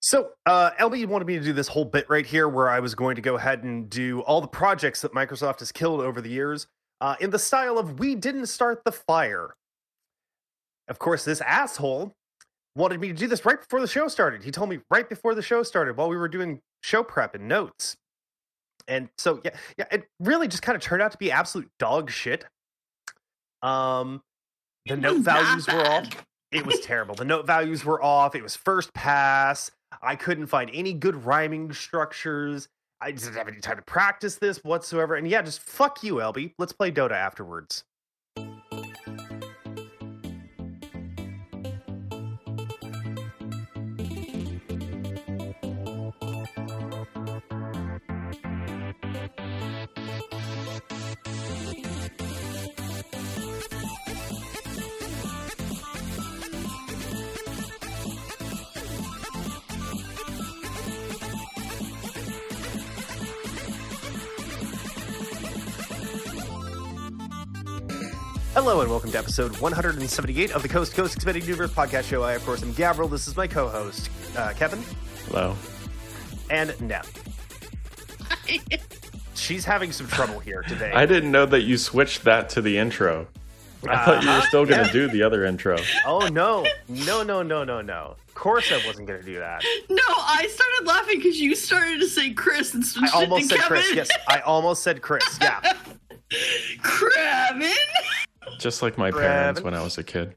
So, 0.00 0.30
uh, 0.46 0.70
LB 0.80 1.06
wanted 1.06 1.26
me 1.26 1.38
to 1.38 1.44
do 1.44 1.52
this 1.52 1.68
whole 1.68 1.84
bit 1.84 2.08
right 2.08 2.24
here 2.24 2.48
where 2.48 2.70
I 2.70 2.80
was 2.80 2.94
going 2.94 3.16
to 3.16 3.22
go 3.22 3.36
ahead 3.36 3.64
and 3.64 3.88
do 3.90 4.20
all 4.22 4.40
the 4.40 4.48
projects 4.48 5.02
that 5.02 5.12
Microsoft 5.12 5.58
has 5.58 5.70
killed 5.70 6.00
over 6.00 6.22
the 6.22 6.30
years 6.30 6.66
uh, 7.00 7.16
in 7.20 7.30
the 7.30 7.38
style 7.38 7.78
of 7.78 7.98
We 7.98 8.14
Didn't 8.14 8.46
Start 8.46 8.82
the 8.84 8.92
Fire. 8.92 9.54
Of 10.88 10.98
course, 10.98 11.24
this 11.24 11.42
asshole 11.42 12.14
wanted 12.74 12.98
me 13.00 13.08
to 13.08 13.14
do 13.14 13.26
this 13.26 13.44
right 13.44 13.60
before 13.60 13.80
the 13.80 13.86
show 13.86 14.08
started. 14.08 14.42
He 14.42 14.50
told 14.50 14.70
me 14.70 14.80
right 14.90 15.08
before 15.08 15.34
the 15.34 15.42
show 15.42 15.62
started 15.62 15.96
while 15.96 16.08
we 16.08 16.16
were 16.16 16.28
doing 16.28 16.60
show 16.82 17.02
prep 17.02 17.34
and 17.34 17.46
notes. 17.46 17.96
And 18.88 19.08
so, 19.18 19.40
yeah, 19.44 19.50
yeah, 19.76 19.84
it 19.92 20.08
really 20.18 20.48
just 20.48 20.62
kind 20.62 20.76
of 20.76 20.82
turned 20.82 21.02
out 21.02 21.12
to 21.12 21.18
be 21.18 21.30
absolute 21.30 21.68
dog 21.78 22.10
shit. 22.10 22.44
Um, 23.62 24.22
the 24.86 24.96
note 24.96 25.20
values 25.20 25.66
were 25.68 25.86
off. 25.86 26.08
It 26.50 26.64
was 26.64 26.80
terrible. 26.84 27.14
The 27.14 27.24
note 27.24 27.46
values 27.46 27.84
were 27.84 28.02
off. 28.02 28.34
It 28.34 28.42
was 28.42 28.56
first 28.56 28.92
pass. 28.94 29.70
I 30.02 30.16
couldn't 30.16 30.46
find 30.46 30.70
any 30.72 30.92
good 30.92 31.24
rhyming 31.24 31.72
structures. 31.72 32.68
I 33.00 33.12
didn't 33.12 33.34
have 33.34 33.48
any 33.48 33.60
time 33.60 33.76
to 33.76 33.82
practice 33.82 34.36
this 34.36 34.58
whatsoever. 34.58 35.14
And 35.14 35.26
yeah, 35.26 35.42
just 35.42 35.60
fuck 35.60 36.02
you, 36.02 36.16
LB. 36.16 36.52
Let's 36.58 36.72
play 36.72 36.92
Dota 36.92 37.12
afterwards. 37.12 37.84
Hello 68.62 68.82
and 68.82 68.90
welcome 68.90 69.10
to 69.12 69.18
episode 69.18 69.56
178 69.58 70.52
of 70.52 70.62
the 70.62 70.68
Coast 70.68 70.90
to 70.92 70.96
Coast 71.00 71.14
Expanded 71.14 71.44
Universe 71.44 71.72
podcast 71.72 72.04
show. 72.04 72.22
I, 72.22 72.32
of 72.34 72.44
course, 72.44 72.62
am 72.62 72.72
Gabriel. 72.74 73.08
This 73.08 73.26
is 73.26 73.34
my 73.36 73.46
co-host, 73.46 74.10
uh, 74.36 74.52
Kevin, 74.54 74.82
Hello. 75.28 75.56
and 76.50 76.70
Neth. 76.72 77.08
She's 79.34 79.64
having 79.64 79.92
some 79.92 80.06
trouble 80.08 80.38
here 80.40 80.62
today. 80.62 80.92
I 80.92 81.06
didn't 81.06 81.30
know 81.32 81.46
that 81.46 81.62
you 81.62 81.78
switched 81.78 82.24
that 82.24 82.50
to 82.50 82.60
the 82.62 82.76
intro. 82.76 83.26
I 83.88 84.04
thought 84.04 84.22
you 84.22 84.28
were 84.28 84.34
Uh-huh, 84.36 84.46
still 84.48 84.66
going 84.66 84.80
to 84.80 84.86
yeah. 84.86 84.92
do 84.92 85.08
the 85.08 85.22
other 85.22 85.44
intro. 85.46 85.78
Oh 86.06 86.28
no, 86.28 86.66
no, 86.88 87.22
no, 87.22 87.42
no, 87.42 87.64
no, 87.64 87.80
no! 87.80 88.16
Of 88.28 88.34
course, 88.34 88.70
I 88.72 88.86
wasn't 88.86 89.08
going 89.08 89.20
to 89.20 89.26
do 89.26 89.38
that. 89.38 89.64
No, 89.88 89.96
I 90.06 90.46
started 90.48 90.86
laughing 90.86 91.18
because 91.18 91.40
you 91.40 91.54
started 91.56 91.98
to 92.00 92.08
say 92.08 92.32
Chris 92.34 92.74
instead 92.74 93.04
I 93.04 93.06
of 93.08 93.14
almost 93.14 93.48
said 93.48 93.58
Kevin. 93.60 93.68
Chris. 93.82 93.94
Yes, 93.94 94.10
I 94.28 94.40
almost 94.40 94.82
said 94.82 95.00
Chris. 95.00 95.38
Yeah. 95.40 95.60
Kevin. 96.82 97.72
Just 98.60 98.82
like 98.82 98.96
my 98.98 99.10
Brevin. 99.10 99.20
parents 99.20 99.60
when 99.62 99.74
I 99.74 99.82
was 99.82 99.98
a 99.98 100.04
kid. 100.04 100.36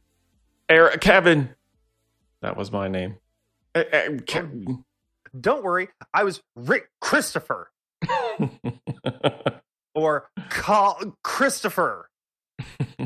Eric, 0.70 1.02
Kevin. 1.02 1.50
That 2.42 2.58
was 2.58 2.72
my 2.72 2.88
name. 2.88 3.18
Eh, 3.76 3.84
eh, 3.92 4.18
Ke- 4.26 4.84
Don't 5.40 5.64
worry, 5.64 5.90
I 6.14 6.24
was 6.24 6.42
Rick 6.56 6.90
Christopher 7.02 7.72
or 9.96 10.30
Call 10.50 11.00
Christopher. 11.24 12.10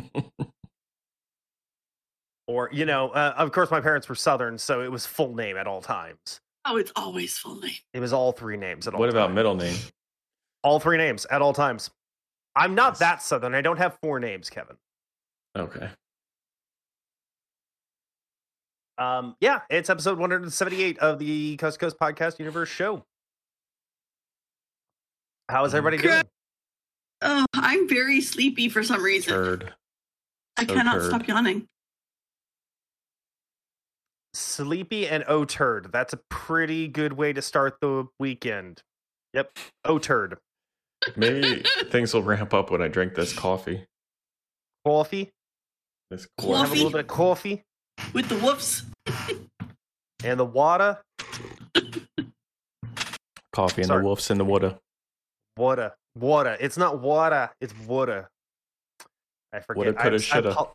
Or, 2.48 2.70
you 2.72 2.86
know, 2.86 3.09
uh, 3.09 3.34
of 3.38 3.52
course, 3.52 3.70
my 3.72 3.81
parents 3.81 4.08
were 4.08 4.16
Southern, 4.16 4.58
so 4.58 4.81
it 4.81 4.90
was 4.90 5.06
full 5.06 5.36
name 5.36 5.58
at 5.58 5.68
all 5.68 5.81
times. 5.81 6.40
Oh, 6.64 6.78
it's 6.78 6.94
always 6.96 7.38
full 7.38 7.59
name. 7.59 7.72
It 7.94 8.00
was 8.00 8.14
all 8.14 8.31
three 8.31 8.56
names 8.56 8.88
at 8.88 8.94
all 8.94 9.02
what 9.02 9.09
about 9.09 9.26
times. 9.28 9.36
middle 9.36 9.56
name? 9.56 9.76
All 10.64 10.80
three 10.80 10.96
names 10.98 11.26
at 11.30 11.42
all 11.42 11.52
times. 11.54 11.90
I'm 12.56 12.74
not 12.74 12.94
Yes. 12.94 13.00
that 13.00 13.22
Southern. 13.22 13.54
I 13.54 13.59
don't 13.62 13.78
have 13.78 13.97
four 14.02 14.20
names, 14.22 14.50
Kevin. 14.50 14.78
Okay. 15.57 15.90
Um, 18.97 19.35
yeah, 19.40 19.62
it's 19.69 19.90
episode 19.90 20.18
178 20.18 20.97
of 21.00 21.19
the 21.19 21.56
Coast 21.57 21.79
to 21.79 21.85
Coast 21.85 21.97
Podcast 22.00 22.40
Universe 22.40 22.69
show. 22.69 23.03
How 25.50 25.66
is 25.66 25.73
everybody 25.75 25.97
Okay. 25.97 26.07
doing? 26.16 26.23
Oh, 27.22 27.46
I'm 27.53 27.88
very 27.88 28.22
sleepy 28.22 28.69
for 28.69 28.84
some 28.84 29.01
reason. 29.03 29.34
Turd. 29.34 29.73
I 30.57 30.66
so 30.66 30.73
cannot 30.73 30.94
turd. 30.96 31.06
stop 31.09 31.28
yawning. 31.28 31.67
Sleepy 34.34 35.07
and 35.07 35.23
O 35.28 35.46
turd. 35.46 35.91
That's 35.91 36.13
a 36.13 36.19
pretty 36.29 36.88
good 36.88 37.13
way 37.13 37.34
to 37.34 37.41
start 37.41 37.78
the 37.81 38.06
weekend. 38.19 38.81
Yep. 39.34 39.51
O 39.85 40.00
turd. 40.00 40.38
Maybe 41.16 41.63
things 41.91 42.13
will 42.13 42.23
ramp 42.23 42.53
up 42.53 42.72
when 42.72 42.81
I 42.81 42.88
drink 42.88 43.16
this 43.16 43.34
coffee. 43.34 43.85
Coffee. 44.85 45.31
This 46.09 46.28
Coffee? 46.40 46.53
Have 46.57 46.72
a 46.72 46.75
little 46.75 46.90
bit 46.91 47.00
of 47.01 47.07
coffee 47.07 47.63
With 48.13 48.29
the 48.29 48.35
woofs. 48.35 48.84
and 50.23 50.40
the 50.40 50.45
water. 50.45 51.00
coffee 53.53 53.81
and 53.81 53.88
Sorry. 53.88 54.01
the 54.01 54.06
wolves 54.06 54.29
in 54.31 54.38
the 54.38 54.46
water. 54.46 54.78
Water. 55.57 55.94
Water. 56.17 56.57
It's 56.59 56.78
not 56.78 57.00
water. 57.00 57.50
It's 57.59 57.73
water. 57.85 58.29
I 59.53 59.59
forget. 59.59 59.85
Woulda, 59.85 59.94
coulda, 60.01 60.16
I, 60.16 60.19
shoulda. 60.19 60.51
apo- 60.51 60.73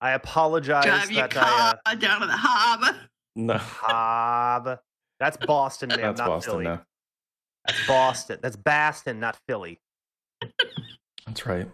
I 0.00 0.10
apologize 0.12 0.84
Drive 0.84 1.10
your 1.10 1.28
that 1.28 1.36
I 1.36 1.74
car 1.84 1.96
down 1.96 2.20
to 2.20 2.26
the 2.26 2.32
hub. 2.36 2.94
No. 3.36 3.54
uh, 3.54 3.58
Hob. 3.58 4.78
That's 5.20 5.36
Boston, 5.38 5.88
man, 5.90 6.00
That's 6.00 6.18
not 6.18 6.28
Boston 6.28 6.50
Philly. 6.52 6.64
now. 6.64 6.82
That's 7.66 7.86
Boston. 7.86 8.38
That's 8.42 8.56
Boston, 8.56 9.20
not 9.20 9.36
Philly. 9.48 9.78
That's 11.26 11.46
right. 11.46 11.68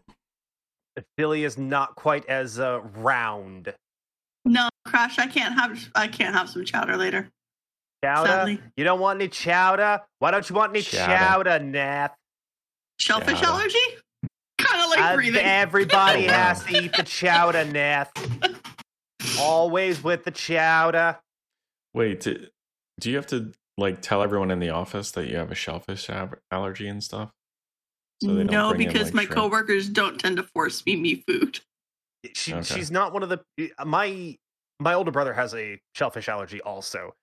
Philly 1.16 1.44
is 1.44 1.56
not 1.58 1.94
quite 1.96 2.26
as 2.28 2.58
uh, 2.58 2.80
round. 2.96 3.72
No, 4.44 4.68
Crash, 4.86 5.18
I 5.18 5.26
can't 5.26 5.54
have 5.54 5.88
I 5.94 6.08
can't 6.08 6.34
have 6.34 6.48
some 6.48 6.64
chowder 6.64 6.96
later. 6.96 7.28
Chowder? 8.04 8.28
Sadly. 8.28 8.60
You 8.76 8.84
don't 8.84 9.00
want 9.00 9.20
any 9.20 9.28
chowder? 9.28 10.00
Why 10.20 10.30
don't 10.30 10.48
you 10.48 10.54
want 10.56 10.70
any 10.70 10.82
Chowder. 10.82 11.16
chowder, 11.16 11.58
Nath? 11.58 12.14
Shellfish 13.00 13.40
Chowder. 13.40 13.46
allergy? 13.52 13.78
Kind 14.58 14.82
of 14.82 14.90
like 14.90 15.00
Uh, 15.00 15.14
breathing. 15.16 15.44
everybody 15.44 16.24
has 16.24 16.64
to 16.64 16.82
eat 16.84 16.92
the 16.96 17.02
chowder, 17.02 17.64
Nath. 17.64 18.10
Always 19.38 20.02
with 20.02 20.24
the 20.24 20.30
chowder. 20.30 21.18
Wait, 21.94 22.20
do, 22.20 22.46
do 23.00 23.10
you 23.10 23.16
have 23.16 23.26
to 23.28 23.52
like 23.76 24.00
tell 24.02 24.22
everyone 24.22 24.50
in 24.50 24.58
the 24.58 24.70
office 24.70 25.10
that 25.12 25.28
you 25.28 25.36
have 25.36 25.50
a 25.50 25.54
shellfish 25.54 26.08
allergy 26.50 26.88
and 26.88 27.02
stuff? 27.02 27.30
So 28.22 28.32
no, 28.32 28.70
bring 28.70 28.82
in, 28.82 28.88
because 28.88 29.06
like, 29.08 29.14
my 29.14 29.22
shrimp? 29.24 29.36
coworkers 29.36 29.88
don't 29.88 30.18
tend 30.18 30.36
to 30.38 30.42
force 30.42 30.80
feed 30.80 31.00
me 31.00 31.22
food. 31.26 31.60
She, 32.34 32.52
Okay. 32.52 32.62
She's 32.62 32.90
not 32.90 33.12
one 33.12 33.22
of 33.22 33.28
the. 33.28 33.40
My 33.84 34.36
my 34.80 34.94
older 34.94 35.10
brother 35.10 35.32
has 35.32 35.54
a 35.54 35.80
shellfish 35.94 36.28
allergy 36.28 36.60
also. 36.60 37.14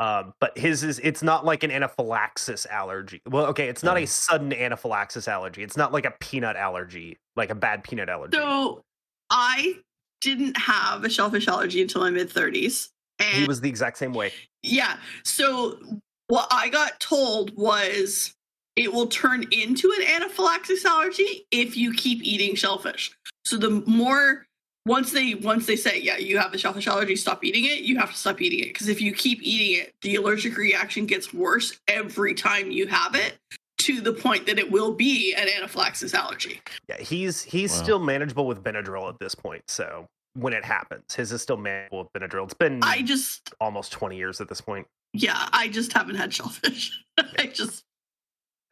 Um, 0.00 0.34
but 0.40 0.56
his 0.58 0.82
is 0.82 0.98
it's 1.00 1.22
not 1.22 1.44
like 1.44 1.62
an 1.62 1.70
anaphylaxis 1.70 2.66
allergy. 2.66 3.20
Well, 3.28 3.46
okay, 3.46 3.68
it's 3.68 3.82
not 3.82 3.96
Oh. 3.96 4.00
a 4.02 4.06
sudden 4.06 4.52
anaphylaxis 4.52 5.28
allergy. 5.28 5.62
It's 5.62 5.76
not 5.76 5.92
like 5.92 6.04
a 6.04 6.12
peanut 6.20 6.56
allergy, 6.56 7.16
like 7.36 7.50
a 7.50 7.54
bad 7.54 7.84
peanut 7.84 8.08
allergy. 8.08 8.36
So 8.36 8.82
I 9.30 9.76
didn't 10.20 10.56
have 10.56 11.04
a 11.04 11.10
shellfish 11.10 11.46
allergy 11.46 11.80
until 11.82 12.00
my 12.00 12.10
mid 12.10 12.28
30s. 12.30 12.88
And 13.20 13.42
he 13.42 13.46
was 13.46 13.60
the 13.60 13.68
exact 13.68 13.98
same 13.98 14.12
way. 14.14 14.32
yeah, 14.64 14.96
so 15.24 15.78
what 16.26 16.48
I 16.50 16.68
got 16.70 16.98
told 16.98 17.56
was 17.56 18.34
it 18.76 18.92
will 18.92 19.06
turn 19.06 19.44
into 19.52 19.92
an 19.98 20.04
anaphylaxis 20.06 20.84
allergy 20.84 21.46
if 21.50 21.76
you 21.76 21.92
keep 21.92 22.22
eating 22.22 22.54
shellfish. 22.54 23.12
So 23.44 23.56
the 23.56 23.70
more 23.86 24.46
once 24.86 25.12
they 25.12 25.34
once 25.36 25.64
they 25.66 25.76
say 25.76 25.98
yeah 25.98 26.18
you 26.18 26.36
have 26.38 26.52
a 26.52 26.58
shellfish 26.58 26.86
allergy 26.86 27.16
stop 27.16 27.42
eating 27.42 27.64
it 27.64 27.78
you 27.80 27.98
have 27.98 28.10
to 28.10 28.18
stop 28.18 28.42
eating 28.42 28.58
it 28.58 28.66
because 28.68 28.86
if 28.86 29.00
you 29.00 29.12
keep 29.14 29.38
eating 29.42 29.80
it 29.80 29.94
the 30.02 30.14
allergic 30.16 30.58
reaction 30.58 31.06
gets 31.06 31.32
worse 31.32 31.80
every 31.88 32.34
time 32.34 32.70
you 32.70 32.86
have 32.86 33.14
it 33.14 33.38
to 33.78 34.02
the 34.02 34.12
point 34.12 34.44
that 34.44 34.58
it 34.58 34.70
will 34.70 34.92
be 34.92 35.32
an 35.34 35.48
anaphylaxis 35.56 36.12
allergy 36.12 36.60
Yeah, 36.86 36.98
he's 37.00 37.42
he's 37.42 37.70
Wow. 37.72 37.82
still 37.82 37.98
manageable 37.98 38.46
with 38.46 38.62
Benadryl 38.62 39.08
at 39.08 39.18
this 39.18 39.34
point. 39.34 39.62
So 39.68 40.04
when 40.34 40.52
it 40.52 40.64
happens, 40.64 41.14
his 41.14 41.32
is 41.32 41.40
still 41.40 41.56
manageable 41.56 42.00
with 42.00 42.12
Benadryl. 42.22 42.44
It's 42.44 42.52
been 42.52 42.80
i 42.82 43.00
just 43.00 43.54
almost 43.62 43.90
twenty 43.90 44.18
years 44.18 44.42
at 44.42 44.50
this 44.50 44.60
point. 44.60 44.86
yeah 45.14 45.48
i 45.52 45.66
just 45.68 45.94
haven't 45.94 46.16
had 46.16 46.30
shellfish 46.34 47.02
i 47.38 47.46
just 47.46 47.84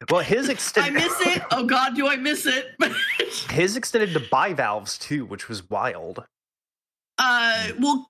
Well, 0.09 0.21
his 0.21 0.49
extended. 0.55 1.01
i 1.01 1.05
miss 1.07 1.13
it 1.35 1.43
oh 1.51 1.65
god 1.65 1.95
do 1.95 2.07
i 2.07 2.15
miss 2.15 2.45
it 2.45 2.75
his 3.51 3.75
extended 3.77 4.13
to 4.13 4.19
bivalves 4.31 4.97
too, 4.97 5.25
which 5.25 5.47
was 5.49 5.69
wild. 5.69 6.23
Uh, 7.19 7.67
well, 7.79 8.09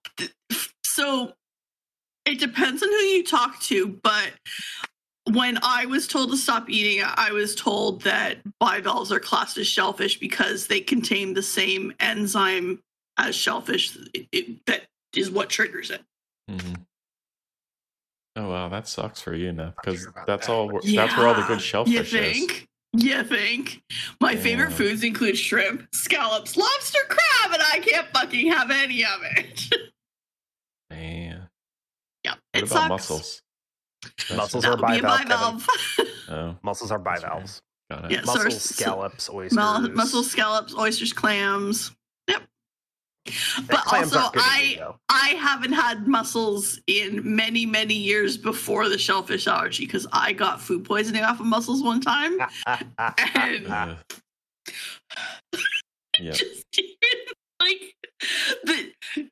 so 0.86 1.34
it 2.26 2.40
depends 2.40 2.82
on 2.82 2.90
who 2.90 2.96
you 2.96 3.24
talk 3.24 3.60
to, 3.64 4.00
but 4.04 4.32
when 5.32 5.58
I 5.62 5.86
was 5.86 6.08
told 6.08 6.32
to 6.32 6.38
stop 6.38 6.70
eating 6.70 7.00
it, 7.00 7.08
I 7.16 7.32
was 7.32 7.54
told 7.56 8.02
that 8.04 8.38
bivalves 8.60 9.12
are 9.12 9.20
classed 9.20 9.58
as 9.58 9.68
shellfish 9.68 10.20
because 10.20 10.68
they 10.68 10.80
contain 10.80 11.34
the 11.34 11.44
same 11.44 11.94
enzyme 12.00 12.80
as 13.18 13.36
shellfish. 13.36 13.98
It, 14.14 14.28
it- 14.32 14.66
that 14.68 14.84
is 15.16 15.30
what 15.30 15.50
triggers 15.50 15.92
it. 15.92 16.02
Mhm. 16.50 16.78
Oh 18.36 18.50
wow, 18.50 18.68
that 18.70 18.88
sucks 18.88 19.22
for 19.22 19.34
you, 19.36 19.52
Neth, 19.52 19.76
because 19.84 20.02
sure 20.02 20.14
that's 20.26 20.48
that, 20.48 20.54
all. 20.54 20.72
but- 20.72 20.84
That's 20.86 21.16
where 21.18 21.28
all 21.28 21.36
the 21.36 21.44
good 21.44 21.62
shellfish 21.62 21.94
You 21.94 22.00
is. 22.02 22.12
think? 22.12 22.68
You 22.96 23.24
think? 23.24 23.82
My 24.22 24.36
favorite 24.36 24.72
foods 24.72 25.04
include 25.04 25.38
shrimp, 25.38 25.88
scallops, 25.94 26.56
lobster, 26.58 27.00
crab, 27.10 27.54
and 27.54 27.62
I 27.74 27.80
can't 27.80 28.08
fucking 28.14 28.52
have 28.52 28.70
any 28.72 29.04
of 29.04 29.20
it. 29.38 29.68
Man, 30.92 31.48
yeah, 32.24 32.34
what 32.54 32.64
it 32.64 32.64
about 32.64 32.70
sucks. 32.70 32.90
mussels? 32.90 33.42
Mussels 34.36 34.66
are 34.66 34.76
That 34.76 34.82
would 34.82 34.88
be 34.94 35.00
a 35.00 35.10
bivalve, 35.10 35.62
bivalve. 35.62 36.08
Oh, 36.30 36.56
Mussels 36.64 36.92
are 36.92 37.00
That's 37.00 37.24
right. 37.24 37.32
bivalves. 37.32 37.62
got 37.92 38.06
it. 38.06 38.12
Yeah. 38.12 38.22
Mussels, 38.26 38.62
so- 38.62 38.76
scallops, 38.84 39.30
oysters. 39.30 39.56
Mul- 39.58 39.90
mussels, 39.92 40.30
scallops, 40.30 40.76
oysters, 40.76 41.14
clams. 41.14 41.92
Yep. 43.26 43.36
But 43.70 43.94
also, 43.94 44.20
aren't 44.20 44.34
good 44.34 44.40
to 44.40 44.46
I 44.46 44.62
eat, 44.64 44.80
though. 44.80 44.96
I 45.10 45.30
haven't 45.30 45.72
had 45.72 46.08
mussels 46.08 46.80
in 46.88 47.22
many 47.24 47.66
many 47.66 47.94
years 47.94 48.36
before 48.38 48.90
the 48.90 48.98
shellfish 48.98 49.48
allergy 49.48 49.86
because 49.86 50.06
I 50.12 50.34
got 50.34 50.60
food 50.60 50.84
poisoning 50.84 51.24
off 51.24 51.40
of 51.40 51.46
mussels 51.46 51.82
one 51.82 52.02
time. 52.02 52.38
And 53.36 53.68
Uh, 53.68 53.96
yeah, 56.20 56.32
just 56.32 56.66
even 56.78 57.34
like 57.62 57.96
the 58.64 59.30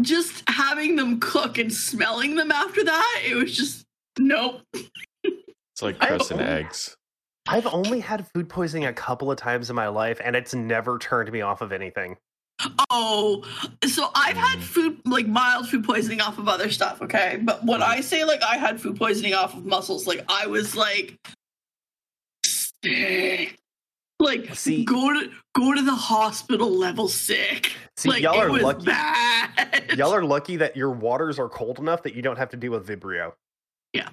just 0.00 0.42
having 0.48 0.96
them 0.96 1.20
cook 1.20 1.58
and 1.58 1.72
smelling 1.72 2.36
them 2.36 2.50
after 2.50 2.84
that, 2.84 3.22
it 3.24 3.34
was 3.34 3.56
just 3.56 3.84
nope. 4.18 4.62
it's 4.72 5.82
like 5.82 5.96
I 6.00 6.08
crust 6.08 6.30
and 6.30 6.40
eggs. 6.40 6.96
I've 7.46 7.66
only 7.66 8.00
had 8.00 8.26
food 8.28 8.48
poisoning 8.48 8.86
a 8.86 8.92
couple 8.92 9.30
of 9.30 9.36
times 9.36 9.68
in 9.68 9.76
my 9.76 9.88
life, 9.88 10.20
and 10.24 10.34
it's 10.34 10.54
never 10.54 10.98
turned 10.98 11.30
me 11.30 11.42
off 11.42 11.60
of 11.60 11.72
anything. 11.72 12.16
Oh, 12.90 13.42
so 13.86 14.10
I've 14.14 14.36
had 14.36 14.58
Mm. 14.60 14.62
food 14.62 15.00
like 15.04 15.26
mild 15.26 15.68
food 15.68 15.84
poisoning 15.84 16.20
off 16.20 16.38
of 16.38 16.48
other 16.48 16.70
stuff, 16.70 17.02
okay? 17.02 17.38
But 17.42 17.64
when 17.64 17.82
I 17.82 18.00
say 18.00 18.24
like 18.24 18.42
I 18.42 18.56
had 18.56 18.80
food 18.80 18.96
poisoning 18.96 19.34
off 19.34 19.54
of 19.54 19.64
mussels, 19.66 20.06
like 20.06 20.24
I 20.28 20.46
was 20.46 20.74
like 20.76 21.18
sick. 22.44 23.58
Like 24.20 24.54
See- 24.54 24.84
go 24.84 25.12
to 25.12 25.30
go 25.54 25.74
to 25.74 25.82
the 25.82 25.94
hospital 25.94 26.70
level 26.70 27.08
sick. 27.08 27.72
See, 27.96 28.08
like 28.08 28.22
y'all 28.22 28.40
it 28.40 28.44
are 28.44 28.50
was 28.52 28.62
lucky. 28.62 28.86
bad. 28.86 29.92
Y'all 29.98 30.12
are 30.14 30.24
lucky 30.24 30.56
that 30.56 30.76
your 30.76 30.90
waters 30.90 31.38
are 31.38 31.48
cold 31.48 31.78
enough 31.78 32.02
that 32.04 32.14
you 32.14 32.22
don't 32.22 32.36
have 32.38 32.50
to 32.50 32.56
deal 32.56 32.72
with 32.72 32.86
Vibrio. 32.86 33.32
Yeah. 33.92 34.08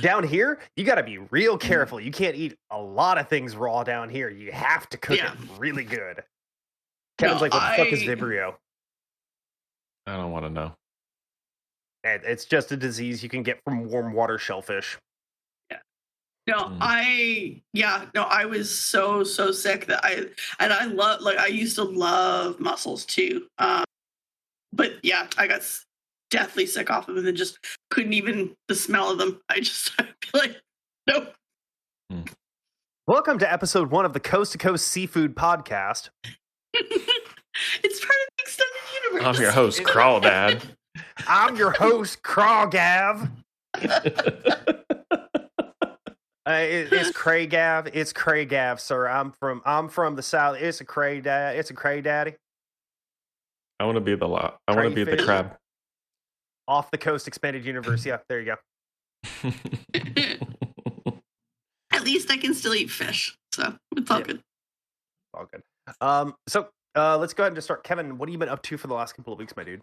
Down 0.00 0.24
here, 0.24 0.60
you 0.76 0.84
got 0.84 0.96
to 0.96 1.02
be 1.02 1.18
real 1.18 1.56
Mm-hmm. 1.58 1.68
careful. 1.68 2.00
You 2.00 2.10
can't 2.12 2.34
eat 2.36 2.56
a 2.70 2.80
lot 2.80 3.18
of 3.18 3.28
things 3.28 3.54
raw 3.56 3.82
down 3.84 4.08
here. 4.08 4.28
You 4.30 4.50
have 4.52 4.88
to 4.90 4.98
cook 4.98 5.18
Yeah. 5.18 5.32
it 5.32 5.38
really 5.58 5.84
good. 5.84 6.22
Kevin's 7.20 7.40
No, 7.40 7.44
like, 7.46 7.52
what 7.52 7.76
the 7.76 7.84
fuck 7.84 7.92
is 7.92 8.02
Vibrio? 8.02 8.54
I 10.06 10.16
don't 10.16 10.32
want 10.32 10.46
to 10.46 10.50
know. 10.50 10.72
And 12.02 12.22
it's 12.24 12.46
just 12.46 12.72
a 12.72 12.76
disease 12.76 13.22
you 13.22 13.28
can 13.28 13.42
get 13.42 13.60
from 13.64 13.84
warm 13.90 14.14
water 14.14 14.38
shellfish. 14.38 14.96
Yeah. 15.70 15.78
No, 16.46 16.56
Mm. 16.64 16.78
I 16.80 17.62
yeah, 17.74 18.06
no, 18.14 18.22
I 18.22 18.46
was 18.46 18.74
so 18.74 19.22
so 19.22 19.52
sick 19.52 19.86
that 19.86 20.02
I 20.02 20.26
and 20.58 20.72
I 20.72 20.86
love 20.86 21.20
like 21.20 21.36
I 21.38 21.48
used 21.48 21.76
to 21.76 21.84
love 21.84 22.58
mussels 22.58 23.04
too. 23.04 23.46
Um 23.58 23.84
but 24.72 24.92
yeah, 25.02 25.26
I 25.36 25.46
got 25.46 25.60
deathly 26.30 26.64
sick 26.64 26.90
off 26.90 27.08
of 27.08 27.16
them 27.16 27.26
and 27.26 27.36
just 27.36 27.58
couldn't 27.90 28.14
even 28.14 28.54
the 28.68 28.74
smell 28.74 29.10
of 29.10 29.18
them. 29.18 29.40
I 29.50 29.60
just 29.60 29.92
I'd 29.98 30.06
be 30.32 30.38
like 30.38 30.56
nope. 31.06 31.34
Welcome 33.06 33.38
to 33.40 33.52
episode 33.52 33.90
one 33.90 34.04
of 34.06 34.14
the 34.14 34.20
Coast 34.20 34.52
to 34.52 34.58
Coast 34.58 34.86
Seafood 34.88 35.34
Podcast. 35.36 36.08
it's 36.74 38.00
part 38.00 38.10
of 38.10 38.28
the 38.36 38.42
extended 38.42 38.76
universe. 39.04 39.36
I'm 39.36 39.42
your 39.42 39.50
host, 39.52 39.82
Crawdad. 39.82 40.62
I'm 41.28 41.56
your 41.56 41.70
host, 41.70 42.22
Crawgav. 42.22 43.30
Uh, 46.46 46.52
it, 46.52 46.92
it's 46.92 47.10
Craygav. 47.16 47.90
It's 47.92 48.12
Craygav, 48.12 48.80
sir. 48.80 49.06
I'm 49.08 49.32
from 49.32 49.62
I'm 49.64 49.88
from 49.88 50.16
the 50.16 50.22
south. 50.22 50.56
It's 50.60 50.80
a 50.80 50.84
Cray 50.84 51.20
dad. 51.20 51.56
It's 51.56 51.70
a 51.70 51.74
Cray 51.74 52.00
daddy. 52.00 52.34
I 53.78 53.84
want 53.84 53.96
to 53.96 54.00
be 54.00 54.14
the 54.14 54.26
lot. 54.28 54.58
I 54.68 54.74
want 54.74 54.88
to 54.88 54.94
be 54.94 55.04
the 55.04 55.16
crab. 55.22 55.56
Off 56.68 56.90
the 56.90 56.98
coast 56.98 57.26
expanded 57.28 57.64
universe. 57.64 58.04
Yeah, 58.04 58.18
there 58.28 58.40
you 58.40 58.54
go. 59.42 59.52
At 61.92 62.04
least 62.04 62.30
I 62.30 62.36
can 62.36 62.54
still 62.54 62.74
eat 62.74 62.90
fish. 62.90 63.34
So 63.54 63.74
it's 63.96 64.10
all 64.10 64.18
Yeah. 64.18 64.24
good. 64.24 64.40
All 65.34 65.46
good. 65.50 65.62
Um, 66.00 66.34
so 66.48 66.68
uh, 66.96 67.18
let's 67.18 67.34
go 67.34 67.44
ahead 67.44 67.52
and 67.52 67.56
just 67.56 67.66
start. 67.66 67.84
Kevin, 67.84 68.18
what 68.18 68.28
have 68.28 68.32
you 68.32 68.38
been 68.38 68.48
up 68.48 68.62
to 68.64 68.76
for 68.76 68.86
the 68.86 68.94
last 68.94 69.14
couple 69.14 69.32
of 69.32 69.38
weeks, 69.38 69.54
my 69.56 69.64
dude? 69.64 69.82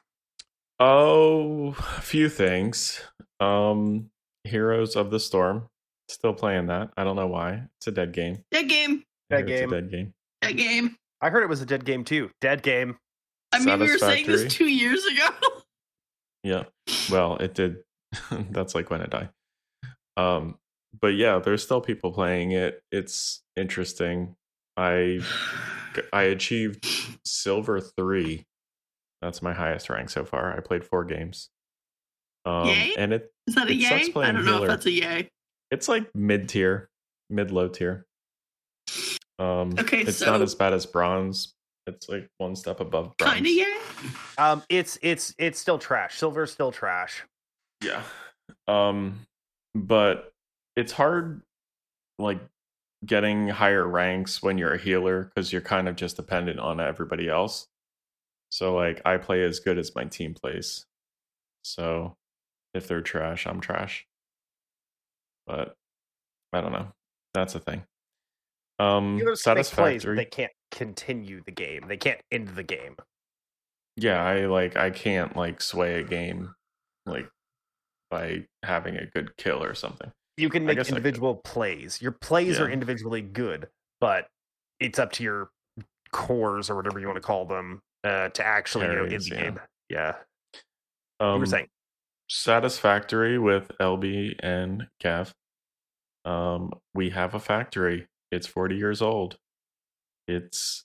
oh, 0.80 1.75
a 1.98 2.01
few 2.01 2.30
things. 2.30 3.01
Um, 3.39 4.09
Heroes 4.44 4.95
of 4.95 5.12
the 5.12 5.19
Storm. 5.19 5.68
Still 6.09 6.33
playing 6.33 6.68
that. 6.68 6.92
I 6.95 7.04
don't 7.04 7.15
know 7.15 7.27
why. 7.27 7.63
It's 7.80 7.88
a 7.88 7.92
dead 7.92 8.13
game. 8.13 8.44
Dead 8.51 8.69
game. 8.69 9.04
Dead 9.30 9.48
hear 9.48 9.57
it's 9.57 9.62
a 9.62 9.62
game. 9.62 9.69
dead 9.69 9.92
game. 9.92 10.13
Dead 10.42 10.57
game. 10.57 10.95
I 11.21 11.30
heard 11.30 11.44
it 11.44 11.50
was 11.50 11.62
a 11.62 11.65
dead 11.65 11.83
game 11.83 12.04
too. 12.06 12.30
Dead 12.39 12.62
game. 12.62 12.98
I 13.51 13.59
mean 13.59 13.80
we 13.80 13.89
were 13.89 13.98
saying 13.98 14.27
this 14.27 14.54
two 14.54 14.68
years 14.68 15.04
ago. 15.06 15.27
Yeah. 16.44 16.63
Well, 17.12 17.36
it 17.38 17.56
did. 17.56 17.77
That's 18.51 18.74
like 18.74 18.89
when 18.89 19.01
it 19.01 19.09
died. 19.09 19.30
Um, 20.15 20.57
but 20.98 21.07
yeah, 21.07 21.39
there's 21.39 21.62
still 21.62 21.81
people 21.81 22.13
playing 22.13 22.51
it. 22.51 22.81
It's 22.89 23.42
interesting. 23.57 24.36
I 24.77 25.19
I 26.13 26.24
achieved 26.24 26.85
silver 27.25 27.81
three. 27.81 28.45
That's 29.21 29.41
my 29.41 29.53
highest 29.53 29.89
rank 29.89 30.09
so 30.12 30.24
far. 30.24 30.56
I 30.56 30.59
played 30.62 30.85
four 30.85 31.03
games. 31.03 31.50
Um, 32.45 32.68
Yay? 32.68 32.94
and 32.97 33.12
it 33.13 33.31
Is 33.47 33.56
that 33.56 33.68
a 33.68 33.71
It 33.71 33.75
yay? 33.77 34.13
I 34.15 34.31
don't 34.31 34.45
know 34.45 34.53
healer. 34.53 34.65
if 34.65 34.68
that's 34.69 34.85
a 34.85 34.91
yay. 34.91 35.29
it's 35.71 35.89
like 35.89 36.13
mid 36.15 36.47
tier, 36.47 36.89
mid 37.29 37.51
low 37.51 37.68
tier. 37.68 38.06
Um, 39.39 39.74
Okay, 39.77 40.01
it's 40.01 40.21
not 40.21 40.41
as 40.41 40.56
bad 40.56 40.74
as 40.74 40.85
bronze. 40.85 41.53
It's 41.88 42.07
like 42.09 42.27
one 42.38 42.56
step 42.56 42.80
above 42.80 43.15
bronze. 43.18 43.33
Kinda 43.35 43.50
yay. 43.50 43.77
Um, 44.38 44.63
it's 44.69 44.97
it's 45.01 45.33
it's 45.38 45.57
still 45.59 45.80
trash. 45.80 46.18
Silver's 46.18 46.51
still 46.51 46.71
trash. 46.71 47.23
Yeah. 47.83 48.03
Um 48.68 49.19
but 49.75 50.31
it's 50.75 50.91
hard 50.91 51.41
like 52.19 52.39
getting 53.05 53.47
higher 53.47 53.88
ranks 53.88 54.41
when 54.41 54.57
you're 54.57 54.73
a 54.73 54.77
healer 54.77 55.31
cuz 55.35 55.51
you're 55.53 55.61
kind 55.61 55.88
of 55.88 55.95
just 55.95 56.15
dependent 56.15 56.59
on 56.59 56.79
everybody 56.79 57.29
else. 57.29 57.67
So 58.49 58.75
like 58.75 59.01
I 59.05 59.17
play 59.17 59.44
as 59.44 59.59
good 59.59 59.77
as 59.77 59.94
my 59.95 60.05
team 60.05 60.33
plays. 60.33 60.85
So 61.63 62.15
if 62.73 62.88
they're 62.88 63.01
trash, 63.01 63.45
I'm 63.45 63.61
trash. 63.61 64.07
But 65.45 65.75
I 66.54 66.61
don't 66.61 66.71
know. 66.73 66.92
That's 67.33 67.56
a 67.56 67.59
thing. 67.59 67.83
Um 68.80 69.18
Healers 69.19 69.44
can 69.44 69.56
make 69.56 69.68
plays, 69.68 70.01
satisfactory. 70.04 70.16
they 70.18 70.25
can't 70.25 70.51
continue 70.71 71.42
the 71.44 71.51
game. 71.51 71.87
They 71.87 71.97
can't 71.97 72.21
end 72.31 72.49
the 72.49 72.63
game. 72.63 72.95
yeah 73.99 74.23
i 74.23 74.45
like 74.45 74.75
i 74.77 74.92
can't 74.92 75.35
like 75.35 75.59
sway 75.61 75.99
a 75.99 76.04
game 76.04 76.54
like 77.07 77.27
by 78.11 78.45
having 78.63 78.95
a 78.95 79.07
good 79.07 79.35
kill 79.37 79.63
or 79.63 79.73
something 79.73 80.11
You 80.37 80.49
can 80.49 80.65
make 80.65 80.77
guess 80.77 80.87
I 80.87 80.89
could. 80.89 80.97
individual 80.97 81.35
plays. 81.35 82.01
Your 82.01 82.11
plays 82.11 82.59
are 82.59 82.69
individually 82.69 83.21
good, 83.21 83.67
but 83.99 84.27
it's 84.79 84.99
up 84.99 85.11
to 85.13 85.23
your 85.23 85.49
cores 86.11 86.69
or 86.69 86.75
whatever 86.75 86.99
you 86.99 87.07
want 87.07 87.17
to 87.17 87.21
call 87.21 87.45
them 87.45 87.81
uh, 88.03 88.29
to 88.29 88.45
actually 88.45 88.85
you 88.85 88.94
know 88.95 89.07
Carries, 89.07 89.27
the 89.29 89.35
yeah. 89.35 89.41
game. 89.41 89.59
Yeah. 89.89 90.13
um 91.19 91.33
you 91.35 91.39
were 91.39 91.45
saying 91.47 91.67
satisfactory 92.29 93.37
with 93.39 93.71
lb 93.81 94.35
and 94.39 94.87
kev 95.01 95.31
um 96.25 96.71
we 96.94 97.09
have 97.09 97.33
a 97.35 97.39
factory 97.39 98.06
it's 98.31 98.45
40 98.47 98.75
years 98.75 99.01
old 99.01 99.37
it's 100.27 100.83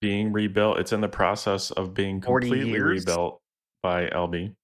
being 0.00 0.32
rebuilt 0.32 0.78
it's 0.78 0.92
in 0.92 1.00
the 1.00 1.08
process 1.08 1.70
of 1.70 1.94
being 1.94 2.20
40 2.20 2.48
completely 2.48 2.80
rebuilt 2.80 3.40
by 3.82 4.06
lb 4.08 4.54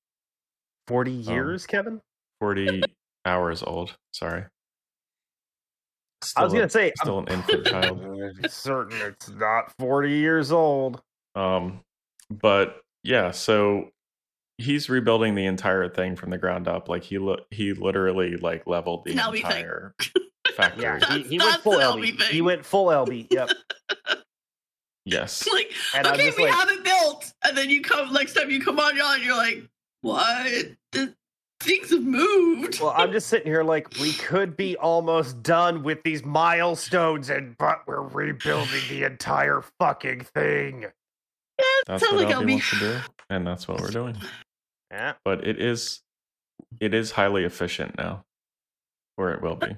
forty 0.87 1.23
Um, 1.26 1.35
years, 1.35 1.66
Kevin. 1.66 2.00
40 2.40 2.83
hours 3.28 3.62
old 3.62 3.97
sorry 4.12 4.44
I 6.37 6.42
was 6.44 6.52
a- 6.52 6.56
gonna 6.56 6.68
say 6.70 6.92
still 6.97 7.20
an 7.20 7.28
infant 7.28 7.66
child 7.73 8.00
I'm 8.02 8.49
certain 8.49 9.00
it's 9.02 9.28
not 9.30 9.73
forty 9.78 10.14
years 10.14 10.50
old. 10.50 11.00
Um, 11.37 11.80
but 12.30 12.80
yeah, 13.04 13.30
so 13.30 13.90
he's 14.58 14.90
rebuilding 14.90 15.37
the 15.37 15.47
entire 15.47 15.88
thing 15.88 16.16
from 16.16 16.30
the 16.30 16.38
ground 16.38 16.66
up. 16.66 16.88
Like 16.88 17.04
he 17.04 17.18
li- 17.18 17.44
he 17.52 17.73
literally 17.73 18.37
like 18.37 18.66
leveled 18.66 19.04
the 19.04 19.12
It's 19.12 19.20
an 19.20 19.26
LB 19.26 19.32
thing. 19.35 19.44
entire 19.44 19.94
factory. 20.56 20.82
Yeah, 20.82 20.94
he, 20.97 21.00
That's- 21.00 21.26
he 21.28 21.38
went 21.38 21.62
full 21.62 21.73
LB. 21.75 22.00
LB 22.02 22.18
thing. 22.18 22.32
He 22.32 22.40
went 22.42 22.64
full 22.64 22.87
LB. 22.87 23.28
Yep. 23.30 23.50
Yes. 25.04 25.49
like, 25.50 25.73
And 25.94 26.06
okay, 26.06 26.32
we 26.37 26.44
like- 26.44 26.52
have 26.54 26.68
it 26.68 26.85
built. 26.85 27.32
And 27.44 27.56
then 27.56 27.70
you 27.70 27.80
come 27.80 28.12
next 28.12 28.35
time 28.35 28.50
you 28.50 28.61
come 28.62 28.78
on 28.78 28.94
y'all 28.97 29.12
and 29.12 29.25
you're 29.25 29.37
like, 29.37 29.62
what? 30.02 30.47
The 30.92 31.14
things 31.61 31.91
have 31.91 32.03
moved. 32.03 32.81
Well, 32.81 32.95
I'm 32.97 33.12
just 33.12 33.29
sitting 33.29 33.47
here 33.47 33.62
like 33.62 33.88
we 34.00 34.12
could 34.12 34.57
be 34.57 34.77
almost 34.77 35.43
done 35.43 35.83
with 35.83 36.03
these 36.03 36.25
milestones, 36.25 37.31
and 37.31 37.57
but 37.59 37.83
we're 37.87 38.03
rebuilding 38.03 38.83
the 38.88 39.05
entire 39.05 39.62
fucking 39.79 40.21
thing. 40.21 40.87
That's 41.87 42.03
sounds 42.03 42.15
what 42.15 42.27
like 42.27 42.37
LB 42.37 42.45
LB. 42.45 42.50
wants 42.50 42.71
to 42.71 42.79
do, 42.79 42.99
and 43.31 43.47
that's 43.47 43.67
what 43.67 43.81
we're 43.81 43.91
doing. 43.91 44.17
Yeah. 44.91 45.15
But 45.25 45.47
it 45.47 45.61
is 45.61 46.00
it 46.81 46.95
is 46.95 47.12
highly 47.12 47.45
efficient 47.45 47.97
now, 47.99 48.25
or 49.17 49.33
it 49.33 49.43
will 49.43 49.57
be. 49.57 49.77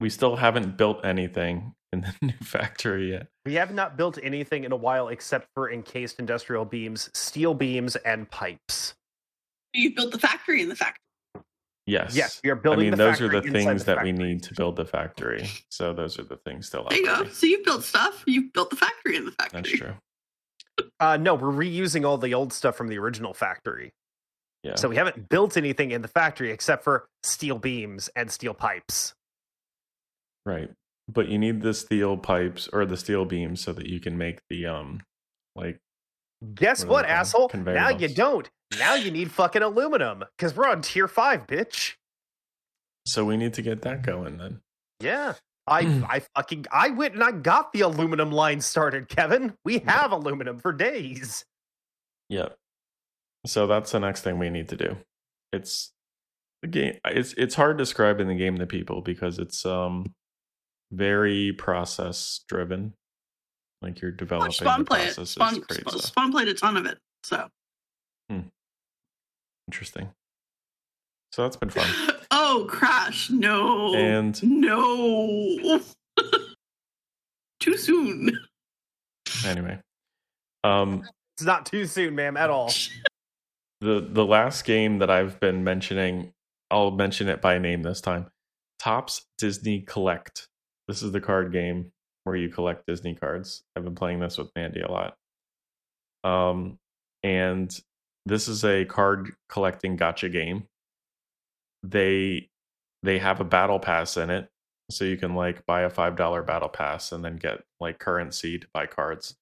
We 0.00 0.10
still 0.10 0.36
haven't 0.36 0.76
built 0.76 1.04
anything 1.04 1.74
in 1.92 2.00
the 2.02 2.14
new 2.22 2.38
factory 2.42 3.12
yet. 3.12 3.28
We 3.44 3.54
have 3.54 3.72
not 3.72 3.96
built 3.96 4.18
anything 4.22 4.64
in 4.64 4.72
a 4.72 4.76
while 4.76 5.08
except 5.08 5.48
for 5.54 5.70
encased 5.70 6.18
industrial 6.18 6.64
beams, 6.64 7.10
steel 7.14 7.54
beams, 7.54 7.96
and 7.96 8.30
pipes. 8.30 8.94
You 9.74 9.94
built 9.94 10.12
the 10.12 10.18
factory 10.18 10.62
in 10.62 10.68
the 10.68 10.76
factory. 10.76 10.98
Yes. 11.86 12.14
Yes, 12.14 12.40
we 12.44 12.50
are 12.50 12.54
building. 12.54 12.80
I 12.80 12.90
mean, 12.90 12.90
the 12.92 12.96
those 12.96 13.20
are 13.20 13.28
the 13.28 13.42
things 13.42 13.84
the 13.84 13.94
that 13.94 14.04
we 14.04 14.12
need 14.12 14.42
to 14.44 14.54
build 14.54 14.76
the 14.76 14.84
factory. 14.84 15.48
So 15.68 15.92
those 15.92 16.18
are 16.18 16.22
the 16.22 16.36
things 16.36 16.66
still 16.66 16.82
out 16.82 16.90
There 16.90 17.00
you 17.00 17.06
go. 17.06 17.26
So 17.28 17.46
you've 17.46 17.64
built 17.64 17.82
stuff. 17.82 18.22
You've 18.26 18.52
built 18.52 18.70
the 18.70 18.76
factory 18.76 19.16
in 19.16 19.24
the 19.24 19.32
factory. 19.32 19.62
That's 19.62 19.72
true. 19.72 19.94
Uh, 21.00 21.16
no, 21.16 21.34
we're 21.34 21.50
reusing 21.50 22.06
all 22.06 22.18
the 22.18 22.34
old 22.34 22.52
stuff 22.52 22.76
from 22.76 22.88
the 22.88 22.98
original 22.98 23.34
factory. 23.34 23.92
Yeah. 24.62 24.76
So 24.76 24.88
we 24.88 24.96
haven't 24.96 25.28
built 25.28 25.56
anything 25.56 25.90
in 25.90 26.02
the 26.02 26.08
factory 26.08 26.52
except 26.52 26.84
for 26.84 27.08
steel 27.24 27.58
beams 27.58 28.08
and 28.14 28.30
steel 28.30 28.54
pipes. 28.54 29.14
Right. 30.46 30.70
But 31.08 31.28
you 31.28 31.38
need 31.38 31.62
the 31.62 31.74
steel 31.74 32.16
pipes 32.16 32.68
or 32.72 32.86
the 32.86 32.96
steel 32.96 33.24
beams 33.24 33.60
so 33.60 33.72
that 33.72 33.86
you 33.86 33.98
can 33.98 34.16
make 34.16 34.40
the 34.48 34.66
um 34.66 35.02
like 35.56 35.80
Guess 36.54 36.84
What 36.84 36.88
are 36.88 36.92
what, 36.92 37.02
they 37.02 37.08
called? 37.08 37.54
asshole? 37.54 37.74
Now 37.74 37.88
you 37.90 38.08
don't. 38.08 38.50
Now 38.78 38.94
you 38.94 39.10
need 39.10 39.30
fucking 39.30 39.62
aluminum 39.62 40.24
because 40.36 40.56
we're 40.56 40.68
on 40.68 40.82
tier 40.82 41.08
five, 41.08 41.46
bitch. 41.46 41.94
so 43.06 43.24
we 43.24 43.36
need 43.36 43.54
to 43.54 43.62
get 43.62 43.82
that 43.82 44.02
going 44.02 44.38
then. 44.38 44.60
Yeah. 45.00 45.34
I 45.66 45.80
I 46.08 46.22
fucking 46.34 46.66
I 46.72 46.90
went 46.90 47.14
and 47.14 47.22
I 47.22 47.32
got 47.32 47.72
the 47.72 47.82
aluminum 47.82 48.32
line 48.32 48.60
started, 48.60 49.08
Kevin. 49.08 49.54
We 49.64 49.78
have 49.80 50.12
aluminum 50.12 50.58
for 50.58 50.72
days. 50.72 51.44
Yep. 52.28 52.56
So 53.46 53.66
that's 53.66 53.92
the 53.92 54.00
next 54.00 54.22
thing 54.22 54.38
we 54.38 54.50
need 54.50 54.68
to 54.70 54.76
do. 54.76 54.96
It's 55.52 55.92
the 56.62 56.68
game 56.68 56.98
it's 57.04 57.34
it's 57.34 57.54
hard 57.54 57.76
describing 57.76 58.28
the 58.28 58.34
game 58.34 58.56
to 58.58 58.66
people 58.66 59.02
because 59.02 59.38
it's 59.38 59.66
um 59.66 60.14
very 60.90 61.52
process 61.52 62.40
driven. 62.48 62.94
Like 63.82 64.00
you're 64.00 64.10
developing 64.12 64.48
Watch 64.48 64.58
Spawn 64.58 64.80
the 64.80 64.84
play 64.84 65.00
it. 65.02 65.04
processes, 65.14 65.30
Spawn, 65.30 65.60
create 65.60 65.80
Spawn, 65.80 65.98
stuff. 65.98 66.04
Spawn 66.10 66.30
played 66.32 66.48
a 66.48 66.54
ton 66.54 66.76
of 66.76 66.86
it. 66.86 66.98
So. 67.24 67.48
hmm. 68.30 68.40
Interesting. 69.68 70.10
So 71.32 71.42
that's 71.42 71.56
been 71.56 71.70
fun. 71.70 71.88
oh, 72.30 72.66
Crash. 72.68 73.30
No. 73.30 73.94
And 73.94 74.40
No. 74.42 75.58
Too 77.60 77.76
soon. 77.76 78.38
anyway. 79.46 79.78
Um 80.64 81.02
It's 81.38 81.46
not 81.46 81.64
too 81.64 81.86
soon, 81.86 82.14
ma'am, 82.14 82.36
at 82.36 82.50
all. 82.50 82.70
the 83.80 84.06
the 84.08 84.24
last 84.24 84.64
game 84.66 84.98
that 84.98 85.08
I've 85.10 85.40
been 85.40 85.64
mentioning, 85.64 86.34
I'll 86.70 86.90
mention 86.90 87.26
it 87.28 87.40
by 87.40 87.56
name 87.58 87.82
this 87.82 88.02
time. 88.02 88.26
Topps 88.78 89.24
Disney 89.38 89.80
Collect. 89.80 90.46
This 90.88 91.02
is 91.02 91.10
the 91.10 91.20
card 91.22 91.50
game 91.52 91.90
where 92.24 92.36
you 92.36 92.48
collect 92.48 92.86
Disney 92.86 93.14
cards. 93.14 93.62
I've 93.76 93.84
been 93.84 93.94
playing 93.94 94.20
this 94.20 94.38
with 94.38 94.50
Mandy 94.54 94.80
a 94.80 94.90
lot. 94.90 95.16
Um, 96.24 96.78
and 97.22 97.76
this 98.26 98.48
is 98.48 98.64
a 98.64 98.84
card 98.84 99.32
collecting 99.48 99.96
gacha 99.96 100.30
game. 100.30 100.64
They 101.82 102.48
they 103.02 103.18
have 103.18 103.40
a 103.40 103.44
battle 103.44 103.80
pass 103.80 104.16
in 104.16 104.30
it, 104.30 104.48
so 104.90 105.04
you 105.04 105.16
can 105.16 105.34
like 105.34 105.66
buy 105.66 105.82
a 105.82 105.90
five 105.90 106.16
dollar 106.16 106.42
battle 106.42 106.68
pass 106.68 107.12
and 107.12 107.24
then 107.24 107.36
get 107.36 107.62
like 107.80 107.98
currency 107.98 108.58
to 108.58 108.66
buy 108.72 108.86
cards. 108.86 109.36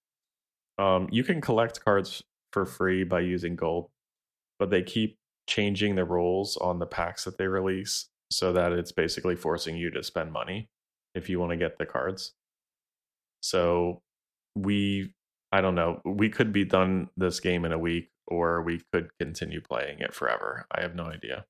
Um, 0.79 1.09
you 1.11 1.23
can 1.25 1.43
collect 1.43 1.85
cards 1.85 2.23
for 2.53 2.65
free 2.65 3.05
by 3.05 3.21
using 3.21 3.57
gold, 3.57 3.91
but 4.59 4.71
they 4.71 4.83
keep 4.83 5.19
changing 5.47 5.95
the 5.95 6.05
rules 6.05 6.57
on 6.57 6.79
the 6.79 6.87
packs 6.87 7.25
that 7.25 7.37
they 7.37 7.47
release 7.47 8.09
so 8.31 8.53
that 8.53 8.73
it's 8.73 8.93
basically 8.93 9.37
forcing 9.37 9.77
you 9.77 9.91
to 9.91 10.03
spend 10.03 10.33
money 10.33 10.69
if 11.15 11.29
you 11.29 11.41
want 11.41 11.51
to 11.51 11.57
get 11.57 11.77
the 11.77 11.85
cards. 11.85 12.33
So 13.41 14.01
we 14.55 15.13
I 15.53 15.61
don't 15.61 15.75
know, 15.75 16.01
we 16.05 16.29
could 16.31 16.53
be 16.53 16.65
done 16.65 17.09
this 17.17 17.41
game 17.41 17.65
in 17.65 17.73
a 17.73 17.79
week 17.79 18.09
or 18.29 18.63
we 18.63 18.81
could 18.93 19.11
continue 19.19 19.61
playing 19.61 19.99
it 20.01 20.15
forever. 20.15 20.67
I 20.71 20.83
have 20.83 20.95
no 20.95 21.05
idea. 21.05 21.45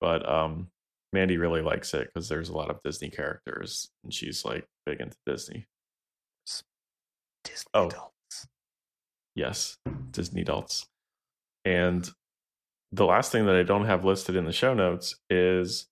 But 0.00 0.28
um 0.28 0.68
Mandy 1.12 1.38
really 1.38 1.60
likes 1.62 1.92
it 1.94 2.06
because 2.12 2.28
there's 2.28 2.50
a 2.50 2.56
lot 2.56 2.70
of 2.70 2.80
Disney 2.84 3.10
characters 3.10 3.88
and 4.04 4.14
she's 4.14 4.44
like 4.44 4.66
big 4.86 5.00
into 5.00 5.16
Disney. 5.26 5.66
Disney 7.44 7.70
Oh. 7.74 7.86
adults. 7.88 8.46
Yes, 9.34 9.78
Disney 10.12 10.42
adults. 10.42 10.86
And 11.64 12.08
the 12.92 13.06
last 13.06 13.32
thing 13.32 13.46
that 13.46 13.54
I 13.56 13.62
don't 13.62 13.86
have 13.86 14.04
listed 14.04 14.36
in 14.36 14.44
the 14.44 14.52
show 14.52 14.74
notes 14.74 15.16
is 15.28 15.86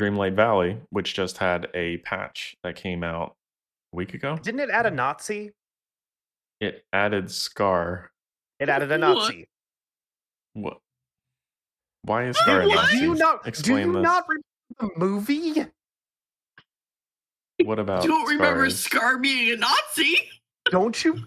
Dreamlight 0.00 0.34
Valley, 0.34 0.80
which 0.90 1.14
just 1.14 1.38
had 1.38 1.68
a 1.74 1.98
patch 1.98 2.56
that 2.62 2.76
came 2.76 3.04
out 3.04 3.36
a 3.92 3.96
week 3.96 4.14
ago. 4.14 4.38
Didn't 4.40 4.60
it 4.60 4.70
add 4.70 4.86
a 4.86 4.90
Nazi? 4.90 5.52
It 6.60 6.84
added 6.92 7.30
Scar. 7.30 8.10
It 8.58 8.68
added 8.68 8.92
a 8.92 8.98
Nazi. 8.98 9.48
What? 10.54 10.78
Why 12.02 12.28
is 12.28 12.36
Scar 12.36 12.62
a 12.62 12.66
Nazi? 12.66 12.98
Do 12.98 13.04
you 13.04 13.14
not? 13.14 13.46
Explain 13.46 13.76
do 13.76 13.86
you 13.86 13.92
this. 13.94 14.02
not 14.02 14.24
remember 14.28 14.44
the 14.78 14.90
movie? 14.98 15.66
What 17.64 17.78
about? 17.78 18.04
Don't 18.04 18.26
remember 18.26 18.68
Scar? 18.70 19.00
Scar 19.00 19.18
being 19.18 19.52
a 19.52 19.56
Nazi. 19.56 20.16
Don't 20.70 21.02
you? 21.04 21.24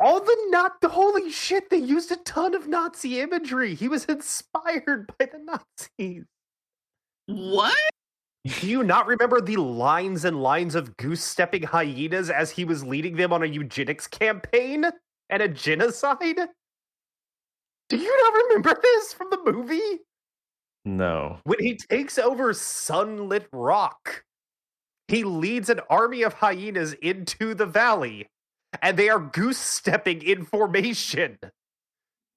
All 0.00 0.20
the 0.20 0.36
not 0.50 0.80
the 0.80 0.88
holy 0.88 1.30
shit! 1.30 1.70
They 1.70 1.78
used 1.78 2.12
a 2.12 2.16
ton 2.16 2.54
of 2.54 2.68
Nazi 2.68 3.20
imagery. 3.20 3.74
He 3.74 3.88
was 3.88 4.04
inspired 4.04 5.10
by 5.18 5.26
the 5.26 5.38
Nazis. 5.38 6.24
What? 7.26 7.74
Do 8.44 8.66
you 8.66 8.82
not 8.82 9.06
remember 9.06 9.40
the 9.40 9.56
lines 9.56 10.24
and 10.24 10.40
lines 10.42 10.74
of 10.74 10.96
goose 10.96 11.22
stepping 11.22 11.64
hyenas 11.64 12.30
as 12.30 12.50
he 12.50 12.64
was 12.64 12.84
leading 12.84 13.16
them 13.16 13.32
on 13.32 13.42
a 13.42 13.46
eugenics 13.46 14.06
campaign 14.06 14.86
and 15.28 15.42
a 15.42 15.48
genocide? 15.48 16.38
Do 17.88 17.96
you 17.96 18.22
not 18.24 18.34
remember 18.34 18.78
this 18.80 19.12
from 19.12 19.28
the 19.30 19.52
movie? 19.52 20.00
No. 20.84 21.38
When 21.44 21.58
he 21.60 21.76
takes 21.76 22.18
over 22.18 22.52
Sunlit 22.52 23.46
Rock, 23.52 24.24
he 25.08 25.24
leads 25.24 25.68
an 25.68 25.80
army 25.90 26.22
of 26.22 26.34
hyenas 26.34 26.92
into 26.94 27.54
the 27.54 27.66
valley, 27.66 28.28
and 28.82 28.96
they 28.96 29.08
are 29.08 29.18
goose 29.18 29.58
stepping 29.58 30.22
in 30.22 30.44
formation. 30.44 31.38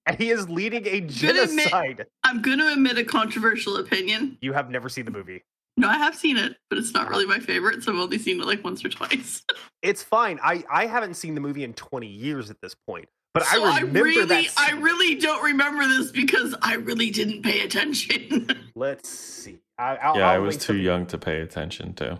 And 0.05 0.17
he 0.17 0.31
is 0.31 0.49
leading 0.49 0.87
a 0.87 0.97
admit- 0.97 1.09
genocide. 1.09 2.05
I'm 2.23 2.41
going 2.41 2.59
to 2.59 2.71
admit 2.73 2.97
a 2.97 3.03
controversial 3.03 3.77
opinion. 3.77 4.37
You 4.41 4.53
have 4.53 4.69
never 4.69 4.89
seen 4.89 5.05
the 5.05 5.11
movie. 5.11 5.43
No, 5.77 5.87
I 5.87 5.97
have 5.97 6.15
seen 6.15 6.37
it, 6.37 6.57
but 6.69 6.77
it's 6.77 6.93
not 6.93 7.09
really 7.09 7.25
my 7.25 7.39
favorite, 7.39 7.81
so 7.83 7.91
I've 7.93 7.97
only 7.99 8.17
seen 8.17 8.39
it 8.39 8.45
like 8.45 8.63
once 8.63 8.83
or 8.85 8.89
twice. 8.89 9.41
It's 9.81 10.03
fine. 10.03 10.39
I, 10.43 10.63
I 10.71 10.85
haven't 10.85 11.15
seen 11.15 11.33
the 11.33 11.41
movie 11.41 11.63
in 11.63 11.73
20 11.73 12.05
years 12.05 12.51
at 12.51 12.57
this 12.61 12.75
point. 12.87 13.09
But 13.33 13.45
so 13.45 13.63
I 13.65 13.79
remember 13.79 14.03
really, 14.03 14.25
that. 14.45 14.53
I 14.55 14.73
really 14.73 15.15
don't 15.15 15.41
remember 15.43 15.87
this 15.87 16.11
because 16.11 16.53
I 16.61 16.75
really 16.75 17.09
didn't 17.09 17.41
pay 17.41 17.61
attention. 17.61 18.47
Let's 18.75 19.09
see. 19.09 19.57
I, 19.79 19.95
I'll, 19.95 20.17
Yeah, 20.17 20.29
I 20.29 20.33
I'll 20.35 20.41
was 20.43 20.57
too 20.57 20.73
some- 20.73 20.79
young 20.81 21.05
to 21.07 21.17
pay 21.17 21.39
attention 21.41 21.93
to. 21.95 22.19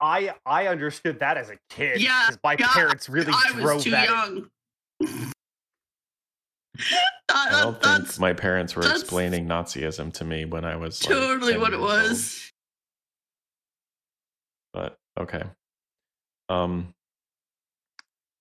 I 0.00 0.32
I 0.46 0.68
understood 0.68 1.18
that 1.20 1.36
as 1.36 1.50
a 1.50 1.58
kid. 1.68 2.00
Yeah, 2.00 2.24
'cause 2.28 2.38
my 2.42 2.56
yeah, 2.58 2.68
parents 2.72 3.08
really 3.10 3.32
I 3.34 3.50
drove 3.52 3.74
was 3.74 3.84
too 3.84 3.90
that. 3.90 4.08
young. 4.08 4.48
That- 6.78 7.02
I 7.34 7.50
don't 7.62 7.72
that- 7.82 7.82
that's 7.82 8.10
think 8.12 8.20
my 8.20 8.32
parents 8.32 8.74
were 8.76 8.88
explaining 8.88 9.46
Nazism 9.46 10.12
to 10.14 10.24
me 10.24 10.44
when 10.44 10.64
I 10.64 10.76
was 10.76 10.98
totally 11.00 11.52
10 11.52 11.60
what 11.60 11.72
it 11.74 11.80
years 11.80 11.90
old. 11.92 12.08
was. 12.10 12.47
But 14.72 14.96
okay. 15.18 15.42
Um. 16.48 16.94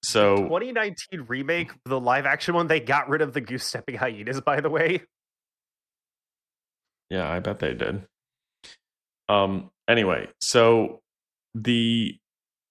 So 0.03 0.37
2019 0.37 1.25
remake, 1.27 1.71
the 1.85 1.99
live 1.99 2.25
action 2.25 2.55
one, 2.55 2.67
they 2.67 2.79
got 2.79 3.09
rid 3.09 3.21
of 3.21 3.33
the 3.33 3.41
goose 3.41 3.65
stepping 3.65 3.95
hyenas. 3.95 4.39
By 4.41 4.61
the 4.61 4.69
way, 4.69 5.01
Yeah, 7.09 7.29
I 7.29 7.39
bet 7.39 7.59
they 7.59 7.73
did. 7.73 8.03
Um 9.27 9.69
anyway, 9.87 10.29
so 10.39 11.01
the 11.55 12.17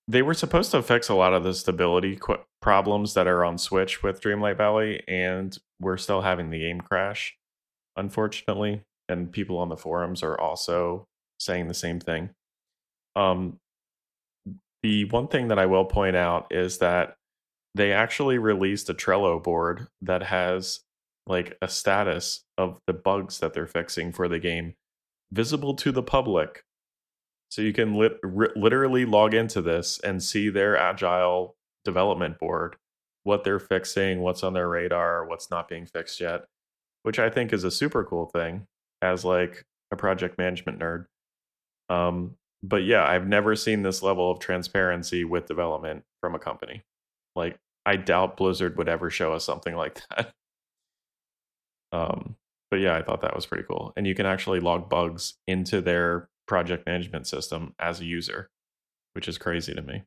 they 0.08 0.22
were 0.22 0.34
supposed 0.34 0.70
to 0.70 0.82
fix 0.82 1.08
a 1.08 1.14
lot 1.14 1.34
of 1.34 1.42
the 1.42 1.52
stability 1.52 2.16
qu- 2.16 2.38
problems 2.62 3.14
that 3.14 3.26
are 3.26 3.44
on 3.44 3.58
Switch 3.58 4.02
with 4.02 4.20
Dreamlight 4.20 4.56
Valley 4.56 5.02
and 5.08 5.56
we're 5.80 5.96
still 5.96 6.22
having 6.22 6.50
the 6.50 6.60
game 6.60 6.80
crash 6.80 7.36
unfortunately, 7.96 8.82
and 9.08 9.32
people 9.32 9.58
on 9.58 9.68
the 9.68 9.76
forums 9.76 10.22
are 10.22 10.38
also 10.38 11.06
saying 11.40 11.68
the 11.68 11.74
same 11.74 11.98
thing. 12.00 12.30
Um 13.16 13.58
the 14.82 15.06
one 15.06 15.26
thing 15.26 15.48
that 15.48 15.58
I 15.58 15.66
will 15.66 15.84
point 15.84 16.14
out 16.14 16.46
is 16.50 16.78
that 16.78 17.16
they 17.74 17.92
actually 17.92 18.38
released 18.38 18.88
a 18.88 18.94
Trello 18.94 19.42
board 19.42 19.88
that 20.02 20.22
has 20.22 20.80
like 21.26 21.58
a 21.60 21.68
status 21.68 22.44
of 22.56 22.78
the 22.86 22.92
bugs 22.92 23.40
that 23.40 23.52
they're 23.52 23.66
fixing 23.66 24.12
for 24.12 24.28
the 24.28 24.38
game 24.38 24.74
visible 25.32 25.74
to 25.74 25.90
the 25.90 26.02
public. 26.02 26.62
So 27.50 27.62
you 27.62 27.72
can 27.72 27.94
literally 27.94 29.04
log 29.04 29.34
into 29.34 29.60
this 29.60 29.98
and 30.00 30.22
see 30.22 30.48
their 30.48 30.76
agile 30.76 31.56
development 31.84 32.38
board, 32.38 32.76
what 33.24 33.44
they're 33.44 33.58
fixing, 33.58 34.20
what's 34.20 34.42
on 34.42 34.52
their 34.52 34.68
radar, 34.68 35.26
what's 35.26 35.50
not 35.50 35.68
being 35.68 35.86
fixed 35.86 36.20
yet, 36.20 36.44
which 37.02 37.18
I 37.18 37.30
think 37.30 37.52
is 37.52 37.64
a 37.64 37.70
super 37.70 38.04
cool 38.04 38.26
thing 38.26 38.66
as 39.02 39.24
like 39.24 39.64
a 39.90 39.96
project 39.96 40.38
management 40.38 40.78
nerd. 40.80 41.06
Um, 41.88 42.36
but 42.68 42.84
yeah, 42.84 43.04
I've 43.06 43.26
never 43.26 43.54
seen 43.54 43.82
this 43.82 44.02
level 44.02 44.30
of 44.30 44.38
transparency 44.40 45.24
with 45.24 45.46
development 45.46 46.04
from 46.20 46.34
a 46.34 46.38
company. 46.38 46.82
Like, 47.34 47.58
I 47.84 47.96
doubt 47.96 48.36
Blizzard 48.36 48.76
would 48.76 48.88
ever 48.88 49.10
show 49.10 49.32
us 49.32 49.44
something 49.44 49.74
like 49.76 50.00
that. 50.10 50.32
Um, 51.92 52.36
but 52.70 52.80
yeah, 52.80 52.96
I 52.96 53.02
thought 53.02 53.22
that 53.22 53.34
was 53.36 53.46
pretty 53.46 53.64
cool. 53.68 53.92
And 53.96 54.06
you 54.06 54.14
can 54.14 54.26
actually 54.26 54.60
log 54.60 54.88
bugs 54.88 55.34
into 55.46 55.80
their 55.80 56.28
project 56.46 56.86
management 56.86 57.26
system 57.26 57.74
as 57.78 58.00
a 58.00 58.04
user, 58.04 58.50
which 59.12 59.28
is 59.28 59.38
crazy 59.38 59.72
to 59.74 59.82
me. 59.82 60.02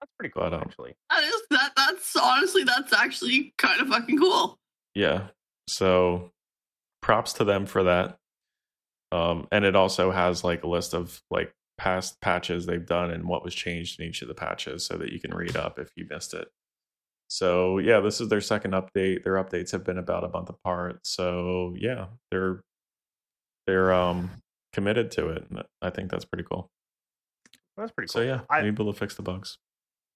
That's 0.00 0.12
pretty 0.18 0.32
cool, 0.32 0.42
But, 0.42 0.54
um, 0.54 0.62
actually. 0.62 0.94
That 1.10 1.22
is 1.22 1.42
that. 1.50 1.72
That's 1.76 2.16
honestly, 2.16 2.64
that's 2.64 2.92
actually 2.92 3.54
kind 3.56 3.80
of 3.80 3.88
fucking 3.88 4.18
cool. 4.18 4.58
Yeah. 4.94 5.28
So 5.68 6.32
props 7.02 7.34
to 7.34 7.44
them 7.44 7.66
for 7.66 7.84
that. 7.84 8.18
Um, 9.12 9.46
and 9.52 9.64
it 9.64 9.76
also 9.76 10.10
has 10.10 10.42
like 10.42 10.64
a 10.64 10.68
list 10.68 10.94
of 10.94 11.22
like 11.30 11.54
past 11.78 12.20
patches 12.20 12.66
they've 12.66 12.86
done 12.86 13.10
and 13.10 13.24
what 13.24 13.44
was 13.44 13.54
changed 13.54 13.98
in 14.00 14.06
each 14.06 14.22
of 14.22 14.28
the 14.28 14.34
patches 14.34 14.84
so 14.86 14.96
that 14.98 15.12
you 15.12 15.20
can 15.20 15.34
read 15.34 15.56
up 15.56 15.78
if 15.78 15.90
you 15.96 16.06
missed 16.08 16.34
it. 16.34 16.48
So 17.28 17.78
yeah, 17.78 18.00
this 18.00 18.20
is 18.20 18.28
their 18.28 18.40
second 18.42 18.72
update. 18.72 19.24
Their 19.24 19.34
updates 19.42 19.72
have 19.72 19.84
been 19.84 19.98
about 19.98 20.24
a 20.24 20.28
month 20.28 20.50
apart. 20.50 21.00
So 21.06 21.74
yeah, 21.78 22.06
they're 22.30 22.60
they're 23.66 23.92
um 23.92 24.30
committed 24.72 25.10
to 25.12 25.28
it. 25.28 25.46
And 25.50 25.62
I 25.80 25.90
think 25.90 26.10
that's 26.10 26.24
pretty 26.24 26.44
cool. 26.44 26.70
That's 27.76 27.90
pretty 27.92 28.12
cool. 28.12 28.20
So 28.22 28.26
yeah, 28.26 28.40
I- 28.50 28.60
able 28.60 28.92
to 28.92 28.98
fix 28.98 29.14
the 29.14 29.22
bugs. 29.22 29.56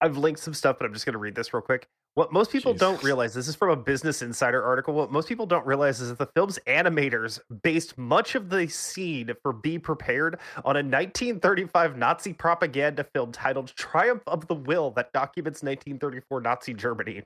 I've 0.01 0.17
linked 0.17 0.39
some 0.39 0.53
stuff, 0.53 0.77
but 0.77 0.85
I'm 0.85 0.93
just 0.93 1.05
going 1.05 1.13
to 1.13 1.19
read 1.19 1.35
this 1.35 1.53
real 1.53 1.61
quick. 1.61 1.87
What 2.13 2.33
most 2.33 2.51
people 2.51 2.73
Jeez. 2.73 2.79
don't 2.79 3.03
realize, 3.03 3.35
this 3.35 3.47
is 3.47 3.55
from 3.55 3.69
a 3.69 3.75
Business 3.75 4.23
Insider 4.23 4.63
article. 4.63 4.95
What 4.95 5.11
most 5.11 5.27
people 5.27 5.45
don't 5.45 5.65
realize 5.67 6.01
is 6.01 6.09
that 6.09 6.17
the 6.17 6.29
film's 6.35 6.57
animators 6.65 7.39
based 7.61 7.95
much 7.95 8.33
of 8.33 8.49
the 8.49 8.67
scene 8.67 9.29
for 9.43 9.53
Be 9.53 9.77
Prepared 9.77 10.39
on 10.65 10.77
a 10.77 10.79
1935 10.81 11.95
Nazi 11.95 12.33
propaganda 12.33 13.05
film 13.13 13.31
titled 13.31 13.67
Triumph 13.75 14.23
of 14.25 14.47
the 14.47 14.55
Will 14.55 14.89
that 14.91 15.13
documents 15.13 15.61
1934 15.61 16.41
Nazi 16.41 16.73
Germany. 16.73 17.21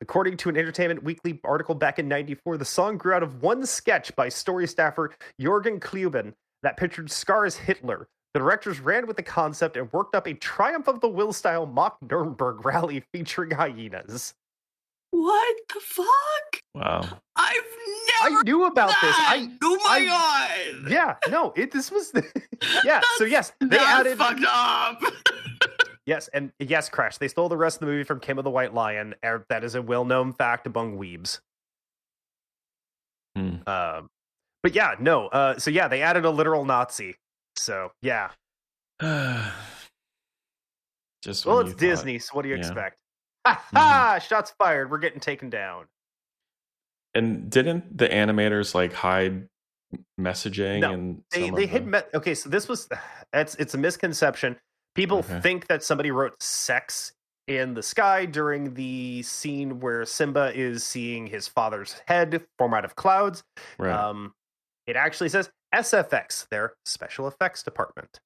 According 0.00 0.36
to 0.38 0.48
an 0.48 0.56
Entertainment 0.56 1.04
Weekly 1.04 1.40
article 1.44 1.76
back 1.76 2.00
in 2.00 2.08
94, 2.08 2.56
the 2.56 2.64
song 2.64 2.98
grew 2.98 3.14
out 3.14 3.22
of 3.22 3.42
one 3.42 3.64
sketch 3.64 4.14
by 4.16 4.28
story 4.28 4.66
staffer 4.66 5.14
Jorgen 5.40 5.78
Klubien 5.78 6.32
that 6.64 6.76
pictured 6.76 7.12
Scar 7.12 7.44
as 7.44 7.56
Hitler. 7.56 8.08
The 8.34 8.40
directors 8.40 8.80
ran 8.80 9.06
with 9.06 9.16
the 9.16 9.22
concept 9.22 9.76
and 9.76 9.92
worked 9.92 10.14
up 10.14 10.26
a 10.26 10.32
Triumph 10.34 10.88
of 10.88 11.00
the 11.00 11.08
Will 11.08 11.32
style 11.32 11.66
mock 11.66 11.98
Nuremberg 12.08 12.64
rally 12.64 13.04
featuring 13.12 13.50
hyenas. 13.50 14.34
What 15.10 15.56
the 15.68 15.80
fuck? 15.80 16.62
Wow. 16.74 17.00
I've 17.36 17.54
never. 18.22 18.38
I 18.38 18.42
knew 18.44 18.64
about 18.64 18.88
this. 19.02 19.14
I 19.18 19.50
oh 19.62 19.76
my 19.84 19.98
I- 20.10 20.72
god. 20.80 20.90
yeah, 20.90 21.16
no, 21.28 21.52
it 21.54 21.70
this 21.70 21.90
was 21.90 22.12
yeah. 22.84 23.02
So 23.16 23.24
yes, 23.24 23.52
they 23.60 23.66
That's 23.66 23.82
added 23.84 24.16
fucked 24.16 24.44
up. 24.48 25.02
yes, 26.06 26.28
and 26.32 26.50
yes, 26.58 26.88
Crash. 26.88 27.18
They 27.18 27.28
stole 27.28 27.50
the 27.50 27.58
rest 27.58 27.76
of 27.76 27.80
the 27.80 27.86
movie 27.92 28.04
from 28.04 28.20
Kimba 28.20 28.42
the 28.42 28.48
White 28.50 28.72
Lion. 28.72 29.14
er, 29.22 29.44
That 29.50 29.64
is 29.64 29.74
a 29.74 29.82
well-known 29.82 30.32
fact 30.32 30.66
among 30.66 30.96
weebs. 30.96 31.40
Hmm. 33.36 33.56
Um, 33.66 34.08
but 34.62 34.74
yeah, 34.74 34.94
no. 34.98 35.26
Uh, 35.28 35.58
so 35.58 35.70
yeah, 35.70 35.88
they 35.88 36.00
added 36.00 36.24
a 36.24 36.30
literal 36.30 36.64
Nazi. 36.64 37.16
So 37.56 37.92
yeah, 38.02 38.30
Just 41.22 41.46
well, 41.46 41.60
it's 41.60 41.70
thought- 41.70 41.78
Disney. 41.78 42.18
So 42.18 42.34
what 42.34 42.42
do 42.42 42.48
you 42.48 42.54
yeah. 42.56 42.60
expect? 42.60 42.96
Ha 43.44 43.60
ha! 43.74 44.18
Shots 44.20 44.52
fired. 44.56 44.88
We're 44.88 44.98
getting 44.98 45.18
taken 45.18 45.50
down. 45.50 45.86
And 47.12 47.50
didn't 47.50 47.98
the 47.98 48.08
animators 48.08 48.72
like 48.72 48.92
hide 48.92 49.48
messaging 50.20 50.80
No, 50.80 50.92
and 50.92 51.22
they 51.32 51.50
they 51.50 51.66
hid 51.66 51.86
me- 51.86 51.98
okay 52.14 52.34
so 52.34 52.48
this 52.48 52.68
was 52.68 52.88
it's 53.34 53.54
it's 53.56 53.74
a 53.74 53.78
misconception 53.78 54.56
people 54.94 55.18
Okay. 55.18 55.40
think 55.40 55.66
that 55.66 55.82
somebody 55.82 56.10
wrote 56.12 56.40
sex 56.40 57.12
in 57.48 57.74
the 57.74 57.82
sky 57.82 58.24
during 58.24 58.72
the 58.74 59.22
scene 59.22 59.80
where 59.80 60.06
simba 60.06 60.52
is 60.58 60.82
seeing 60.84 61.26
his 61.26 61.46
father's 61.48 61.96
head 62.06 62.42
form 62.58 62.72
out 62.72 62.84
of 62.86 62.94
clouds 62.96 63.42
right? 63.76 63.92
um 63.92 64.32
it 64.86 64.96
actually 64.96 65.28
says 65.28 65.50
sfx 65.74 66.48
their 66.48 66.74
special 66.84 67.26
effects 67.28 67.62
department 67.62 68.20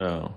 oh, 0.00 0.34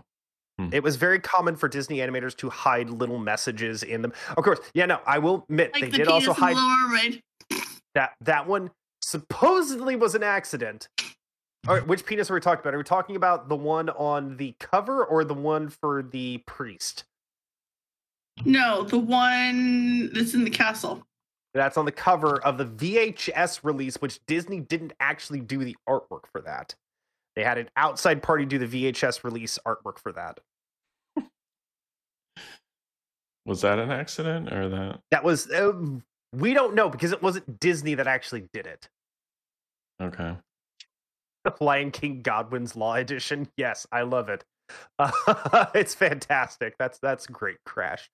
hmm. 0.57 0.69
it 0.71 0.83
was 0.83 0.95
very 0.95 1.19
common 1.19 1.55
for 1.55 1.67
disney 1.67 1.97
animators 1.97 2.35
to 2.35 2.49
hide 2.49 2.89
little 2.89 3.19
messages 3.19 3.83
in 3.83 4.01
them 4.01 4.13
of 4.37 4.43
course 4.43 4.59
yeah 4.73 4.85
no 4.85 4.99
i 5.05 5.19
will 5.19 5.45
admit 5.49 5.71
like 5.73 5.83
they 5.83 5.89
the 5.89 5.97
did 5.97 6.07
penis 6.07 6.27
also 6.27 6.33
hide 6.33 6.55
Little 6.55 7.21
that 7.95 8.11
that 8.21 8.47
one 8.47 8.71
supposedly 9.01 9.95
was 9.95 10.15
an 10.15 10.23
accident. 10.23 10.87
All 11.67 11.75
right, 11.75 11.85
which 11.85 12.05
penis 12.05 12.31
are 12.31 12.33
we 12.33 12.39
talking 12.39 12.61
about? 12.61 12.73
Are 12.73 12.77
we 12.77 12.83
talking 12.83 13.15
about 13.15 13.49
the 13.49 13.55
one 13.55 13.89
on 13.89 14.37
the 14.37 14.55
cover 14.59 15.03
or 15.03 15.23
the 15.23 15.33
one 15.33 15.69
for 15.69 16.03
the 16.03 16.37
priest? 16.47 17.03
No, 18.45 18.83
the 18.83 18.99
one 18.99 20.11
that's 20.13 20.33
in 20.33 20.45
the 20.45 20.49
castle. 20.49 21.05
That's 21.53 21.77
on 21.77 21.85
the 21.85 21.91
cover 21.91 22.41
of 22.43 22.57
the 22.57 22.65
VHS 22.65 23.61
release, 23.63 23.95
which 23.97 24.19
Disney 24.27 24.59
didn't 24.59 24.93
actually 24.99 25.39
do 25.39 25.63
the 25.63 25.75
artwork 25.87 26.27
for 26.31 26.41
that. 26.41 26.75
They 27.35 27.43
had 27.43 27.57
an 27.57 27.69
outside 27.75 28.21
party 28.21 28.45
do 28.45 28.59
the 28.59 28.91
VHS 28.91 29.23
release 29.23 29.57
artwork 29.65 29.97
for 29.97 30.11
that. 30.11 30.39
was 33.45 33.61
that 33.61 33.79
an 33.79 33.91
accident 33.91 34.53
or 34.53 34.69
that? 34.69 34.99
That 35.09 35.23
was 35.23 35.49
uh, 35.49 35.73
we 36.33 36.53
don't 36.53 36.75
know 36.75 36.89
because 36.89 37.11
it 37.11 37.21
wasn't 37.21 37.59
Disney 37.59 37.95
that 37.95 38.07
actually 38.07 38.47
did 38.53 38.67
it. 38.67 38.87
Okay. 40.01 40.35
Lion 41.59 41.91
King 41.91 42.21
Godwin's 42.21 42.75
Law 42.75 42.95
Edition. 42.95 43.47
Yes, 43.57 43.87
I 43.91 44.03
love 44.03 44.29
it. 44.29 44.43
Uh, 44.99 45.65
it's 45.73 45.95
fantastic. 45.95 46.75
That's 46.77 46.99
that's 46.99 47.25
great 47.25 47.57
crash. 47.65 48.09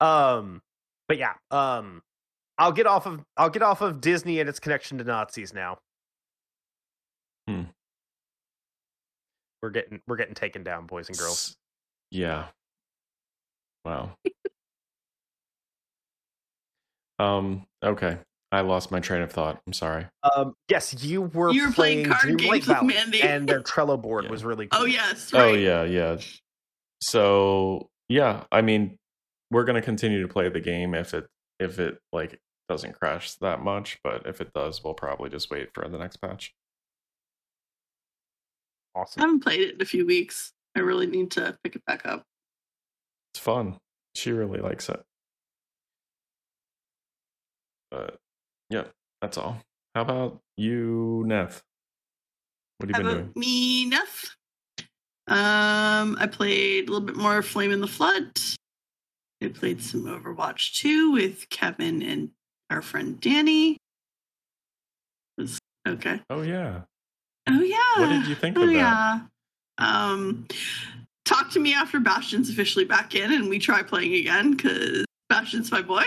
Um 0.00 0.62
but 1.08 1.18
yeah, 1.18 1.34
um 1.50 2.02
I'll 2.58 2.72
get 2.72 2.86
off 2.86 3.06
of 3.06 3.22
I'll 3.36 3.50
get 3.50 3.62
off 3.62 3.80
of 3.82 4.00
Disney 4.00 4.40
and 4.40 4.48
its 4.48 4.58
connection 4.60 4.98
to 4.98 5.04
Nazis 5.04 5.52
now. 5.52 5.78
Hmm. 7.48 7.62
We're 9.62 9.70
getting 9.70 10.00
we're 10.06 10.16
getting 10.16 10.34
taken 10.34 10.62
down, 10.62 10.86
boys 10.86 11.08
and 11.08 11.18
girls. 11.18 11.54
Yeah. 12.10 12.46
Wow. 13.84 14.12
um. 17.18 17.66
Okay. 17.82 18.18
I 18.52 18.60
lost 18.60 18.90
my 18.90 19.00
train 19.00 19.22
of 19.22 19.32
thought. 19.32 19.60
I'm 19.66 19.72
sorry. 19.72 20.06
Um 20.34 20.54
yes, 20.68 21.02
you 21.04 21.22
were 21.22 21.50
You 21.52 21.66
were 21.66 21.72
playing 21.72 22.04
playing 22.04 22.06
card 22.06 22.34
Dreamlight 22.34 22.38
games 22.38 22.52
with 22.52 22.64
Valley, 22.76 22.94
Mandy. 22.94 23.22
and 23.22 23.48
their 23.48 23.60
Trello 23.60 24.00
board 24.00 24.24
Yeah. 24.24 24.30
was 24.30 24.44
really 24.44 24.68
cool. 24.68 24.82
Oh 24.82 24.84
yes, 24.84 25.32
right. 25.32 25.42
Oh 25.42 25.52
yeah, 25.52 25.82
yeah. 25.84 26.16
So 27.02 27.88
yeah, 28.08 28.44
I 28.52 28.62
mean, 28.62 28.96
we're 29.50 29.64
gonna 29.64 29.82
continue 29.82 30.22
to 30.22 30.28
play 30.28 30.48
the 30.48 30.60
game 30.60 30.94
if 30.94 31.12
it 31.12 31.26
if 31.58 31.78
it 31.80 31.98
like 32.12 32.38
doesn't 32.68 32.98
crash 32.98 33.34
that 33.34 33.60
much, 33.62 33.98
but 34.02 34.26
if 34.26 34.40
it 34.40 34.52
does, 34.52 34.82
we'll 34.82 34.94
probably 34.94 35.30
just 35.30 35.50
wait 35.50 35.72
for 35.72 35.88
the 35.88 35.98
next 35.98 36.16
patch. 36.16 36.54
Awesome. 38.94 39.22
I 39.22 39.26
haven't 39.26 39.40
played 39.42 39.60
it 39.60 39.74
in 39.74 39.82
a 39.82 39.84
few 39.84 40.06
weeks. 40.06 40.52
I 40.76 40.80
really 40.80 41.06
need 41.06 41.30
to 41.32 41.56
pick 41.62 41.76
it 41.76 41.84
back 41.84 42.06
up. 42.06 42.24
It's 43.32 43.42
fun. 43.42 43.76
She 44.14 44.32
really 44.32 44.60
likes 44.60 44.88
it. 44.88 45.02
But 47.90 48.18
yeah, 48.70 48.84
that's 49.20 49.38
all. 49.38 49.60
How 49.94 50.02
about 50.02 50.40
you, 50.56 51.24
Neth? 51.26 51.62
What 52.78 52.90
have 52.90 52.90
How 52.90 52.98
you 52.98 53.04
been 53.04 53.06
about 53.06 53.14
doing? 53.14 53.32
me, 53.36 53.90
Neth? 53.90 54.30
Um, 55.28 56.16
I 56.20 56.26
played 56.30 56.88
a 56.88 56.92
little 56.92 57.06
bit 57.06 57.16
more 57.16 57.42
Flame 57.42 57.72
in 57.72 57.80
the 57.80 57.86
Flood. 57.86 58.38
I 59.42 59.48
played 59.48 59.82
some 59.82 60.04
Overwatch 60.04 60.74
2 60.80 61.12
with 61.12 61.48
Kevin 61.50 62.02
and 62.02 62.30
our 62.70 62.82
friend 62.82 63.20
Danny. 63.20 63.78
Was 65.38 65.58
okay. 65.86 66.20
Oh 66.30 66.42
yeah. 66.42 66.82
Oh 67.48 67.60
yeah. 67.62 68.00
What 68.00 68.08
did 68.08 68.26
you 68.26 68.34
think 68.34 68.58
oh, 68.58 68.62
of 68.62 68.68
that? 68.68 68.74
yeah. 68.74 69.20
Um, 69.78 70.46
talk 71.24 71.50
to 71.50 71.60
me 71.60 71.74
after 71.74 72.00
Bastion's 72.00 72.50
officially 72.50 72.84
back 72.84 73.14
in, 73.14 73.32
and 73.32 73.48
we 73.48 73.58
try 73.58 73.82
playing 73.82 74.14
again 74.14 74.52
because 74.52 75.04
Bastion's 75.28 75.70
my 75.70 75.82
boy. 75.82 76.04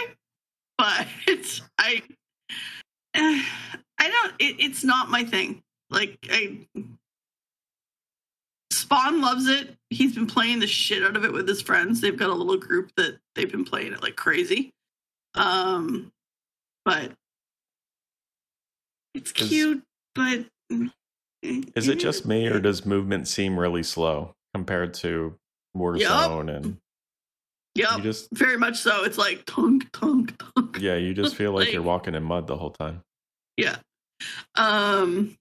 But 0.78 1.08
it's 1.28 1.62
I, 1.78 2.02
I 3.14 3.44
don't. 4.00 4.34
It, 4.40 4.56
it's 4.60 4.84
not 4.84 5.10
my 5.10 5.24
thing. 5.24 5.62
Like 5.90 6.18
I, 6.30 6.66
Spawn 8.72 9.22
loves 9.22 9.48
it. 9.48 9.76
He's 9.90 10.16
been 10.16 10.28
playing 10.28 10.60
the 10.60 10.68
shit 10.68 11.04
out 11.04 11.16
of 11.16 11.26
it 11.26 11.34
with 11.34 11.48
his 11.48 11.62
friends. 11.62 12.02
They've 12.02 12.18
got 12.18 12.30
a 12.30 12.34
little 12.34 12.58
group 12.58 12.92
that 12.98 13.18
they've 13.36 13.52
been 13.52 13.66
playing 13.66 13.94
it 13.94 14.02
like 14.02 14.16
crazy. 14.16 14.72
Um, 15.36 16.12
but 16.90 17.12
it's 19.14 19.32
Is- 19.32 19.48
cute. 19.48 19.84
But 20.16 20.46
Is 21.44 21.88
it 21.88 22.00
just 22.00 22.26
me 22.26 22.48
or 22.48 22.60
does 22.60 22.86
movement 22.86 23.28
seem 23.28 23.60
really 23.60 23.84
slow 23.84 24.34
compared 24.54 24.94
to 24.96 25.36
Warzone 25.78 26.56
and 26.56 26.78
Yep, 27.76 27.98
you 27.98 28.04
just 28.04 28.28
very 28.34 28.58
much 28.58 28.78
so. 28.78 29.04
It's 29.04 29.18
like 29.18 29.46
tunk, 29.46 29.90
tunk, 29.94 30.34
tunk. 30.56 30.80
yeah, 30.82 30.96
you 30.96 31.14
just 31.14 31.36
feel 31.38 31.52
like 31.54 31.72
you're 31.72 31.84
walking 31.84 32.16
in 32.16 32.24
mud 32.24 32.48
the 32.48 32.58
whole 32.58 32.72
time. 32.72 33.02
Yeah. 33.56 33.78
Um, 34.56 35.38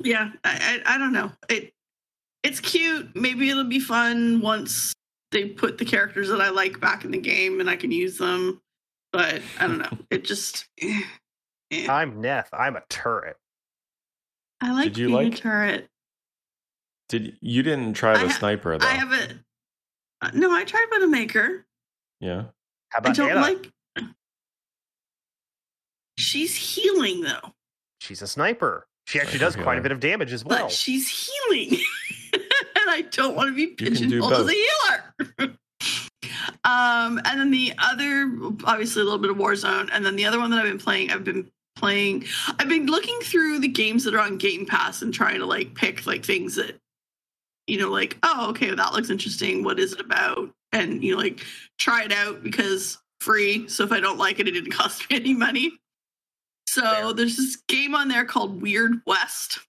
yeah, 0.00 0.32
I, 0.42 0.82
I 0.86 0.94
I 0.96 0.98
don't 0.98 1.12
know. 1.12 1.30
It 1.48 1.72
it's 2.42 2.60
cute. 2.60 3.14
Maybe 3.14 3.48
it'll 3.48 3.64
be 3.64 3.80
fun 3.80 4.40
once 4.40 4.92
they 5.30 5.46
put 5.46 5.78
the 5.78 5.84
characters 5.84 6.28
that 6.28 6.40
I 6.40 6.50
like 6.50 6.78
back 6.80 7.04
in 7.04 7.12
the 7.12 7.18
game 7.18 7.60
and 7.60 7.70
I 7.70 7.76
can 7.76 7.90
use 7.92 8.18
them. 8.18 8.60
But 9.14 9.42
I 9.60 9.66
don't 9.68 9.78
know. 9.78 9.98
It 10.10 10.24
just. 10.24 10.66
eh, 10.82 11.00
eh. 11.70 11.86
I'm 11.88 12.20
Neth. 12.20 12.48
I'm 12.52 12.74
a 12.74 12.82
turret. 12.88 13.36
I 14.60 14.72
like 14.72 14.84
Did 14.86 14.98
you 14.98 15.06
being 15.06 15.32
a 15.32 15.36
turret. 15.36 15.88
Did 17.08 17.36
you 17.40 17.62
didn't 17.62 17.94
try 17.94 18.14
the 18.14 18.28
ha- 18.28 18.36
sniper 18.38 18.76
though? 18.76 18.84
I 18.86 18.90
have 18.90 19.12
a. 19.12 19.28
uh, 20.20 20.30
No, 20.34 20.50
I 20.50 20.64
tried 20.64 20.86
Widowmaker. 20.92 21.62
yeah. 22.18 22.46
How 22.88 22.98
about 22.98 23.10
I 23.10 23.12
about 23.12 23.16
don't 23.16 23.30
Ana? 23.30 23.40
like. 23.40 23.70
She's 26.18 26.54
healing 26.56 27.22
though, 27.22 27.52
She's 28.00 28.20
a 28.22 28.26
sniper. 28.26 28.86
She 29.06 29.20
actually 29.20 29.38
does 29.40 29.54
quite 29.56 29.78
a 29.78 29.80
bit 29.80 29.92
of 29.92 30.00
damage 30.00 30.32
as 30.32 30.44
well. 30.44 30.56
but 30.56 30.62
well. 30.62 30.68
she's 30.70 31.08
healing, 31.50 31.78
and 32.32 32.42
I 32.88 33.02
don't 33.10 33.36
want 33.36 33.50
to 33.50 33.54
be 33.54 33.68
pigeonholed 33.68 34.32
as 34.32 34.48
a 34.48 34.52
healer. 34.52 35.54
um, 36.64 37.20
and 37.24 37.40
then 37.40 37.50
the 37.50 37.72
other, 37.78 38.30
obviously, 38.64 39.02
a 39.02 39.04
little 39.04 39.18
bit 39.18 39.30
of 39.30 39.36
Warzone, 39.36 39.90
and 39.92 40.04
then 40.04 40.16
the 40.16 40.24
other 40.24 40.38
one 40.38 40.50
that 40.50 40.58
I've 40.60 40.70
been 40.70 40.78
playing, 40.78 41.10
I've 41.10 41.24
been 41.24 41.50
playing. 41.76 42.24
I've 42.58 42.68
been 42.68 42.86
looking 42.86 43.18
through 43.20 43.60
the 43.60 43.68
games 43.68 44.04
that 44.04 44.14
are 44.14 44.20
on 44.20 44.38
Game 44.38 44.66
Pass 44.66 45.02
and 45.02 45.12
trying 45.12 45.38
to 45.40 45.46
like 45.46 45.74
pick 45.74 46.06
like 46.06 46.24
things 46.24 46.56
that, 46.56 46.78
you 47.66 47.78
know, 47.78 47.90
like 47.90 48.16
oh 48.22 48.50
okay, 48.50 48.74
that 48.74 48.92
looks 48.92 49.10
interesting. 49.10 49.64
What 49.64 49.78
is 49.78 49.92
it 49.92 50.00
about? 50.00 50.50
And 50.72 51.02
you 51.02 51.12
know, 51.12 51.18
like 51.20 51.44
try 51.78 52.04
it 52.04 52.12
out 52.12 52.42
because 52.42 52.98
free. 53.20 53.68
So 53.68 53.84
if 53.84 53.92
I 53.92 54.00
don't 54.00 54.18
like 54.18 54.38
it, 54.38 54.48
it 54.48 54.52
didn't 54.52 54.72
cost 54.72 55.08
me 55.10 55.16
any 55.16 55.34
money. 55.34 55.72
So 56.68 56.82
Fair. 56.82 57.12
there's 57.12 57.36
this 57.36 57.56
game 57.68 57.94
on 57.94 58.08
there 58.08 58.24
called 58.24 58.62
Weird 58.62 59.00
West 59.06 59.60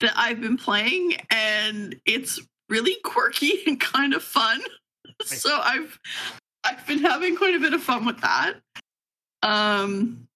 that 0.00 0.12
I've 0.16 0.40
been 0.40 0.56
playing, 0.56 1.16
and 1.30 1.94
it's 2.04 2.40
really 2.68 2.96
quirky 3.04 3.62
and 3.66 3.80
kind 3.80 4.14
of 4.14 4.22
fun. 4.22 4.60
So 5.44 5.60
I've 5.62 5.98
I've 6.64 6.86
been 6.86 7.00
having 7.00 7.36
quite 7.36 7.54
a 7.54 7.60
bit 7.60 7.74
of 7.74 7.82
fun 7.82 8.04
with 8.04 8.20
that. 8.20 8.54
Um, 9.42 10.26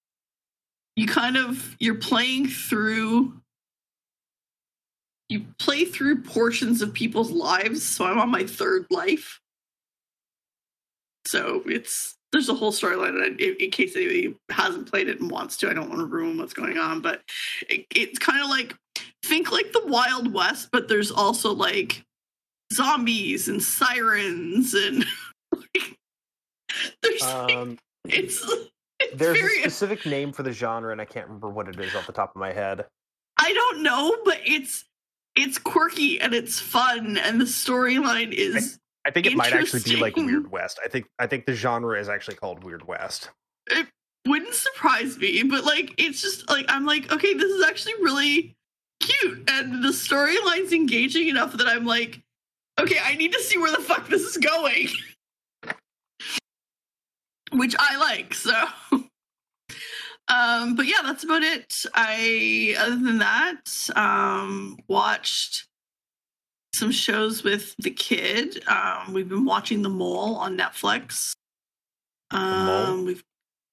you 0.97 1.07
kind 1.07 1.37
of 1.37 1.77
you're 1.79 1.95
playing 1.95 2.49
through 2.49 3.41
you 5.29 5.45
play 5.59 5.85
through 5.85 6.23
portions 6.23 6.81
of 6.83 6.93
people's 6.93 7.31
lives. 7.31 7.83
So 7.83 8.07
I'm 8.07 8.19
on 8.19 8.31
my 8.31 8.45
third 8.45 8.87
life. 8.91 9.41
So 11.27 11.63
it's 11.67 12.17
there's 12.33 12.49
a 12.49 12.55
whole 12.55 12.73
storyline 12.73 13.39
in, 13.39 13.57
in 13.59 13.71
case 13.71 13.97
anybody 13.97 14.35
hasn't 14.51 14.91
played 14.91 15.09
it 15.09 15.21
and 15.21 15.31
wants 15.31 15.57
to. 15.59 15.71
I 15.71 15.75
don't 15.75 15.89
want 15.89 16.01
to 16.01 16.07
ruin 16.07 16.39
what's 16.39 16.53
going 16.53 16.79
on, 16.79 17.01
but 17.01 17.23
it, 17.69 17.87
it's 17.95 18.19
kind 18.19 18.43
of 18.43 18.51
like 18.51 18.75
think 19.25 19.53
like 19.53 19.73
the 19.73 19.87
Wild 19.87 20.33
West, 20.33 20.69
but 20.73 20.89
there's 20.89 21.11
also 21.11 21.55
like 21.55 22.03
zombies 22.73 23.49
and 23.49 23.63
sirens 23.63 24.75
and 24.75 25.05
like, 25.53 25.97
there's 27.03 27.23
like, 27.23 27.57
Um, 27.57 27.79
it's 28.09 28.45
it's 29.01 29.17
there's 29.17 29.39
a 29.39 29.61
specific 29.61 30.07
name 30.07 30.33
for 30.33 30.43
the 30.43 30.53
genre, 30.53 30.93
and 30.93 31.01
I 31.01 31.05
can't 31.05 31.27
remember 31.27 31.49
what 31.49 31.69
it 31.69 31.79
is 31.79 31.95
off 31.95 32.07
the 32.07 32.13
top 32.13 32.35
of 32.35 32.41
my 32.41 32.53
head. 32.53 32.87
I 33.39 33.53
don't 33.53 33.83
know, 33.83 34.17
but 34.25 34.41
it's 34.45 34.85
it's 35.37 35.59
quirky 35.59 36.21
and 36.21 36.35
it's 36.35 36.59
fun 36.59 37.17
and 37.17 37.41
the 37.41 37.45
storyline 37.45 38.33
is 38.33 38.79
I 39.07 39.11
think 39.11 39.27
it 39.27 39.37
might 39.37 39.53
actually 39.53 39.83
be 39.83 39.97
like 39.97 40.17
Weird 40.17 40.51
West. 40.51 40.81
I 40.85 40.89
think 40.89 41.07
I 41.19 41.27
think 41.27 41.47
the 41.47 41.55
genre 41.55 41.99
is 41.99 42.09
actually 42.09 42.37
called 42.37 42.65
Weird 42.65 42.87
West. 42.87 43.31
It 43.71 43.87
wouldn't 44.27 44.55
surprise 44.55 45.17
me, 45.17 45.43
but 45.45 45.65
like 45.65 45.95
it's 45.97 46.21
just 46.21 46.49
like 46.51 46.67
I'm 46.69 46.85
like, 46.85 47.13
okay, 47.13 47.35
this 47.35 47.51
is 47.51 47.65
actually 47.65 47.95
really 48.01 48.57
cute 49.01 49.49
and 49.49 49.83
the 49.83 49.91
storyline's 49.91 50.73
engaging 50.73 51.29
enough 51.29 51.53
that 51.53 51.69
I'm 51.69 51.87
like, 51.87 52.21
okay, 52.79 52.99
I 53.03 53.15
need 53.15 53.33
to 53.33 53.41
see 53.41 53.59
where 53.59 53.71
the 53.75 53.83
fuck 53.83 54.09
this 54.09 54.23
is 54.23 54.37
going. 54.37 54.89
Which 57.53 57.75
I 57.79 57.97
like, 57.97 58.35
so 58.35 58.53
um 60.31 60.75
but 60.77 60.85
yeah, 60.87 60.99
that's 61.03 61.25
about 61.25 61.43
it. 61.43 61.85
I 61.95 62.77
other 62.79 62.97
than 62.97 63.19
that, 63.19 63.63
um 63.97 64.77
watched 64.87 65.67
some 66.75 66.91
shows 66.93 67.43
with 67.43 67.75
the 67.79 67.91
kid. 67.91 68.63
Um 68.69 69.15
we've 69.15 69.29
been 69.29 69.47
watching 69.47 69.81
The 69.83 69.89
Mole 69.89 70.37
on 70.37 70.59
Netflix. 70.59 71.33
Mole? 72.33 72.41
Um 72.41 73.05
we've 73.07 73.23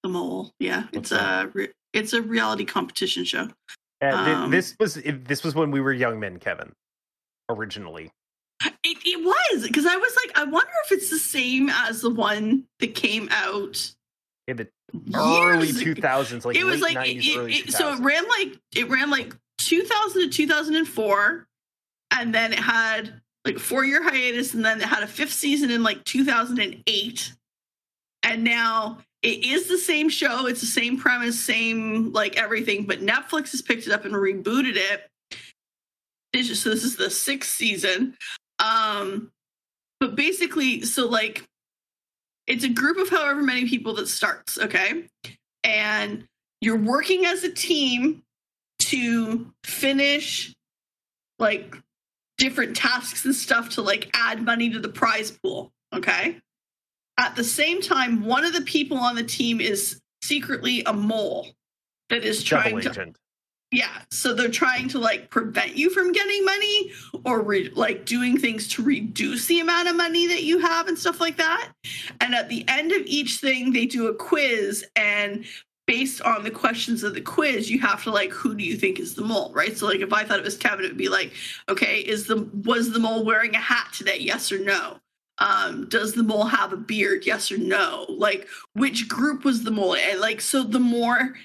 The 0.03 0.09
Mole, 0.09 0.51
yeah. 0.59 0.83
What's 0.91 1.11
it's 1.11 1.21
a 1.21 1.49
re- 1.53 1.73
it's 1.91 2.13
a 2.13 2.21
reality 2.21 2.63
competition 2.63 3.25
show. 3.25 3.47
Thi- 4.01 4.07
Um, 4.07 4.51
this 4.51 4.75
was 4.79 4.93
this 5.03 5.43
was 5.43 5.53
when 5.53 5.71
we 5.71 5.81
were 5.81 5.91
young 5.91 6.17
men, 6.19 6.39
Kevin. 6.39 6.71
Originally, 7.49 8.09
It, 8.63 8.97
it 9.05 9.23
was 9.23 9.67
because 9.67 9.85
I 9.85 9.95
was 9.95 10.15
like, 10.23 10.37
I 10.37 10.43
wonder 10.43 10.71
if 10.85 10.91
it's 10.91 11.09
the 11.09 11.19
same 11.19 11.69
as 11.69 12.01
the 12.01 12.09
one 12.09 12.65
that 12.79 12.95
came 12.95 13.27
out 13.31 13.93
in 14.47 14.57
the 14.57 14.69
early 15.15 15.73
two 15.73 15.95
thousands, 15.95 16.45
like 16.45 16.55
it 16.55 16.63
was 16.63 16.81
like 16.81 16.93
nineties, 16.93 17.27
it, 17.27 17.37
early 17.37 17.53
it, 17.53 17.71
so 17.71 17.93
it 17.93 17.99
ran 17.99 18.23
like 18.27 18.59
it 18.75 18.89
ran 18.89 19.09
like 19.09 19.35
2000 19.59 20.21
to 20.21 20.29
2004 20.29 21.47
and 22.11 22.33
then 22.33 22.53
it 22.53 22.59
had 22.59 23.21
like 23.43 23.55
a 23.55 23.59
four 23.59 23.83
year 23.83 24.03
hiatus 24.03 24.53
and 24.53 24.63
then 24.63 24.79
it 24.79 24.87
had 24.87 25.03
a 25.03 25.07
fifth 25.07 25.33
season 25.33 25.71
in 25.71 25.83
like 25.83 26.03
2008 26.03 27.33
and 28.23 28.43
now 28.43 28.99
it 29.21 29.43
is 29.43 29.67
the 29.67 29.77
same 29.77 30.09
show 30.09 30.45
it's 30.47 30.61
the 30.61 30.67
same 30.67 30.97
premise 30.97 31.39
same 31.39 32.11
like 32.13 32.37
everything 32.37 32.85
but 32.85 32.99
netflix 32.99 33.51
has 33.51 33.61
picked 33.61 33.87
it 33.87 33.93
up 33.93 34.05
and 34.05 34.13
rebooted 34.13 34.75
it. 34.75 35.09
So 36.55 36.69
this 36.69 36.83
is 36.83 36.97
the 36.97 37.09
sixth 37.09 37.55
season 37.55 38.17
um 38.59 39.31
but 39.99 40.15
basically 40.15 40.81
so 40.81 41.07
like 41.07 41.43
it's 42.47 42.63
a 42.63 42.69
group 42.69 42.97
of 42.97 43.09
however 43.09 43.41
many 43.41 43.67
people 43.67 43.93
that 43.95 44.07
starts 44.07 44.57
okay 44.57 45.05
and 45.63 46.27
you're 46.61 46.77
working 46.77 47.25
as 47.25 47.43
a 47.43 47.51
team 47.51 48.23
to 48.79 49.51
finish 49.63 50.53
like 51.39 51.75
different 52.37 52.75
tasks 52.75 53.25
and 53.25 53.35
stuff 53.35 53.69
to 53.69 53.81
like 53.81 54.09
add 54.13 54.43
money 54.43 54.69
to 54.69 54.79
the 54.79 54.89
prize 54.89 55.31
pool 55.31 55.71
okay 55.93 56.39
at 57.17 57.35
the 57.35 57.43
same 57.43 57.81
time 57.81 58.25
one 58.25 58.45
of 58.45 58.53
the 58.53 58.61
people 58.61 58.97
on 58.97 59.15
the 59.15 59.23
team 59.23 59.59
is 59.59 60.01
secretly 60.21 60.83
a 60.85 60.93
mole 60.93 61.47
that 62.09 62.23
is 62.23 62.43
trying 62.43 62.75
double 62.75 62.81
to 62.81 62.89
agent. 62.89 63.17
Yeah, 63.71 64.01
so 64.11 64.33
they're 64.33 64.49
trying 64.49 64.87
to 64.89 64.99
like 64.99 65.29
prevent 65.29 65.75
you 65.75 65.89
from 65.89 66.11
getting 66.11 66.45
money 66.45 66.91
or 67.25 67.41
re- 67.41 67.71
like 67.75 68.05
doing 68.05 68.37
things 68.37 68.67
to 68.69 68.83
reduce 68.83 69.47
the 69.47 69.59
amount 69.59 69.87
of 69.87 69.95
money 69.95 70.27
that 70.27 70.43
you 70.43 70.59
have 70.59 70.87
and 70.87 70.97
stuff 70.97 71.19
like 71.19 71.37
that. 71.37 71.71
And 72.21 72.33
at 72.35 72.47
the 72.47 72.63
end 72.67 72.91
of 72.91 73.01
each 73.05 73.37
thing, 73.37 73.73
they 73.73 73.85
do 73.85 74.07
a 74.07 74.15
quiz 74.15 74.85
and 74.95 75.45
based 75.87 76.21
on 76.21 76.43
the 76.43 76.51
questions 76.51 77.03
of 77.03 77.13
the 77.13 77.21
quiz, 77.21 77.69
you 77.69 77.79
have 77.79 78.03
to 78.03 78.11
like 78.11 78.31
who 78.31 78.55
do 78.55 78.63
you 78.63 78.75
think 78.75 78.99
is 78.99 79.15
the 79.15 79.23
mole, 79.23 79.51
right? 79.53 79.77
So 79.77 79.87
like 79.87 79.99
if 79.99 80.13
I 80.13 80.23
thought 80.23 80.39
it 80.39 80.45
was 80.45 80.57
Kevin, 80.57 80.85
it 80.85 80.89
would 80.89 80.97
be 80.97 81.09
like, 81.09 81.33
okay, 81.69 81.99
is 81.99 82.27
the 82.27 82.49
was 82.63 82.91
the 82.91 82.99
mole 82.99 83.23
wearing 83.25 83.55
a 83.55 83.59
hat 83.59 83.89
today? 83.93 84.17
Yes 84.19 84.51
or 84.51 84.59
no? 84.59 84.97
Um, 85.37 85.87
does 85.89 86.13
the 86.13 86.23
mole 86.23 86.45
have 86.45 86.71
a 86.71 86.77
beard? 86.77 87.25
Yes 87.25 87.51
or 87.51 87.57
no? 87.57 88.05
Like 88.09 88.47
which 88.73 89.07
group 89.07 89.43
was 89.43 89.63
the 89.63 89.71
mole? 89.71 89.95
And 89.95 90.19
like 90.19 90.41
so 90.41 90.63
the 90.63 90.79
more 90.79 91.35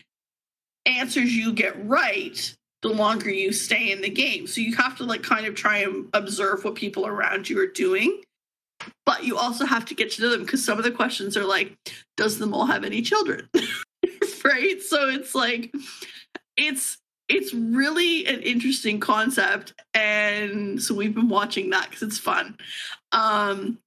answers 0.99 1.35
you 1.35 1.53
get 1.53 1.75
right, 1.87 2.57
the 2.83 2.89
longer 2.89 3.31
you 3.31 3.53
stay 3.53 3.93
in 3.93 4.01
the 4.01 4.09
game. 4.09 4.47
So 4.47 4.61
you 4.61 4.75
have 4.77 4.97
to 4.99 5.05
like 5.05 5.23
kind 5.23 5.47
of 5.47 5.55
try 5.55 5.79
and 5.79 6.09
observe 6.15 6.65
what 6.65 6.75
people 6.75 7.07
around 7.07 7.49
you 7.49 7.59
are 7.61 7.67
doing. 7.67 8.23
But 9.05 9.25
you 9.25 9.37
also 9.37 9.67
have 9.67 9.85
to 9.87 9.95
get 9.95 10.11
to 10.13 10.23
know 10.23 10.31
them 10.31 10.43
because 10.43 10.65
some 10.65 10.79
of 10.79 10.85
the 10.85 10.91
questions 10.91 11.37
are 11.37 11.45
like, 11.45 11.77
does 12.17 12.39
the 12.39 12.47
mole 12.47 12.65
have 12.65 12.85
any 12.85 13.03
children? 13.03 13.49
right? 14.45 14.81
So 14.83 15.09
it's 15.09 15.35
like 15.35 15.75
it's 16.57 16.99
it's 17.29 17.55
really 17.55 18.27
an 18.27 18.41
interesting 18.41 18.99
concept 18.99 19.75
and 19.95 20.83
so 20.83 20.95
we've 20.95 21.15
been 21.15 21.29
watching 21.29 21.71
that 21.71 21.91
because 21.91 22.03
it's 22.03 22.19
fun. 22.19 22.57
Um 23.13 23.79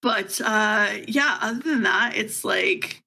but 0.00 0.40
uh 0.40 0.90
yeah, 1.06 1.38
other 1.40 1.60
than 1.60 1.82
that, 1.84 2.16
it's 2.16 2.44
like 2.44 3.02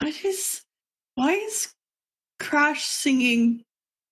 I 0.00 0.12
just 0.12 0.62
why 1.18 1.32
is 1.32 1.74
Crash 2.38 2.84
singing 2.84 3.64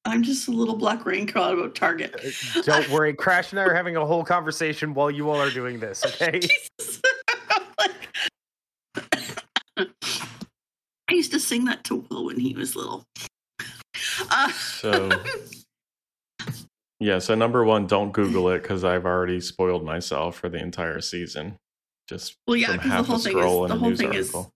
I'm 0.05 0.23
just 0.25 0.49
a 0.49 0.51
little 0.51 0.77
black 0.77 1.05
rain 1.07 1.27
cloud 1.27 1.57
about 1.59 1.75
Target? 1.77 2.15
Uh, 2.57 2.63
Don't 2.63 2.89
worry, 2.93 3.13
Crash 3.15 3.53
and 3.53 3.61
I 3.61 3.65
are 3.65 3.75
having 3.75 3.97
a 3.97 4.05
whole 4.05 4.25
conversation 4.25 4.93
while 4.95 5.11
you 5.11 5.31
all 5.31 5.41
are 5.41 5.51
doing 5.51 5.79
this. 5.81 6.05
Okay. 6.21 6.41
Jesus. 6.41 7.03
Like- 7.79 7.91
I 11.09 11.13
used 11.13 11.31
to 11.33 11.41
sing 11.41 11.65
that 11.67 11.85
to 11.85 12.05
Will 12.11 12.25
when 12.27 12.39
he 12.41 12.55
was 12.55 12.75
little. 12.75 13.05
Uh, 14.31 14.51
So 14.51 15.11
yeah, 16.99 17.19
so 17.21 17.35
number 17.37 17.65
one, 17.65 17.87
don't 17.87 18.11
Google 18.13 18.49
it 18.51 18.63
because 18.63 18.83
I've 18.83 19.07
already 19.07 19.41
spoiled 19.41 19.85
myself 19.85 20.37
for 20.37 20.49
the 20.49 20.59
entire 20.59 21.01
season. 21.01 21.57
Just 22.09 22.35
well, 22.47 22.57
yeah, 22.57 22.73
because 22.73 22.91
the 22.91 23.03
whole 23.03 23.19
thing 23.19 23.37
is 23.39 23.43
the 23.45 23.77
whole 23.79 23.89
news 23.91 23.99
thing 23.99 24.15
is 24.15 24.35
article. 24.35 24.53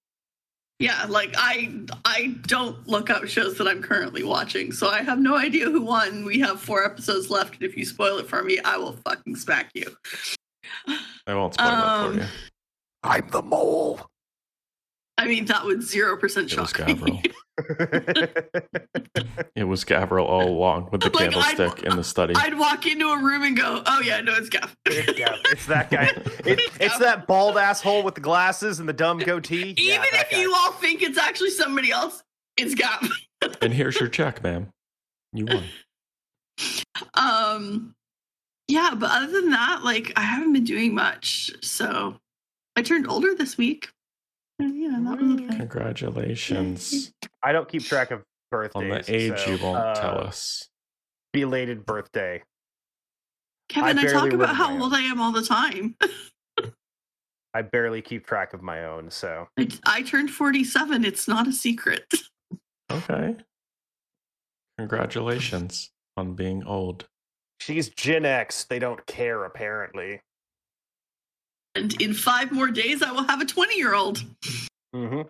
Yeah, 0.80 1.04
like 1.10 1.34
I 1.36 1.70
I 2.06 2.34
don't 2.46 2.88
look 2.88 3.10
up 3.10 3.26
shows 3.26 3.58
that 3.58 3.68
I'm 3.68 3.82
currently 3.82 4.24
watching, 4.24 4.72
so 4.72 4.88
I 4.88 5.02
have 5.02 5.18
no 5.18 5.36
idea 5.36 5.66
who 5.66 5.82
won. 5.82 6.24
We 6.24 6.40
have 6.40 6.58
four 6.58 6.84
episodes 6.86 7.28
left, 7.28 7.54
and 7.54 7.62
if 7.64 7.76
you 7.76 7.84
spoil 7.84 8.16
it 8.16 8.26
for 8.26 8.42
me, 8.42 8.58
I 8.64 8.78
will 8.78 8.94
fucking 9.04 9.36
smack 9.36 9.70
you. 9.74 9.94
I 11.26 11.34
won't 11.34 11.52
spoil 11.52 11.66
that 11.66 11.84
Um, 11.84 12.12
for 12.14 12.20
you. 12.20 12.26
I'm 13.02 13.28
the 13.28 13.42
mole. 13.42 14.00
I 15.18 15.26
mean, 15.26 15.44
that 15.46 15.66
would 15.66 15.82
zero 15.82 16.16
percent 16.16 16.50
It 16.50 16.58
was 16.58 16.70
shock 16.70 16.86
me. 17.02 17.22
Gabriel. 17.62 18.28
It 19.56 19.64
was 19.64 19.84
Gabriel 19.84 20.26
all 20.26 20.48
along 20.48 20.88
with 20.90 21.02
the 21.02 21.10
Like, 21.10 21.34
I'd- 21.36 21.56
candlestick 21.56 21.84
in 21.84 21.96
the 21.96 22.04
study. 22.04 22.34
I'd 22.36 22.58
walk 22.58 22.86
into 22.86 23.08
a 23.08 23.18
room 23.18 23.42
and 23.42 23.56
go, 23.56 23.82
"Oh 23.84 24.00
yeah, 24.00 24.20
no, 24.20 24.34
it's 24.34 24.48
Gav." 24.48 24.74
it's, 24.86 25.18
Gav. 25.18 25.34
It's 25.46 25.66
that 25.66 25.90
guy. 25.90 26.06
It, 26.46 26.60
it's 26.80 26.98
that 26.98 27.26
bald 27.26 27.58
asshole 27.58 28.02
with 28.02 28.14
the 28.14 28.20
glasses 28.20 28.80
and 28.80 28.88
the 28.88 28.92
dumb 28.92 29.18
goatee. 29.18 29.74
Even 29.76 30.00
that 30.12 30.22
if 30.26 30.30
guy. 30.30 30.40
you 30.40 30.54
all 30.54 30.72
think 30.72 31.02
it's 31.02 31.18
actually 31.18 31.50
somebody 31.50 31.90
else, 31.90 32.22
it's 32.56 32.74
Gav. 32.74 33.10
and 33.60 33.72
here's 33.74 33.98
your 34.00 34.08
check, 34.08 34.42
ma'am. 34.42 34.68
You 35.32 35.46
won. 35.46 35.64
Um, 37.14 37.94
yeah, 38.68 38.94
but 38.96 39.10
other 39.10 39.30
than 39.32 39.50
that, 39.50 39.82
like 39.84 40.12
I 40.16 40.22
haven't 40.22 40.52
been 40.52 40.64
doing 40.64 40.94
much. 40.94 41.50
So 41.62 42.16
I 42.76 42.82
turned 42.82 43.08
older 43.08 43.34
this 43.34 43.58
week. 43.58 43.90
And, 44.60 44.76
you 44.76 44.90
know, 44.90 45.10
that 45.10 45.20
was. 45.20 45.56
Congratulations 45.56 47.12
I 47.42 47.52
don't 47.52 47.68
keep 47.68 47.82
track 47.84 48.10
of 48.10 48.22
birthdays. 48.50 48.82
on 48.82 48.88
the 48.88 49.04
age 49.14 49.38
so, 49.38 49.50
you 49.50 49.62
won't 49.62 49.78
uh, 49.78 49.94
tell 49.94 50.18
us. 50.18 50.68
Belated 51.32 51.86
birthday. 51.86 52.42
Kevin, 53.68 53.98
I, 53.98 54.02
barely 54.02 54.30
talk 54.30 54.32
about 54.32 54.56
how 54.56 54.82
old 54.82 54.92
I 54.92 55.00
am 55.00 55.20
all 55.20 55.32
the 55.32 55.44
time. 55.44 55.96
I 57.54 57.62
barely 57.62 58.02
keep 58.02 58.26
track 58.26 58.52
of 58.52 58.62
my 58.62 58.84
own, 58.84 59.10
so 59.10 59.48
I, 59.58 59.68
I 59.84 60.02
turned 60.02 60.30
47. 60.30 61.04
It's 61.04 61.26
not 61.26 61.48
a 61.48 61.52
secret. 61.52 62.04
Okay. 62.92 63.36
Congratulations 64.76 65.92
on 66.16 66.34
being 66.34 66.64
old. 66.64 67.06
she's 67.60 67.88
Gen 67.90 68.24
X. 68.24 68.64
They 68.64 68.80
don't 68.80 69.06
care 69.06 69.44
apparently. 69.44 70.22
And 71.74 72.00
in 72.00 72.14
five 72.14 72.52
more 72.52 72.68
days, 72.68 73.02
I 73.02 73.12
will 73.12 73.24
have 73.24 73.40
a 73.40 73.44
20 73.44 73.76
year 73.76 73.94
old. 73.94 74.24
Mm-hmm. 74.94 75.22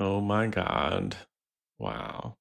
Oh 0.00 0.20
my 0.20 0.46
god. 0.46 1.16
Wow. 1.78 2.36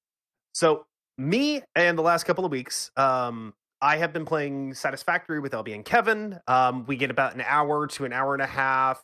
So 0.54 0.86
me 1.18 1.62
and 1.76 1.98
the 1.98 2.04
last 2.04 2.24
couple 2.24 2.46
of 2.46 2.52
weeks, 2.52 2.92
um, 2.96 3.54
I 3.82 3.98
have 3.98 4.14
been 4.14 4.26
playing 4.26 4.74
Satisfactory 4.74 5.40
with 5.40 5.52
LB 5.52 5.74
and 5.74 5.86
Kevin. 5.86 6.40
Um, 6.48 6.86
we 6.86 6.98
get 6.98 7.12
about 7.12 7.36
an 7.36 7.42
hour 7.46 7.88
to 7.88 8.06
an 8.06 8.14
hour 8.14 8.34
and 8.34 8.42
a 8.42 8.48
half 8.48 9.04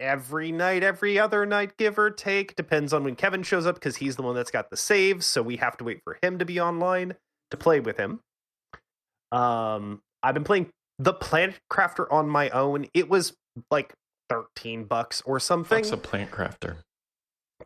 every 0.00 0.50
night, 0.50 0.82
every 0.82 1.18
other 1.18 1.46
night, 1.46 1.76
give 1.76 1.98
or 1.98 2.10
take. 2.10 2.56
Depends 2.56 2.92
on 2.92 3.04
when 3.04 3.14
Kevin 3.14 3.42
shows 3.42 3.66
up 3.66 3.76
because 3.76 3.96
he's 3.96 4.16
the 4.16 4.22
one 4.22 4.34
that's 4.34 4.50
got 4.50 4.70
the 4.70 4.76
saves, 4.76 5.26
so 5.26 5.42
we 5.42 5.56
have 5.58 5.76
to 5.76 5.84
wait 5.84 6.00
for 6.02 6.18
him 6.22 6.38
to 6.38 6.44
be 6.44 6.60
online 6.60 7.14
to 7.50 7.56
play 7.56 7.80
with 7.80 7.96
him. 7.96 8.20
Um, 9.30 10.02
I've 10.22 10.34
been 10.34 10.44
playing 10.44 10.70
the 10.98 11.12
Planet 11.12 11.56
Crafter 11.70 12.06
on 12.10 12.28
my 12.28 12.50
own. 12.50 12.86
It 12.92 13.08
was 13.08 13.34
like 13.70 13.92
13 14.28 14.84
bucks 14.84 15.22
or 15.26 15.40
something. 15.40 15.78
What's 15.78 15.92
a 15.92 15.96
plant 15.96 16.30
crafter? 16.30 16.78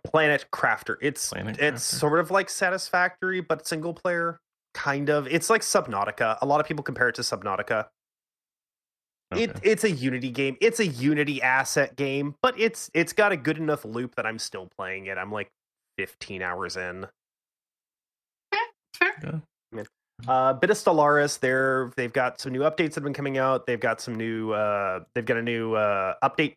Planet 0.03 0.47
Crafter. 0.53 0.97
It's 1.01 1.31
Planet 1.31 1.59
it's 1.59 1.95
Crafter. 1.95 1.99
sort 1.99 2.21
of 2.21 2.31
like 2.31 2.51
Satisfactory, 2.51 3.41
but 3.41 3.67
single 3.67 3.95
player. 3.95 4.41
Kind 4.75 5.09
of. 5.09 5.29
It's 5.29 5.49
like 5.49 5.63
Subnautica. 5.63 6.39
A 6.43 6.47
lot 6.47 6.61
of 6.61 6.67
people 6.67 6.83
compare 6.83 7.09
it 7.09 7.15
to 7.15 7.23
Subnautica. 7.23 7.87
It 9.37 9.59
it's 9.63 9.85
a 9.85 9.91
Unity 9.91 10.31
game. 10.31 10.57
It's 10.61 10.81
a 10.81 10.87
Unity 10.87 11.43
asset 11.43 11.97
game, 11.97 12.35
but 12.43 12.59
it's 12.59 12.91
it's 12.93 13.13
got 13.13 13.33
a 13.33 13.37
good 13.37 13.59
enough 13.59 13.85
loop 13.85 14.15
that 14.17 14.27
I'm 14.27 14.39
still 14.39 14.69
playing 14.77 15.07
it. 15.07 15.17
I'm 15.17 15.33
like 15.33 15.51
15 15.99 16.43
hours 16.43 16.77
in. 16.77 17.07
Fair. 18.95 19.43
Uh, 20.27 20.53
bit 20.55 20.71
of 20.71 20.77
Stellaris. 20.77 21.39
They're 21.39 21.91
they've 21.97 22.13
got 22.13 22.41
some 22.41 22.53
new 22.53 22.61
updates 22.61 22.91
that 22.91 22.97
have 22.97 23.05
been 23.05 23.15
coming 23.15 23.39
out. 23.39 23.67
They've 23.67 23.81
got 23.81 24.01
some 24.01 24.15
new. 24.15 24.53
Uh, 24.53 25.01
they've 25.15 25.25
got 25.25 25.37
a 25.37 25.43
new 25.43 25.75
uh, 25.75 26.15
update 26.23 26.55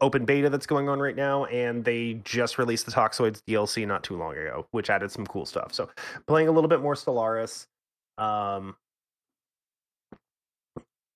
open 0.00 0.24
beta 0.24 0.48
that's 0.48 0.66
going 0.66 0.88
on 0.88 1.00
right 1.00 1.16
now, 1.16 1.44
and 1.46 1.84
they 1.84 2.14
just 2.24 2.58
released 2.58 2.86
the 2.86 2.92
Toxoids 2.92 3.42
DLC 3.48 3.86
not 3.86 4.04
too 4.04 4.16
long 4.16 4.32
ago, 4.36 4.66
which 4.70 4.88
added 4.88 5.10
some 5.10 5.26
cool 5.26 5.44
stuff. 5.44 5.74
So 5.74 5.90
playing 6.26 6.48
a 6.48 6.52
little 6.52 6.68
bit 6.68 6.80
more 6.80 6.94
Stellaris, 6.94 7.66
um, 8.16 8.76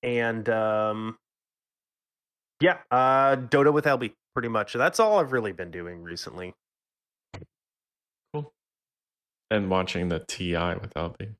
and 0.02 0.48
um, 0.48 1.16
yeah, 2.60 2.78
uh, 2.90 3.36
Dota 3.36 3.72
with 3.72 3.84
LB. 3.84 4.12
Pretty 4.34 4.48
much. 4.48 4.72
That's 4.72 4.98
all 4.98 5.20
I've 5.20 5.30
really 5.30 5.52
been 5.52 5.70
doing 5.70 6.02
recently. 6.02 6.54
Cool. 8.32 8.52
And 9.48 9.70
watching 9.70 10.08
the 10.08 10.18
TI 10.18 10.74
with 10.74 10.92
LB. 10.94 11.36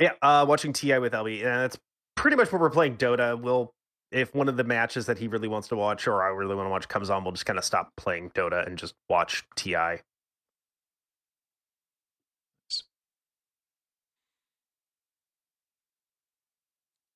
Yeah, 0.00 0.12
uh, 0.22 0.46
watching 0.48 0.72
TI 0.72 0.98
with 0.98 1.12
LB, 1.12 1.38
and 1.44 1.46
that's 1.46 1.78
pretty 2.16 2.36
much 2.36 2.50
what 2.50 2.60
we're 2.60 2.70
playing 2.70 2.96
Dota. 2.96 3.40
We'll 3.40 3.74
if 4.10 4.34
one 4.34 4.48
of 4.48 4.56
the 4.56 4.64
matches 4.64 5.06
that 5.06 5.18
he 5.18 5.28
really 5.28 5.46
wants 5.48 5.68
to 5.68 5.76
watch 5.76 6.08
or 6.08 6.22
I 6.22 6.28
really 6.28 6.54
want 6.56 6.66
to 6.66 6.70
watch 6.70 6.88
comes 6.88 7.10
on, 7.10 7.22
we'll 7.22 7.32
just 7.32 7.46
kind 7.46 7.58
of 7.58 7.64
stop 7.64 7.92
playing 7.96 8.30
Dota 8.30 8.66
and 8.66 8.76
just 8.76 8.94
watch 9.08 9.44
TI. 9.56 9.74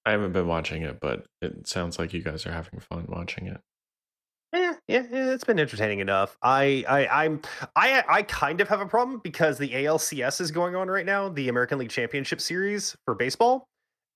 I 0.06 0.10
haven't 0.10 0.32
been 0.32 0.46
watching 0.46 0.82
it, 0.82 1.00
but 1.00 1.26
it 1.40 1.66
sounds 1.66 1.98
like 1.98 2.12
you 2.12 2.22
guys 2.22 2.46
are 2.46 2.52
having 2.52 2.80
fun 2.80 3.06
watching 3.08 3.46
it. 3.46 3.60
Yeah, 4.86 5.02
it's 5.10 5.44
been 5.44 5.58
entertaining 5.58 6.00
enough. 6.00 6.36
I, 6.42 6.84
I, 6.86 7.24
I'm, 7.24 7.40
I, 7.74 8.04
I 8.06 8.22
kind 8.22 8.60
of 8.60 8.68
have 8.68 8.80
a 8.82 8.86
problem 8.86 9.20
because 9.24 9.56
the 9.56 9.70
ALCS 9.70 10.42
is 10.42 10.50
going 10.50 10.76
on 10.76 10.88
right 10.88 11.06
now, 11.06 11.30
the 11.30 11.48
American 11.48 11.78
League 11.78 11.88
Championship 11.88 12.38
Series 12.38 12.94
for 13.06 13.14
baseball, 13.14 13.66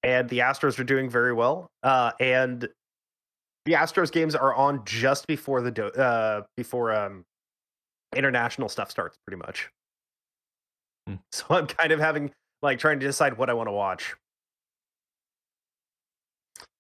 and 0.02 0.28
the 0.28 0.40
Astros 0.40 0.78
are 0.78 0.84
doing 0.84 1.08
very 1.08 1.32
well. 1.32 1.70
Uh, 1.82 2.12
and 2.20 2.68
the 3.64 3.72
Astros 3.74 4.12
games 4.12 4.34
are 4.34 4.54
on 4.54 4.84
just 4.84 5.26
before 5.26 5.60
the 5.60 5.70
do- 5.70 5.88
uh 5.88 6.42
before 6.56 6.92
um 6.94 7.24
international 8.16 8.68
stuff 8.68 8.90
starts, 8.90 9.16
pretty 9.26 9.38
much. 9.38 9.68
Hmm. 11.06 11.14
So 11.32 11.44
I'm 11.50 11.66
kind 11.66 11.92
of 11.92 12.00
having 12.00 12.30
like 12.62 12.78
trying 12.78 12.98
to 13.00 13.06
decide 13.06 13.36
what 13.36 13.50
I 13.50 13.52
want 13.52 13.68
to 13.68 13.72
watch. 13.72 14.14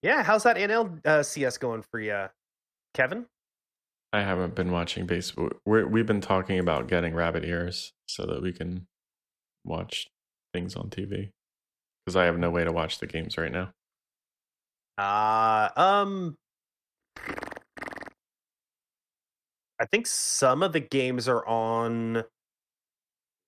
Yeah, 0.02 0.22
how's 0.22 0.44
that 0.44 0.56
NL 0.56 1.04
uh, 1.06 1.22
CS 1.22 1.58
going 1.58 1.82
for 1.90 2.00
you, 2.00 2.26
Kevin? 2.94 3.26
I 4.12 4.22
haven't 4.22 4.54
been 4.54 4.70
watching 4.70 5.06
baseball. 5.06 5.50
We're, 5.66 5.86
we've 5.86 6.06
been 6.06 6.20
talking 6.20 6.58
about 6.58 6.88
getting 6.88 7.14
rabbit 7.14 7.44
ears 7.44 7.92
so 8.06 8.26
that 8.26 8.42
we 8.42 8.52
can 8.52 8.86
watch 9.64 10.08
things 10.52 10.76
on 10.76 10.88
TV 10.90 11.30
because 12.04 12.16
I 12.16 12.24
have 12.24 12.38
no 12.38 12.50
way 12.50 12.64
to 12.64 12.72
watch 12.72 12.98
the 12.98 13.06
games 13.06 13.36
right 13.36 13.52
now. 13.52 13.72
Uh 14.96 15.68
um 15.76 16.36
I 19.80 19.86
think 19.86 20.06
some 20.06 20.62
of 20.62 20.72
the 20.72 20.80
games 20.80 21.28
are 21.28 21.46
on 21.46 22.24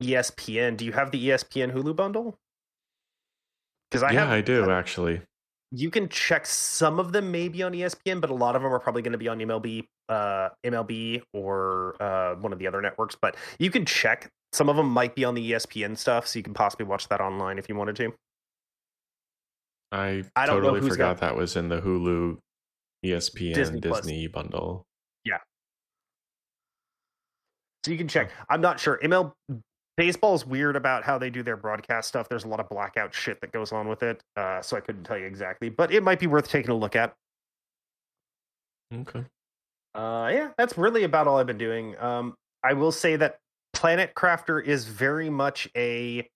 ESPN. 0.01 0.77
Do 0.77 0.85
you 0.85 0.93
have 0.93 1.11
the 1.11 1.29
ESPN 1.29 1.73
Hulu 1.73 1.95
bundle? 1.97 2.39
Because 3.91 4.03
I 4.03 4.13
yeah, 4.13 4.21
have 4.21 4.31
I 4.31 4.41
do 4.41 4.71
actually. 4.71 5.23
You 5.73 5.91
can 5.91 6.09
check 6.09 6.47
some 6.47 6.99
of 6.99 7.13
them 7.13 7.31
maybe 7.31 7.63
on 7.63 7.73
ESPN, 7.73 8.21
but 8.21 8.31
a 8.31 8.35
lot 8.35 8.57
of 8.57 8.63
them 8.63 8.73
are 8.73 8.79
probably 8.81 9.03
going 9.03 9.13
to 9.13 9.19
be 9.19 9.29
on 9.29 9.39
MLB, 9.39 9.87
uh, 10.09 10.49
MLB 10.65 11.23
or 11.33 11.97
uh, 12.03 12.35
one 12.37 12.53
of 12.53 12.59
the 12.59 12.67
other 12.67 12.81
networks. 12.81 13.17
But 13.21 13.37
you 13.59 13.71
can 13.71 13.85
check. 13.85 14.29
Some 14.53 14.69
of 14.69 14.77
them 14.77 14.89
might 14.89 15.15
be 15.15 15.25
on 15.25 15.35
the 15.35 15.53
ESPN 15.53 15.97
stuff, 15.97 16.27
so 16.27 16.39
you 16.39 16.43
can 16.43 16.55
possibly 16.55 16.85
watch 16.85 17.09
that 17.09 17.21
online 17.21 17.59
if 17.59 17.69
you 17.69 17.77
wanted 17.77 17.97
to. 17.97 18.13
I, 19.93 20.25
I 20.35 20.47
totally 20.47 20.81
forgot 20.81 20.97
got- 20.97 21.21
that 21.21 21.37
was 21.37 21.57
in 21.57 21.69
the 21.69 21.81
Hulu, 21.81 22.39
ESPN, 23.05 23.55
Disney 23.55 23.81
Disney, 23.81 24.27
bundle. 24.27 24.87
So 27.85 27.91
you 27.93 27.97
can 27.97 28.09
check. 28.09 28.31
I'm 28.51 28.61
not 28.61 28.79
sure. 28.79 29.01
ML 29.03 29.33
baseball 30.01 30.35
is 30.35 30.47
weird 30.47 30.77
about 30.77 31.05
how 31.05 31.19
they 31.19 31.29
do 31.29 31.43
their 31.43 31.59
broadcast 31.59 32.09
stuff. 32.09 32.27
There's 32.27 32.45
a 32.45 32.49
lot 32.49 32.59
of 32.59 32.71
blackout 32.71 33.15
shit 33.15 33.39
that 33.43 33.53
goes 33.53 33.71
on 33.71 33.87
with 33.87 34.03
it. 34.03 34.25
Uh, 34.35 34.63
so 34.63 34.75
I 34.75 34.81
couldn't 34.81 35.05
tell 35.05 35.19
you 35.19 35.27
exactly, 35.27 35.69
but 35.69 35.93
it 35.93 36.03
might 36.03 36.19
be 36.19 36.27
worth 36.27 36.49
taking 36.49 36.71
a 36.71 36.75
look 36.75 36.97
at. 36.97 37.15
Okay. 38.95 39.27
Uh, 39.95 40.31
yeah, 40.33 40.49
that's 40.57 40.79
really 40.79 41.05
about 41.05 41.27
all 41.29 41.37
I've 41.37 41.47
been 41.47 41.59
doing. 41.59 41.99
Um, 41.99 42.35
I 42.65 42.73
will 42.73 42.93
say 42.93 43.17
that 43.17 43.41
Planet 43.75 44.15
Crafter 44.15 44.65
is 44.65 44.87
very 44.87 45.29
much 45.29 45.69
a. 45.77 46.27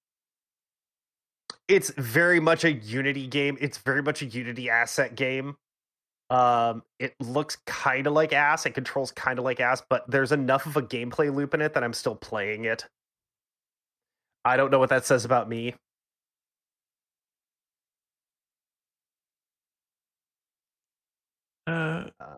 It's 1.66 1.88
very 1.96 2.40
much 2.40 2.64
a 2.64 2.72
Unity 2.72 3.26
game. 3.28 3.56
It's 3.62 3.78
very 3.78 4.02
much 4.02 4.20
a 4.20 4.26
Unity 4.26 4.68
asset 4.68 5.14
game. 5.14 5.56
Um, 6.28 6.82
it 6.98 7.14
looks 7.18 7.56
kind 7.64 8.06
of 8.06 8.12
like 8.12 8.34
ass. 8.34 8.66
It 8.66 8.74
controls 8.74 9.10
kind 9.10 9.38
of 9.38 9.44
like 9.46 9.58
ass, 9.58 9.82
but 9.88 10.04
there's 10.10 10.32
enough 10.32 10.66
of 10.66 10.76
a 10.76 10.82
gameplay 10.82 11.34
loop 11.34 11.54
in 11.54 11.62
it 11.62 11.72
that 11.72 11.82
I'm 11.82 11.94
still 11.94 12.14
playing 12.14 12.66
it. 12.66 12.84
I 14.44 14.56
don't 14.56 14.70
know 14.70 14.78
what 14.78 14.90
that 14.90 15.04
says 15.06 15.24
about 15.24 15.48
me. 15.48 15.74
Uh, 21.66 21.70
Uh, 22.20 22.36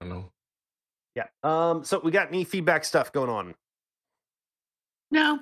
I 0.00 0.04
don't 0.04 0.10
know. 0.10 0.30
Yeah. 1.14 1.26
Um. 1.42 1.82
So 1.84 2.00
we 2.00 2.10
got 2.10 2.28
any 2.28 2.44
feedback 2.44 2.84
stuff 2.84 3.10
going 3.12 3.30
on? 3.30 3.54
No. 5.10 5.40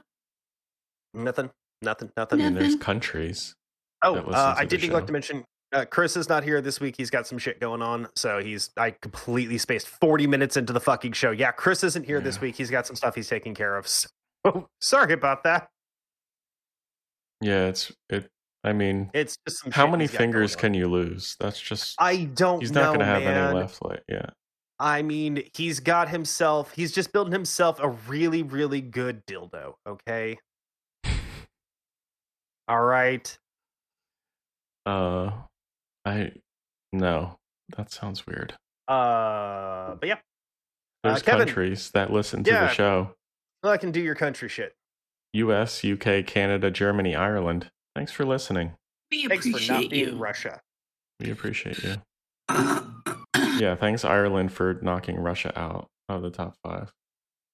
Nothing. 1.12 1.50
Nothing. 1.82 2.12
Nothing. 2.16 2.40
I 2.40 2.44
mean, 2.44 2.54
there's 2.54 2.76
countries. 2.76 3.54
Oh, 4.02 4.16
uh, 4.16 4.54
I 4.56 4.64
did 4.64 4.80
neglect 4.82 5.08
to 5.08 5.12
mention 5.12 5.44
uh, 5.72 5.84
Chris 5.84 6.16
is 6.16 6.28
not 6.28 6.44
here 6.44 6.60
this 6.60 6.80
week. 6.80 6.94
He's 6.96 7.10
got 7.10 7.26
some 7.26 7.38
shit 7.38 7.60
going 7.60 7.82
on, 7.82 8.08
so 8.14 8.40
he's 8.42 8.70
I 8.76 8.90
completely 8.90 9.58
spaced 9.58 9.88
forty 9.88 10.26
minutes 10.26 10.56
into 10.56 10.72
the 10.72 10.80
fucking 10.80 11.12
show. 11.12 11.30
Yeah, 11.32 11.50
Chris 11.52 11.82
isn't 11.84 12.04
here 12.04 12.20
this 12.20 12.40
week. 12.40 12.56
He's 12.56 12.70
got 12.70 12.86
some 12.86 12.96
stuff 12.96 13.14
he's 13.14 13.28
taking 13.28 13.54
care 13.54 13.76
of. 13.76 13.88
So 14.46 14.68
sorry 14.80 15.12
about 15.12 15.42
that. 15.42 15.68
Yeah, 17.40 17.66
it's 17.66 17.92
it. 18.08 18.28
I 18.62 18.72
mean, 18.72 19.10
It's 19.12 19.36
just 19.46 19.72
how 19.72 19.86
many 19.88 20.06
fingers 20.06 20.54
can 20.54 20.72
you 20.72 20.86
lose? 20.88 21.36
That's 21.40 21.60
just. 21.60 21.94
I 22.00 22.24
don't 22.24 22.60
He's 22.60 22.70
not 22.72 22.86
going 22.88 22.98
to 23.00 23.04
have 23.06 23.22
man. 23.22 23.48
any 23.50 23.54
left. 23.58 23.84
Like, 23.84 24.02
yeah. 24.08 24.26
I 24.78 25.02
mean, 25.02 25.42
he's 25.54 25.80
got 25.80 26.08
himself. 26.08 26.72
He's 26.72 26.92
just 26.92 27.12
building 27.12 27.32
himself 27.32 27.78
a 27.80 27.88
really, 27.88 28.42
really 28.42 28.80
good 28.80 29.24
dildo. 29.26 29.74
Okay. 29.86 30.38
All 32.68 32.82
right. 32.82 33.36
Uh, 34.84 35.30
I 36.06 36.32
no, 36.92 37.36
that 37.76 37.90
sounds 37.92 38.26
weird. 38.26 38.54
Uh, 38.88 39.96
but 39.96 40.06
yeah, 40.08 40.14
Uh, 41.04 41.10
There's 41.10 41.22
Kevin- 41.22 41.46
countries 41.46 41.90
that 41.90 42.10
listen 42.12 42.42
to 42.44 42.50
Yeah. 42.50 42.66
the 42.66 42.72
show: 42.72 43.14
well, 43.62 43.72
I 43.72 43.76
can 43.76 43.90
do 43.92 44.00
your 44.00 44.14
country 44.14 44.48
shit. 44.48 44.74
U.S., 45.32 45.84
U.K., 45.84 46.22
Canada, 46.22 46.70
Germany, 46.70 47.14
Ireland. 47.14 47.70
Thanks 47.94 48.12
for 48.12 48.24
listening. 48.24 48.72
We 49.10 49.26
Thanks 49.26 49.44
for 49.44 49.50
not 49.50 49.56
appreciate 49.62 49.90
being 49.90 50.08
you. 50.10 50.16
Russia. 50.16 50.60
We 51.20 51.30
appreciate 51.30 51.82
you. 51.82 51.96
Yeah, 53.58 53.74
thanks 53.74 54.04
Ireland 54.04 54.52
for 54.52 54.78
knocking 54.82 55.16
Russia 55.16 55.50
out 55.58 55.88
of 56.10 56.20
the 56.20 56.28
top 56.30 56.56
five. 56.62 56.92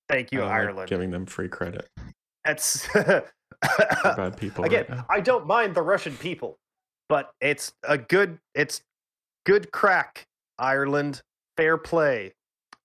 Thank 0.09 0.33
you, 0.33 0.41
I 0.41 0.43
don't 0.43 0.51
like 0.51 0.61
Ireland. 0.67 0.89
giving 0.89 1.11
them 1.13 1.27
free 1.27 1.49
credit. 1.49 1.89
That's 2.45 2.89
bad 2.95 4.37
people. 4.37 4.65
again. 4.65 4.87
right. 4.89 5.05
I 5.09 5.21
don't 5.21 5.47
mind 5.47 5.77
the 5.77 5.83
Russian 5.83 6.17
people, 6.17 6.59
but 7.09 7.33
it's 7.41 7.73
a 7.83 7.99
good. 7.99 8.39
It's 8.55 8.83
good 9.45 9.73
crack. 9.73 10.27
Ireland, 10.59 11.23
fair 11.57 11.77
play. 11.79 12.35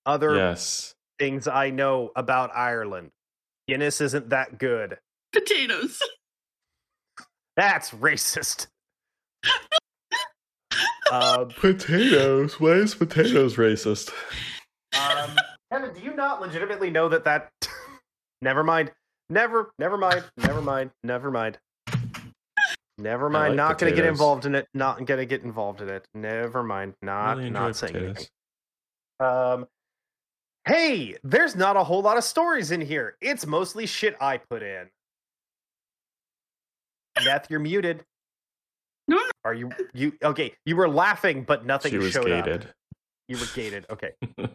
Other 0.05 0.35
yes, 0.35 0.95
things 1.19 1.47
I 1.47 1.69
know 1.69 2.11
about 2.15 2.51
Ireland. 2.55 3.11
Guinness 3.67 4.01
isn't 4.01 4.29
that 4.29 4.57
good. 4.57 4.97
Potatoes. 5.33 5.99
That's 7.57 7.89
racist. 7.91 8.67
um, 11.11 11.49
potatoes. 11.49 12.59
Why 12.59 12.73
is 12.73 12.95
potatoes 12.95 13.55
racist? 13.55 14.11
um, 14.93 15.31
Kevin, 15.71 15.93
do 15.93 16.01
you 16.01 16.15
not 16.15 16.39
legitimately 16.39 16.89
know 16.89 17.09
that 17.09 17.25
that? 17.25 17.51
never 18.41 18.63
mind. 18.63 18.91
Never. 19.29 19.71
Never 19.79 19.97
mind. 19.97 20.23
Never 20.37 20.61
mind. 20.61 20.91
Never 21.03 21.31
mind. 21.31 21.57
Never 22.97 23.29
mind. 23.29 23.51
like 23.51 23.57
not 23.57 23.77
going 23.77 23.91
to 23.91 23.95
get 23.95 24.07
involved 24.07 24.45
in 24.45 24.55
it. 24.55 24.67
Not 24.73 25.05
going 25.05 25.19
to 25.19 25.25
get 25.25 25.43
involved 25.43 25.81
in 25.81 25.89
it. 25.89 26.07
Never 26.13 26.63
mind. 26.63 26.95
Not 27.01 27.37
really 27.37 27.47
enjoy 27.47 27.59
not 27.59 27.75
saying 27.75 27.93
potatoes. 27.93 28.29
anything. 29.19 29.53
Um. 29.53 29.67
Hey, 30.65 31.15
there's 31.23 31.55
not 31.55 31.77
a 31.77 31.83
whole 31.83 32.01
lot 32.01 32.17
of 32.17 32.23
stories 32.23 32.71
in 32.71 32.81
here. 32.81 33.15
It's 33.21 33.45
mostly 33.45 33.85
shit 33.85 34.17
I 34.19 34.37
put 34.37 34.61
in. 34.61 34.89
Neth, 37.19 37.49
you're 37.49 37.59
muted. 37.59 38.03
No, 39.07 39.15
no. 39.15 39.23
Are 39.45 39.53
you 39.53 39.71
you 39.93 40.13
okay? 40.21 40.53
You 40.65 40.75
were 40.75 40.89
laughing, 40.89 41.43
but 41.43 41.65
nothing 41.65 41.91
She 41.91 41.97
was 41.97 42.11
showed 42.11 42.29
up. 42.29 42.63
You 43.27 43.37
were 43.37 43.45
gated. 43.55 43.85
Okay. 43.89 44.11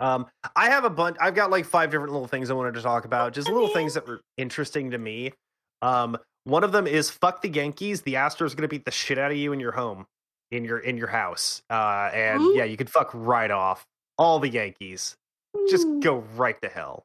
um, 0.00 0.26
I 0.56 0.70
have 0.70 0.84
a 0.84 0.90
bunch. 0.90 1.16
I've 1.20 1.34
got 1.34 1.50
like 1.50 1.64
five 1.64 1.90
different 1.90 2.12
little 2.12 2.28
things 2.28 2.50
I 2.50 2.54
wanted 2.54 2.74
to 2.74 2.82
talk 2.82 3.04
about. 3.04 3.32
Just 3.32 3.48
little 3.48 3.68
things 3.68 3.94
that 3.94 4.06
were 4.06 4.20
interesting 4.36 4.90
to 4.90 4.98
me. 4.98 5.32
Um, 5.82 6.16
one 6.44 6.64
of 6.64 6.72
them 6.72 6.86
is 6.86 7.10
fuck 7.10 7.42
the 7.42 7.48
Yankees. 7.48 8.02
The 8.02 8.14
Astros 8.14 8.52
are 8.52 8.56
going 8.56 8.62
to 8.62 8.68
beat 8.68 8.84
the 8.84 8.90
shit 8.90 9.18
out 9.18 9.30
of 9.30 9.36
you 9.36 9.52
in 9.52 9.60
your 9.60 9.72
home, 9.72 10.06
in 10.50 10.64
your 10.64 10.78
in 10.78 10.96
your 10.96 11.08
house. 11.08 11.62
Uh, 11.70 12.10
and 12.12 12.40
Who? 12.40 12.56
yeah, 12.56 12.64
you 12.64 12.76
can 12.76 12.86
fuck 12.86 13.10
right 13.14 13.50
off. 13.50 13.84
All 14.18 14.38
the 14.38 14.48
Yankees 14.48 15.16
just 15.70 15.86
go 16.00 16.24
right 16.36 16.60
to 16.62 16.68
hell. 16.68 17.04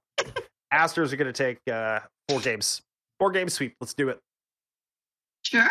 Astros 0.73 1.13
are 1.13 1.17
going 1.17 1.31
to 1.31 1.33
take 1.33 1.59
uh 1.71 1.99
four 2.29 2.39
games, 2.39 2.81
four 3.19 3.31
game 3.31 3.49
sweep. 3.49 3.75
Let's 3.79 3.93
do 3.93 4.09
it. 4.09 4.19
Sure. 5.43 5.69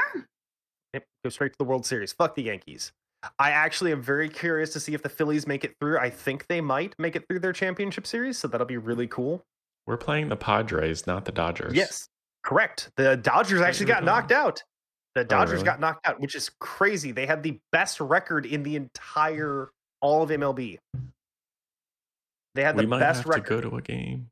Yep, 0.94 1.05
go 1.24 1.31
straight 1.31 1.52
to 1.52 1.59
the 1.59 1.64
World 1.64 1.85
Series. 1.85 2.12
Fuck 2.12 2.35
the 2.35 2.42
Yankees. 2.42 2.92
I 3.38 3.50
actually 3.50 3.92
am 3.92 4.02
very 4.02 4.29
curious 4.29 4.72
to 4.74 4.81
see 4.81 4.94
if 4.94 5.02
the 5.02 5.09
Phillies 5.09 5.46
make 5.46 5.64
it 5.64 5.74
through. 5.81 5.98
I 5.98 6.11
think 6.11 6.46
they 6.46 6.61
might 6.61 6.94
make 6.98 7.16
it 7.16 7.24
through 7.29 7.40
their 7.40 7.52
championship 7.52 8.07
series, 8.07 8.38
so 8.38 8.48
that'll 8.48 8.66
be 8.66 8.76
really 8.76 9.07
cool. 9.07 9.42
We're 9.87 9.96
playing 9.96 10.29
the 10.29 10.37
Padres, 10.37 11.07
not 11.07 11.24
the 11.24 11.33
Dodgers. 11.33 11.74
Yes, 11.74 12.09
correct. 12.46 12.90
The 12.96 13.16
Dodgers 13.16 13.61
actually 13.61 13.87
got 13.87 14.04
knocked 14.04 14.32
out. 14.32 14.62
The 15.14 15.24
Dodgers 15.24 15.54
really? 15.54 15.64
got 15.64 15.80
knocked 15.80 16.06
out, 16.06 16.20
which 16.20 16.35
is 16.35 16.50
crazy. 16.61 17.12
They 17.12 17.26
had 17.26 17.42
the 17.42 17.59
best 17.72 18.00
record 18.00 18.46
in 18.46 18.62
the 18.62 18.76
entire 18.76 19.70
all 20.00 20.22
of 20.22 20.30
MLB. 20.30 20.78
They 22.54 22.62
had 22.62 22.76
we 22.76 22.82
the 22.82 22.88
might 22.88 23.00
best 23.00 23.18
have 23.18 23.26
record. 23.26 23.44
to 23.44 23.68
go 23.68 23.70
to 23.70 23.76
a 23.76 23.82
game. 23.82 24.30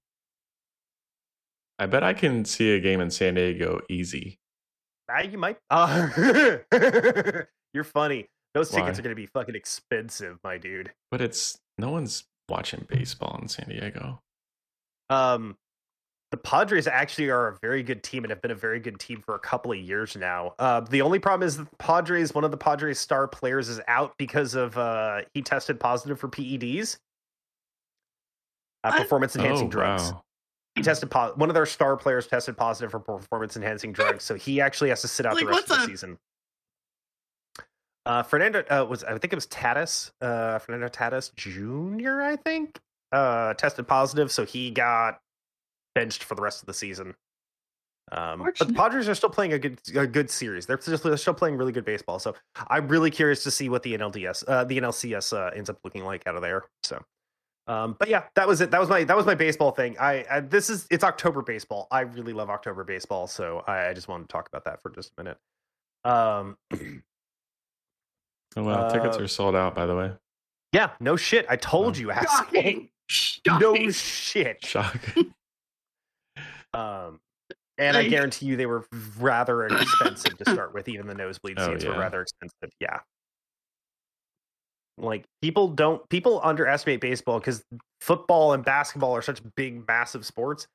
I 1.79 1.87
bet 1.87 2.05
I 2.05 2.15
can 2.15 2.45
see 2.45 2.73
a 2.73 2.81
game 2.81 3.01
in 3.01 3.11
San 3.11 3.35
Diego 3.35 3.81
easy. 3.91 4.39
Ah, 5.11 5.21
you 5.21 5.37
might. 5.37 5.59
Uh, 5.69 6.09
you're 7.75 7.85
funny. 7.85 8.27
Those 8.55 8.71
tickets 8.71 8.85
Why? 8.85 9.01
are 9.01 9.03
going 9.03 9.11
to 9.11 9.21
be 9.21 9.27
fucking 9.27 9.57
expensive, 9.57 10.39
my 10.45 10.57
dude. 10.57 10.93
But 11.11 11.21
it's 11.21 11.59
no 11.77 11.91
one's 11.91 12.25
watching 12.49 12.87
baseball 12.89 13.39
in 13.43 13.49
San 13.49 13.69
Diego. 13.69 14.21
Um, 15.11 15.57
the 16.35 16.41
Padres 16.41 16.89
actually 16.89 17.31
are 17.31 17.47
a 17.47 17.59
very 17.63 17.85
good 17.85 18.03
team 18.03 18.25
and 18.25 18.31
have 18.33 18.43
been 18.43 18.51
a 18.51 18.57
very 18.57 18.81
good 18.81 18.99
team 18.99 19.21
for 19.21 19.37
a 19.37 19.39
couple 19.39 19.71
of 19.71 19.79
years 19.79 20.17
now. 20.17 20.53
Uh, 20.59 20.81
the 20.81 21.01
only 21.01 21.21
problem 21.21 21.47
is 21.47 21.59
that 21.59 21.71
the 21.71 21.77
Padres, 21.77 22.35
one 22.35 22.43
of 22.43 22.51
the 22.51 22.57
Padres 22.57 22.99
star 22.99 23.29
players, 23.29 23.69
is 23.69 23.81
out 23.87 24.15
because 24.19 24.57
of 24.57 24.77
uh, 24.77 25.21
he 25.33 25.43
tested 25.43 25.79
positive 25.79 26.19
for 26.19 26.27
PEDs, 26.29 26.99
uh, 28.83 28.91
performance 28.99 29.37
enhancing 29.37 29.69
oh 29.69 29.71
drugs. 29.71 30.11
wow! 30.11 30.25
He 30.75 30.83
tested 30.83 31.09
po- 31.09 31.35
one 31.37 31.51
of 31.51 31.55
their 31.55 31.67
star 31.67 31.97
players 31.97 32.27
tested 32.27 32.57
positive 32.57 32.91
for 32.91 32.99
performance 32.99 33.55
enhancing 33.57 33.93
drugs, 33.93 34.25
so 34.25 34.35
he 34.35 34.61
actually 34.61 34.89
has 34.89 35.03
to 35.03 35.09
sit 35.09 35.27
out 35.27 35.35
Like, 35.37 35.45
the 35.45 35.51
rest 35.51 35.71
of 35.71 35.79
the 35.79 35.85
a- 35.85 35.87
season. 35.87 36.19
Uh, 38.05 38.25
Fernando 38.25 38.65
uh, 38.69 38.85
was 38.85 39.05
I 39.05 39.17
think 39.19 39.33
it 39.33 39.37
was 39.37 39.47
Tatis, 39.47 40.11
uh, 40.21 40.59
Fernando 40.59 40.89
Tatis 40.89 41.33
Jr. 41.37 42.23
I 42.23 42.35
think 42.35 42.81
uh, 43.13 43.55
tested 43.55 43.87
positive, 43.87 44.33
so 44.33 44.45
he 44.45 44.73
got 44.73 45.21
benched 45.95 46.25
for 46.25 46.35
the 46.35 46.43
rest 46.43 46.63
of 46.63 46.67
the 46.67 46.75
season. 46.75 47.15
Um, 48.13 48.43
but 48.59 48.69
the 48.69 48.75
Padres 48.75 49.09
are 49.09 49.15
still 49.15 49.31
playing 49.31 49.55
a 49.55 49.59
good 49.59 49.79
a 49.97 50.07
good 50.07 50.29
series. 50.31 50.67
They're 50.67 50.77
just 50.77 51.03
they're 51.03 51.17
still 51.17 51.33
playing 51.35 51.57
really 51.57 51.73
good 51.73 51.85
baseball. 51.87 52.19
So 52.19 52.35
I'm 52.69 52.87
really 52.89 53.11
curious 53.11 53.43
to 53.45 53.51
see 53.51 53.69
what 53.71 53.83
the 53.83 53.97
NLDS 53.97 54.45
uh, 54.47 54.65
the 54.65 54.79
NLCS 54.79 55.33
uh, 55.37 55.51
ends 55.57 55.71
up 55.71 55.79
looking 55.85 56.05
like 56.05 56.27
out 56.27 56.37
of 56.37 56.43
there. 56.43 56.65
So. 56.83 57.03
Um, 57.67 57.97
but 57.99 58.11
yeah, 58.11 58.25
that 58.35 58.47
was 58.47 58.61
it. 58.61 58.71
That 58.73 58.79
was 58.81 58.91
my 58.91 59.05
that 59.05 59.17
was 59.17 59.25
my 59.25 59.35
baseball 59.35 59.71
thing. 59.71 59.97
I, 59.99 60.23
I 60.31 60.41
this 60.41 60.69
is 60.69 60.87
it's 60.91 61.03
October 61.03 61.41
baseball. 61.41 61.89
I 61.91 62.01
really 62.01 62.35
love 62.35 62.51
October 62.51 62.85
baseball, 62.85 63.27
so 63.27 63.65
I, 63.67 63.89
I 63.89 63.95
just 63.95 64.07
wanted 64.07 64.29
to 64.29 64.33
talk 64.35 64.49
about 64.49 64.65
that 64.67 64.83
for 64.83 64.91
just 64.91 65.13
a 65.17 65.23
minute. 65.23 65.39
Um, 66.05 66.59
Oh 68.57 68.63
wow! 68.65 68.89
Tickets 68.91 69.17
Uh, 69.17 69.23
are 69.23 69.27
sold 69.29 69.57
out. 69.57 69.75
By 69.75 69.87
the 69.87 69.97
way, 69.97 70.13
yeah, 70.73 70.91
no 71.01 71.17
shit. 71.17 71.47
I 71.49 71.57
told 71.57 71.97
Oh. 71.97 72.01
you, 72.01 72.11
asshole. 72.11 72.45
Shocking. 72.45 72.91
Shocking. 73.09 73.61
No 73.61 73.91
shit. 73.91 74.63
shock. 74.65 75.01
Um, 76.75 77.21
and 77.79 77.97
I 77.97 78.09
guarantee 78.09 78.47
you 78.47 78.57
they 78.57 78.67
were 78.67 78.87
rather 79.19 79.67
expensive 79.67 80.39
to 80.39 80.51
start 80.51 80.75
with. 80.75 80.89
Even 80.89 81.07
the 81.07 81.15
nosebleed 81.15 81.59
Oh, 81.59 81.73
seats 81.73 81.85
were 81.85 81.99
rather 81.99 82.23
expensive. 82.23 82.71
Yeah. 82.81 83.01
Like 84.97 85.25
people 85.43 85.69
don't 85.69 86.09
people 86.09 86.41
underestimate 86.45 87.01
baseball 87.01 87.41
because 87.41 87.65
football 88.01 88.53
and 88.53 88.65
basketball 88.65 89.15
are 89.17 89.23
such 89.23 89.41
big, 89.57 89.87
massive 89.89 90.25
sports. 90.25 90.69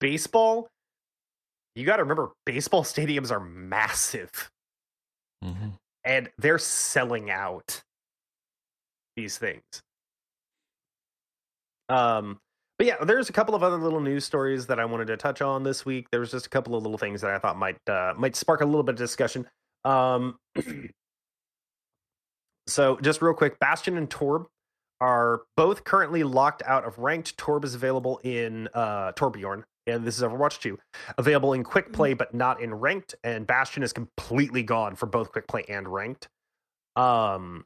Baseball, 0.00 0.68
you 1.74 1.84
got 1.84 1.96
to 1.96 2.02
remember, 2.02 2.32
baseball 2.46 2.82
stadiums 2.82 3.30
are 3.30 3.40
massive 3.40 4.30
Mhm. 5.44 5.72
and 6.04 6.30
they're 6.38 6.58
selling 6.58 7.30
out 7.30 7.82
these 9.16 9.36
things. 9.36 9.62
Um, 11.90 12.38
but 12.82 12.88
yeah, 12.88 13.04
there's 13.04 13.30
a 13.30 13.32
couple 13.32 13.54
of 13.54 13.62
other 13.62 13.76
little 13.76 14.00
news 14.00 14.24
stories 14.24 14.66
that 14.66 14.80
I 14.80 14.84
wanted 14.86 15.06
to 15.06 15.16
touch 15.16 15.40
on 15.40 15.62
this 15.62 15.86
week. 15.86 16.10
There 16.10 16.18
was 16.18 16.32
just 16.32 16.46
a 16.46 16.48
couple 16.48 16.74
of 16.74 16.82
little 16.82 16.98
things 16.98 17.20
that 17.20 17.30
I 17.30 17.38
thought 17.38 17.56
might 17.56 17.78
uh, 17.88 18.12
might 18.16 18.34
spark 18.34 18.60
a 18.60 18.64
little 18.64 18.82
bit 18.82 18.94
of 18.94 18.98
discussion. 18.98 19.46
Um, 19.84 20.36
so 22.66 22.98
just 23.00 23.22
real 23.22 23.34
quick, 23.34 23.60
Bastion 23.60 23.96
and 23.96 24.10
Torb 24.10 24.46
are 25.00 25.42
both 25.56 25.84
currently 25.84 26.24
locked 26.24 26.64
out 26.66 26.84
of 26.84 26.98
ranked. 26.98 27.36
Torb 27.36 27.64
is 27.64 27.76
available 27.76 28.18
in 28.24 28.68
uh, 28.74 29.12
Torbjorn, 29.12 29.62
and 29.86 30.04
this 30.04 30.16
is 30.16 30.24
Overwatch 30.24 30.60
2, 30.60 30.76
available 31.18 31.52
in 31.52 31.62
quick 31.62 31.92
play 31.92 32.14
but 32.14 32.34
not 32.34 32.60
in 32.60 32.74
ranked. 32.74 33.14
And 33.22 33.46
Bastion 33.46 33.84
is 33.84 33.92
completely 33.92 34.64
gone 34.64 34.96
for 34.96 35.06
both 35.06 35.30
quick 35.30 35.46
play 35.46 35.64
and 35.68 35.86
ranked. 35.86 36.26
Um, 36.96 37.64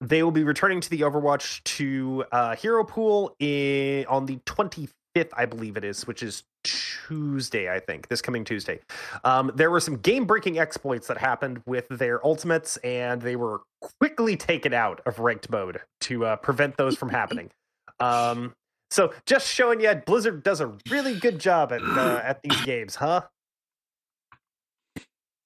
they 0.00 0.22
will 0.22 0.30
be 0.30 0.44
returning 0.44 0.80
to 0.80 0.90
the 0.90 1.00
Overwatch 1.00 1.62
to 1.64 2.24
uh, 2.32 2.56
Hero 2.56 2.84
Pool 2.84 3.34
in, 3.38 4.04
on 4.06 4.26
the 4.26 4.36
25th, 4.46 5.30
I 5.36 5.46
believe 5.46 5.76
it 5.76 5.84
is, 5.84 6.06
which 6.06 6.22
is 6.22 6.42
Tuesday, 6.64 7.72
I 7.72 7.80
think, 7.80 8.08
this 8.08 8.20
coming 8.20 8.44
Tuesday. 8.44 8.80
Um, 9.24 9.50
there 9.54 9.70
were 9.70 9.80
some 9.80 9.96
game 9.96 10.24
breaking 10.24 10.58
exploits 10.58 11.06
that 11.08 11.16
happened 11.16 11.62
with 11.66 11.88
their 11.88 12.24
ultimates, 12.26 12.76
and 12.78 13.22
they 13.22 13.36
were 13.36 13.62
quickly 14.00 14.36
taken 14.36 14.74
out 14.74 15.00
of 15.06 15.18
ranked 15.18 15.48
mode 15.50 15.80
to 16.02 16.26
uh, 16.26 16.36
prevent 16.36 16.76
those 16.76 16.96
from 16.96 17.08
happening. 17.08 17.50
Um, 17.98 18.54
so 18.90 19.12
just 19.24 19.48
showing 19.48 19.80
you, 19.80 19.94
Blizzard 19.94 20.42
does 20.42 20.60
a 20.60 20.74
really 20.90 21.18
good 21.18 21.38
job 21.38 21.72
at 21.72 21.82
uh, 21.82 22.20
at 22.24 22.42
these 22.42 22.60
games, 22.62 22.96
huh? 22.96 23.22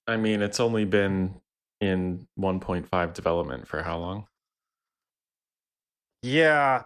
I 0.06 0.16
mean, 0.16 0.42
it's 0.42 0.58
only 0.58 0.84
been 0.84 1.40
in 1.80 2.26
1.5 2.38 3.14
development 3.14 3.68
for 3.68 3.82
how 3.82 3.98
long? 3.98 4.26
Yeah. 6.22 6.82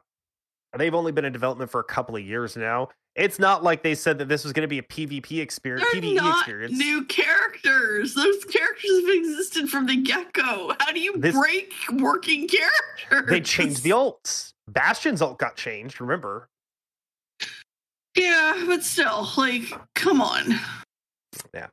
They've 0.76 0.94
only 0.94 1.12
been 1.12 1.24
in 1.24 1.32
development 1.32 1.70
for 1.70 1.80
a 1.80 1.84
couple 1.84 2.16
of 2.16 2.22
years 2.22 2.56
now. 2.56 2.88
It's 3.14 3.38
not 3.38 3.62
like 3.62 3.84
they 3.84 3.94
said 3.94 4.18
that 4.18 4.28
this 4.28 4.42
was 4.42 4.52
going 4.52 4.62
to 4.62 4.68
be 4.68 4.78
a 4.78 4.82
PvP 4.82 5.40
experience. 5.40 5.86
They're 5.92 6.02
PvE 6.02 6.14
not 6.16 6.38
experience. 6.38 6.76
new 6.76 7.04
characters. 7.04 8.12
Those 8.14 8.44
characters 8.44 8.90
have 8.90 9.08
existed 9.14 9.68
from 9.68 9.86
the 9.86 9.96
get 10.02 10.32
go. 10.32 10.74
How 10.80 10.90
do 10.92 10.98
you 10.98 11.16
This- 11.16 11.34
break 11.36 11.72
working 11.92 12.48
characters? 13.08 13.30
They 13.30 13.40
changed 13.40 13.84
the 13.84 13.90
ults. 13.90 14.50
Bastion's 14.66 15.22
ult 15.22 15.38
got 15.38 15.54
changed. 15.56 16.00
Remember? 16.00 16.48
Yeah, 18.16 18.64
but 18.66 18.82
still, 18.82 19.28
like, 19.36 19.64
come 19.94 20.20
on. 20.20 20.58
Yeah. 21.52 21.66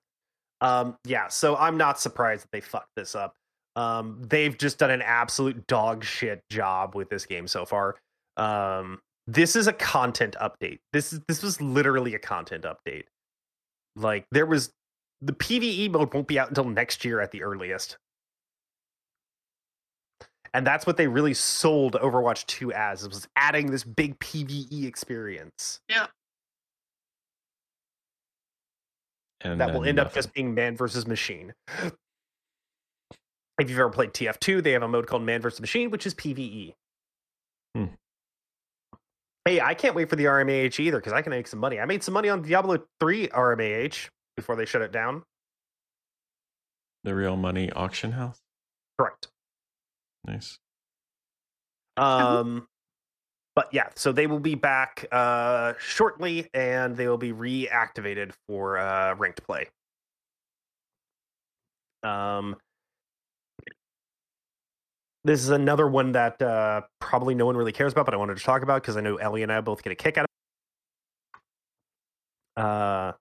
Um, 0.59 0.95
yeah. 1.05 1.27
So 1.27 1.55
I'm 1.55 1.77
not 1.77 1.99
surprised 1.99 2.43
that 2.43 2.51
they 2.51 2.61
fucked 2.61 2.89
this 2.95 3.15
up. 3.15 3.33
Um, 3.75 4.21
they've 4.21 4.57
just 4.57 4.79
done 4.79 4.91
an 4.91 5.01
absolute 5.01 5.65
dog 5.67 6.03
shit 6.03 6.43
job 6.49 6.95
with 6.95 7.09
this 7.09 7.25
game 7.25 7.47
so 7.47 7.65
far. 7.65 7.95
Um, 8.37 8.99
this 9.27 9.55
is 9.55 9.67
a 9.67 9.73
content 9.73 10.35
update. 10.41 10.79
This 10.93 11.13
is 11.13 11.21
this 11.27 11.41
was 11.41 11.61
literally 11.61 12.15
a 12.15 12.19
content 12.19 12.65
update. 12.65 13.03
Like 13.95 14.25
there 14.31 14.45
was 14.45 14.71
the 15.21 15.33
PVE 15.33 15.91
mode 15.91 16.13
won't 16.13 16.27
be 16.27 16.39
out 16.39 16.49
until 16.49 16.65
next 16.65 17.05
year 17.05 17.21
at 17.21 17.31
the 17.31 17.43
earliest. 17.43 17.97
And 20.53 20.67
that's 20.67 20.85
what 20.85 20.97
they 20.97 21.07
really 21.07 21.33
sold 21.33 21.93
Overwatch 21.93 22.45
2 22.47 22.73
as. 22.73 23.05
It 23.05 23.07
was 23.07 23.25
adding 23.37 23.71
this 23.71 23.85
big 23.85 24.19
PVE 24.19 24.85
experience 24.85 25.79
And 29.43 29.59
that 29.61 29.73
will 29.73 29.81
then 29.81 29.89
end 29.89 29.99
up 29.99 30.13
just 30.13 30.33
being 30.33 30.53
man 30.53 30.75
versus 30.75 31.07
machine. 31.07 31.53
If 33.61 33.69
you've 33.69 33.77
ever 33.77 33.91
played 33.91 34.11
TF2, 34.11 34.63
they 34.63 34.71
have 34.71 34.81
a 34.81 34.87
mode 34.87 35.05
called 35.05 35.21
Man 35.21 35.39
versus 35.39 35.61
Machine, 35.61 35.91
which 35.91 36.07
is 36.07 36.15
PVE. 36.15 36.73
Hmm. 37.75 37.85
Hey, 39.45 39.61
I 39.61 39.75
can't 39.75 39.93
wait 39.93 40.09
for 40.09 40.15
the 40.15 40.25
RMAH 40.25 40.79
either 40.79 40.97
because 40.97 41.13
I 41.13 41.21
can 41.21 41.29
make 41.29 41.45
some 41.45 41.59
money. 41.59 41.79
I 41.79 41.85
made 41.85 42.01
some 42.01 42.15
money 42.15 42.27
on 42.27 42.41
Diablo 42.41 42.79
3 42.99 43.27
RMAH 43.27 44.09
before 44.35 44.55
they 44.55 44.65
shut 44.65 44.81
it 44.81 44.91
down. 44.91 45.21
the 47.03 47.13
real 47.13 47.37
money 47.37 47.71
auction 47.71 48.13
house. 48.13 48.39
Correct. 48.99 49.27
Nice. 50.25 50.57
Um, 51.97 52.67
but 53.55 53.69
yeah, 53.71 53.89
so 53.95 54.11
they 54.11 54.25
will 54.25 54.39
be 54.39 54.55
back 54.55 55.05
uh, 55.11 55.73
shortly, 55.77 56.49
and 56.55 56.97
they 56.97 57.07
will 57.07 57.17
be 57.17 57.31
reactivated 57.31 58.31
for 58.47 58.79
uh, 58.79 59.13
ranked 59.15 59.43
play. 59.43 59.67
Um, 62.01 62.55
this 65.23 65.41
is 65.43 65.49
another 65.49 65.87
one 65.87 66.13
that 66.13 66.41
uh, 66.41 66.81
probably 66.99 67.35
no 67.35 67.45
one 67.45 67.55
really 67.55 67.71
cares 67.71 67.93
about, 67.93 68.05
but 68.05 68.13
I 68.13 68.17
wanted 68.17 68.37
to 68.37 68.43
talk 68.43 68.63
about 68.63 68.81
because 68.81 68.97
I 68.97 69.01
know 69.01 69.17
Ellie 69.17 69.43
and 69.43 69.51
I 69.51 69.61
both 69.61 69.83
get 69.83 69.91
a 69.91 69.95
kick 69.95 70.17
out 70.17 70.25
of. 70.25 70.27
it. 72.57 72.63
Uh, 72.63 73.13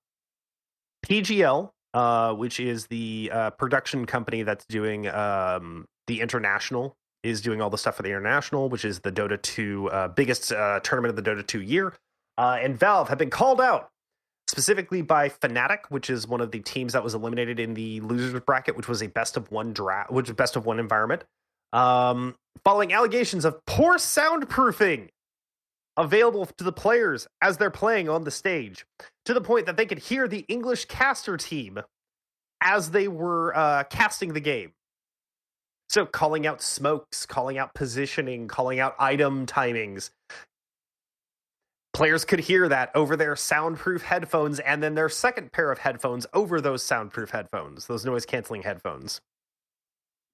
PGL, 1.07 1.71
uh, 1.95 2.35
which 2.35 2.61
is 2.61 2.87
the 2.87 3.31
uh, 3.33 3.51
production 3.51 4.07
company 4.07 4.43
that's 4.43 4.65
doing 4.67 5.09
um, 5.09 5.87
the 6.07 6.21
international 6.21 6.97
is 7.23 7.43
doing 7.43 7.61
all 7.61 7.69
the 7.69 7.77
stuff 7.77 7.97
for 7.97 8.03
the 8.03 8.09
international, 8.09 8.71
which 8.71 8.85
is 8.85 9.01
the 9.01 9.13
Dota 9.13 9.41
2 9.41 9.91
uh, 9.91 10.09
biggest 10.09 10.53
uh, 10.53 10.81
tournament 10.81 11.19
of 11.19 11.23
the 11.23 11.31
Dota 11.31 11.47
2 11.47 11.61
year. 11.61 11.95
And 12.39 12.79
Valve 12.79 13.11
have 13.11 13.19
been 13.19 13.29
called 13.29 13.61
out 13.61 13.91
specifically 14.49 15.03
by 15.03 15.29
Fnatic, 15.29 15.81
which 15.91 16.09
is 16.09 16.27
one 16.27 16.41
of 16.41 16.51
the 16.51 16.61
teams 16.61 16.95
that 16.95 17.05
was 17.05 17.15
eliminated 17.15 17.61
in 17.61 17.75
the 17.75 18.01
losers 18.01 18.41
bracket, 18.41 18.77
which 18.77 18.89
was 18.89 19.03
a 19.03 19.09
best 19.09 19.37
of 19.37 19.51
one 19.53 19.75
draft, 19.75 20.11
which 20.11 20.29
was 20.29 20.35
best 20.35 20.57
of 20.57 20.65
one 20.65 20.81
environment, 20.81 21.25
um, 21.73 22.35
following 22.65 22.93
allegations 22.93 23.45
of 23.45 23.65
poor 23.67 23.97
soundproofing 23.97 25.09
available 25.97 26.47
to 26.47 26.65
the 26.65 26.73
players 26.73 27.27
as 27.43 27.59
they're 27.59 27.71
playing 27.71 28.09
on 28.09 28.25
the 28.25 28.31
stage, 28.31 28.87
to 29.25 29.35
the 29.35 29.41
point 29.41 29.67
that 29.67 29.77
they 29.77 29.87
could 29.87 29.99
hear 29.99 30.27
the 30.27 30.45
English 30.49 30.87
caster 30.87 31.37
team 31.37 31.81
as 32.63 32.91
they 32.91 33.09
were 33.09 33.57
uh, 33.57 33.85
casting 33.85 34.33
the 34.33 34.41
game. 34.41 34.73
So 35.89 36.07
calling 36.07 36.47
out 36.47 36.63
smokes, 36.63 37.27
calling 37.27 37.59
out 37.59 37.75
positioning, 37.75 38.47
calling 38.49 38.79
out 38.79 38.95
item 38.99 39.45
timings. 39.47 40.11
Players 41.93 42.25
could 42.25 42.39
hear 42.39 42.69
that 42.69 42.95
over 42.95 43.17
their 43.17 43.35
soundproof 43.35 44.03
headphones 44.03 44.61
and 44.61 44.81
then 44.83 44.95
their 44.95 45.09
second 45.09 45.53
pair 45.53 45.73
of 45.73 45.79
headphones 45.79 46.27
over 46.33 46.61
those 46.61 46.85
soundproof 46.85 47.31
headphones, 47.31 47.89
those 47.89 48.07
noise 48.07 48.25
canceling 48.25 48.63
headphones. 48.63 49.21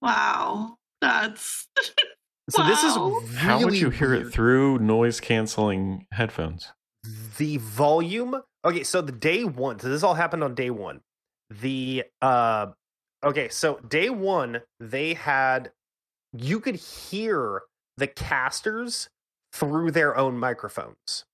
Wow. 0.02 0.76
That's 1.00 1.68
So 2.50 2.62
this 2.62 2.84
is 2.84 2.96
Wow. 2.96 3.08
really 3.20 3.36
How 3.36 3.60
would 3.60 3.74
you 3.76 3.90
hear 3.90 4.12
weird. 4.12 4.26
it 4.28 4.32
through 4.32 4.78
noise 4.78 5.20
canceling 5.20 6.06
headphones? 6.12 6.72
the 7.38 7.56
volume 7.58 8.40
okay 8.64 8.82
so 8.82 9.00
the 9.00 9.12
day 9.12 9.44
one 9.44 9.78
so 9.78 9.88
this 9.88 10.02
all 10.02 10.14
happened 10.14 10.42
on 10.42 10.56
day 10.56 10.70
one 10.70 11.00
the 11.50 12.02
uh 12.20 12.66
okay 13.22 13.48
so 13.48 13.78
day 13.88 14.10
one 14.10 14.60
they 14.80 15.14
had 15.14 15.70
you 16.32 16.58
could 16.58 16.74
hear 16.74 17.62
the 17.96 18.08
casters 18.08 19.08
through 19.52 19.92
their 19.92 20.16
own 20.16 20.36
microphones 20.36 21.24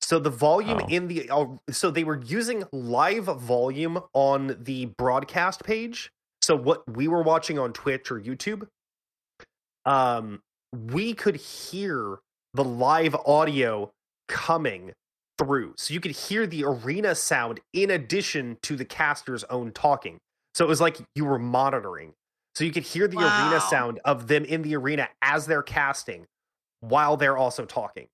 so 0.00 0.18
the 0.18 0.30
volume 0.30 0.80
Oh. 0.82 0.86
in 0.88 1.06
the 1.06 1.30
uh, 1.30 1.46
so 1.70 1.92
they 1.92 2.02
were 2.02 2.20
using 2.22 2.64
live 2.72 3.26
volume 3.26 4.00
on 4.12 4.56
the 4.60 4.86
broadcast 4.86 5.62
page 5.62 6.10
so 6.48 6.56
what 6.56 6.82
we 6.96 7.08
were 7.08 7.22
watching 7.22 7.58
on 7.58 7.72
twitch 7.72 8.10
or 8.10 8.20
youtube 8.20 8.66
um 9.84 10.40
we 10.72 11.14
could 11.14 11.36
hear 11.36 12.18
the 12.54 12.64
live 12.64 13.14
audio 13.14 13.90
coming 14.28 14.92
through. 15.38 15.74
So 15.76 15.94
you 15.94 16.00
could 16.00 16.12
hear 16.12 16.46
the 16.46 16.64
arena 16.64 17.14
sound 17.14 17.60
in 17.72 17.90
addition 17.90 18.58
to 18.62 18.76
the 18.76 18.84
caster's 18.84 19.44
own 19.44 19.72
talking. 19.72 20.18
So 20.54 20.64
it 20.64 20.68
was 20.68 20.80
like 20.80 20.98
you 21.14 21.24
were 21.24 21.38
monitoring. 21.38 22.14
So 22.54 22.64
you 22.64 22.72
could 22.72 22.82
hear 22.82 23.06
the 23.06 23.18
arena 23.18 23.60
sound 23.60 24.00
of 24.04 24.26
them 24.26 24.44
in 24.44 24.62
the 24.62 24.74
arena 24.76 25.08
as 25.22 25.46
they're 25.46 25.62
casting 25.62 26.26
while 26.80 27.16
they're 27.16 27.36
also 27.36 27.64
talking. 27.64 28.08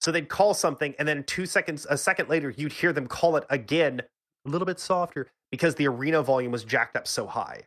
So 0.00 0.12
they'd 0.12 0.28
call 0.28 0.54
something 0.54 0.94
and 0.98 1.08
then 1.08 1.24
2 1.24 1.44
seconds 1.44 1.86
a 1.90 1.98
second 1.98 2.28
later 2.28 2.54
you'd 2.56 2.72
hear 2.72 2.92
them 2.92 3.08
call 3.08 3.36
it 3.36 3.44
again 3.50 4.02
a 4.46 4.48
little 4.48 4.66
bit 4.66 4.78
softer 4.78 5.26
because 5.50 5.74
the 5.76 5.86
arena 5.88 6.22
volume 6.22 6.52
was 6.52 6.64
jacked 6.64 6.96
up 6.96 7.06
so 7.06 7.26
high. 7.26 7.62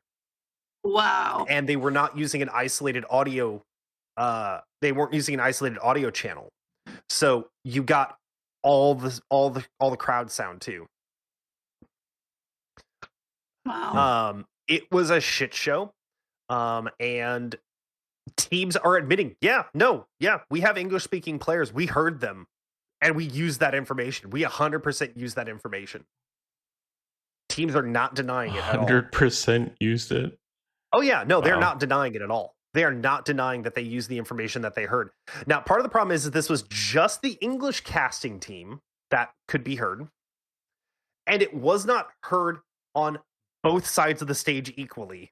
Wow. 0.83 1.45
and 1.47 1.69
they 1.69 1.75
were 1.75 1.91
not 1.91 2.17
using 2.17 2.41
an 2.41 2.49
isolated 2.51 3.05
audio 3.09 3.61
uh 4.17 4.61
they 4.81 4.91
weren't 4.91 5.13
using 5.13 5.35
an 5.35 5.39
isolated 5.39 5.77
audio 5.79 6.09
channel. 6.09 6.49
So 7.09 7.49
you 7.63 7.83
got 7.83 8.17
all 8.63 8.95
the 8.95 9.19
all 9.29 9.51
the 9.51 9.63
all 9.79 9.91
the 9.91 9.97
crowd 9.97 10.31
sound 10.31 10.61
too. 10.61 10.87
Wow. 13.65 14.29
um 14.29 14.45
it 14.67 14.91
was 14.91 15.11
a 15.11 15.19
shit 15.21 15.53
show 15.53 15.91
um 16.49 16.89
and 16.99 17.55
teams 18.37 18.75
are 18.75 18.95
admitting 18.97 19.35
yeah 19.41 19.65
no 19.73 20.05
yeah 20.19 20.39
we 20.49 20.61
have 20.61 20.77
english 20.77 21.03
speaking 21.03 21.37
players. 21.37 21.71
We 21.71 21.85
heard 21.85 22.21
them 22.21 22.47
and 23.01 23.15
we 23.15 23.25
use 23.25 23.59
that 23.59 23.75
information. 23.75 24.29
We 24.29 24.43
100% 24.43 25.15
use 25.15 25.33
that 25.35 25.47
information 25.47 26.05
teams 27.51 27.75
are 27.75 27.83
not 27.83 28.15
denying 28.15 28.53
it. 28.55 28.61
Hundred 28.61 29.11
percent 29.11 29.73
used 29.79 30.11
it. 30.11 30.37
Oh 30.93 31.01
yeah, 31.01 31.23
no, 31.25 31.41
they're 31.41 31.59
not 31.59 31.79
denying 31.79 32.15
it 32.15 32.21
at 32.21 32.31
all. 32.31 32.55
They 32.73 32.83
are 32.83 32.93
not 32.93 33.25
denying 33.25 33.63
that 33.63 33.75
they 33.75 33.81
used 33.81 34.09
the 34.09 34.17
information 34.17 34.61
that 34.61 34.75
they 34.75 34.85
heard. 34.85 35.09
Now, 35.45 35.59
part 35.59 35.79
of 35.79 35.83
the 35.83 35.89
problem 35.89 36.13
is 36.13 36.23
that 36.23 36.31
this 36.31 36.49
was 36.49 36.63
just 36.63 37.21
the 37.21 37.37
English 37.41 37.81
casting 37.81 38.39
team 38.39 38.79
that 39.09 39.31
could 39.47 39.63
be 39.63 39.75
heard, 39.75 40.07
and 41.27 41.41
it 41.41 41.53
was 41.53 41.85
not 41.85 42.07
heard 42.23 42.59
on 42.95 43.19
both 43.63 43.85
sides 43.85 44.21
of 44.21 44.27
the 44.27 44.35
stage 44.35 44.73
equally. 44.77 45.31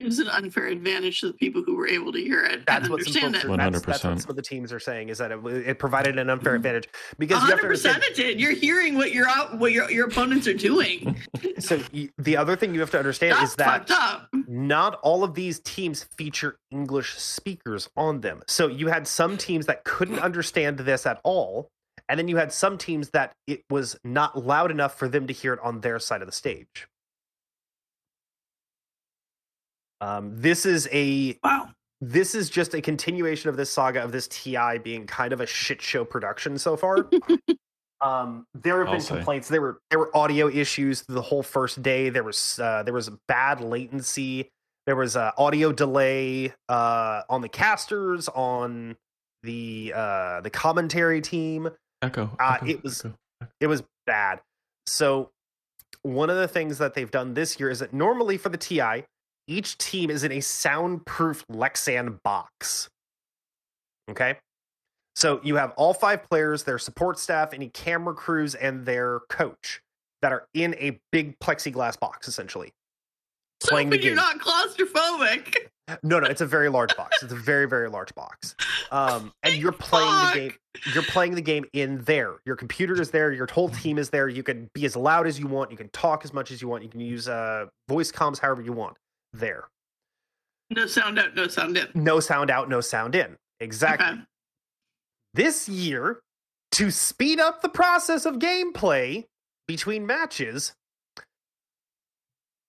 It 0.00 0.06
was 0.06 0.18
an 0.18 0.28
unfair 0.28 0.66
advantage 0.66 1.20
to 1.20 1.26
the 1.26 1.32
people 1.34 1.62
who 1.62 1.76
were 1.76 1.86
able 1.86 2.10
to 2.12 2.18
hear 2.18 2.42
it 2.44 2.64
That's 2.66 2.84
and 2.84 2.92
what 2.92 3.02
some 3.02 3.24
understand 3.24 3.34
folks 3.34 3.44
it. 3.44 3.82
that's, 3.82 4.00
that's 4.00 4.04
what 4.04 4.16
100%. 4.16 4.20
some 4.22 4.30
of 4.30 4.36
the 4.36 4.42
teams 4.42 4.72
are 4.72 4.80
saying 4.80 5.10
is 5.10 5.18
that 5.18 5.30
it, 5.30 5.38
it 5.44 5.78
provided 5.78 6.18
an 6.18 6.30
unfair 6.30 6.52
mm-hmm. 6.52 6.56
advantage 6.56 6.88
because 7.18 7.42
you 7.42 7.48
have 7.48 7.50
to 7.50 7.56
hundred 7.56 7.68
percent 7.68 7.94
understand. 7.96 8.18
it 8.28 8.32
did. 8.32 8.40
You're 8.40 8.54
hearing 8.54 8.96
what 8.96 9.12
your 9.12 9.28
what 9.56 9.72
your 9.72 9.90
your 9.90 10.08
opponents 10.08 10.46
are 10.46 10.54
doing. 10.54 11.16
So 11.58 11.78
you, 11.92 12.08
the 12.16 12.38
other 12.38 12.56
thing 12.56 12.72
you 12.72 12.80
have 12.80 12.90
to 12.92 12.98
understand 12.98 13.36
That's 13.36 13.50
is 13.50 13.56
that 13.56 13.90
not 14.48 14.98
all 15.02 15.22
of 15.22 15.34
these 15.34 15.60
teams 15.60 16.04
feature 16.16 16.56
English 16.70 17.16
speakers 17.16 17.90
on 17.98 18.20
them. 18.22 18.42
So 18.46 18.66
you 18.66 18.88
had 18.88 19.06
some 19.06 19.36
teams 19.36 19.66
that 19.66 19.84
couldn't 19.84 20.20
understand 20.20 20.78
this 20.78 21.04
at 21.04 21.20
all, 21.22 21.68
and 22.08 22.18
then 22.18 22.28
you 22.28 22.38
had 22.38 22.50
some 22.50 22.78
teams 22.78 23.10
that 23.10 23.34
it 23.46 23.62
was 23.68 23.98
not 24.04 24.42
loud 24.42 24.70
enough 24.70 24.98
for 24.98 25.06
them 25.06 25.26
to 25.26 25.34
hear 25.34 25.52
it 25.52 25.60
on 25.62 25.80
their 25.80 25.98
side 25.98 26.22
of 26.22 26.26
the 26.26 26.32
stage. 26.32 26.88
Um, 30.00 30.32
this 30.34 30.64
is 30.66 30.88
a 30.92 31.38
Wow. 31.44 31.70
this 32.00 32.34
is 32.34 32.48
just 32.50 32.74
a 32.74 32.80
continuation 32.80 33.48
of 33.50 33.56
this 33.56 33.70
saga 33.70 34.02
of 34.02 34.12
this 34.12 34.28
TI 34.28 34.78
being 34.82 35.06
kind 35.06 35.32
of 35.32 35.40
a 35.40 35.46
shit 35.46 35.82
show 35.82 36.04
production 36.04 36.56
so 36.58 36.76
far. 36.76 37.08
um, 38.00 38.46
there 38.54 38.78
have 38.78 38.88
I'll 38.88 38.94
been 38.94 39.00
say. 39.02 39.14
complaints. 39.16 39.48
There 39.48 39.60
were 39.60 39.78
there 39.90 39.98
were 39.98 40.16
audio 40.16 40.48
issues 40.48 41.02
the 41.08 41.20
whole 41.22 41.42
first 41.42 41.82
day. 41.82 42.08
There 42.08 42.24
was 42.24 42.58
uh, 42.62 42.82
there 42.82 42.94
was 42.94 43.10
bad 43.28 43.60
latency. 43.60 44.48
There 44.86 44.96
was 44.96 45.16
uh, 45.16 45.32
audio 45.36 45.72
delay 45.72 46.54
uh, 46.68 47.22
on 47.28 47.42
the 47.42 47.48
casters 47.48 48.28
on 48.28 48.96
the 49.42 49.92
uh, 49.94 50.40
the 50.40 50.50
commentary 50.50 51.20
team. 51.20 51.68
Echo. 52.02 52.30
Uh, 52.40 52.54
echo, 52.56 52.66
it 52.66 52.82
was- 52.82 53.04
echo. 53.04 53.14
It 53.60 53.66
was 53.68 53.82
bad. 54.06 54.40
So 54.86 55.30
one 56.02 56.28
of 56.30 56.36
the 56.36 56.48
things 56.48 56.78
that 56.78 56.92
they've 56.94 57.10
done 57.10 57.32
this 57.34 57.58
year 57.60 57.70
is 57.70 57.78
that 57.80 57.92
normally 57.94 58.36
for 58.36 58.48
the 58.50 58.58
TI, 58.58 59.04
each 59.46 59.78
team 59.78 60.10
is 60.10 60.24
in 60.24 60.32
a 60.32 60.40
soundproof 60.40 61.44
Lexan 61.48 62.22
box. 62.22 62.88
Okay? 64.10 64.36
So 65.16 65.40
you 65.42 65.56
have 65.56 65.72
all 65.76 65.92
five 65.92 66.28
players, 66.28 66.62
their 66.64 66.78
support 66.78 67.18
staff, 67.18 67.52
any 67.52 67.68
camera 67.68 68.14
crews, 68.14 68.54
and 68.54 68.86
their 68.86 69.20
coach 69.28 69.80
that 70.22 70.32
are 70.32 70.46
in 70.54 70.74
a 70.78 71.00
big 71.12 71.38
plexiglass 71.40 71.98
box, 71.98 72.28
essentially. 72.28 72.72
So 73.62 73.68
Playing 73.72 73.90
the 73.90 73.96
when 73.98 74.02
you're 74.06 74.16
game. 74.16 74.24
not 74.24 74.38
claustrophobic. 74.38 75.54
No, 76.02 76.18
no, 76.18 76.26
it's 76.26 76.40
a 76.40 76.46
very 76.46 76.70
large 76.70 76.96
box. 76.96 77.22
It's 77.22 77.34
a 77.34 77.36
very, 77.36 77.68
very 77.68 77.90
large 77.90 78.14
box. 78.14 78.54
Um, 78.90 79.32
and 79.42 79.54
you're 79.54 79.70
playing 79.70 80.08
Fuck. 80.08 80.32
the 80.32 80.40
game. 80.40 80.52
You're 80.94 81.02
playing 81.02 81.34
the 81.34 81.42
game 81.42 81.66
in 81.74 82.02
there. 82.04 82.36
Your 82.46 82.56
computer 82.56 82.98
is 82.98 83.10
there. 83.10 83.32
Your 83.34 83.46
whole 83.52 83.68
team 83.68 83.98
is 83.98 84.08
there. 84.08 84.28
You 84.28 84.42
can 84.42 84.70
be 84.72 84.86
as 84.86 84.96
loud 84.96 85.26
as 85.26 85.38
you 85.38 85.46
want. 85.46 85.70
You 85.70 85.76
can 85.76 85.90
talk 85.90 86.24
as 86.24 86.32
much 86.32 86.50
as 86.50 86.62
you 86.62 86.68
want. 86.68 86.84
You 86.84 86.88
can 86.88 87.00
use 87.00 87.28
uh, 87.28 87.66
voice 87.86 88.10
comms 88.10 88.38
however 88.38 88.62
you 88.62 88.72
want. 88.72 88.96
There, 89.32 89.68
No 90.70 90.86
sound 90.86 91.18
out, 91.18 91.34
no 91.34 91.46
sound 91.48 91.76
in. 91.76 91.88
no 91.94 92.20
sound 92.20 92.50
out, 92.50 92.68
no 92.68 92.80
sound 92.80 93.14
in. 93.14 93.36
Exactly. 93.60 94.06
Okay. 94.06 94.20
This 95.34 95.68
year, 95.68 96.20
to 96.72 96.90
speed 96.90 97.38
up 97.38 97.62
the 97.62 97.68
process 97.68 98.26
of 98.26 98.36
gameplay 98.36 99.24
between 99.68 100.06
matches, 100.06 100.72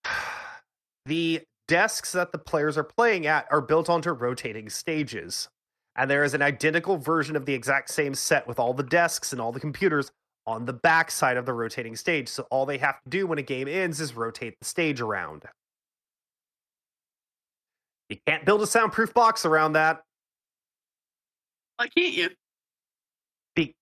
the 1.05 1.41
desks 1.67 2.11
that 2.11 2.31
the 2.31 2.37
players 2.37 2.77
are 2.77 2.83
playing 2.83 3.25
at 3.27 3.47
are 3.51 3.61
built 3.61 3.89
onto 3.89 4.11
rotating 4.11 4.69
stages. 4.69 5.49
And 5.95 6.09
there 6.09 6.23
is 6.23 6.33
an 6.33 6.41
identical 6.41 6.97
version 6.97 7.35
of 7.35 7.45
the 7.45 7.53
exact 7.53 7.89
same 7.89 8.13
set 8.13 8.47
with 8.47 8.59
all 8.59 8.73
the 8.73 8.83
desks 8.83 9.31
and 9.33 9.41
all 9.41 9.51
the 9.51 9.59
computers 9.59 10.11
on 10.47 10.65
the 10.65 10.73
back 10.73 11.11
side 11.11 11.37
of 11.37 11.45
the 11.45 11.53
rotating 11.53 11.95
stage. 11.95 12.27
So 12.29 12.47
all 12.49 12.65
they 12.65 12.77
have 12.77 13.01
to 13.03 13.09
do 13.09 13.27
when 13.27 13.37
a 13.39 13.43
game 13.43 13.67
ends 13.67 13.99
is 13.99 14.15
rotate 14.15 14.55
the 14.59 14.65
stage 14.65 15.01
around. 15.01 15.43
You 18.11 18.17
can't 18.27 18.45
build 18.45 18.61
a 18.61 18.67
soundproof 18.67 19.13
box 19.13 19.45
around 19.45 19.73
that. 19.73 20.03
Why 21.77 21.87
can't 21.87 22.13
you? 22.13 22.29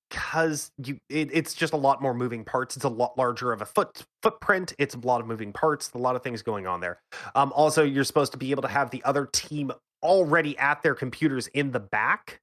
because 0.09 0.71
you 0.84 0.99
it, 1.09 1.30
it's 1.32 1.53
just 1.53 1.73
a 1.73 1.77
lot 1.77 2.01
more 2.01 2.15
moving 2.15 2.43
parts 2.43 2.75
it's 2.75 2.86
a 2.86 2.89
lot 2.89 3.15
larger 3.17 3.51
of 3.53 3.61
a 3.61 3.65
foot 3.65 4.03
footprint 4.23 4.73
it's 4.80 4.95
a 4.95 4.99
lot 4.99 5.21
of 5.21 5.27
moving 5.27 5.53
parts 5.53 5.91
a 5.93 5.97
lot 5.99 6.15
of 6.15 6.23
things 6.23 6.41
going 6.41 6.65
on 6.65 6.80
there 6.80 6.99
um 7.36 7.53
also 7.53 7.84
you're 7.84 8.03
supposed 8.03 8.32
to 8.32 8.38
be 8.38 8.49
able 8.49 8.63
to 8.63 8.67
have 8.67 8.89
the 8.89 9.03
other 9.03 9.27
team 9.27 9.71
already 10.01 10.57
at 10.57 10.82
their 10.82 10.95
computers 10.95 11.45
in 11.47 11.71
the 11.71 11.80
back 11.80 12.39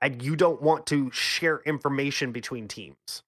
and 0.00 0.22
you 0.22 0.36
don't 0.36 0.62
want 0.62 0.86
to 0.86 1.10
share 1.10 1.60
information 1.66 2.30
between 2.30 2.68
teams 2.68 3.24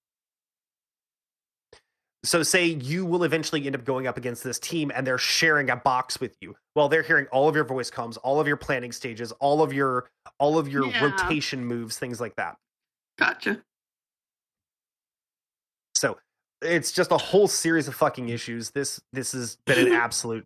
so 2.25 2.43
say 2.43 2.65
you 2.67 3.05
will 3.05 3.23
eventually 3.25 3.65
end 3.67 3.75
up 3.77 3.85
going 3.85 4.07
up 4.07 4.17
against 4.17 4.43
this 4.43 4.59
team 4.59 4.91
and 4.95 5.07
they're 5.07 5.19
sharing 5.19 5.71
a 5.71 5.77
box 5.77 6.19
with 6.21 6.35
you 6.41 6.57
well 6.75 6.89
they're 6.89 7.03
hearing 7.03 7.27
all 7.31 7.49
of 7.49 7.55
your 7.55 7.65
voice 7.65 7.91
comms 7.91 8.17
all 8.25 8.41
of 8.41 8.47
your 8.49 8.57
planning 8.57 8.91
stages 8.93 9.31
all 9.33 9.63
of 9.63 9.73
your 9.73 10.09
all 10.39 10.59
of 10.59 10.67
your 10.69 10.87
Yeah. 10.87 11.05
rotation 11.05 11.65
moves 11.65 11.99
things 11.99 12.21
like 12.21 12.35
that 12.37 12.57
Gotcha. 13.19 13.63
So 15.97 16.19
it's 16.61 16.91
just 16.91 17.13
a 17.13 17.17
whole 17.17 17.47
series 17.47 17.87
of 17.87 17.95
fucking 17.95 18.29
issues. 18.29 18.71
This 18.73 19.01
this 19.13 19.31
has 19.33 19.57
been 19.67 19.87
an 19.87 19.93
absolute 19.93 20.45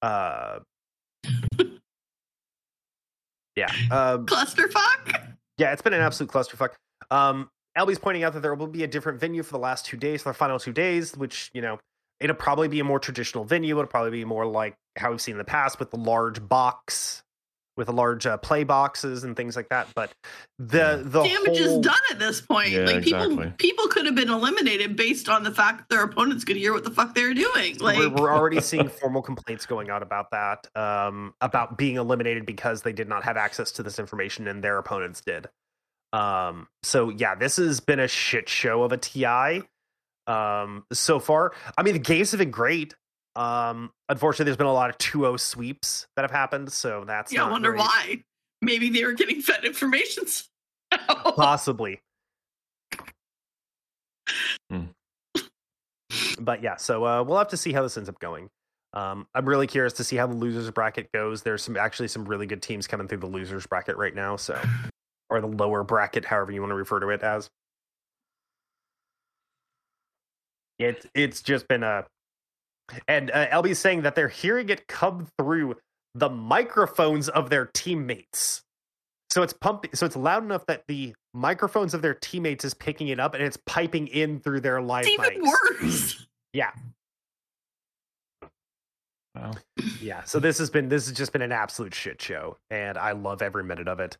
uh 0.00 0.60
yeah. 3.54 3.66
Um 3.90 4.26
Clusterfuck? 4.26 5.34
yeah, 5.58 5.72
it's 5.72 5.82
been 5.82 5.92
an 5.92 6.00
absolute 6.00 6.30
clusterfuck. 6.30 6.70
Um 7.10 7.50
Albie's 7.76 7.98
pointing 7.98 8.24
out 8.24 8.32
that 8.32 8.40
there 8.40 8.54
will 8.54 8.66
be 8.66 8.84
a 8.84 8.86
different 8.86 9.20
venue 9.20 9.42
for 9.42 9.52
the 9.52 9.58
last 9.58 9.84
two 9.84 9.96
days, 9.96 10.22
for 10.22 10.30
the 10.30 10.34
final 10.34 10.58
two 10.58 10.72
days, 10.72 11.16
which, 11.16 11.50
you 11.52 11.60
know, 11.60 11.78
it'll 12.20 12.36
probably 12.36 12.68
be 12.68 12.80
a 12.80 12.84
more 12.84 12.98
traditional 12.98 13.44
venue. 13.44 13.78
It'll 13.78 13.88
probably 13.88 14.10
be 14.10 14.24
more 14.24 14.46
like 14.46 14.76
how 14.96 15.10
we've 15.10 15.20
seen 15.20 15.32
in 15.32 15.38
the 15.38 15.44
past 15.44 15.78
with 15.78 15.90
the 15.90 15.98
large 15.98 16.46
box, 16.46 17.22
with 17.76 17.88
the 17.88 17.92
large 17.92 18.24
uh, 18.24 18.38
play 18.38 18.64
boxes 18.64 19.24
and 19.24 19.36
things 19.36 19.56
like 19.56 19.68
that. 19.68 19.88
But 19.94 20.10
the 20.58 21.02
the 21.04 21.22
Damage 21.22 21.58
whole, 21.58 21.78
is 21.78 21.84
done 21.84 22.00
at 22.10 22.18
this 22.18 22.40
point. 22.40 22.70
Yeah, 22.70 22.86
like 22.86 23.02
people 23.02 23.32
exactly. 23.32 23.52
people 23.58 23.86
could 23.88 24.06
have 24.06 24.14
been 24.14 24.30
eliminated 24.30 24.96
based 24.96 25.28
on 25.28 25.42
the 25.42 25.50
fact 25.50 25.78
that 25.80 25.88
their 25.94 26.02
opponents 26.02 26.44
could 26.44 26.56
hear 26.56 26.72
what 26.72 26.84
the 26.84 26.90
fuck 26.90 27.14
they're 27.14 27.34
doing. 27.34 27.78
Like 27.78 27.98
we're, 27.98 28.08
we're 28.08 28.32
already 28.32 28.60
seeing 28.62 28.88
formal 29.00 29.20
complaints 29.20 29.66
going 29.66 29.90
out 29.90 30.02
about 30.02 30.30
that, 30.30 30.66
um, 30.74 31.34
about 31.42 31.76
being 31.76 31.96
eliminated 31.96 32.46
because 32.46 32.80
they 32.80 32.94
did 32.94 33.08
not 33.08 33.24
have 33.24 33.36
access 33.36 33.72
to 33.72 33.82
this 33.82 33.98
information 33.98 34.48
and 34.48 34.64
their 34.64 34.78
opponents 34.78 35.20
did. 35.20 35.48
Um, 36.16 36.68
so 36.82 37.10
yeah, 37.10 37.34
this 37.34 37.56
has 37.56 37.80
been 37.80 38.00
a 38.00 38.08
shit 38.08 38.48
show 38.48 38.82
of 38.82 38.92
a 38.92 38.96
TI 38.96 39.62
um, 40.26 40.84
so 40.90 41.18
far. 41.18 41.52
I 41.76 41.82
mean, 41.82 41.92
the 41.92 42.00
games 42.00 42.30
have 42.30 42.38
been 42.38 42.50
great. 42.50 42.94
Um, 43.34 43.92
unfortunately, 44.08 44.46
there's 44.46 44.56
been 44.56 44.66
a 44.66 44.72
lot 44.72 44.88
of 44.88 44.96
2-0 44.96 45.38
sweeps 45.38 46.06
that 46.16 46.22
have 46.22 46.30
happened, 46.30 46.72
so 46.72 47.04
that's 47.06 47.34
yeah, 47.34 47.44
I 47.44 47.50
wonder 47.50 47.70
great. 47.72 47.80
why. 47.80 48.24
Maybe 48.62 48.88
they 48.88 49.04
were 49.04 49.12
getting 49.12 49.42
fed 49.42 49.66
information. 49.66 50.24
Possibly. 51.06 52.00
Hmm. 54.70 54.84
But 56.40 56.62
yeah, 56.62 56.76
so 56.76 57.04
uh, 57.04 57.22
we'll 57.24 57.36
have 57.36 57.48
to 57.48 57.58
see 57.58 57.74
how 57.74 57.82
this 57.82 57.98
ends 57.98 58.08
up 58.08 58.18
going. 58.20 58.48
Um, 58.94 59.26
I'm 59.34 59.46
really 59.46 59.66
curious 59.66 59.92
to 59.94 60.04
see 60.04 60.16
how 60.16 60.26
the 60.26 60.34
losers 60.34 60.70
bracket 60.70 61.12
goes. 61.12 61.42
There's 61.42 61.62
some 61.62 61.76
actually 61.76 62.08
some 62.08 62.24
really 62.24 62.46
good 62.46 62.62
teams 62.62 62.86
coming 62.86 63.06
through 63.06 63.18
the 63.18 63.26
losers 63.26 63.66
bracket 63.66 63.98
right 63.98 64.14
now, 64.14 64.36
so 64.36 64.58
or 65.30 65.40
the 65.40 65.46
lower 65.48 65.84
bracket, 65.84 66.26
however 66.26 66.52
you 66.52 66.60
want 66.60 66.70
to 66.70 66.76
refer 66.76 67.00
to 67.00 67.08
it 67.10 67.22
as. 67.22 67.50
It's 70.78 71.06
it's 71.14 71.42
just 71.42 71.68
been 71.68 71.82
a, 71.82 72.06
and 73.08 73.30
uh, 73.30 73.48
Albie's 73.48 73.78
saying 73.78 74.02
that 74.02 74.14
they're 74.14 74.28
hearing 74.28 74.68
it 74.68 74.86
come 74.88 75.28
through 75.38 75.76
the 76.14 76.28
microphones 76.30 77.28
of 77.28 77.50
their 77.50 77.66
teammates. 77.66 78.62
So 79.30 79.42
it's 79.42 79.52
pumping. 79.54 79.90
So 79.94 80.06
it's 80.06 80.16
loud 80.16 80.44
enough 80.44 80.66
that 80.66 80.84
the 80.88 81.14
microphones 81.34 81.94
of 81.94 82.02
their 82.02 82.14
teammates 82.14 82.64
is 82.64 82.74
picking 82.74 83.08
it 83.08 83.20
up, 83.20 83.34
and 83.34 83.42
it's 83.42 83.58
piping 83.66 84.06
in 84.08 84.40
through 84.40 84.60
their 84.60 84.82
live 84.82 85.06
It's 85.06 85.14
even 85.14 85.42
mics. 85.42 85.46
worse. 85.80 86.26
Yeah, 86.52 86.72
Wow. 89.34 89.52
yeah. 90.00 90.24
So 90.24 90.40
this 90.40 90.58
has 90.58 90.70
been 90.70 90.88
this 90.88 91.08
has 91.08 91.16
just 91.16 91.32
been 91.32 91.42
an 91.42 91.52
absolute 91.52 91.94
shit 91.94 92.20
show, 92.22 92.58
and 92.70 92.98
I 92.98 93.12
love 93.12 93.42
every 93.42 93.64
minute 93.64 93.88
of 93.88 94.00
it. 94.00 94.16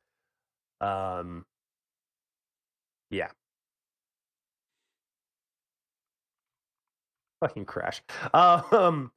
Um, 0.81 1.45
yeah. 3.11 3.29
Fucking 7.41 7.64
crash. 7.64 8.03
Um. 8.35 9.11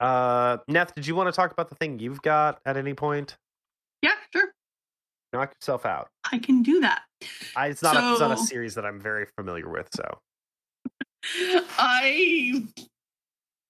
Uh, 0.00 0.58
Neth, 0.70 0.94
did 0.94 1.06
you 1.08 1.16
want 1.16 1.26
to 1.26 1.32
talk 1.32 1.50
about 1.50 1.68
the 1.68 1.74
thing 1.74 1.98
you've 1.98 2.22
got 2.22 2.60
at 2.64 2.76
any 2.76 2.94
point? 2.94 3.36
Yeah, 4.00 4.12
sure. 4.32 4.52
Knock 5.32 5.54
yourself 5.60 5.84
out. 5.84 6.08
I 6.30 6.38
can 6.38 6.62
do 6.62 6.80
that. 6.80 7.02
I, 7.56 7.68
it's 7.68 7.82
not 7.82 7.96
a, 7.96 8.12
it's 8.12 8.20
not 8.20 8.30
a 8.30 8.36
series 8.36 8.76
that 8.76 8.86
I'm 8.86 9.00
very 9.00 9.26
familiar 9.36 9.68
with, 9.68 9.88
so 9.92 10.04
I 11.78 12.64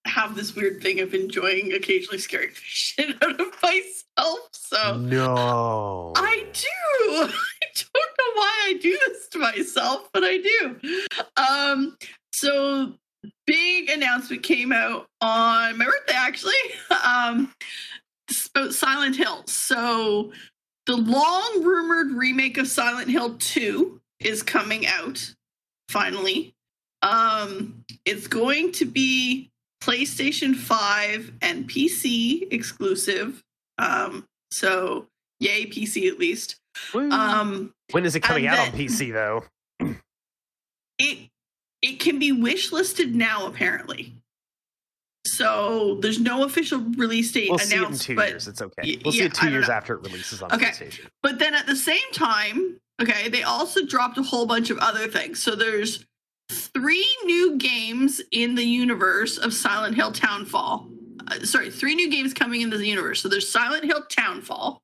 have 0.09 0.35
this 0.35 0.55
weird 0.55 0.81
thing 0.81 0.99
of 0.99 1.13
enjoying 1.13 1.73
occasionally 1.73 2.17
scaring 2.17 2.49
the 2.49 2.55
shit 2.63 3.15
out 3.23 3.39
of 3.39 3.47
myself. 3.61 4.49
So 4.51 4.97
no. 4.97 6.13
I 6.15 6.45
do. 6.53 6.67
I 7.11 7.65
don't 7.75 7.93
know 7.93 8.33
why 8.35 8.65
I 8.67 8.79
do 8.81 8.97
this 9.07 9.27
to 9.29 9.39
myself, 9.39 10.09
but 10.13 10.23
I 10.23 10.37
do. 10.37 10.79
Um, 11.37 11.97
so 12.33 12.93
big 13.45 13.89
announcement 13.89 14.43
came 14.43 14.71
out 14.71 15.07
on 15.21 15.77
my 15.77 15.85
birthday, 15.85 16.15
actually. 16.15 16.53
Um, 17.05 17.53
about 18.53 18.73
Silent 18.73 19.15
Hill. 19.15 19.43
So 19.47 20.31
the 20.85 20.97
long 20.97 21.63
rumored 21.63 22.11
remake 22.11 22.57
of 22.57 22.67
Silent 22.67 23.09
Hill 23.09 23.35
2 23.39 23.99
is 24.19 24.43
coming 24.43 24.85
out 24.85 25.33
finally. 25.87 26.53
Um, 27.01 27.83
it's 28.05 28.27
going 28.27 28.71
to 28.73 28.85
be 28.85 29.49
PlayStation 29.81 30.55
5 30.55 31.33
and 31.41 31.67
PC 31.69 32.51
exclusive. 32.51 33.43
Um, 33.77 34.25
so 34.51 35.07
yay, 35.39 35.65
PC 35.65 36.07
at 36.11 36.19
least. 36.19 36.57
Um, 36.93 37.73
when 37.91 38.05
is 38.05 38.15
it 38.15 38.21
coming 38.21 38.47
out 38.47 38.59
on 38.59 38.67
PC 38.73 39.11
though? 39.13 39.43
it 40.97 41.29
it 41.81 41.99
can 41.99 42.19
be 42.19 42.31
wish 42.31 42.71
listed 42.71 43.15
now 43.15 43.47
apparently. 43.47 44.13
So 45.25 45.99
there's 46.01 46.19
no 46.19 46.43
official 46.43 46.79
release 46.97 47.31
date 47.31 47.49
We'll 47.49 47.59
see 47.59 47.75
it 47.75 47.77
in 47.77 47.83
announced, 47.85 48.03
two 48.03 48.15
but 48.15 48.29
years. 48.29 48.47
It's 48.47 48.61
okay. 48.61 48.99
We'll 49.03 49.11
see 49.13 49.21
it 49.23 49.33
two 49.33 49.49
years 49.49 49.67
know. 49.67 49.73
after 49.73 49.93
it 49.95 50.01
releases 50.01 50.41
on 50.41 50.51
Okay. 50.51 50.67
PlayStation. 50.67 51.05
But 51.23 51.39
then 51.39 51.53
at 51.55 51.65
the 51.67 51.75
same 51.75 52.11
time, 52.13 52.79
okay, 53.01 53.29
they 53.29 53.43
also 53.43 53.85
dropped 53.85 54.17
a 54.17 54.23
whole 54.23 54.45
bunch 54.45 54.69
of 54.69 54.77
other 54.79 55.07
things. 55.07 55.41
So 55.41 55.55
there's 55.55 56.05
three 56.49 57.07
new 57.25 57.57
games 57.57 58.21
in 58.31 58.55
the 58.55 58.63
universe 58.63 59.37
of 59.37 59.53
Silent 59.53 59.95
Hill 59.95 60.11
Townfall. 60.11 60.89
Uh, 61.27 61.43
sorry, 61.43 61.69
three 61.69 61.95
new 61.95 62.09
games 62.09 62.33
coming 62.33 62.61
into 62.61 62.77
the 62.77 62.87
universe. 62.87 63.21
So 63.21 63.29
there's 63.29 63.49
Silent 63.49 63.85
Hill 63.85 64.03
Townfall. 64.09 64.81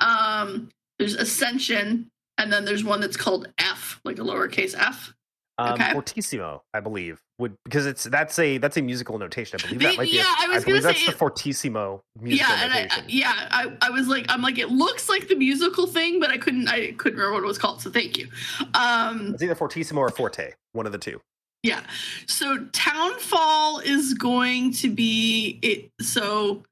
Um, 0.00 0.68
there's 0.98 1.14
Ascension, 1.14 2.10
and 2.36 2.52
then 2.52 2.64
there's 2.64 2.84
one 2.84 3.00
that's 3.00 3.16
called 3.16 3.48
F, 3.58 4.00
like 4.04 4.18
a 4.18 4.22
lowercase 4.22 4.74
F. 4.78 5.12
Um, 5.60 5.72
Okay. 5.74 5.92
Fortissimo, 5.92 6.62
I 6.72 6.78
believe, 6.80 7.20
would 7.40 7.56
because 7.64 7.84
it's 7.86 8.04
that's 8.04 8.38
a 8.38 8.58
that's 8.58 8.76
a 8.76 8.82
musical 8.82 9.18
notation. 9.18 9.58
I 9.60 9.66
believe 9.66 9.80
that 9.80 9.96
might 9.96 10.04
be. 10.04 10.18
a- 10.18 10.22
yeah, 10.22 10.34
I 10.38 10.46
was 10.48 10.64
believe 10.64 10.82
gonna 10.82 10.92
that's 10.92 11.04
say 11.04 11.10
the 11.12 11.18
Fortissimo 11.18 12.00
musical 12.20 12.54
yeah, 12.56 12.62
and 12.64 12.72
I, 12.72 12.82
notation. 12.82 13.04
yeah, 13.08 13.48
I, 13.50 13.72
I 13.82 13.90
was 13.90 14.06
like, 14.06 14.26
I'm 14.28 14.40
like, 14.40 14.58
it 14.58 14.68
looks 14.70 15.08
like 15.08 15.26
the 15.28 15.34
musical 15.34 15.86
thing, 15.88 16.20
but 16.20 16.30
I 16.30 16.38
couldn't, 16.38 16.68
I 16.68 16.92
couldn't 16.92 17.18
remember 17.18 17.34
what 17.34 17.44
it 17.44 17.46
was 17.48 17.58
called. 17.58 17.82
So 17.82 17.90
thank 17.90 18.16
you. 18.16 18.28
Um, 18.74 19.32
It's 19.34 19.42
either 19.42 19.54
Fortissimo 19.56 20.00
or 20.00 20.10
Forte, 20.10 20.52
one 20.72 20.86
of 20.86 20.92
the 20.92 20.98
two. 20.98 21.20
Yeah. 21.64 21.82
So 22.26 22.58
Townfall 22.72 23.80
is 23.80 24.14
going 24.14 24.72
to 24.74 24.88
be 24.94 25.58
it 25.62 25.90
so 26.00 26.62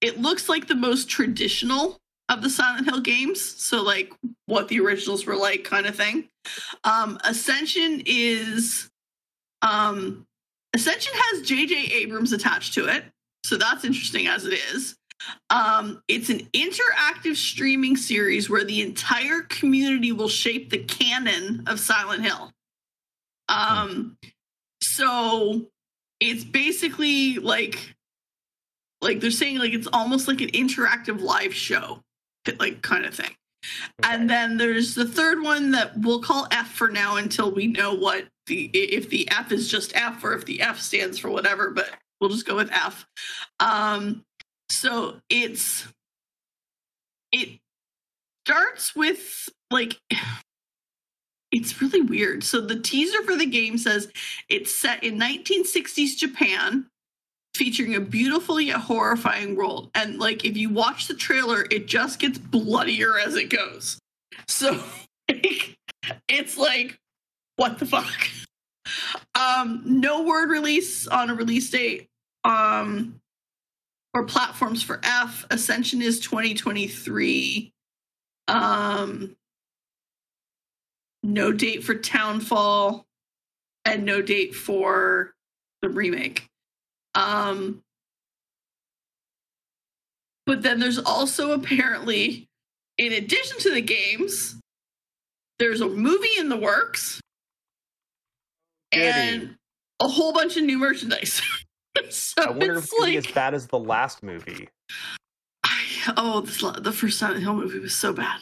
it 0.00 0.20
looks 0.20 0.48
like 0.48 0.68
the 0.68 0.74
most 0.76 1.08
traditional 1.08 1.98
of 2.28 2.42
the 2.42 2.50
Silent 2.50 2.86
Hill 2.86 3.00
games, 3.00 3.40
so 3.40 3.82
like 3.82 4.12
what 4.46 4.68
the 4.68 4.80
originals 4.80 5.26
were 5.26 5.36
like 5.36 5.64
kind 5.64 5.86
of 5.86 5.94
thing. 5.94 6.28
Um 6.84 7.18
Ascension 7.24 8.02
is 8.06 8.90
um 9.62 10.26
Ascension 10.74 11.12
has 11.14 11.48
JJ 11.48 11.90
Abrams 11.90 12.32
attached 12.32 12.74
to 12.74 12.86
it. 12.86 13.04
So 13.44 13.56
that's 13.56 13.84
interesting 13.84 14.26
as 14.26 14.44
it 14.44 14.54
is. 14.72 14.96
Um 15.50 16.02
it's 16.08 16.28
an 16.28 16.40
interactive 16.52 17.36
streaming 17.36 17.96
series 17.96 18.50
where 18.50 18.64
the 18.64 18.82
entire 18.82 19.42
community 19.42 20.12
will 20.12 20.28
shape 20.28 20.70
the 20.70 20.78
canon 20.78 21.64
of 21.66 21.78
Silent 21.78 22.24
Hill. 22.24 22.52
Um 23.48 24.18
so 24.82 25.66
it's 26.20 26.44
basically 26.44 27.36
like 27.38 27.94
like 29.00 29.20
they're 29.20 29.30
saying 29.30 29.58
like 29.58 29.72
it's 29.72 29.88
almost 29.92 30.26
like 30.26 30.40
an 30.40 30.48
interactive 30.48 31.20
live 31.20 31.54
show 31.54 32.02
like 32.58 32.82
kind 32.82 33.04
of 33.04 33.14
thing. 33.14 33.34
And 34.02 34.30
then 34.30 34.56
there's 34.56 34.94
the 34.94 35.06
third 35.06 35.42
one 35.42 35.72
that 35.72 35.92
we'll 35.98 36.22
call 36.22 36.46
f 36.50 36.72
for 36.72 36.88
now 36.88 37.16
until 37.16 37.50
we 37.50 37.66
know 37.66 37.94
what 37.94 38.26
the 38.46 38.70
if 38.72 39.10
the 39.10 39.28
f 39.30 39.50
is 39.50 39.68
just 39.68 39.96
f 39.96 40.22
or 40.22 40.34
if 40.34 40.44
the 40.44 40.60
f 40.60 40.80
stands 40.80 41.18
for 41.18 41.30
whatever 41.30 41.70
but 41.70 41.90
we'll 42.20 42.30
just 42.30 42.46
go 42.46 42.56
with 42.56 42.70
f. 42.70 43.06
Um 43.58 44.24
so 44.70 45.16
it's 45.28 45.86
it 47.32 47.58
starts 48.44 48.94
with 48.94 49.48
like 49.70 49.98
it's 51.52 51.80
really 51.80 52.02
weird. 52.02 52.44
So 52.44 52.60
the 52.60 52.80
teaser 52.80 53.22
for 53.22 53.36
the 53.36 53.46
game 53.46 53.78
says 53.78 54.10
it's 54.48 54.74
set 54.74 55.02
in 55.02 55.18
1960s 55.18 56.16
Japan, 56.16 56.86
featuring 57.56 57.94
a 57.94 58.00
beautiful 58.00 58.60
yet 58.60 58.76
horrifying 58.76 59.56
world. 59.56 59.90
And 59.94 60.18
like 60.18 60.44
if 60.44 60.56
you 60.56 60.70
watch 60.70 61.08
the 61.08 61.14
trailer, 61.14 61.66
it 61.70 61.86
just 61.86 62.18
gets 62.18 62.38
bloodier 62.38 63.18
as 63.18 63.34
it 63.34 63.50
goes. 63.50 63.98
So 64.48 64.82
it's 65.28 66.56
like, 66.56 66.98
what 67.56 67.78
the 67.78 67.86
fuck? 67.86 68.28
Um, 69.34 69.82
no 69.84 70.22
word 70.22 70.50
release 70.50 71.06
on 71.06 71.30
a 71.30 71.34
release 71.34 71.70
date. 71.70 72.06
Um, 72.44 73.20
or 74.14 74.24
platforms 74.24 74.82
for 74.82 74.98
F. 75.02 75.44
Ascension 75.50 76.00
is 76.00 76.20
2023. 76.20 77.70
Um, 78.48 79.36
no 81.22 81.52
date 81.52 81.84
for 81.84 81.94
Townfall, 81.94 83.04
and 83.84 84.04
no 84.06 84.22
date 84.22 84.54
for 84.54 85.34
the 85.82 85.90
remake. 85.90 86.46
Um, 87.16 87.82
but 90.44 90.62
then 90.62 90.78
there's 90.78 90.98
also 90.98 91.52
apparently, 91.52 92.46
in 92.98 93.12
addition 93.12 93.58
to 93.60 93.74
the 93.74 93.80
games, 93.80 94.60
there's 95.58 95.80
a 95.80 95.88
movie 95.88 96.28
in 96.38 96.48
the 96.48 96.56
works 96.56 97.20
and 98.92 99.56
a 100.00 100.08
whole 100.08 100.32
bunch 100.32 100.56
of 100.56 100.64
new 100.64 100.78
merchandise. 100.78 101.42
so 102.10 102.42
I 102.42 102.50
wonder 102.50 102.72
if 102.72 102.84
it's 102.84 102.86
it's 102.86 102.92
gonna 102.92 103.10
be 103.10 103.16
like, 103.16 103.26
as 103.28 103.34
bad 103.34 103.54
as 103.54 103.66
the 103.66 103.78
last 103.78 104.22
movie. 104.22 104.68
I, 105.64 105.82
oh, 106.16 106.42
this, 106.42 106.60
the 106.60 106.92
first 106.92 107.18
Silent 107.18 107.42
Hill 107.42 107.54
movie 107.54 107.78
was 107.80 107.94
so 107.94 108.12
bad, 108.12 108.40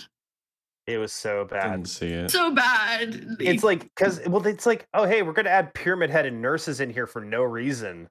It 0.87 0.99
was 0.99 1.13
so 1.13 1.45
bad. 1.45 1.71
Didn't 1.71 1.89
see 1.89 2.09
it. 2.09 2.31
so 2.31 2.51
bad. 2.51 3.37
It's 3.41 3.63
like 3.63 3.83
because 3.83 4.21
well, 4.27 4.45
it's 4.47 4.67
like 4.67 4.87
oh 4.93 5.05
hey, 5.05 5.23
we're 5.23 5.33
gonna 5.33 5.51
add 5.51 5.73
Pyramid 5.75 6.11
Head 6.11 6.27
and 6.27 6.43
nurses 6.43 6.81
in 6.81 6.91
here 6.91 7.07
for 7.07 7.25
no 7.25 7.43
reason, 7.43 8.09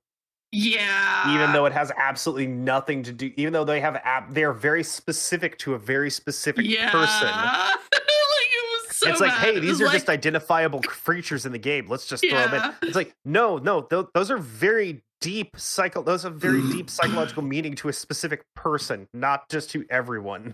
yeah, 0.54 1.34
even 1.34 1.52
though 1.52 1.66
it 1.66 1.74
has 1.74 1.92
absolutely 1.98 2.46
nothing 2.46 3.02
to 3.04 3.12
do. 3.12 3.32
Even 3.38 3.54
though 3.54 3.66
they 3.66 3.82
have 3.82 3.96
app, 4.04 4.32
they 4.32 4.44
are 4.44 4.54
very 4.54 4.84
specific 4.84 5.58
to 5.58 5.74
a 5.74 5.80
very 5.80 6.12
specific 6.12 6.64
yeah, 6.68 6.92
person. 6.92 7.28
like 7.28 7.72
it 7.92 8.88
was 8.88 8.98
so 8.98 9.10
it's 9.10 9.20
like, 9.20 9.32
hey, 9.32 9.60
these 9.60 9.82
are 9.82 9.86
like, 9.86 9.94
just 9.94 10.10
identifiable 10.10 10.80
creatures 10.82 11.48
in 11.48 11.54
the 11.54 11.58
game. 11.58 11.88
Let's 11.90 12.06
just 12.06 12.24
throw 12.24 12.48
them 12.48 12.76
in. 12.82 12.88
It's 12.88 12.96
like, 12.96 13.16
no, 13.26 13.58
no, 13.58 13.82
th- 13.82 14.06
those 14.14 14.30
are 14.30 14.38
very 14.38 15.02
deep 15.22 15.58
psycho. 15.58 16.04
Those 16.04 16.22
have 16.22 16.36
very 16.36 16.62
deep 16.72 16.88
psychological 16.92 17.42
meaning 17.42 17.74
to 17.78 17.90
a 17.90 17.94
specific 17.94 18.44
person, 18.56 19.08
not 19.12 19.50
just 19.50 19.72
to 19.72 19.88
everyone. 19.90 20.54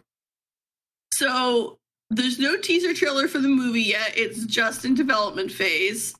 So 1.12 1.78
there's 2.10 2.40
no 2.40 2.56
teaser 2.56 2.94
trailer 2.94 3.28
for 3.28 3.40
the 3.40 3.50
movie 3.50 3.82
yet. 3.82 4.14
It's 4.16 4.46
just 4.46 4.86
in 4.86 4.96
development 4.96 5.52
phase. 5.52 6.16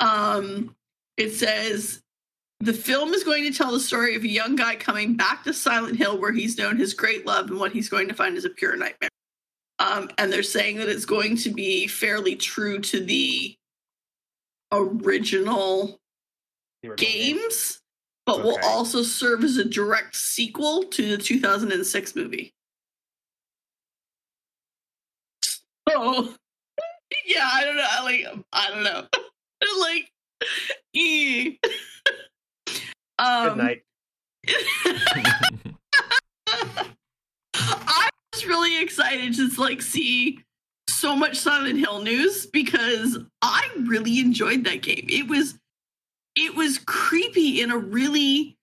Um, 0.00 0.74
it 1.16 1.30
says 1.30 2.01
the 2.62 2.72
film 2.72 3.12
is 3.12 3.24
going 3.24 3.42
to 3.42 3.50
tell 3.56 3.72
the 3.72 3.80
story 3.80 4.14
of 4.14 4.22
a 4.22 4.28
young 4.28 4.54
guy 4.54 4.76
coming 4.76 5.16
back 5.16 5.42
to 5.42 5.52
Silent 5.52 5.96
Hill 5.96 6.16
where 6.20 6.30
he's 6.30 6.56
known 6.56 6.76
his 6.76 6.94
great 6.94 7.26
love 7.26 7.50
and 7.50 7.58
what 7.58 7.72
he's 7.72 7.88
going 7.88 8.06
to 8.06 8.14
find 8.14 8.36
is 8.36 8.44
a 8.44 8.50
pure 8.50 8.76
nightmare. 8.76 9.08
Um, 9.80 10.08
and 10.16 10.32
they're 10.32 10.44
saying 10.44 10.76
that 10.76 10.88
it's 10.88 11.04
going 11.04 11.36
to 11.38 11.50
be 11.50 11.88
fairly 11.88 12.36
true 12.36 12.78
to 12.78 13.04
the 13.04 13.56
original 14.70 15.98
The 16.84 16.90
original 16.90 16.96
game. 16.96 17.36
games, 17.38 17.80
but 18.26 18.44
will 18.44 18.60
also 18.62 19.02
serve 19.02 19.42
as 19.42 19.56
a 19.56 19.64
direct 19.64 20.14
sequel 20.14 20.84
to 20.84 21.16
the 21.16 21.18
2006 21.18 22.14
movie. 22.14 22.54
Oh, 25.90 26.32
yeah, 27.26 27.48
I 27.52 27.64
don't 27.64 27.76
know. 27.76 27.86
I 27.90 28.02
like, 28.04 28.44
I 28.52 28.70
don't 28.70 28.84
know. 28.84 29.06
like, 29.80 30.12
e. 30.94 31.58
um, 33.22 33.48
Good 33.48 33.58
night. 33.58 33.82
I 37.54 38.08
was 38.32 38.46
really 38.46 38.82
excited 38.82 39.34
to 39.36 39.48
like 39.60 39.80
see 39.80 40.40
so 40.90 41.14
much 41.14 41.38
Silent 41.38 41.78
Hill 41.78 42.02
news 42.02 42.46
because 42.46 43.18
I 43.40 43.68
really 43.86 44.18
enjoyed 44.20 44.64
that 44.64 44.82
game. 44.82 45.06
It 45.08 45.28
was 45.28 45.58
it 46.34 46.56
was 46.56 46.78
creepy 46.78 47.60
in 47.60 47.70
a 47.70 47.78
really 47.78 48.56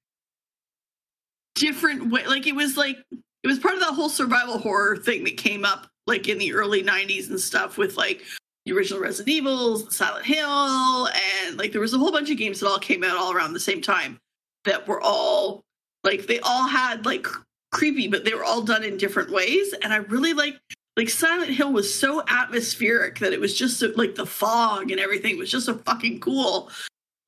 different 1.55 2.11
way. 2.11 2.25
Like 2.25 2.47
it 2.47 2.55
was 2.55 2.75
like 2.75 2.97
it 3.11 3.47
was 3.47 3.59
part 3.59 3.75
of 3.75 3.79
that 3.81 3.93
whole 3.93 4.09
survival 4.09 4.57
horror 4.57 4.97
thing 4.97 5.23
that 5.23 5.37
came 5.37 5.63
up 5.63 5.87
like 6.07 6.27
in 6.27 6.37
the 6.37 6.53
early 6.53 6.83
90s 6.83 7.29
and 7.29 7.39
stuff 7.39 7.77
with 7.77 7.95
like 7.95 8.23
the 8.65 8.73
original 8.73 8.99
Resident 8.99 9.29
Evils, 9.29 9.95
Silent 9.95 10.25
Hill, 10.25 11.07
and 11.07 11.57
like 11.57 11.71
there 11.71 11.81
was 11.81 11.93
a 11.93 11.97
whole 11.97 12.11
bunch 12.11 12.29
of 12.29 12.37
games 12.37 12.59
that 12.59 12.67
all 12.67 12.79
came 12.79 13.03
out 13.03 13.15
all 13.15 13.31
around 13.31 13.53
the 13.53 13.59
same 13.59 13.81
time 13.81 14.19
that 14.65 14.87
were 14.87 15.01
all 15.01 15.63
like 16.03 16.27
they 16.27 16.39
all 16.39 16.67
had 16.67 17.05
like 17.05 17.27
creepy, 17.71 18.07
but 18.07 18.25
they 18.25 18.33
were 18.33 18.43
all 18.43 18.61
done 18.61 18.83
in 18.83 18.97
different 18.97 19.31
ways. 19.31 19.73
And 19.81 19.93
I 19.93 19.97
really 19.97 20.33
like 20.33 20.59
like 20.97 21.09
Silent 21.09 21.51
Hill 21.51 21.71
was 21.71 21.93
so 21.93 22.23
atmospheric 22.27 23.19
that 23.19 23.31
it 23.31 23.39
was 23.39 23.57
just 23.57 23.79
so, 23.79 23.91
like 23.95 24.15
the 24.15 24.25
fog 24.25 24.91
and 24.91 24.99
everything 24.99 25.37
was 25.37 25.51
just 25.51 25.65
so 25.65 25.77
fucking 25.77 26.19
cool. 26.19 26.69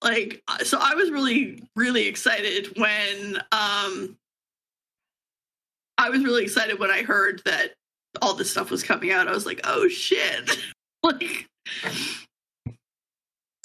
Like 0.03 0.41
uh, 0.47 0.63
so 0.63 0.77
I 0.81 0.95
was 0.95 1.11
really 1.11 1.63
really 1.75 2.07
excited 2.07 2.77
when 2.77 3.37
um 3.51 4.17
I 5.97 6.09
was 6.09 6.23
really 6.23 6.43
excited 6.43 6.79
when 6.79 6.89
I 6.89 7.03
heard 7.03 7.41
that 7.45 7.73
all 8.21 8.33
this 8.33 8.51
stuff 8.51 8.71
was 8.71 8.83
coming 8.83 9.11
out. 9.11 9.27
I 9.27 9.31
was 9.31 9.45
like, 9.45 9.61
"Oh 9.63 9.87
shit." 9.87 10.57
like 11.03 11.47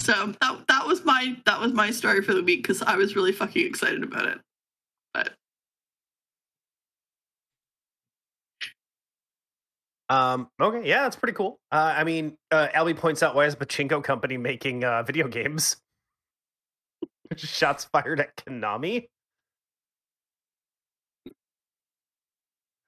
So 0.07 0.33
that 0.39 0.63
that 0.69 0.87
was 0.87 1.03
my 1.03 1.35
that 1.45 1.59
was 1.59 1.73
my 1.73 1.91
story 1.91 2.21
for 2.21 2.33
the 2.33 2.41
week 2.41 2.63
because 2.63 2.81
I 2.81 2.95
was 2.95 3.17
really 3.17 3.33
fucking 3.33 3.67
excited 3.67 4.03
about 4.03 4.25
it. 4.27 4.39
But 5.13 5.33
Um, 10.07 10.47
okay, 10.61 10.87
yeah, 10.87 11.01
that's 11.01 11.17
pretty 11.17 11.33
cool. 11.33 11.59
Uh, 11.73 11.93
I 11.97 12.05
mean, 12.05 12.37
uh, 12.51 12.69
Albie 12.73 12.95
points 12.95 13.21
out 13.21 13.35
why 13.35 13.47
is 13.47 13.57
Pachinko 13.57 14.01
Company 14.01 14.37
making 14.37 14.85
uh, 14.85 15.03
video 15.03 15.27
games? 15.27 15.75
Shots 17.35 17.83
fired 17.91 18.21
at 18.21 18.33
Konami. 18.37 19.09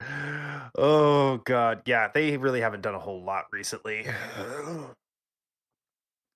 Oh 0.78 1.38
god, 1.44 1.82
yeah, 1.84 2.08
they 2.14 2.36
really 2.38 2.60
haven't 2.62 2.80
done 2.80 2.94
a 2.94 2.98
whole 2.98 3.22
lot 3.22 3.46
recently. 3.52 4.06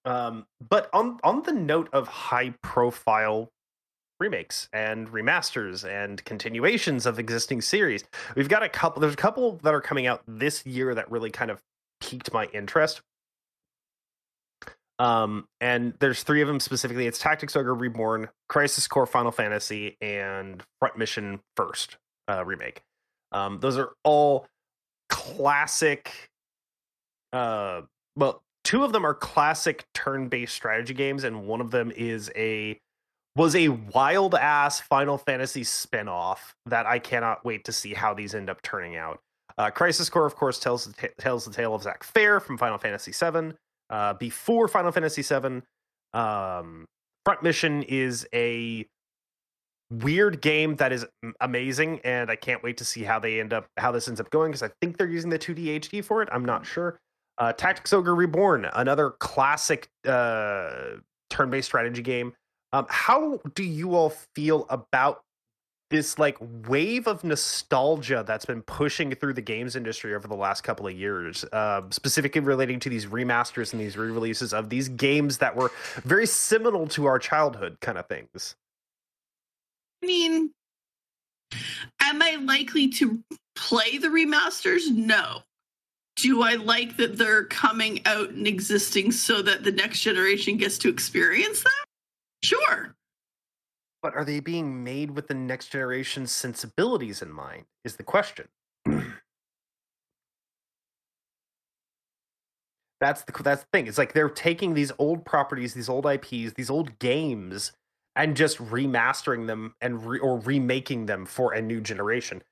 Um, 0.05 0.47
but 0.67 0.91
on 0.93 1.19
on 1.25 1.43
the 1.43 1.53
note 1.53 1.89
of 1.93 2.09
high 2.09 2.55
profile 2.63 3.51
remakes 4.21 4.69
and 4.73 5.09
remasters 5.09 5.89
and 5.89 6.25
continuations 6.25 7.07
of 7.07 7.19
existing 7.19 7.63
series, 7.63 8.05
we've 8.37 8.49
got 8.49 8.63
a 8.63 8.69
couple. 8.69 9.01
There's 9.01 9.15
a 9.15 9.17
couple 9.17 9.59
that 9.63 9.75
are 9.75 9.81
coming 9.81 10.07
out 10.07 10.23
this 10.27 10.65
year 10.67 10.95
that 10.95 11.11
really 11.11 11.31
kind 11.31 11.51
of 11.51 11.63
piqued 12.01 12.33
my 12.33 12.47
interest. 12.47 13.03
Um, 14.99 15.49
and 15.61 15.95
there's 15.99 16.23
three 16.23 16.41
of 16.41 16.49
them 16.49 16.61
specifically. 16.61 17.07
It's 17.07 17.19
Tactics 17.19 17.57
Ogre 17.57 17.75
Reborn, 17.75 18.29
Crisis 18.49 18.87
Core 18.87 19.07
Final 19.07 19.33
Fantasy, 19.33 19.97
and 20.01 20.63
Front 20.79 20.97
Mission 20.97 21.41
First 21.57 21.97
uh, 22.29 22.45
remake. 22.45 22.83
Um, 23.33 23.59
those 23.61 23.77
are 23.77 23.91
all 24.05 24.47
classic. 25.09 26.31
Uh, 27.33 27.83
well, 28.17 28.43
two 28.65 28.83
of 28.83 28.93
them 28.93 29.05
are 29.07 29.15
classic 29.15 29.85
turn-based 29.95 30.55
strategy 30.55 30.95
games, 30.95 31.25
and 31.25 31.47
one 31.47 31.61
of 31.61 31.71
them 31.71 31.93
is 31.95 32.31
a 32.35 32.79
was 33.37 33.55
a 33.57 33.69
wild 33.69 34.35
ass 34.35 34.81
Final 34.81 35.19
Fantasy 35.19 35.65
spin-off 35.65 36.55
that 36.67 36.87
I 36.87 36.99
cannot 36.99 37.45
wait 37.45 37.65
to 37.65 37.73
see 37.73 37.93
how 37.93 38.15
these 38.15 38.35
end 38.35 38.49
up 38.49 38.63
turning 38.63 38.97
out. 38.97 39.21
Uh, 39.59 39.71
Crisis 39.71 40.09
Core, 40.09 40.27
of 40.27 40.37
course, 40.37 40.59
tells 40.59 40.85
the 40.85 40.93
t- 40.93 41.15
tells 41.19 41.45
the 41.45 41.53
tale 41.53 41.75
of 41.75 41.83
Zack 41.83 42.03
Fair 42.05 42.41
from 42.41 42.59
Final 42.59 42.79
Fantasy 42.79 43.13
VII. 43.13 43.53
Uh, 43.91 44.15
before 44.15 44.67
Final 44.67 44.91
Fantasy 44.91 45.23
VII, 45.23 45.63
um, 46.13 46.87
Front 47.25 47.43
Mission 47.43 47.83
is 47.85 48.27
a 48.35 48.87
weird 49.91 50.41
game 50.41 50.77
that 50.77 50.93
is 50.93 51.07
amazing, 51.41 52.01
and 52.05 52.31
I 52.31 52.37
can't 52.37 52.63
wait 52.63 52.79
to 52.79 52.85
see 52.85 53.03
how 53.03 53.19
they 53.19 53.41
end 53.41 53.53
up 53.53 53.67
how 53.77 53.93
this 53.93 54.09
ends 54.09 54.21
up 54.21 54.31
going 54.31 54.51
because 54.51 54.63
I 54.63 54.71
think 54.81 54.97
they're 54.97 55.09
using 55.09 55.31
the 55.31 55.39
2D 55.39 55.81
HD 55.81 56.05
for 56.05 56.23
it. 56.23 56.29
I'm 56.33 56.45
not 56.45 56.67
sure. 56.67 56.99
Uh, 57.39 57.53
Tactics 57.53 57.93
Ogre 57.93 58.15
Reborn, 58.15 58.67
another 58.75 59.11
classic 59.11 59.89
uh, 60.07 60.97
turn-based 61.31 61.67
strategy 61.67 62.03
game. 62.03 62.33
Um, 62.73 62.87
how 62.89 63.41
do 63.55 63.65
you 63.65 63.95
all 63.95 64.11
feel 64.35 64.67
about 64.69 65.23
this 65.91 66.19
like 66.19 66.37
wave 66.41 67.07
of 67.07 67.23
nostalgia 67.23 68.25
that's 68.27 68.45
been 68.45 68.63
pushing 68.63 69.15
through 69.15 69.35
the 69.35 69.43
games 69.43 69.77
industry 69.77 70.15
over 70.15 70.27
the 70.27 70.35
last 70.35 70.63
couple 70.63 70.87
of 70.87 70.95
years, 70.95 71.45
uh, 71.53 71.83
specifically 71.91 72.41
relating 72.41 72.81
to 72.81 72.89
these 72.89 73.07
remasters 73.07 73.73
and 73.73 73.81
these 73.81 73.97
re-releases 73.97 74.53
of 74.53 74.71
these 74.71 74.89
games 74.89 75.39
that 75.39 75.55
were 75.55 75.71
very 76.03 76.27
seminal 76.27 76.87
to 76.89 77.05
our 77.05 77.19
childhood, 77.19 77.77
kind 77.81 77.99
of 77.99 78.09
things? 78.09 78.57
I 80.03 80.07
mean, 80.07 80.51
am 82.01 82.23
I 82.23 82.37
likely 82.37 82.89
to 82.89 83.23
play 83.55 83.99
the 83.99 84.09
remasters? 84.09 84.91
No. 84.91 85.43
Do 86.17 86.43
I 86.43 86.55
like 86.55 86.97
that 86.99 87.19
they're 87.19 87.45
coming 87.47 88.01
out 88.07 88.31
and 88.31 88.47
existing 88.47 89.13
so 89.13 89.43
that 89.43 89.65
the 89.65 89.73
next 89.73 90.01
generation 90.01 90.57
gets 90.57 90.79
to 90.79 90.89
experience 90.89 91.63
them? 91.63 91.73
Sure. 92.43 92.95
But 94.03 94.15
are 94.15 94.25
they 94.25 94.41
being 94.41 94.85
made 94.85 95.11
with 95.13 95.29
the 95.29 95.35
next 95.35 95.69
generation's 95.69 96.31
sensibilities 96.31 97.23
in 97.23 97.33
mind? 97.33 97.65
Is 97.85 97.97
the 97.97 98.03
question. 98.03 98.49
that's 103.01 103.23
the 103.25 103.33
that's 103.43 103.63
the 103.63 103.69
thing. 103.73 103.87
It's 103.87 103.99
like 103.99 104.13
they're 104.13 104.29
taking 104.29 104.75
these 104.75 104.93
old 104.99 105.25
properties, 105.25 105.75
these 105.75 105.89
old 105.89 106.07
IPs, 106.07 106.53
these 106.55 106.71
old 106.71 106.99
games, 106.99 107.73
and 108.15 108.37
just 108.37 108.59
remastering 108.59 109.47
them 109.47 109.75
and 109.81 110.07
re- 110.07 110.19
or 110.19 110.39
remaking 110.39 111.07
them 111.07 111.27
for 111.27 111.53
a 111.53 111.61
new 111.63 111.81
generation. 111.81 112.43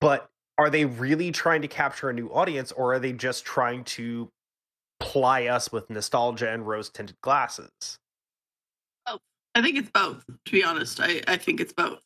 But 0.00 0.30
are 0.58 0.68
they 0.68 0.84
really 0.84 1.30
trying 1.30 1.62
to 1.62 1.68
capture 1.68 2.10
a 2.10 2.12
new 2.12 2.28
audience, 2.28 2.72
or 2.72 2.94
are 2.94 2.98
they 2.98 3.12
just 3.12 3.44
trying 3.44 3.84
to 3.84 4.28
ply 4.98 5.46
us 5.46 5.70
with 5.70 5.88
nostalgia 5.88 6.50
and 6.50 6.66
rose 6.66 6.90
tinted 6.90 7.20
glasses? 7.20 7.70
Oh, 9.06 9.18
I 9.54 9.62
think 9.62 9.78
it's 9.78 9.90
both. 9.90 10.24
To 10.26 10.52
be 10.52 10.64
honest, 10.64 11.00
I, 11.00 11.22
I 11.28 11.36
think 11.36 11.60
it's 11.60 11.72
both. 11.72 12.00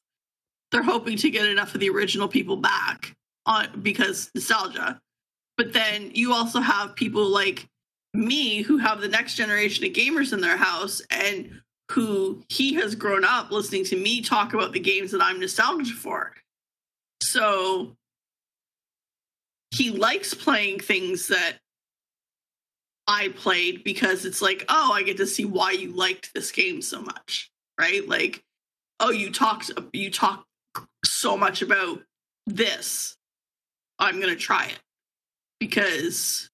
They're 0.71 0.83
hoping 0.83 1.17
to 1.19 1.31
get 1.31 1.47
enough 1.47 1.75
of 1.75 1.81
the 1.81 1.89
original 1.89 2.29
people 2.29 2.57
back 2.59 3.15
on 3.47 3.81
because 3.83 4.31
nostalgia, 4.35 5.01
but 5.57 5.73
then 5.73 6.11
you 6.15 6.33
also 6.33 6.61
have 6.61 6.95
people 6.95 7.27
like 7.27 7.67
me 8.15 8.61
who 8.61 8.77
have 8.77 9.01
the 9.01 9.09
next 9.09 9.35
generation 9.35 9.85
of 9.87 9.93
gamers 9.93 10.33
in 10.33 10.41
their 10.41 10.57
house 10.57 11.01
and 11.11 11.61
who 11.91 12.43
he 12.49 12.75
has 12.75 12.95
grown 12.95 13.25
up 13.25 13.51
listening 13.51 13.85
to 13.85 13.97
me 13.97 14.21
talk 14.21 14.55
about 14.55 14.73
the 14.73 14.81
games 14.81 15.11
that 15.11 15.23
I'm 15.23 15.41
nostalgic 15.41 15.95
for. 15.95 16.33
So 17.23 17.97
he 19.73 19.91
likes 19.91 20.35
playing 20.35 20.81
things 20.81 21.29
that 21.29 21.59
I 23.09 23.29
played 23.29 23.83
because 23.85 24.25
it's 24.25 24.43
like, 24.43 24.65
oh, 24.69 24.93
I 24.93 25.03
get 25.03 25.17
to 25.17 25.27
see 25.27 25.45
why 25.45 25.73
you 25.73 25.93
liked 25.93 26.33
this 26.35 26.53
game 26.53 26.83
so 26.83 27.01
much, 27.01 27.51
right? 27.81 28.07
Like, 28.07 28.45
oh, 29.01 29.11
you 29.11 29.33
talked 29.33 29.71
you 29.93 30.11
talk 30.11 30.45
so 31.05 31.37
much 31.37 31.63
about 31.63 32.01
this. 32.47 33.17
I'm 33.99 34.21
gonna 34.21 34.37
try 34.37 34.67
it 34.67 34.79
because 35.59 36.51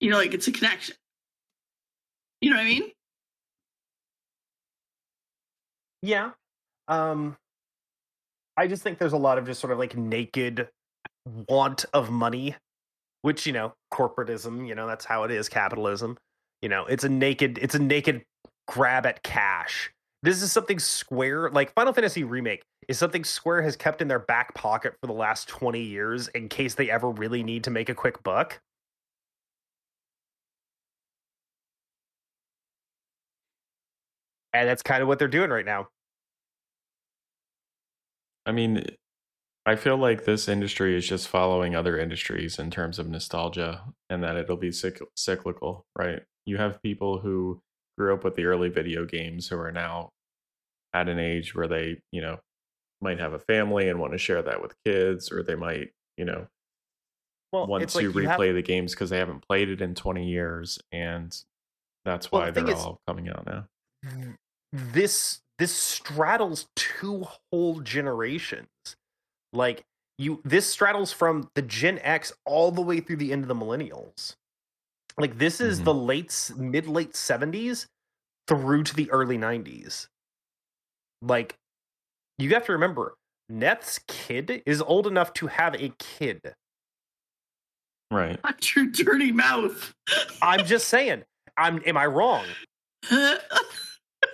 you 0.00 0.10
know, 0.10 0.18
like 0.18 0.34
it's 0.34 0.48
a 0.48 0.52
connection. 0.52 0.96
You 2.40 2.50
know 2.50 2.56
what 2.56 2.62
I 2.62 2.68
mean? 2.68 2.90
Yeah. 6.02 6.32
Um 6.88 7.36
I 8.56 8.66
just 8.66 8.82
think 8.82 8.98
there's 8.98 9.12
a 9.12 9.18
lot 9.18 9.38
of 9.38 9.46
just 9.46 9.60
sort 9.60 9.72
of 9.72 9.78
like 9.78 9.96
naked 9.96 10.68
want 11.26 11.84
of 11.92 12.10
money, 12.10 12.56
which, 13.22 13.46
you 13.46 13.52
know, 13.52 13.74
corporatism, 13.92 14.66
you 14.66 14.74
know, 14.74 14.86
that's 14.86 15.04
how 15.04 15.24
it 15.24 15.30
is, 15.30 15.48
capitalism. 15.48 16.16
You 16.62 16.68
know, 16.68 16.86
it's 16.86 17.04
a 17.04 17.08
naked 17.08 17.58
it's 17.60 17.74
a 17.74 17.78
naked 17.78 18.22
grab 18.68 19.06
at 19.06 19.22
cash. 19.22 19.90
This 20.22 20.42
is 20.42 20.52
something 20.52 20.78
Square, 20.78 21.50
like 21.50 21.74
Final 21.74 21.92
Fantasy 21.92 22.24
Remake, 22.24 22.62
is 22.88 22.98
something 22.98 23.24
Square 23.24 23.62
has 23.62 23.76
kept 23.76 24.00
in 24.00 24.08
their 24.08 24.18
back 24.20 24.54
pocket 24.54 24.94
for 25.00 25.06
the 25.06 25.12
last 25.12 25.48
20 25.48 25.80
years 25.82 26.28
in 26.28 26.48
case 26.48 26.74
they 26.74 26.90
ever 26.90 27.10
really 27.10 27.42
need 27.42 27.64
to 27.64 27.70
make 27.70 27.88
a 27.90 27.94
quick 27.94 28.22
buck. 28.22 28.60
And 34.54 34.68
that's 34.68 34.82
kind 34.82 35.02
of 35.02 35.08
what 35.08 35.18
they're 35.18 35.28
doing 35.28 35.50
right 35.50 35.66
now. 35.66 35.88
I 38.46 38.52
mean, 38.52 38.84
I 39.66 39.76
feel 39.76 39.96
like 39.96 40.24
this 40.24 40.46
industry 40.48 40.96
is 40.96 41.06
just 41.08 41.28
following 41.28 41.74
other 41.74 41.98
industries 41.98 42.58
in 42.58 42.70
terms 42.70 42.98
of 42.98 43.08
nostalgia 43.08 43.82
and 44.10 44.22
that 44.22 44.36
it'll 44.36 44.58
be 44.58 44.68
cyc- 44.70 45.00
cyclical, 45.16 45.86
right? 45.98 46.22
You 46.44 46.58
have 46.58 46.82
people 46.82 47.18
who 47.18 47.60
grew 47.96 48.12
up 48.12 48.24
with 48.24 48.34
the 48.34 48.44
early 48.44 48.68
video 48.68 49.06
games 49.06 49.48
who 49.48 49.58
are 49.58 49.72
now 49.72 50.10
at 50.92 51.08
an 51.08 51.18
age 51.18 51.54
where 51.54 51.66
they, 51.68 52.02
you 52.12 52.20
know, 52.20 52.40
might 53.00 53.18
have 53.20 53.32
a 53.32 53.38
family 53.38 53.88
and 53.88 53.98
want 53.98 54.12
to 54.12 54.18
share 54.18 54.42
that 54.42 54.60
with 54.60 54.74
kids, 54.84 55.32
or 55.32 55.42
they 55.42 55.54
might, 55.54 55.90
you 56.18 56.24
know, 56.26 56.46
Well, 57.52 57.66
want 57.66 57.88
to 57.88 57.96
like 57.98 58.06
replay 58.08 58.46
have- 58.46 58.54
the 58.54 58.62
games 58.62 58.92
because 58.92 59.08
they 59.10 59.18
haven't 59.18 59.46
played 59.48 59.70
it 59.70 59.80
in 59.80 59.94
20 59.94 60.28
years. 60.28 60.78
And 60.92 61.34
that's 62.04 62.30
Well, 62.30 62.42
why 62.42 62.50
the 62.50 62.62
they're 62.62 62.76
all 62.76 63.00
coming 63.06 63.28
out 63.30 63.46
now. 63.46 63.66
Mm, 64.04 64.36
this 64.72 65.40
this 65.58 65.72
straddles 65.72 66.66
two 66.76 67.24
whole 67.50 67.80
generations. 67.80 68.68
Like 69.54 69.84
you 70.18 70.40
this 70.44 70.66
straddles 70.66 71.12
from 71.12 71.48
the 71.54 71.62
Gen 71.62 71.98
X 72.00 72.32
all 72.44 72.70
the 72.70 72.82
way 72.82 73.00
through 73.00 73.16
the 73.16 73.32
end 73.32 73.42
of 73.42 73.48
the 73.48 73.54
millennials. 73.54 74.34
Like 75.16 75.38
this 75.38 75.60
is 75.60 75.80
Mhm. 75.80 75.84
the 75.84 75.94
late 75.94 76.50
mid 76.56 76.86
late 76.86 77.14
70s 77.14 77.86
through 78.48 78.84
to 78.84 78.94
the 78.94 79.10
early 79.10 79.38
90s. 79.38 80.08
Like 81.22 81.56
you 82.38 82.50
have 82.54 82.66
to 82.66 82.72
remember 82.72 83.16
Neth's 83.48 84.00
kid 84.08 84.62
is 84.66 84.80
old 84.82 85.06
enough 85.06 85.32
to 85.34 85.46
have 85.46 85.74
a 85.74 85.90
kid. 85.98 86.40
Right. 88.10 88.42
Watch 88.44 88.76
your 88.76 88.86
dirty 88.86 89.32
mouth. 89.32 89.92
I'm 90.42 90.64
just 90.66 90.88
saying. 90.88 91.24
I'm 91.56 91.82
am 91.86 91.96
I 91.96 92.06
wrong? 92.06 92.44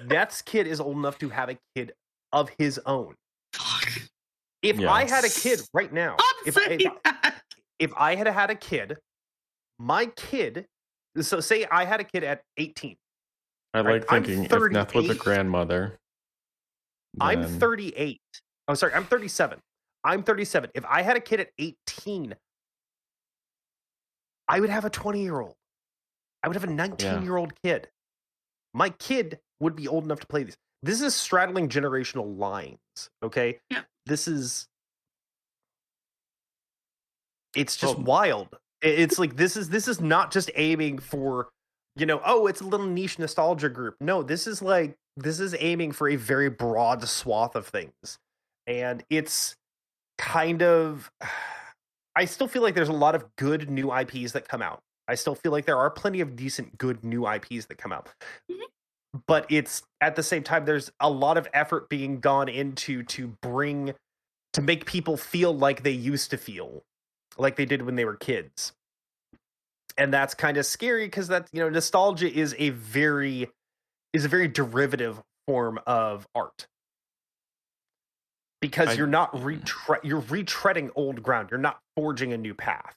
Neth's 0.05 0.43
kid 0.43 0.67
is 0.67 0.81
old 0.81 0.97
enough 0.97 1.19
to 1.19 1.29
have 1.31 1.49
a 1.51 1.59
kid 1.75 1.93
of 2.33 2.51
his 2.59 2.79
own. 2.87 3.15
Fuck. 3.53 4.10
If 4.63 4.79
Yeah. 4.79 4.91
I 4.93 5.09
had 5.09 5.25
a 5.25 5.29
kid 5.29 5.61
right 5.73 5.93
now, 5.93 6.17
if 6.47 6.57
I, 6.59 6.65
if, 6.71 6.93
that. 7.05 7.43
if 7.79 7.93
I 7.97 8.15
had 8.15 8.27
had 8.27 8.51
a 8.51 8.55
kid, 8.55 8.99
my 9.79 10.07
kid, 10.07 10.67
so 11.21 11.41
say 11.41 11.65
I 11.71 11.85
had 11.85 12.01
a 12.01 12.05
kid 12.05 12.25
at 12.25 12.43
18, 12.59 12.97
I 13.73 13.81
Right, 13.81 14.01
like 14.03 14.13
I'm 14.13 14.25
thinking 14.25 14.45
if 14.45 14.51
Neth 14.51 14.95
was 14.95 15.05
a 15.07 15.09
38. 15.15 15.19
grandmother. 15.19 15.99
I'm 17.21 17.43
then- 17.43 17.59
38. 17.59 18.21
Oh, 18.69 18.75
sorry, 18.75 18.93
I'm 18.95 19.05
37. 19.05 19.59
I'm 20.05 20.23
37. 20.23 20.71
If 20.75 20.85
I 20.87 21.03
had 21.03 21.17
a 21.17 21.21
kid 21.21 21.41
at 21.41 21.51
18, 21.59 22.35
I 24.49 24.61
would 24.61 24.71
have 24.71 24.85
a 24.85 24.91
20 24.91 25.23
year 25.23 25.41
old. 25.41 25.55
I 26.43 26.49
would 26.49 26.57
have 26.57 26.65
a 26.65 26.73
19 26.73 27.23
year 27.23 27.37
old 27.37 27.53
kid. 27.63 27.89
My 28.75 28.91
kid 28.91 29.39
would 29.61 29.77
be 29.77 29.89
old 29.89 30.05
enough 30.05 30.21
to 30.21 30.27
play 30.27 30.43
these. 30.45 30.57
This 30.83 31.01
is 31.03 31.15
straddling 31.15 31.69
generational 31.69 32.39
lines. 32.39 32.79
Okay. 33.23 33.59
Yeah. 33.71 33.83
This 34.11 34.27
is. 34.27 34.67
It's 37.55 37.77
just 37.77 37.95
Well- 37.97 38.05
wild. 38.05 38.59
It's 38.83 39.19
like 39.21 39.37
this 39.37 39.57
is 39.57 39.69
this 39.69 39.87
is 39.89 40.01
not 40.01 40.33
just 40.33 40.51
aiming 40.57 40.99
for, 40.99 41.49
you 41.97 42.07
know, 42.07 42.21
oh, 42.25 42.47
it's 42.49 42.61
a 42.61 42.65
little 42.65 42.87
niche 42.87 43.19
nostalgia 43.19 43.69
group. 43.69 43.95
No, 44.01 44.23
this 44.23 44.47
is 44.49 44.61
like 44.61 44.97
this 45.17 45.39
is 45.39 45.55
aiming 45.59 45.93
for 45.93 46.09
a 46.09 46.17
very 46.17 46.51
broad 46.51 47.07
swath 47.09 47.55
of 47.55 47.67
things. 47.69 48.19
And 48.67 49.05
it's 49.11 49.55
kind 50.19 50.63
of 50.63 51.11
I 52.17 52.25
still 52.25 52.49
feel 52.49 52.63
like 52.63 52.75
there's 52.75 52.89
a 52.89 52.93
lot 52.93 53.15
of 53.15 53.25
good 53.37 53.71
new 53.71 53.95
IPs 53.97 54.33
that 54.33 54.49
come 54.49 54.61
out. 54.61 54.81
I 55.07 55.15
still 55.15 55.37
feel 55.37 55.53
like 55.53 55.67
there 55.67 55.79
are 55.79 55.89
plenty 55.91 56.21
of 56.21 56.35
decent 56.35 56.77
good 56.79 57.05
new 57.05 57.27
IPs 57.29 57.67
that 57.67 57.79
come 57.79 57.93
out. 57.93 58.09
Mhm. 58.51 58.59
But 59.27 59.47
it's 59.49 59.83
at 60.01 60.15
the 60.15 60.23
same 60.23 60.43
time 60.43 60.65
there's 60.65 60.93
a 61.01 61.11
lot 61.11 61.37
of 61.37 61.49
effort 61.53 61.89
being 61.89 62.21
gone 62.21 62.49
into 62.49 63.03
to 63.05 63.29
bring 63.43 63.95
to 64.53 64.63
make 64.63 64.87
people 64.87 65.17
feel 65.17 65.57
like 65.57 65.83
they 65.83 65.91
used 65.91 66.31
to 66.31 66.37
feel 66.37 66.83
like 67.39 67.57
they 67.57 67.65
did 67.65 67.83
when 67.83 67.97
they 67.97 68.05
were 68.05 68.17
kids. 68.17 68.73
And 69.99 70.13
that's 70.13 70.35
kind 70.35 70.57
of 70.57 70.67
scary 70.67 71.07
because 71.07 71.29
that 71.29 71.49
you 71.53 71.61
know 71.61 71.69
nostalgia 71.69 72.33
is 72.33 72.55
a 72.59 72.71
very 72.71 73.51
is 74.13 74.25
a 74.25 74.29
very 74.29 74.49
derivative 74.49 75.21
form 75.47 75.81
of 75.87 76.27
art. 76.35 76.67
Because 78.61 78.91
I- 78.91 78.93
you're 78.93 79.07
not 79.07 79.33
mm-hmm. 79.33 79.47
retre- 79.47 80.05
you're 80.05 80.23
retreading 80.23 80.91
old 80.95 81.23
ground. 81.23 81.49
You're 81.51 81.59
not 81.59 81.81
forging 81.97 82.33
a 82.33 82.39
new 82.39 82.55
path. 82.55 82.95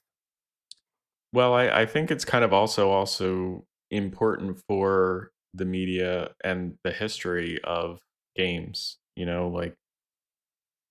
Well, 1.33 1.55
I, 1.55 1.81
I 1.81 1.85
think 1.87 2.11
it's 2.11 2.25
kind 2.25 2.43
of 2.43 2.53
also 2.53 2.91
also 2.91 3.65
important 3.89 4.61
for 4.67 5.31
the 5.53 5.65
media 5.65 6.31
and 6.43 6.77
the 6.83 6.91
history 6.91 7.59
of 7.63 7.99
games. 8.35 8.97
You 9.15 9.25
know, 9.25 9.47
like 9.49 9.75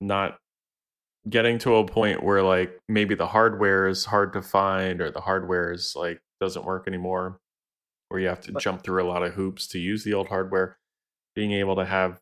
not 0.01 0.39
getting 1.29 1.59
to 1.59 1.77
a 1.77 1.87
point 1.87 2.23
where 2.23 2.43
like 2.43 2.79
maybe 2.89 3.15
the 3.15 3.27
hardware 3.29 3.87
is 3.87 4.05
hard 4.05 4.33
to 4.33 4.43
find 4.43 5.01
or 5.01 5.11
the 5.11 5.21
hardware 5.21 5.73
is 5.73 5.95
like 5.97 6.21
doesn't 6.41 6.65
work 6.65 6.89
anymore, 6.89 7.39
or 8.11 8.19
you 8.19 8.29
have 8.29 8.41
to 8.43 8.53
But- 8.53 8.63
jump 8.63 8.83
through 8.83 9.03
a 9.03 9.09
lot 9.09 9.23
of 9.23 9.35
hoops 9.35 9.67
to 9.69 9.79
use 9.79 10.05
the 10.05 10.15
old 10.15 10.29
hardware. 10.29 10.79
Being 11.35 11.53
able 11.53 11.77
to 11.77 11.85
have, 11.85 12.21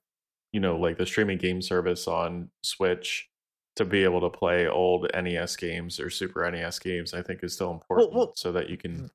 you 0.53 0.61
know, 0.61 0.77
like 0.77 0.99
the 0.99 1.07
streaming 1.07 1.39
game 1.39 1.63
service 1.63 2.07
on 2.07 2.51
Switch 2.63 3.29
to 3.77 3.85
be 3.85 4.05
able 4.05 4.21
to 4.21 4.31
play 4.31 4.69
old 4.69 5.11
NES 5.15 5.57
games 5.57 5.99
or 5.99 6.11
Super 6.11 6.49
NES 6.49 6.79
games, 6.79 7.15
I 7.15 7.23
think 7.23 7.43
is 7.43 7.55
still 7.55 7.73
important 7.73 8.13
well- 8.13 8.33
so 8.37 8.53
that 8.53 8.69
you 8.69 8.77
can 8.77 8.93
mm. 8.93 9.11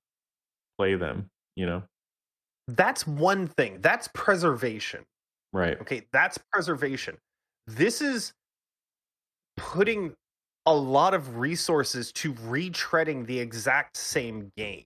play 0.78 0.96
them, 0.96 1.30
you 1.56 1.66
know? 1.66 1.84
That's 2.68 3.06
one 3.06 3.48
thing. 3.48 3.80
That's 3.82 4.08
preservation. 4.14 5.06
Right. 5.54 5.80
okay? 5.82 6.04
That's 6.12 6.38
preservation. 6.52 7.18
This 7.68 8.02
is 8.02 8.34
putting 9.56 10.14
a 10.66 10.74
lot 10.74 11.14
of 11.14 11.38
resources 11.38 12.12
to 12.12 12.34
retreading 12.34 13.26
the 13.26 13.40
exact 13.40 13.96
same 13.96 14.52
game. 14.58 14.84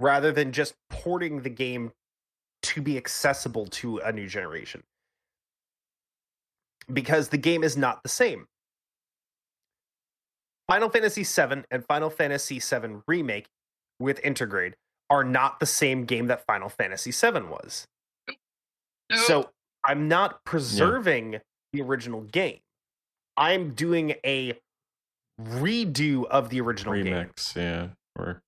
Rather 0.00 0.32
than 0.32 0.52
just 0.52 0.74
porting 0.88 1.42
the 1.42 1.50
game 1.50 1.92
to 2.62 2.82
be 2.82 2.96
accessible 2.96 3.66
to 3.66 3.98
a 3.98 4.12
new 4.12 4.26
generation. 4.26 4.82
Because 6.92 7.28
the 7.28 7.38
game 7.38 7.62
is 7.62 7.76
not 7.76 8.02
the 8.02 8.08
same. 8.08 8.46
Final 10.66 10.88
Fantasy 10.88 11.22
VII 11.24 11.62
and 11.70 11.84
Final 11.86 12.10
Fantasy 12.10 12.58
VII 12.58 12.96
Remake 13.06 13.46
with 13.98 14.20
Intergrade 14.22 14.74
are 15.10 15.24
not 15.24 15.60
the 15.60 15.66
same 15.66 16.04
game 16.04 16.28
that 16.28 16.46
Final 16.46 16.68
Fantasy 16.68 17.10
VII 17.10 17.42
was. 17.42 17.86
Nope. 19.10 19.20
So 19.26 19.50
I'm 19.84 20.08
not 20.08 20.44
preserving 20.44 21.40
the 21.72 21.82
original 21.82 22.22
game. 22.22 22.60
I'm 23.36 23.74
doing 23.74 24.14
a 24.24 24.58
redo 25.40 26.26
of 26.26 26.48
the 26.50 26.60
original 26.60 26.94
game. 26.94 27.06
Remix, 27.06 27.56
yeah. 27.56 27.88
Or 28.16 28.40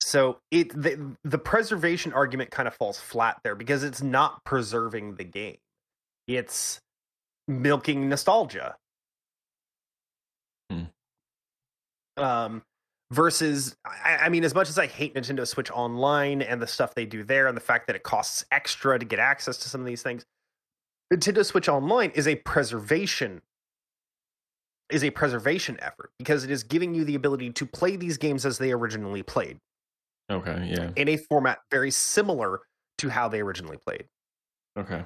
So 0.00 0.38
it 0.50 0.70
the, 0.70 1.16
the 1.24 1.38
preservation 1.38 2.12
argument 2.12 2.50
kind 2.50 2.66
of 2.66 2.74
falls 2.74 2.98
flat 2.98 3.38
there 3.44 3.54
because 3.54 3.82
it's 3.82 4.02
not 4.02 4.44
preserving 4.44 5.16
the 5.16 5.24
game. 5.24 5.58
It's 6.26 6.80
milking 7.48 8.08
nostalgia. 8.08 8.76
Hmm. 10.70 10.84
Um 12.16 12.62
versus 13.10 13.76
I, 13.84 14.16
I 14.22 14.28
mean 14.28 14.44
as 14.44 14.54
much 14.54 14.68
as 14.68 14.78
I 14.78 14.86
hate 14.86 15.14
Nintendo 15.14 15.46
Switch 15.46 15.70
Online 15.70 16.42
and 16.42 16.60
the 16.60 16.66
stuff 16.66 16.94
they 16.94 17.06
do 17.06 17.24
there 17.24 17.46
and 17.46 17.56
the 17.56 17.60
fact 17.60 17.86
that 17.86 17.96
it 17.96 18.02
costs 18.02 18.44
extra 18.50 18.98
to 18.98 19.04
get 19.04 19.18
access 19.18 19.56
to 19.58 19.68
some 19.68 19.80
of 19.80 19.86
these 19.86 20.02
things, 20.02 20.24
Nintendo 21.12 21.44
Switch 21.44 21.68
Online 21.68 22.10
is 22.10 22.26
a 22.26 22.36
preservation 22.36 23.42
is 24.90 25.02
a 25.02 25.10
preservation 25.10 25.76
effort 25.80 26.10
because 26.18 26.44
it 26.44 26.50
is 26.50 26.62
giving 26.62 26.94
you 26.94 27.04
the 27.04 27.16
ability 27.16 27.50
to 27.50 27.66
play 27.66 27.96
these 27.96 28.16
games 28.16 28.46
as 28.46 28.56
they 28.58 28.70
originally 28.70 29.22
played 29.22 29.58
okay, 30.30 30.68
yeah. 30.70 30.90
in 30.96 31.08
a 31.08 31.16
format 31.16 31.58
very 31.70 31.90
similar 31.90 32.60
to 32.98 33.08
how 33.08 33.28
they 33.28 33.40
originally 33.40 33.76
played. 33.76 34.04
Okay. 34.78 35.02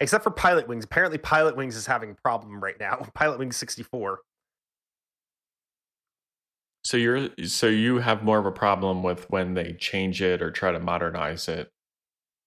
Except 0.00 0.22
for 0.22 0.30
Pilotwings. 0.30 0.84
Apparently 0.84 1.18
Pilotwings 1.18 1.74
is 1.74 1.86
having 1.86 2.10
a 2.10 2.14
problem 2.14 2.62
right 2.62 2.78
now. 2.78 2.96
Pilotwings 3.16 3.54
64. 3.54 4.20
So 6.84 6.96
you're 6.96 7.28
so 7.44 7.66
you 7.66 7.98
have 7.98 8.22
more 8.22 8.38
of 8.38 8.46
a 8.46 8.52
problem 8.52 9.02
with 9.02 9.28
when 9.30 9.54
they 9.54 9.74
change 9.74 10.22
it 10.22 10.40
or 10.40 10.50
try 10.50 10.72
to 10.72 10.80
modernize 10.80 11.48
it. 11.48 11.68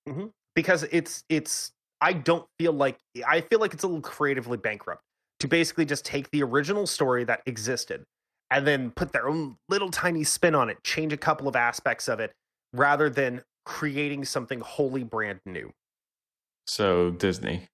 Mm-hmm. 0.08 0.28
Because 0.56 0.84
it's 0.92 1.24
it's 1.30 1.72
I 2.02 2.14
don't 2.14 2.46
feel 2.60 2.74
like 2.74 2.98
I 3.26 3.42
feel 3.42 3.60
like 3.60 3.74
it's 3.74 3.84
a 3.84 3.88
little 3.88 4.02
creatively 4.02 4.58
bankrupt 4.58 5.02
to 5.40 5.48
basically 5.48 5.86
just 5.86 6.06
take 6.06 6.30
the 6.32 6.44
original 6.44 6.88
story 6.88 7.24
that 7.26 7.42
existed 7.46 8.04
and 8.50 8.68
then 8.68 8.92
put 8.92 9.12
their 9.12 9.28
own 9.28 9.56
little 9.70 9.90
tiny 9.90 10.24
spin 10.24 10.56
on 10.56 10.70
it, 10.70 10.78
change 10.84 11.14
a 11.14 11.18
couple 11.18 11.48
of 11.48 11.56
aspects 11.56 12.08
of 12.08 12.20
it, 12.20 12.34
rather 12.72 13.10
than 13.10 13.42
creating 13.66 14.26
something 14.26 14.60
wholly 14.60 15.04
brand 15.04 15.40
new. 15.46 15.72
So 16.68 17.12
Disney. 17.12 17.68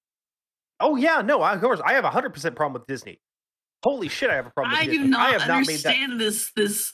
Oh 0.79 0.95
yeah, 0.95 1.21
no, 1.21 1.43
of 1.43 1.59
course 1.61 1.81
I 1.85 1.93
have 1.93 2.05
a 2.05 2.09
hundred 2.09 2.33
percent 2.33 2.55
problem 2.55 2.73
with 2.73 2.87
Disney. 2.87 3.19
Holy 3.83 4.07
shit, 4.09 4.29
I 4.29 4.35
have 4.35 4.47
a 4.47 4.49
problem 4.51 4.71
with 4.73 4.81
I 4.81 4.85
Disney. 4.85 5.03
do 5.03 5.09
not 5.09 5.19
I 5.21 5.31
have 5.37 5.47
not 5.47 5.67
made 5.67 5.79
that 5.79 5.87
understand 5.95 6.19
this 6.19 6.51
this 6.55 6.93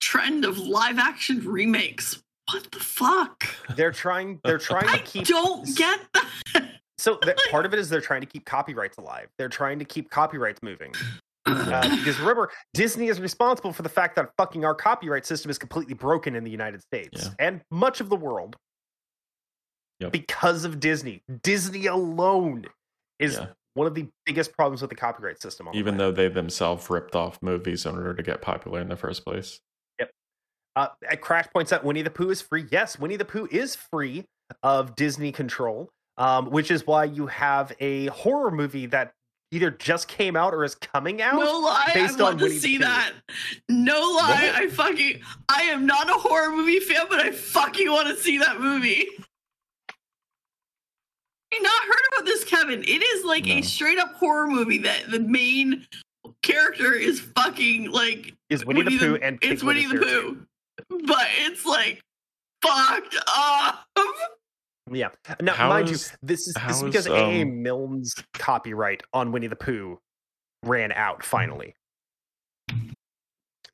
trend 0.00 0.44
of 0.44 0.58
live 0.58 0.98
action 0.98 1.44
remakes. 1.46 2.22
What 2.52 2.66
the 2.72 2.80
fuck? 2.80 3.44
they're 3.76 3.92
trying 3.92 4.40
they're 4.44 4.58
trying 4.58 4.82
to 4.88 4.98
keep. 5.04 5.22
I 5.22 5.24
keep 5.24 5.26
don't 5.26 5.76
get 5.76 6.00
that. 6.14 6.70
so 6.98 7.18
that 7.22 7.38
part 7.50 7.64
of 7.66 7.72
it 7.72 7.78
is 7.78 7.88
they're 7.88 8.00
trying 8.00 8.20
to 8.20 8.26
keep 8.26 8.44
copyrights 8.44 8.96
alive 8.98 9.28
they're 9.38 9.48
trying 9.48 9.78
to 9.78 9.84
keep 9.84 10.10
copyrights 10.10 10.62
moving 10.62 10.92
uh, 11.46 11.96
because 11.96 12.18
remember 12.20 12.50
disney 12.74 13.08
is 13.08 13.20
responsible 13.20 13.72
for 13.72 13.82
the 13.82 13.88
fact 13.88 14.14
that 14.16 14.30
fucking 14.36 14.64
our 14.64 14.74
copyright 14.74 15.24
system 15.26 15.50
is 15.50 15.58
completely 15.58 15.94
broken 15.94 16.36
in 16.36 16.44
the 16.44 16.50
united 16.50 16.82
states 16.82 17.24
Yeah. 17.24 17.30
and 17.38 17.60
much 17.70 18.00
of 18.00 18.08
the 18.08 18.16
world 18.16 18.56
Yep. 20.00 20.12
because 20.12 20.64
of 20.64 20.78
disney 20.80 21.22
disney 21.42 21.86
alone 21.86 22.66
is 23.18 23.34
Yeah. 23.34 23.46
One 23.74 23.86
of 23.86 23.94
the 23.94 24.06
biggest 24.26 24.52
problems 24.52 24.80
with 24.82 24.90
the 24.90 24.96
copyright 24.96 25.40
system 25.40 25.66
on 25.66 25.72
the 25.72 25.78
Even 25.78 25.96
though 25.96 26.12
they 26.12 26.28
themselves 26.28 26.88
ripped 26.90 27.16
off 27.16 27.38
movies 27.42 27.86
in 27.86 27.94
order 27.94 28.14
to 28.14 28.22
get 28.22 28.42
popular 28.42 28.80
in 28.80 28.88
the 28.88 28.96
first 28.96 29.24
place. 29.24 29.60
Uh, 30.74 30.88
at 31.10 31.20
Crash 31.20 31.46
points 31.52 31.70
out 31.70 31.84
Winnie 31.84 32.00
the 32.00 32.10
Pooh 32.10 32.30
is 32.30 32.40
free. 32.40 32.64
Yes, 32.70 32.98
Winnie 32.98 33.16
the 33.16 33.26
Pooh 33.26 33.46
is 33.50 33.76
free 33.76 34.24
of 34.62 34.96
Disney 34.96 35.30
control, 35.30 35.90
um, 36.16 36.50
which 36.50 36.70
is 36.70 36.86
why 36.86 37.04
you 37.04 37.26
have 37.26 37.72
a 37.78 38.06
horror 38.06 38.50
movie 38.50 38.86
that 38.86 39.12
either 39.50 39.70
just 39.70 40.08
came 40.08 40.34
out 40.34 40.54
or 40.54 40.64
is 40.64 40.74
coming 40.74 41.20
out. 41.20 41.34
No 41.34 41.58
lie, 41.58 41.84
I 41.88 41.92
based 41.92 42.18
want 42.18 42.34
on 42.34 42.38
to 42.38 42.44
Winnie 42.44 42.58
see 42.58 42.78
that. 42.78 43.12
No 43.68 44.00
lie, 44.00 44.50
What? 44.54 44.62
I 44.62 44.68
fucking 44.68 45.20
I 45.50 45.62
am 45.64 45.84
not 45.84 46.08
a 46.08 46.14
horror 46.14 46.56
movie 46.56 46.80
fan, 46.80 47.04
but 47.10 47.20
I 47.20 47.32
fucking 47.32 47.90
want 47.90 48.08
to 48.08 48.16
see 48.16 48.38
that 48.38 48.60
movie. 48.60 49.06
You 51.52 51.62
not 51.62 51.82
heard 51.82 52.02
about 52.12 52.24
this, 52.24 52.44
Kevin? 52.44 52.82
It 52.82 53.02
is 53.02 53.24
like 53.24 53.44
No. 53.46 53.54
a 53.56 53.62
straight 53.62 53.98
up 53.98 54.14
horror 54.14 54.46
movie 54.46 54.78
that 54.78 55.10
the 55.10 55.20
main 55.20 55.86
character 56.42 56.94
is 56.94 57.20
fucking 57.20 57.90
like 57.90 58.34
Is 58.48 58.64
Winnie, 58.64 58.82
the 58.84 58.98
Pooh 58.98 59.14
and 59.22 59.38
it's 59.42 59.62
Winnie 59.62 59.82
is 59.84 59.92
the. 59.92 59.98
Pooh, 59.98 60.46
but 61.06 61.26
it's 61.38 61.64
like 61.66 62.00
fucked 62.62 63.16
up. 63.28 63.86
Yeah. 64.90 65.10
Now, 65.40 65.52
How 65.54 65.68
mind 65.68 65.90
is- 65.90 66.10
you, 66.10 66.18
this 66.22 66.40
is 66.46 66.54
this 66.54 66.62
how 66.62 66.70
is 66.70 66.82
because 66.82 67.06
is, 67.06 67.12
A.A. 67.12 67.42
um, 67.42 67.62
Milne's 67.62 68.14
copyright 68.34 69.02
on 69.12 69.30
Winnie 69.32 69.46
the 69.46 69.56
Pooh 69.56 69.98
ran 70.64 70.92
out 70.92 71.22
finally. 71.24 71.74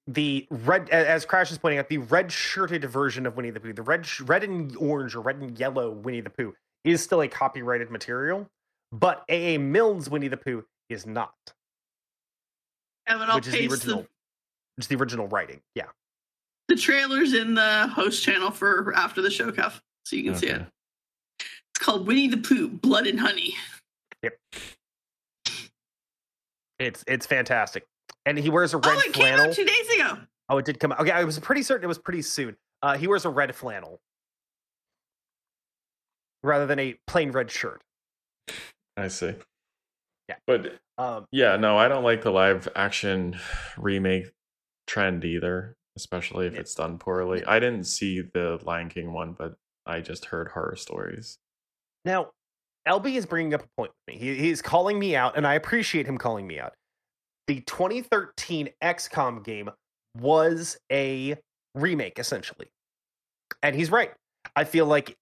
the 0.06 0.46
red, 0.50 0.88
as 0.90 1.24
Crash 1.26 1.52
is 1.52 1.58
pointing 1.58 1.78
out, 1.78 1.88
the 1.88 1.98
red 1.98 2.32
shirted 2.32 2.84
version 2.84 3.26
of 3.26 3.36
Winnie 3.36 3.50
the 3.50 3.60
Pooh, 3.60 3.72
the 3.72 3.82
red, 3.82 4.06
red 4.28 4.42
and 4.44 4.74
orange 4.76 5.14
or 5.14 5.20
red 5.20 5.36
and 5.36 5.58
yellow 5.58 5.90
Winnie 5.90 6.20
the 6.22 6.30
Pooh 6.30 6.54
is 6.84 7.02
still 7.02 7.22
a 7.22 7.28
copyrighted 7.28 7.90
material, 7.90 8.46
but 8.92 9.24
A.A. 9.28 9.58
Milne's 9.58 10.08
Winnie 10.08 10.28
the 10.28 10.36
Pooh 10.36 10.64
is 10.88 11.06
not, 11.06 11.34
Evan, 13.06 13.28
I'll 13.28 13.36
which 13.36 13.46
is 13.48 13.52
the 13.52 13.68
original, 13.68 13.96
the, 14.02 14.08
which 14.76 14.84
is 14.84 14.86
the 14.88 14.96
original 14.96 15.28
writing. 15.28 15.60
Yeah. 15.74 15.86
the 16.68 16.76
trailers 16.76 17.34
in 17.34 17.54
the 17.54 17.86
host 17.88 18.22
channel 18.22 18.50
for 18.50 18.92
after 18.94 19.20
the 19.22 19.30
show, 19.30 19.50
Cuff, 19.52 19.82
so 20.04 20.16
you 20.16 20.24
can 20.24 20.34
see 20.34 20.48
it. 20.48 20.62
It's 21.40 21.84
called 21.84 22.06
Winnie 22.06 22.28
the 22.28 22.38
Pooh, 22.38 22.68
Blood 22.68 23.06
and 23.06 23.20
Honey. 23.20 23.54
Yep. 24.22 24.36
It's 26.78 27.02
it's 27.08 27.26
fantastic, 27.26 27.84
and 28.24 28.38
he 28.38 28.50
wears 28.50 28.72
a 28.72 28.76
Oh, 28.76 28.80
red 28.80 28.98
it 28.98 29.12
came 29.12 29.22
flannel. 29.34 29.46
out 29.46 29.52
two 29.52 29.64
days 29.64 29.88
ago. 29.98 30.18
Oh, 30.48 30.58
it 30.58 30.64
did 30.64 30.78
come 30.80 30.92
out. 30.92 31.00
Okay, 31.00 31.10
I 31.10 31.24
was 31.24 31.38
pretty 31.38 31.62
certain 31.62 31.84
it 31.84 31.88
was 31.88 31.98
pretty 31.98 32.22
soon. 32.22 32.56
Uh, 32.82 32.96
he 32.96 33.06
wears 33.08 33.24
a 33.24 33.30
red 33.30 33.54
flannel 33.54 34.00
rather 36.42 36.66
than 36.66 36.78
a 36.78 36.94
plain 37.06 37.30
red 37.32 37.50
shirt. 37.50 37.80
I 38.96 39.08
see. 39.08 39.34
Yeah. 40.28 40.36
But 40.46 40.78
Um, 40.98 41.26
yeah, 41.30 41.56
no, 41.56 41.78
I 41.78 41.88
don't 41.88 42.04
like 42.04 42.22
the 42.22 42.30
live 42.30 42.68
action 42.74 43.38
remake 43.78 44.32
trend 44.86 45.24
either, 45.24 45.76
especially 45.96 46.46
if 46.46 46.54
Yeah. 46.54 46.60
it's 46.60 46.74
done 46.74 46.98
poorly. 46.98 47.44
I 47.44 47.58
didn't 47.60 47.84
see 47.84 48.20
the 48.22 48.58
Lion 48.64 48.88
King 48.88 49.12
one, 49.12 49.32
but 49.32 49.54
I 49.86 50.00
just 50.00 50.26
heard 50.26 50.48
horror 50.48 50.76
stories. 50.76 51.38
now, 52.04 52.30
Albie 52.86 53.16
is 53.16 53.26
bringing 53.26 53.52
up 53.52 53.62
a 53.64 53.68
point 53.76 53.92
with 54.06 54.14
me. 54.14 54.18
He, 54.20 54.34
he's 54.36 54.62
calling 54.62 54.98
me 54.98 55.14
out, 55.14 55.36
and 55.36 55.46
I 55.46 55.54
appreciate 55.54 56.06
him 56.06 56.16
calling 56.16 56.46
me 56.46 56.58
out. 56.58 56.72
The 57.46 57.60
2013 57.60 58.70
XCOM 58.82 59.44
game 59.44 59.68
was 60.18 60.78
a 60.90 61.36
remake, 61.74 62.18
essentially, 62.18 62.68
and 63.62 63.76
he's 63.76 63.90
right. 63.90 64.12
I 64.56 64.64
feel 64.64 64.86
like 64.86 65.16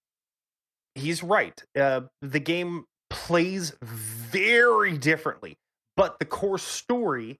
he's 0.96 1.22
right. 1.22 1.62
Uh, 1.78 2.02
the 2.22 2.40
game 2.40 2.84
plays 3.10 3.72
very 3.82 4.98
differently, 4.98 5.56
but 5.96 6.18
the 6.18 6.24
core 6.24 6.58
story 6.58 7.38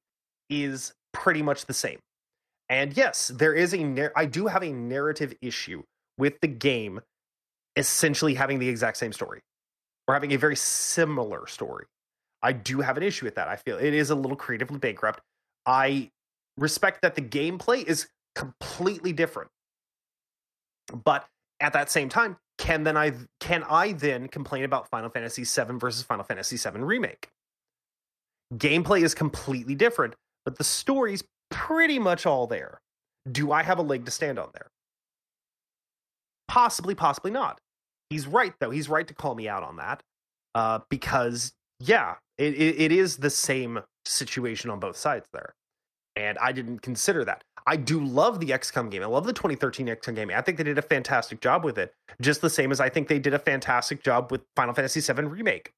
is 0.48 0.94
pretty 1.12 1.42
much 1.42 1.66
the 1.66 1.74
same. 1.74 1.98
And 2.68 2.96
yes, 2.96 3.28
there 3.28 3.54
is 3.54 3.74
a 3.74 3.82
nar- 3.82 4.12
I 4.16 4.26
do 4.26 4.46
have 4.46 4.62
a 4.62 4.72
narrative 4.72 5.34
issue 5.40 5.82
with 6.18 6.40
the 6.40 6.48
game 6.48 7.00
essentially 7.76 8.34
having 8.34 8.58
the 8.58 8.68
exact 8.68 8.96
same 8.96 9.12
story 9.12 9.40
or 10.08 10.14
having 10.14 10.32
a 10.32 10.38
very 10.38 10.56
similar 10.56 11.46
story. 11.46 11.86
I 12.42 12.52
do 12.52 12.80
have 12.80 12.96
an 12.96 13.02
issue 13.02 13.24
with 13.24 13.34
that. 13.36 13.48
I 13.48 13.56
feel 13.56 13.76
it 13.76 13.94
is 13.94 14.10
a 14.10 14.14
little 14.14 14.36
creatively 14.36 14.78
bankrupt. 14.78 15.20
I 15.64 16.10
respect 16.56 17.02
that 17.02 17.14
the 17.14 17.22
gameplay 17.22 17.84
is 17.84 18.08
completely 18.34 19.12
different. 19.12 19.50
But 21.04 21.26
at 21.60 21.72
that 21.72 21.90
same 21.90 22.08
time, 22.08 22.36
can 22.66 22.82
then 22.82 22.96
I 22.96 23.12
can 23.38 23.62
I 23.70 23.92
then 23.92 24.26
complain 24.26 24.64
about 24.64 24.88
Final 24.90 25.08
Fantasy 25.08 25.44
VII 25.44 25.78
versus 25.78 26.02
Final 26.02 26.24
Fantasy 26.24 26.56
VII 26.56 26.80
remake? 26.80 27.28
Gameplay 28.54 29.02
is 29.02 29.14
completely 29.14 29.76
different, 29.76 30.14
but 30.44 30.58
the 30.58 30.64
story's 30.64 31.22
pretty 31.50 32.00
much 32.00 32.26
all 32.26 32.48
there. 32.48 32.80
Do 33.30 33.52
I 33.52 33.62
have 33.62 33.78
a 33.78 33.82
leg 33.82 34.04
to 34.06 34.10
stand 34.10 34.40
on 34.40 34.48
there? 34.52 34.66
Possibly, 36.48 36.96
possibly 36.96 37.30
not. 37.30 37.60
He's 38.10 38.26
right 38.26 38.52
though. 38.58 38.70
He's 38.70 38.88
right 38.88 39.06
to 39.06 39.14
call 39.14 39.36
me 39.36 39.48
out 39.48 39.62
on 39.62 39.76
that, 39.76 40.02
uh, 40.56 40.80
because 40.90 41.52
yeah, 41.78 42.16
it, 42.36 42.54
it, 42.54 42.80
it 42.80 42.92
is 42.92 43.16
the 43.16 43.30
same 43.30 43.80
situation 44.04 44.70
on 44.70 44.80
both 44.80 44.96
sides 44.96 45.28
there, 45.32 45.54
and 46.16 46.36
I 46.38 46.50
didn't 46.50 46.80
consider 46.80 47.24
that. 47.26 47.44
I 47.66 47.76
do 47.76 48.04
love 48.04 48.38
the 48.38 48.50
XCOM 48.50 48.90
game. 48.90 49.02
I 49.02 49.06
love 49.06 49.26
the 49.26 49.32
2013 49.32 49.88
XCOM 49.88 50.14
game. 50.14 50.30
I 50.30 50.40
think 50.40 50.56
they 50.56 50.64
did 50.64 50.78
a 50.78 50.82
fantastic 50.82 51.40
job 51.40 51.64
with 51.64 51.78
it, 51.78 51.92
just 52.20 52.40
the 52.40 52.50
same 52.50 52.70
as 52.70 52.80
I 52.80 52.88
think 52.88 53.08
they 53.08 53.18
did 53.18 53.34
a 53.34 53.38
fantastic 53.38 54.02
job 54.02 54.30
with 54.30 54.42
Final 54.54 54.72
Fantasy 54.72 55.00
VII 55.00 55.24
Remake. 55.24 55.72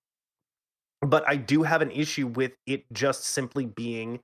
But 1.01 1.27
I 1.27 1.37
do 1.37 1.63
have 1.63 1.81
an 1.81 1.91
issue 1.91 2.27
with 2.27 2.53
it 2.67 2.85
just 2.93 3.25
simply 3.25 3.65
being 3.65 4.21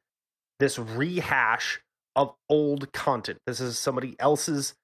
this 0.61 0.79
rehash 0.79 1.81
of 2.17 2.35
old 2.49 2.93
content. 2.93 3.39
This 3.47 3.61
is 3.61 3.79
somebody 3.79 4.17
else's 4.19 4.75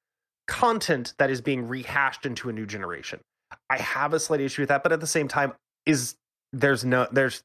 content 0.48 1.14
that 1.18 1.30
is 1.30 1.40
being 1.40 1.68
rehashed 1.68 2.26
into 2.26 2.48
a 2.48 2.52
new 2.52 2.66
generation. 2.66 3.20
I 3.68 3.78
have 3.78 4.14
a 4.14 4.20
slight 4.20 4.40
issue 4.40 4.62
with 4.62 4.68
that, 4.68 4.82
but 4.82 4.92
at 4.92 5.00
the 5.00 5.06
same 5.06 5.28
time, 5.28 5.52
is 5.86 6.16
there's 6.52 6.84
no 6.84 7.06
there's 7.10 7.42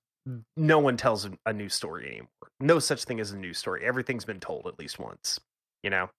no 0.57 0.79
one 0.79 0.97
tells 0.97 1.27
a, 1.45 1.53
new 1.53 1.69
story 1.69 2.07
anymore. 2.07 2.29
No 2.59 2.79
such 2.79 3.03
thing 3.05 3.19
as 3.19 3.31
a 3.31 3.37
new 3.37 3.53
story. 3.53 3.85
Everything's 3.85 4.25
been 4.25 4.39
told 4.39 4.67
at 4.67 4.79
least 4.79 4.99
once. 4.99 5.39
You 5.83 5.89
know. 5.91 6.09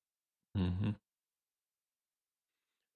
hmm 0.55 0.97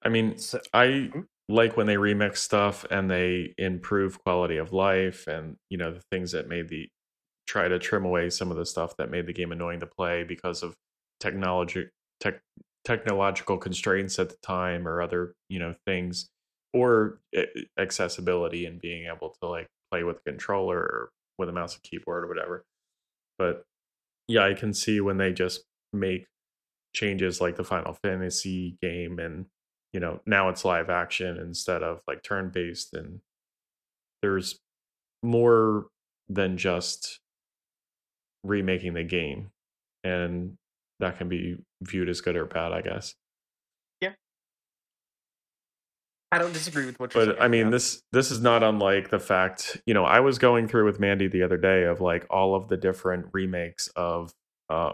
I 0.01 0.09
mean, 0.09 0.37
So, 0.37 0.59
I 0.73 1.13
Mhm. 1.13 1.27
like 1.49 1.77
when 1.77 1.87
they 1.87 1.95
remix 1.95 2.37
stuff 2.37 2.85
and 2.89 3.09
they 3.09 3.53
improve 3.57 4.23
quality 4.23 4.57
of 4.57 4.71
life 4.73 5.27
and 5.27 5.57
you 5.69 5.77
know 5.77 5.91
the 5.91 6.01
things 6.11 6.31
that 6.31 6.47
made 6.47 6.69
the 6.69 6.89
try 7.47 7.67
to 7.67 7.79
trim 7.79 8.05
away 8.05 8.29
some 8.29 8.51
of 8.51 8.57
the 8.57 8.65
stuff 8.65 8.97
that 8.97 9.09
made 9.11 9.27
the 9.27 9.33
game 9.33 9.51
annoying 9.51 9.79
to 9.81 9.87
play 9.87 10.23
because 10.23 10.63
of 10.63 10.75
technology 11.19 11.89
tech 12.21 12.41
technological 12.85 13.57
constraints 13.57 14.19
at 14.19 14.29
the 14.29 14.37
time 14.43 14.87
or 14.87 15.01
other 15.01 15.35
you 15.49 15.59
know 15.59 15.75
things 15.87 16.29
or 16.73 17.21
eh, 17.35 17.45
accessibility 17.79 18.65
and 18.65 18.81
being 18.81 19.07
able 19.07 19.31
to 19.41 19.47
like 19.47 19.67
play 19.91 20.03
with 20.03 20.17
a 20.17 20.31
controller 20.31 20.77
or 20.77 21.11
with 21.37 21.49
a 21.49 21.51
mouse 21.51 21.73
and 21.73 21.83
keyboard 21.83 22.23
or 22.23 22.27
whatever 22.27 22.63
but 23.37 23.63
yeah 24.27 24.45
i 24.45 24.53
can 24.53 24.73
see 24.73 25.01
when 25.01 25.17
they 25.17 25.31
just 25.31 25.63
make 25.93 26.25
changes 26.93 27.41
like 27.41 27.55
the 27.55 27.63
final 27.63 27.93
fantasy 27.93 28.77
game 28.81 29.19
and 29.19 29.45
you 29.93 29.99
know 29.99 30.19
now 30.25 30.49
it's 30.49 30.65
live 30.65 30.89
action 30.89 31.37
instead 31.37 31.83
of 31.83 32.01
like 32.07 32.23
turn 32.23 32.49
based 32.53 32.93
and 32.93 33.19
there's 34.21 34.59
more 35.23 35.87
than 36.29 36.57
just 36.57 37.19
remaking 38.43 38.93
the 38.93 39.03
game 39.03 39.51
and 40.03 40.57
that 40.99 41.17
can 41.17 41.29
be 41.29 41.57
viewed 41.81 42.09
as 42.09 42.21
good 42.21 42.35
or 42.35 42.45
bad 42.45 42.71
i 42.71 42.81
guess 42.81 43.15
I 46.31 46.37
don't 46.37 46.53
disagree 46.53 46.85
with 46.85 46.99
what 46.99 47.13
you're 47.13 47.25
saying. 47.25 47.35
but 47.37 47.43
i 47.43 47.47
mean 47.49 47.71
this 47.71 48.01
this 48.13 48.31
is 48.31 48.39
not 48.39 48.63
unlike 48.63 49.09
the 49.09 49.19
fact 49.19 49.81
you 49.85 49.93
know 49.93 50.05
i 50.05 50.21
was 50.21 50.39
going 50.39 50.67
through 50.67 50.85
with 50.85 50.97
mandy 50.99 51.27
the 51.27 51.43
other 51.43 51.57
day 51.57 51.83
of 51.83 51.99
like 51.99 52.25
all 52.29 52.55
of 52.55 52.69
the 52.69 52.77
different 52.77 53.25
remakes 53.33 53.89
of 53.97 54.33
uh 54.69 54.93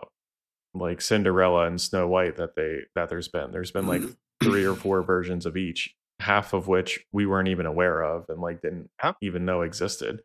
like 0.74 1.02
cinderella 1.02 1.66
and 1.66 1.80
snow 1.82 2.08
white 2.08 2.36
that 2.38 2.56
they 2.56 2.82
that 2.96 3.10
there's 3.10 3.28
been. 3.28 3.52
There's 3.52 3.72
been 3.72 3.88
like 3.88 4.04
three 4.44 4.66
or 4.66 4.76
four 4.76 5.02
versions 5.02 5.46
of 5.46 5.58
each 5.58 5.96
half 6.20 6.54
of 6.54 6.68
which 6.68 7.06
we 7.12 7.26
weren't 7.26 7.48
even 7.48 7.66
aware 7.66 8.02
of 8.04 8.26
and 8.30 8.40
like 8.40 8.62
didn't 8.62 8.90
even 9.22 9.46
know 9.46 9.62
existed. 9.62 10.22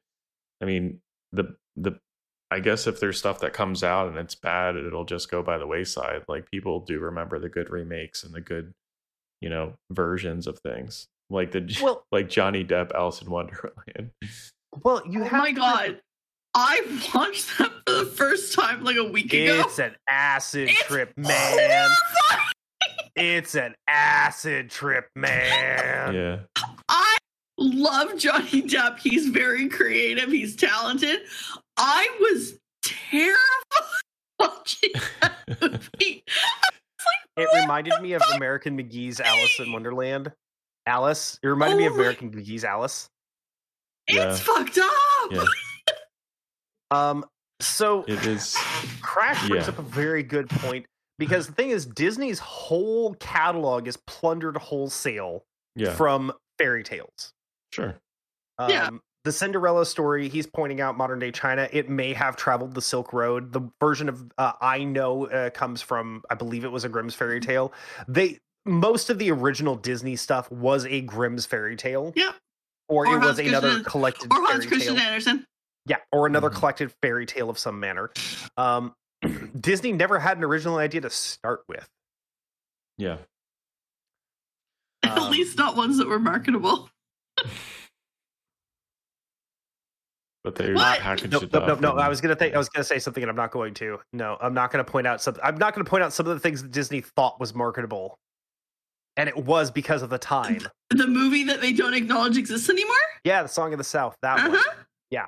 I 0.61 0.67
mean 0.67 1.01
the 1.33 1.57
the 1.77 1.99
i 2.51 2.61
guess 2.61 2.87
if 2.87 3.01
there's 3.01 3.19
stuff 3.19 3.41
that 3.41 3.55
comes 3.55 3.83
out 3.83 4.09
and 4.09 4.19
it's 4.19 4.35
bad 4.35 4.77
it'll 4.77 5.07
just 5.07 5.31
go 5.31 5.43
by 5.43 5.59
the 5.59 5.67
wayside. 5.67 6.23
Like 6.29 6.51
people 6.51 6.81
do 6.81 6.99
remember 6.99 7.39
the 7.39 7.49
good 7.49 7.71
remakes 7.71 8.25
and 8.25 8.35
the 8.35 8.41
good 8.43 8.75
you 9.43 9.49
know 9.51 9.74
versions 9.90 10.47
of 10.47 10.59
things 10.61 11.07
like 11.28 11.53
the 11.53 11.78
Well- 11.82 12.05
like 12.12 12.28
johnny 12.30 12.64
depp 12.64 12.93
alice 12.95 13.20
in 13.20 13.28
wonderland 13.30 14.11
well, 14.82 15.03
you 15.07 15.20
oh 15.20 15.24
have 15.24 15.38
my 15.38 15.51
to- 15.51 15.57
god. 15.61 16.01
I 16.55 16.80
watched 17.14 17.59
that 17.59 17.70
for 17.86 17.93
the 17.93 18.07
first 18.07 18.55
time 18.55 18.84
like 18.84 18.97
a 18.97 19.05
week 19.05 19.32
ago. 19.34 19.61
It's 19.66 19.78
an 19.78 19.95
acid 20.09 20.68
It's 20.70 20.82
trip, 20.84 21.12
man. 21.16 21.28
horrifying. 21.30 22.49
It's 23.16 23.55
an 23.55 23.74
acid 23.86 24.70
trip, 24.70 25.09
man. 25.14 26.14
yeah 26.14 26.38
I 26.88 27.16
love 27.59 28.16
Johnny 28.18 28.62
Depp. 28.62 28.99
He's 28.99 29.28
very 29.28 29.68
creative. 29.68 30.30
He's 30.30 30.57
talented. 30.57 31.20
I 31.76 32.09
was 32.20 32.59
terrified 32.82 33.36
watching 34.40 34.90
that 35.20 35.34
movie. 36.01 36.24
It 37.36 37.48
reminded 37.55 38.00
me 38.03 38.12
of 38.12 38.22
American 38.34 38.76
McGee's 38.78 39.20
Alice 39.20 39.59
in 39.61 39.72
Wonderland. 39.72 40.32
Alice. 40.86 41.38
It 41.42 41.46
reminded 41.48 41.76
me 41.78 41.86
of 41.86 41.92
my- 41.94 42.00
American 42.00 42.30
McGee's 42.32 42.64
Alice. 42.64 43.09
Yeah. 44.09 44.30
It's 44.32 44.40
fucked 44.40 44.78
up. 44.78 44.92
Yeah. 45.30 45.44
Um, 46.90 47.24
so 47.61 48.05
it 48.09 48.24
is 48.26 48.55
Crash 49.00 49.46
brings 49.48 49.66
Yeah. 49.66 49.72
up 49.72 49.78
a 49.78 49.82
very 49.82 50.22
good 50.22 50.50
point 50.50 50.86
because 51.18 51.46
the 51.46 51.53
thing 51.53 51.70
is, 51.70 51.86
Disney's 51.86 52.38
whole 52.38 53.14
catalog 53.14 53.86
is 53.86 53.96
plundered 54.07 54.57
wholesale 54.57 55.44
yeah 55.76 55.94
from 55.94 56.32
fairy 56.59 56.82
tales. 56.82 57.32
sure 57.72 57.98
Um, 58.59 58.70
Yeah. 58.70 58.90
The 59.25 59.31
Cinderella 59.33 59.87
story, 59.87 60.29
he's 60.29 60.47
pointing 60.47 60.81
out 60.81 60.97
modern 60.97 61.20
day 61.20 61.31
China. 61.31 61.68
It 61.73 61.89
may 61.89 62.12
have 62.12 62.35
traveled 62.37 62.75
the 62.75 62.83
Silk 62.83 63.12
Road. 63.12 63.53
The 63.53 63.61
version 63.81 64.09
of 64.09 64.25
uh, 64.37 64.53
I 64.61 64.83
know 64.83 65.27
uh, 65.29 65.51
comes 65.51 65.81
from, 65.81 66.23
I 66.29 66.35
believe 66.35 66.64
it 66.64 66.73
was 66.73 66.85
a 66.85 66.89
Grimm's 66.89 67.14
fairy 67.14 67.39
tale. 67.41 67.73
They 68.09 68.39
most 68.64 69.11
of 69.11 69.18
the 69.18 69.31
original 69.31 69.77
Disney 69.77 70.16
stuff 70.16 70.51
was 70.51 70.87
a 70.87 71.01
Grimm's 71.03 71.47
fairy 71.47 71.77
tale. 71.77 72.12
Yeah. 72.16 72.31
Or, 72.89 73.07
Or 73.07 73.14
it 73.14 73.18
was 73.18 73.37
Hans 73.37 73.39
another 73.49 73.68
Christian- 73.68 73.85
collected 73.91 74.33
Or 74.33 74.37
Hans 74.41 74.49
fairy 74.51 74.66
Christian 74.66 74.97
tale. 74.97 75.05
Andersen. 75.05 75.47
Yeah, 75.87 75.97
or 76.12 76.27
another 76.27 76.51
Mhm. 76.51 76.55
collected 76.57 76.93
fairy 77.03 77.27
tale 77.27 77.49
of 77.51 77.59
some 77.59 77.79
manner. 77.81 78.11
Um, 78.57 78.95
Disney 79.61 79.93
never 79.93 80.18
had 80.18 80.37
an 80.37 80.45
original 80.45 80.77
idea 80.79 81.01
to 81.01 81.11
start 81.11 81.62
with. 81.68 81.89
Yeah. 82.99 83.18
At 85.05 85.16
Um, 85.16 85.31
least 85.31 85.57
not 85.57 85.75
ones 85.77 85.97
that 85.99 86.07
were 86.09 86.18
marketable. 86.18 86.91
But 90.45 90.57
they 90.57 90.72
What? 90.72 90.99
packaged 90.99 91.30
Nope, 91.32 91.45
it 91.45 91.53
nope, 91.53 91.62
up. 91.62 91.68
nope, 91.68 91.80
no. 91.80 91.90
and- 91.93 92.01
I 92.01 92.09
was 92.09 92.20
gonna 92.20 92.34
think 92.34 92.55
I 92.55 92.59
was 92.59 92.68
gonna 92.68 92.84
say 92.84 92.99
something, 92.99 93.22
and 93.22 93.30
I'm 93.30 93.36
not 93.36 93.53
going 93.53 93.74
to. 93.74 94.01
No, 94.12 94.36
I'm 94.40 94.55
not 94.55 94.70
gonna 94.72 94.82
point 94.84 95.07
out 95.07 95.22
something. 95.22 95.43
I'm 95.45 95.57
not 95.57 95.74
gonna 95.74 95.84
point 95.84 96.03
out 96.03 96.12
some 96.12 96.26
of 96.26 96.34
the 96.34 96.40
things 96.40 96.62
that 96.62 96.72
Disney 96.72 97.01
thought 97.01 97.38
was 97.38 97.55
marketable, 97.55 98.18
and 99.16 99.28
it 99.28 99.36
was 99.36 99.70
because 99.70 100.03
of 100.03 100.11
the 100.11 100.18
time. 100.18 100.66
The 100.90 101.07
movie 101.07 101.45
that 101.45 101.61
they 101.61 101.72
don't 101.72 101.95
acknowledge 101.95 102.36
exists 102.36 102.68
anymore? 102.68 102.97
Yeah, 103.24 103.43
the 103.45 103.49
Song 103.49 103.72
of 103.72 103.78
the 103.78 103.84
South, 103.84 104.16
that 104.22 104.36
one. 104.49 104.57
Uh-huh. 104.57 105.26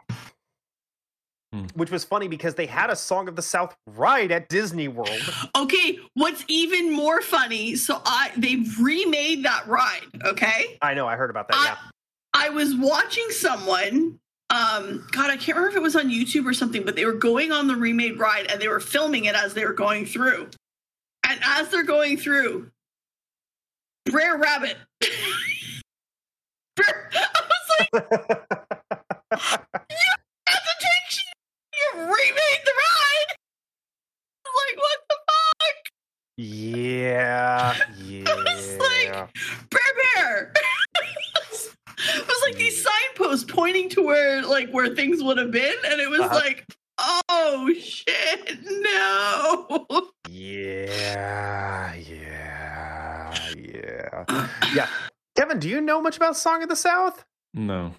Which 1.74 1.92
was 1.92 2.02
funny 2.04 2.26
because 2.26 2.56
they 2.56 2.66
had 2.66 2.90
a 2.90 2.96
Song 2.96 3.28
of 3.28 3.36
the 3.36 3.42
South 3.42 3.76
ride 3.86 4.32
at 4.32 4.48
Disney 4.48 4.88
World. 4.88 5.08
Okay, 5.56 6.00
what's 6.14 6.44
even 6.48 6.92
more 6.92 7.20
funny, 7.22 7.76
so 7.76 8.02
I 8.04 8.32
they've 8.36 8.66
remade 8.80 9.44
that 9.44 9.64
ride, 9.68 10.06
okay? 10.24 10.76
I 10.82 10.94
know, 10.94 11.06
I 11.06 11.14
heard 11.14 11.30
about 11.30 11.46
that. 11.48 11.56
I- 11.56 11.64
Yeah. 11.66 11.76
I 12.36 12.48
was 12.50 12.74
watching 12.74 13.26
someone, 13.30 14.18
um, 14.54 15.04
God, 15.10 15.30
I 15.30 15.36
can't 15.36 15.56
remember 15.56 15.68
if 15.70 15.76
it 15.76 15.82
was 15.82 15.96
on 15.96 16.08
YouTube 16.10 16.46
or 16.46 16.54
something, 16.54 16.84
but 16.84 16.94
they 16.94 17.04
were 17.04 17.12
going 17.12 17.50
on 17.50 17.66
the 17.66 17.74
remade 17.74 18.18
ride 18.18 18.46
and 18.50 18.60
they 18.60 18.68
were 18.68 18.78
filming 18.80 19.24
it 19.24 19.34
as 19.34 19.52
they 19.54 19.64
were 19.64 19.72
going 19.72 20.06
through. 20.06 20.48
And 21.28 21.40
as 21.44 21.70
they're 21.70 21.82
going 21.82 22.16
through, 22.18 22.70
Brer 24.06 24.38
Rabbit. 24.38 24.76
I 26.78 27.40
was 27.40 27.68
like, 27.80 28.04
hesitation, 30.46 31.24
you 31.72 32.00
remade 32.00 32.62
the 32.64 32.72
ride. 32.76 33.30
Like, 34.44 34.76
what 34.76 34.98
the 35.08 35.16
fuck? 35.26 35.76
yeah, 36.36 37.74
was 38.46 38.78
like- 38.78 39.06
yeah. 39.08 39.26
Bear 39.70 39.80
Bear. 40.14 40.52
it 41.98 42.26
was 42.26 42.42
like 42.46 42.56
these 42.56 42.82
signposts 43.16 43.44
pointing 43.50 43.88
to 43.90 44.02
where 44.02 44.42
like 44.42 44.70
where 44.70 44.94
things 44.94 45.22
would 45.22 45.38
have 45.38 45.50
been, 45.50 45.74
and 45.86 46.00
it 46.00 46.08
was 46.08 46.20
Uh-huh. 46.20 46.34
like, 46.34 46.66
oh 46.98 47.70
shit, 47.78 48.58
no. 48.64 50.08
Yeah, 50.28 51.94
yeah, 51.94 53.34
yeah, 53.56 54.24
yeah. 54.74 54.88
Kevin, 55.36 55.58
do 55.58 55.68
you 55.68 55.80
know 55.80 56.00
much 56.00 56.16
about 56.16 56.36
Song 56.36 56.62
of 56.62 56.68
the 56.68 56.76
South? 56.76 57.24
No. 57.52 57.92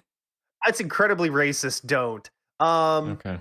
It's 0.66 0.80
incredibly 0.80 1.30
racist. 1.30 1.86
Don't. 1.86 2.28
Um, 2.60 3.10
Okay. 3.12 3.38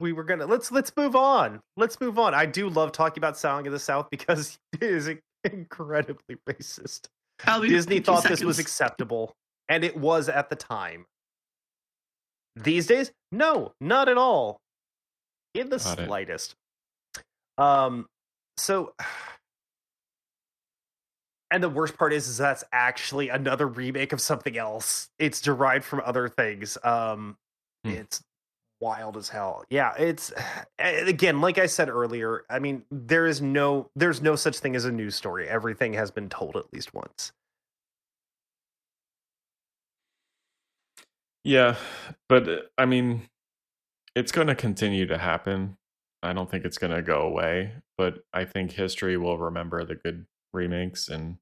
we 0.00 0.12
were 0.12 0.24
gonna 0.24 0.46
let's 0.46 0.70
let's 0.72 0.92
move 0.96 1.14
on. 1.16 1.60
Let's 1.76 2.00
move 2.00 2.18
on. 2.18 2.34
I 2.34 2.46
do 2.46 2.68
love 2.68 2.92
talking 2.92 3.20
about 3.20 3.36
Song 3.36 3.66
of 3.66 3.72
the 3.72 3.78
South 3.78 4.08
because 4.10 4.58
it 4.72 4.82
is 4.82 5.10
incredibly 5.44 6.36
racist. 6.48 7.06
I'll 7.46 7.60
Disney 7.62 7.96
two 7.98 8.04
thought 8.04 8.22
this 8.24 8.44
was 8.44 8.60
acceptable, 8.60 9.34
and 9.68 9.84
it 9.84 9.96
was 9.96 10.28
at 10.28 10.50
the 10.50 10.56
time. 10.56 11.06
These 12.56 12.86
days, 12.86 13.10
no, 13.32 13.72
not 13.80 14.08
at 14.08 14.16
all. 14.18 14.60
In 15.54 15.68
the 15.70 15.78
Got 15.78 15.98
it. 16.00 16.06
slightest. 16.06 16.54
Um, 17.58 18.06
so, 18.56 18.94
and 21.50 21.62
the 21.62 21.68
worst 21.68 21.96
part 21.96 22.12
is, 22.12 22.26
is 22.28 22.36
that's 22.38 22.64
actually 22.72 23.28
another 23.28 23.66
remake 23.68 24.12
of 24.12 24.20
something 24.20 24.56
else. 24.58 25.08
It's 25.18 25.40
derived 25.40 25.84
from 25.84 26.02
other 26.04 26.28
things. 26.28 26.76
Um, 26.82 27.36
Hmm. 27.84 27.90
it's 27.90 28.22
wild 28.80 29.16
as 29.16 29.28
hell. 29.28 29.64
Yeah, 29.70 29.94
it's 29.98 30.32
again, 30.78 31.40
like 31.40 31.58
I 31.58 31.66
said 31.66 31.88
earlier. 31.88 32.44
I 32.50 32.58
mean, 32.58 32.84
there 32.90 33.26
is 33.26 33.40
no, 33.42 33.90
there's 33.94 34.22
no 34.22 34.36
such 34.36 34.58
thing 34.58 34.74
as 34.74 34.84
a 34.84 34.92
news 34.92 35.14
story. 35.14 35.48
Everything 35.48 35.92
has 35.94 36.10
been 36.10 36.28
told 36.28 36.56
at 36.56 36.72
least 36.72 36.94
once. 36.94 37.32
Yeah, 41.44 41.76
but 42.28 42.48
uh, 42.48 42.56
I 42.78 42.86
mean, 42.86 43.28
it's 44.16 44.32
going 44.32 44.46
to 44.46 44.54
continue 44.54 45.06
to 45.06 45.18
happen. 45.18 45.76
I 46.22 46.32
don't 46.32 46.50
think 46.50 46.64
it's 46.64 46.78
going 46.78 46.94
to 46.94 47.02
go 47.02 47.20
away, 47.20 47.74
but 47.98 48.24
I 48.32 48.44
think 48.44 48.72
history 48.72 49.18
will 49.18 49.38
remember 49.38 49.84
the 49.84 49.94
good 49.94 50.24
remakes 50.54 51.08
and 51.08 51.36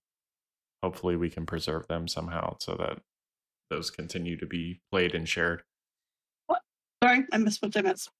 hopefully 0.82 1.16
we 1.16 1.30
can 1.30 1.46
preserve 1.46 1.86
them 1.86 2.08
somehow 2.08 2.56
so 2.58 2.74
that 2.74 2.98
those 3.70 3.90
continue 3.90 4.36
to 4.36 4.46
be 4.46 4.80
played 4.90 5.14
and 5.14 5.28
shared. 5.28 5.62
What? 6.46 6.62
Sorry, 7.02 7.24
I 7.32 7.38
missed 7.38 7.62
what 7.62 7.76
I 7.76 7.82
missed. 7.82 8.10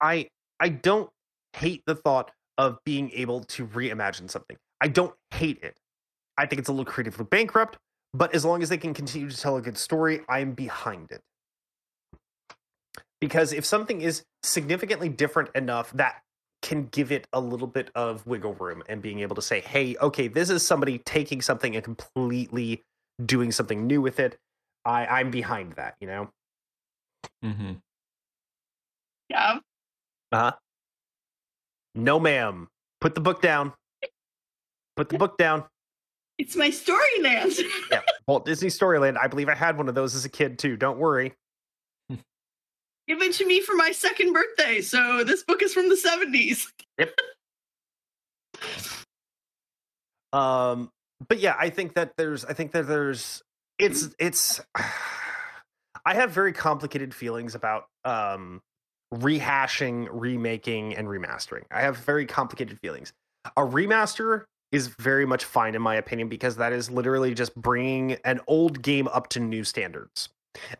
I 0.00 0.28
I 0.60 0.68
don't 0.68 1.10
hate 1.54 1.82
the 1.86 1.94
thought 1.94 2.30
of 2.58 2.78
being 2.84 3.10
able 3.12 3.42
to 3.44 3.66
reimagine 3.66 4.30
something. 4.30 4.56
I 4.80 4.88
don't 4.88 5.14
hate 5.32 5.58
it. 5.62 5.78
I 6.38 6.46
think 6.46 6.60
it's 6.60 6.68
a 6.68 6.72
little 6.72 6.84
creatively 6.84 7.24
bankrupt, 7.24 7.78
but 8.16 8.34
as 8.34 8.44
long 8.44 8.62
as 8.62 8.70
they 8.70 8.78
can 8.78 8.94
continue 8.94 9.28
to 9.28 9.36
tell 9.36 9.56
a 9.56 9.62
good 9.62 9.76
story, 9.76 10.20
I'm 10.28 10.52
behind 10.52 11.10
it. 11.10 11.20
Because 13.20 13.52
if 13.52 13.64
something 13.64 14.00
is 14.00 14.24
significantly 14.42 15.08
different 15.08 15.50
enough 15.54 15.90
that 15.92 16.22
can 16.62 16.86
give 16.86 17.12
it 17.12 17.26
a 17.32 17.40
little 17.40 17.66
bit 17.66 17.90
of 17.94 18.26
wiggle 18.26 18.54
room 18.54 18.82
and 18.88 19.02
being 19.02 19.20
able 19.20 19.36
to 19.36 19.42
say, 19.42 19.60
hey, 19.60 19.96
okay, 20.00 20.28
this 20.28 20.48
is 20.48 20.66
somebody 20.66 20.98
taking 20.98 21.42
something 21.42 21.76
and 21.76 21.84
completely 21.84 22.82
doing 23.24 23.52
something 23.52 23.86
new 23.86 24.00
with 24.00 24.18
it. 24.18 24.38
I, 24.84 25.06
I'm 25.06 25.30
behind 25.30 25.74
that, 25.74 25.96
you 26.00 26.06
know? 26.06 26.30
Mm-hmm. 27.44 27.72
Yeah. 29.28 29.58
Uh 30.32 30.38
huh. 30.38 30.52
No, 31.94 32.18
ma'am. 32.18 32.68
Put 33.00 33.14
the 33.14 33.20
book 33.20 33.42
down. 33.42 33.72
Put 34.96 35.10
the 35.10 35.18
book 35.18 35.36
down. 35.36 35.64
It's 36.38 36.56
my 36.56 36.70
story 36.70 37.00
land. 37.20 37.54
Yeah. 37.90 38.00
Walt 38.26 38.44
Disney 38.44 38.68
Storyland. 38.68 39.16
I 39.20 39.28
believe 39.28 39.48
I 39.48 39.54
had 39.54 39.76
one 39.76 39.88
of 39.88 39.94
those 39.94 40.14
as 40.14 40.24
a 40.24 40.28
kid 40.28 40.58
too. 40.58 40.76
Don't 40.76 40.98
worry. 40.98 41.34
Given 43.08 43.32
to 43.32 43.46
me 43.46 43.60
for 43.60 43.74
my 43.74 43.92
second 43.92 44.32
birthday, 44.32 44.80
so 44.80 45.24
this 45.24 45.44
book 45.44 45.62
is 45.62 45.72
from 45.72 45.88
the 45.88 45.94
70s. 45.94 46.66
Yep. 46.98 47.14
Um, 50.32 50.90
but 51.28 51.38
yeah, 51.38 51.56
I 51.58 51.70
think 51.70 51.94
that 51.94 52.12
there's. 52.16 52.44
I 52.44 52.52
think 52.52 52.72
that 52.72 52.86
there's. 52.86 53.42
It's. 53.78 54.08
It's. 54.18 54.60
I 56.04 56.14
have 56.14 56.30
very 56.30 56.52
complicated 56.52 57.12
feelings 57.14 57.56
about 57.56 57.86
um 58.04 58.60
rehashing, 59.12 60.08
remaking, 60.10 60.94
and 60.94 61.08
remastering. 61.08 61.62
I 61.70 61.82
have 61.82 61.96
very 61.98 62.26
complicated 62.26 62.78
feelings. 62.80 63.12
A 63.56 63.62
remaster 63.62 64.44
is 64.72 64.88
very 64.88 65.26
much 65.26 65.44
fine 65.44 65.74
in 65.74 65.82
my 65.82 65.94
opinion 65.94 66.28
because 66.28 66.56
that 66.56 66.72
is 66.72 66.90
literally 66.90 67.34
just 67.34 67.54
bringing 67.54 68.12
an 68.24 68.40
old 68.46 68.82
game 68.82 69.08
up 69.08 69.28
to 69.28 69.40
new 69.40 69.64
standards. 69.64 70.28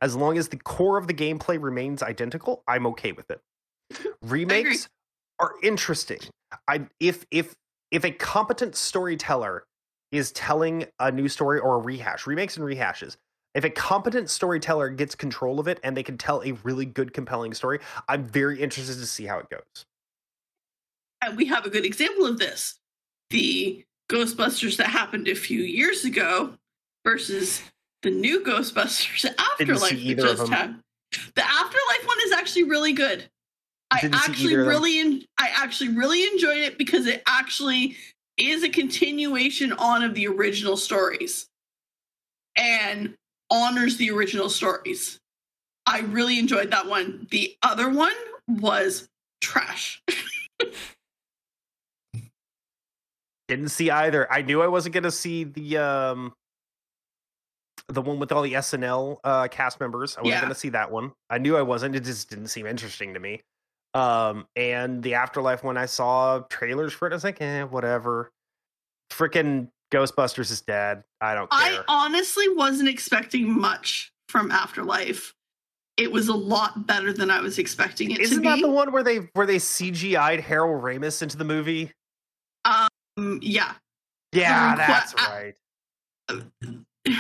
As 0.01 0.17
long 0.17 0.39
as 0.39 0.49
the 0.49 0.57
core 0.57 0.99
of 0.99 1.07
the 1.07 1.15
gameplay 1.15 1.61
remains 1.61 2.03
identical, 2.03 2.63
I'm 2.67 2.87
okay 2.89 3.13
with 3.13 3.31
it. 3.31 3.41
Remakes 4.23 4.89
are 5.39 5.53
interesting. 5.63 6.19
I 6.67 6.87
if 7.01 7.25
if 7.31 7.55
if 7.91 8.05
a 8.05 8.11
competent 8.11 8.75
storyteller 8.75 9.65
is 10.13 10.33
telling 10.33 10.87
a 10.99 11.11
new 11.11 11.29
story 11.29 11.61
or 11.61 11.77
a 11.77 11.79
rehash, 11.79 12.27
remakes 12.27 12.57
and 12.57 12.65
rehashes, 12.65 13.17
if 13.55 13.65
a 13.65 13.71
competent 13.71 14.31
storyteller 14.31 14.91
gets 14.91 15.15
control 15.15 15.59
of 15.59 15.69
it 15.69 15.81
and 15.83 15.97
they 15.97 16.03
can 16.03 16.19
tell 16.19 16.43
a 16.43 16.53
really 16.63 16.85
good, 16.85 17.13
compelling 17.13 17.55
story, 17.55 17.81
I'm 18.09 18.25
very 18.25 18.61
interested 18.61 18.99
to 18.99 19.07
see 19.07 19.25
how 19.25 19.39
it 19.39 19.49
goes. 19.51 19.87
And 21.23 21.37
we 21.37 21.47
have 21.47 21.65
a 21.65 21.71
good 21.71 21.85
example 21.85 22.27
of 22.27 22.39
this. 22.39 22.79
The 23.31 23.85
Ghostbusters 24.11 24.77
that 24.77 24.87
happened 24.89 25.29
a 25.29 25.35
few 25.35 25.61
years 25.61 26.05
ago 26.05 26.55
versus 27.05 27.63
the 28.03 28.11
new 28.11 28.41
Ghostbusters 28.45 29.25
Afterlife 29.39 29.91
that 29.91 30.17
just 30.19 30.49
had. 30.49 30.81
The 31.35 31.45
Afterlife 31.45 32.07
one 32.07 32.19
is 32.25 32.33
actually 32.33 32.65
really 32.65 32.93
good. 32.93 33.29
I 33.91 34.01
see 34.01 34.11
actually 34.13 34.53
either 34.53 34.61
of 34.61 34.67
them. 34.67 34.75
really 34.75 35.01
en- 35.01 35.23
I 35.39 35.51
actually 35.55 35.91
really 35.91 36.25
enjoyed 36.25 36.59
it 36.59 36.79
because 36.79 37.07
it 37.07 37.23
actually 37.27 37.97
is 38.37 38.63
a 38.63 38.69
continuation 38.69 39.73
on 39.73 40.03
of 40.03 40.15
the 40.15 40.27
original 40.27 40.77
stories 40.77 41.47
and 42.57 43.15
honors 43.51 43.97
the 43.97 44.11
original 44.11 44.51
stories. 44.51 45.21
I 45.87 46.01
really 46.01 46.39
enjoyed 46.39 46.71
that 46.73 46.87
one. 46.87 47.29
The 47.31 47.57
other 47.63 47.89
one 47.89 48.15
was 48.49 49.09
trash. 49.41 50.03
Didn't 53.49 53.69
see 53.69 53.91
either. 53.91 54.31
I 54.33 54.43
knew 54.43 54.61
I 54.63 54.67
wasn't 54.69 54.93
going 54.95 55.05
to 55.05 55.11
see 55.11 55.45
the 55.45 55.79
um 55.79 56.35
the 57.89 58.03
one 58.03 58.19
with 58.19 58.33
all 58.33 58.43
the 58.43 58.55
SNL 58.55 59.19
uh, 59.23 59.47
cast 59.49 59.79
members. 59.79 60.17
I 60.17 60.21
wasn't 60.23 60.35
Yeah. 60.35 60.41
going 60.41 60.53
to 60.53 60.59
see 60.59 60.71
that 60.71 60.91
one. 60.91 61.13
I 61.31 61.39
knew 61.39 61.57
I 61.57 61.63
wasn't. 61.63 61.95
It 61.95 62.03
just 62.03 62.29
didn't 62.29 62.49
seem 62.49 62.67
interesting 62.67 63.15
to 63.15 63.21
me. 63.21 63.43
Um, 63.95 64.47
and 64.57 65.03
the 65.03 65.15
Afterlife 65.15 65.63
one, 65.63 65.77
I 65.77 65.87
saw 65.87 66.41
trailers 66.51 66.93
for 66.93 67.07
it. 67.07 67.13
I 67.13 67.17
was 67.17 67.23
like, 67.25 67.41
eh, 67.41 67.63
whatever. 67.63 68.31
Freaking 69.13 69.69
Ghostbusters 69.93 70.51
is 70.51 70.61
dead. 70.63 71.05
I 71.21 71.35
don't 71.37 71.49
I 71.53 71.79
honestly 71.87 72.49
wasn't 72.49 72.89
expecting 72.89 73.49
much 73.59 74.13
from 74.29 74.51
Afterlife. 74.51 75.33
it 75.97 76.11
was 76.11 76.27
a 76.29 76.35
lot 76.35 76.87
better 76.89 77.13
than 77.13 77.31
I 77.31 77.41
was 77.41 77.59
expecting 77.59 78.11
it 78.11 78.19
Isn't 78.21 78.39
to 78.39 78.43
be. 78.43 78.49
Isn't 78.49 78.61
that 78.63 78.67
the 78.67 78.73
one 78.73 78.91
where 78.91 79.05
they 79.05 79.19
where 79.35 79.47
they 79.47 79.57
CGI'd 79.57 80.41
Harold 80.41 80.83
Ramis 80.83 81.23
into 81.23 81.37
the 81.37 81.45
movie? 81.45 81.93
Um, 83.17 83.39
yeah, 83.43 83.75
Yeah, 84.33 84.75
requ- 84.75 84.77
that's 84.77 85.15
right. 85.15 85.55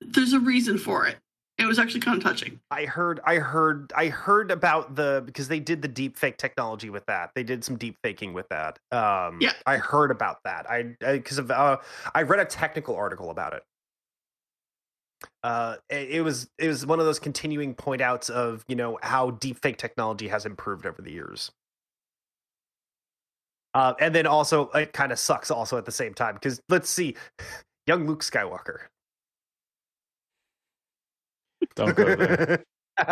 there's 0.00 0.32
a 0.32 0.40
reason 0.40 0.78
for 0.78 1.06
it. 1.06 1.16
It 1.58 1.66
was 1.66 1.80
actually 1.80 2.00
kind 2.00 2.16
of 2.16 2.22
touching. 2.22 2.60
I 2.70 2.84
heard, 2.84 3.18
I 3.24 3.36
heard, 3.36 3.92
I 3.96 4.06
heard 4.06 4.52
about 4.52 4.94
the 4.94 5.24
because 5.26 5.48
they 5.48 5.58
did 5.58 5.82
the 5.82 5.88
deep 5.88 6.16
fake 6.16 6.36
technology 6.36 6.88
with 6.88 7.04
that. 7.06 7.32
They 7.34 7.42
did 7.42 7.64
some 7.64 7.76
deep 7.76 7.96
faking 8.00 8.32
with 8.32 8.48
that. 8.50 8.78
Um, 8.92 9.38
Yeah. 9.40 9.52
I 9.66 9.76
heard 9.78 10.12
about 10.12 10.38
that. 10.44 10.70
I 10.70 10.94
because 11.00 11.38
of 11.38 11.50
uh, 11.50 11.78
I 12.14 12.22
read 12.22 12.38
a 12.38 12.44
technical 12.44 12.94
article 12.94 13.30
about 13.30 13.54
it. 13.54 13.64
Uh, 15.42 15.76
it, 15.90 16.10
it 16.10 16.20
was 16.20 16.48
it 16.58 16.68
was 16.68 16.86
one 16.86 17.00
of 17.00 17.06
those 17.06 17.18
continuing 17.18 17.74
point 17.74 18.00
outs 18.02 18.30
of 18.30 18.64
you 18.68 18.76
know 18.76 18.96
how 19.02 19.30
deep 19.32 19.60
fake 19.60 19.78
technology 19.78 20.28
has 20.28 20.46
improved 20.46 20.86
over 20.86 21.02
the 21.02 21.10
years. 21.10 21.50
Uh, 23.74 23.94
and 24.00 24.14
then 24.14 24.26
also 24.26 24.68
it 24.70 24.92
kind 24.92 25.12
of 25.12 25.18
sucks 25.18 25.50
also 25.50 25.76
at 25.76 25.84
the 25.84 25.92
same 25.92 26.14
time 26.14 26.34
because 26.34 26.60
let's 26.68 26.88
see, 26.88 27.14
young 27.86 28.06
Luke 28.06 28.22
Skywalker. 28.22 28.78
Don't 31.74 31.94
go 31.94 32.14
there. 32.14 32.64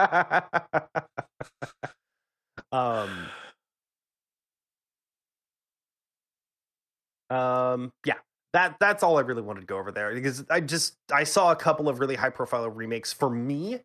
um 2.72 3.10
um 7.30 7.92
yeah 8.04 8.14
that 8.52 8.76
that's 8.80 9.02
all 9.02 9.18
i 9.18 9.20
really 9.20 9.42
wanted 9.42 9.60
to 9.60 9.66
go 9.66 9.78
over 9.78 9.92
there 9.92 10.12
because 10.14 10.44
i 10.50 10.60
just 10.60 10.96
i 11.12 11.22
saw 11.22 11.52
a 11.52 11.56
couple 11.56 11.88
of 11.88 12.00
really 12.00 12.16
high 12.16 12.30
profile 12.30 12.68
remakes 12.68 13.12
for 13.12 13.30
me 13.30 13.78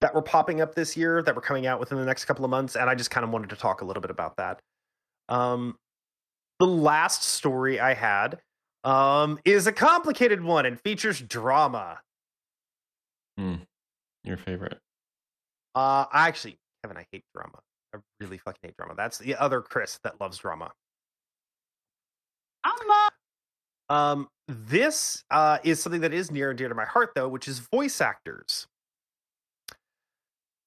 that 0.00 0.14
were 0.14 0.22
popping 0.22 0.60
up 0.60 0.74
this 0.74 0.96
year 0.96 1.22
that 1.22 1.34
were 1.34 1.40
coming 1.40 1.66
out 1.66 1.80
within 1.80 1.98
the 1.98 2.04
next 2.04 2.24
couple 2.26 2.44
of 2.44 2.50
months 2.50 2.76
and 2.76 2.88
i 2.88 2.94
just 2.94 3.10
kind 3.10 3.24
of 3.24 3.30
wanted 3.30 3.50
to 3.50 3.56
talk 3.56 3.80
a 3.80 3.84
little 3.84 4.00
bit 4.00 4.10
about 4.10 4.36
that 4.36 4.60
um 5.28 5.76
the 6.60 6.66
last 6.66 7.24
story 7.24 7.80
i 7.80 7.92
had 7.92 8.38
um 8.84 9.38
is 9.44 9.66
a 9.66 9.72
complicated 9.72 10.40
one 10.40 10.64
and 10.64 10.80
features 10.80 11.20
drama 11.20 11.98
Your 14.24 14.36
favorite. 14.36 14.78
Uh, 15.74 16.04
I 16.12 16.28
actually, 16.28 16.58
Kevin, 16.82 16.96
I 16.96 17.06
hate 17.10 17.24
drama. 17.34 17.58
I 17.94 17.98
really 18.20 18.38
fucking 18.38 18.60
hate 18.62 18.76
drama. 18.76 18.94
That's 18.96 19.18
the 19.18 19.34
other 19.36 19.62
Chris 19.62 19.98
that 20.04 20.20
loves 20.20 20.38
drama. 20.38 20.72
Um, 23.88 24.28
this 24.46 25.24
uh, 25.30 25.58
is 25.64 25.82
something 25.82 26.02
that 26.02 26.12
is 26.12 26.30
near 26.30 26.50
and 26.50 26.58
dear 26.58 26.68
to 26.68 26.74
my 26.74 26.84
heart, 26.84 27.12
though, 27.14 27.28
which 27.28 27.48
is 27.48 27.60
voice 27.60 28.00
actors. 28.00 28.66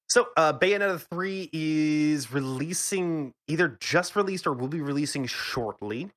So, 0.08 0.28
uh, 0.36 0.52
Bayonetta 0.52 1.00
3 1.10 1.50
is 1.52 2.32
releasing, 2.32 3.32
either 3.48 3.76
just 3.80 4.16
released 4.16 4.46
or 4.46 4.52
will 4.52 4.68
be 4.68 4.80
releasing 4.80 5.26
shortly. 5.26 6.10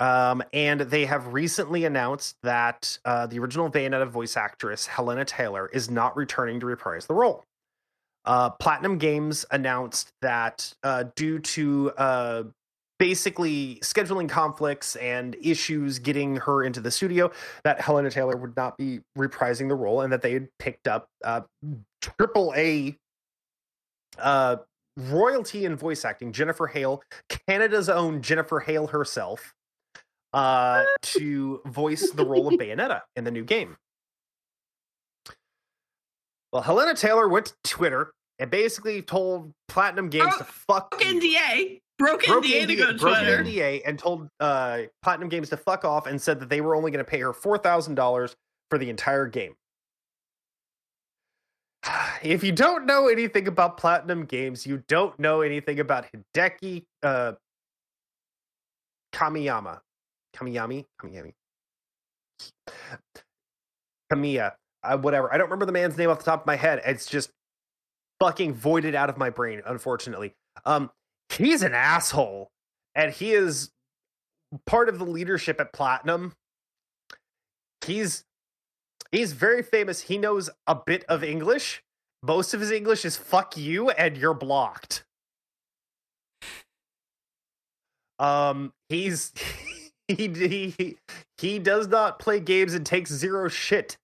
Um, 0.00 0.42
and 0.52 0.80
they 0.80 1.04
have 1.06 1.32
recently 1.32 1.84
announced 1.84 2.36
that 2.42 2.98
uh, 3.04 3.26
the 3.26 3.38
original 3.38 3.70
Bayonetta 3.70 4.08
voice 4.08 4.36
actress, 4.36 4.86
Hellena 4.86 5.24
Taylor, 5.24 5.68
is 5.72 5.90
not 5.90 6.16
returning 6.16 6.60
to 6.60 6.66
reprise 6.66 7.06
the 7.06 7.14
role. 7.14 7.44
Uh, 8.24 8.50
Platinum 8.50 8.98
Games 8.98 9.44
announced 9.50 10.12
that 10.22 10.72
uh, 10.82 11.04
due 11.14 11.38
to 11.38 11.92
uh, 11.96 12.42
basically 12.98 13.78
scheduling 13.82 14.28
conflicts 14.28 14.96
and 14.96 15.36
issues 15.42 15.98
getting 15.98 16.36
her 16.36 16.62
into 16.64 16.80
the 16.80 16.90
studio, 16.90 17.30
that 17.64 17.80
Hellena 17.80 18.10
Taylor 18.10 18.36
would 18.36 18.56
not 18.56 18.76
be 18.78 19.00
reprising 19.16 19.68
the 19.68 19.74
role, 19.74 20.00
and 20.00 20.12
that 20.12 20.22
they 20.22 20.32
had 20.32 20.48
picked 20.58 20.88
up 20.88 21.06
uh, 21.22 21.42
triple 22.00 22.52
A 22.56 22.96
uh, 24.18 24.56
royalty 24.96 25.64
in 25.64 25.76
voice 25.76 26.04
acting, 26.04 26.32
Jennifer 26.32 26.66
Hale, 26.66 27.02
Canada's 27.48 27.88
own 27.88 28.22
Jennifer 28.22 28.60
Hale 28.60 28.86
herself, 28.86 29.54
uh, 30.32 30.84
to 31.02 31.60
voice 31.66 32.10
the 32.10 32.24
role 32.24 32.48
of 32.48 32.54
Bayonetta 32.60 33.02
in 33.16 33.24
the 33.24 33.30
new 33.30 33.44
game. 33.44 33.76
Well, 36.52 36.62
Hellena 36.62 36.94
Taylor 36.94 37.28
went 37.28 37.46
to 37.46 37.54
Twitter 37.64 38.12
and 38.38 38.50
basically 38.50 39.02
told 39.02 39.52
Platinum 39.68 40.08
Games 40.08 40.36
to 40.36 40.44
fuck 40.44 40.90
Broke 40.90 41.04
you. 41.04 41.20
NDA. 41.20 41.80
Broke, 41.98 42.24
Broke 42.26 42.44
NDA 42.44 42.66
to 42.66 42.76
go 42.76 42.92
to 42.92 42.98
broke 42.98 43.18
Twitter. 43.18 43.44
NDA 43.44 43.82
and 43.86 43.98
told 43.98 44.28
uh, 44.40 44.82
Platinum 45.02 45.28
Games 45.28 45.48
to 45.50 45.56
fuck 45.56 45.84
off 45.84 46.06
and 46.06 46.20
said 46.20 46.40
that 46.40 46.48
they 46.48 46.60
were 46.60 46.74
only 46.74 46.90
going 46.90 47.04
to 47.04 47.08
pay 47.08 47.20
her 47.20 47.32
four 47.32 47.56
thousand 47.58 47.94
dollars 47.94 48.34
for 48.70 48.78
the 48.78 48.90
entire 48.90 49.26
game. 49.26 49.54
If 52.22 52.42
you 52.42 52.52
don't 52.52 52.86
know 52.86 53.08
anything 53.08 53.46
about 53.48 53.76
Platinum 53.76 54.24
Games, 54.24 54.66
you 54.66 54.82
don't 54.88 55.18
know 55.18 55.42
anything 55.42 55.80
about 55.80 56.06
Hideki 56.12 56.84
uh, 57.02 57.32
Kamiyama. 59.12 59.80
Kamiyami? 60.34 60.86
Kamiyami. 61.00 61.32
Kamiya. 64.12 64.52
Uh, 64.82 64.98
whatever. 64.98 65.32
I 65.32 65.38
don't 65.38 65.46
remember 65.46 65.66
the 65.66 65.72
man's 65.72 65.96
name 65.96 66.10
off 66.10 66.18
the 66.18 66.24
top 66.24 66.42
of 66.42 66.46
my 66.46 66.56
head. 66.56 66.82
It's 66.84 67.06
just 67.06 67.30
fucking 68.20 68.54
voided 68.54 68.94
out 68.94 69.10
of 69.10 69.16
my 69.16 69.30
brain, 69.30 69.62
unfortunately. 69.66 70.34
Um, 70.64 70.90
he's 71.30 71.62
an 71.62 71.74
asshole. 71.74 72.50
And 72.94 73.12
he 73.12 73.32
is 73.32 73.70
part 74.66 74.88
of 74.88 74.98
the 74.98 75.04
leadership 75.04 75.60
at 75.60 75.72
Platinum. 75.72 76.32
He's 77.84 78.24
he's 79.14 79.32
very 79.32 79.62
famous. 79.62 80.02
He 80.02 80.18
knows 80.18 80.50
a 80.66 80.74
bit 80.74 81.04
of 81.08 81.22
English. 81.22 81.82
Most 82.22 82.54
of 82.54 82.60
his 82.60 82.70
English 82.70 83.04
is 83.04 83.16
fuck 83.16 83.56
you 83.56 83.90
and 83.90 84.16
you're 84.16 84.34
blocked. 84.34 85.04
Um 88.18 88.72
he's 88.88 89.32
he 90.08 90.28
he 90.28 90.96
he 91.38 91.58
does 91.58 91.88
not 91.88 92.18
play 92.18 92.40
games 92.40 92.74
and 92.74 92.84
takes 92.84 93.10
zero 93.12 93.48
shit. 93.48 93.96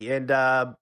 And 0.00 0.30
uh 0.30 0.74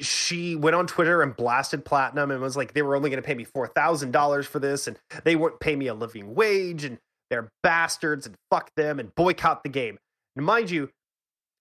she 0.00 0.56
went 0.56 0.74
on 0.76 0.86
Twitter 0.86 1.22
and 1.22 1.36
blasted 1.36 1.84
Platinum 1.84 2.30
and 2.30 2.40
was 2.40 2.56
like, 2.56 2.72
they 2.72 2.82
were 2.82 2.96
only 2.96 3.10
going 3.10 3.22
to 3.22 3.26
pay 3.26 3.34
me 3.34 3.44
four 3.44 3.66
thousand 3.66 4.12
dollars 4.12 4.46
for 4.46 4.58
this, 4.58 4.86
and 4.86 4.98
they 5.24 5.36
wouldn't 5.36 5.60
pay 5.60 5.76
me 5.76 5.88
a 5.88 5.94
living 5.94 6.34
wage, 6.34 6.84
and 6.84 6.98
they're 7.28 7.50
bastards, 7.62 8.26
and 8.26 8.34
fuck 8.50 8.70
them, 8.76 8.98
and 8.98 9.14
boycott 9.14 9.62
the 9.62 9.68
game. 9.68 9.98
And 10.36 10.46
mind 10.46 10.70
you, 10.70 10.90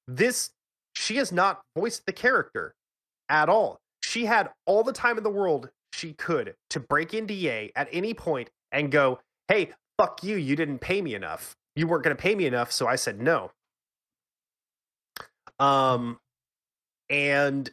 this 0.10 0.52
she 0.96 1.18
has 1.18 1.32
not 1.32 1.62
voiced 1.78 2.06
the 2.06 2.14
character 2.14 2.74
at 3.30 3.48
all. 3.48 3.80
She 4.02 4.26
had 4.26 4.50
all 4.66 4.84
the 4.84 4.94
time 4.94 5.18
in 5.18 5.24
the 5.24 5.30
world 5.30 5.70
she 5.94 6.14
could 6.14 6.56
to 6.72 6.80
break 6.80 7.14
into 7.14 7.34
NDA 7.34 7.72
at 7.76 7.88
any 7.92 8.14
point 8.14 8.50
and 8.72 8.92
go, 8.92 9.20
"Hey, 9.48 9.72
fuck 9.98 10.24
you! 10.24 10.36
You 10.36 10.56
didn't 10.56 10.80
pay 10.80 11.02
me 11.02 11.14
enough. 11.14 11.56
You 11.76 11.88
weren't 11.88 12.04
going 12.04 12.16
to 12.16 12.22
pay 12.22 12.36
me 12.36 12.46
enough, 12.46 12.72
so 12.72 12.88
I 12.88 12.96
said 12.96 13.22
no." 13.22 13.52
Um, 15.60 16.20
and 17.10 17.70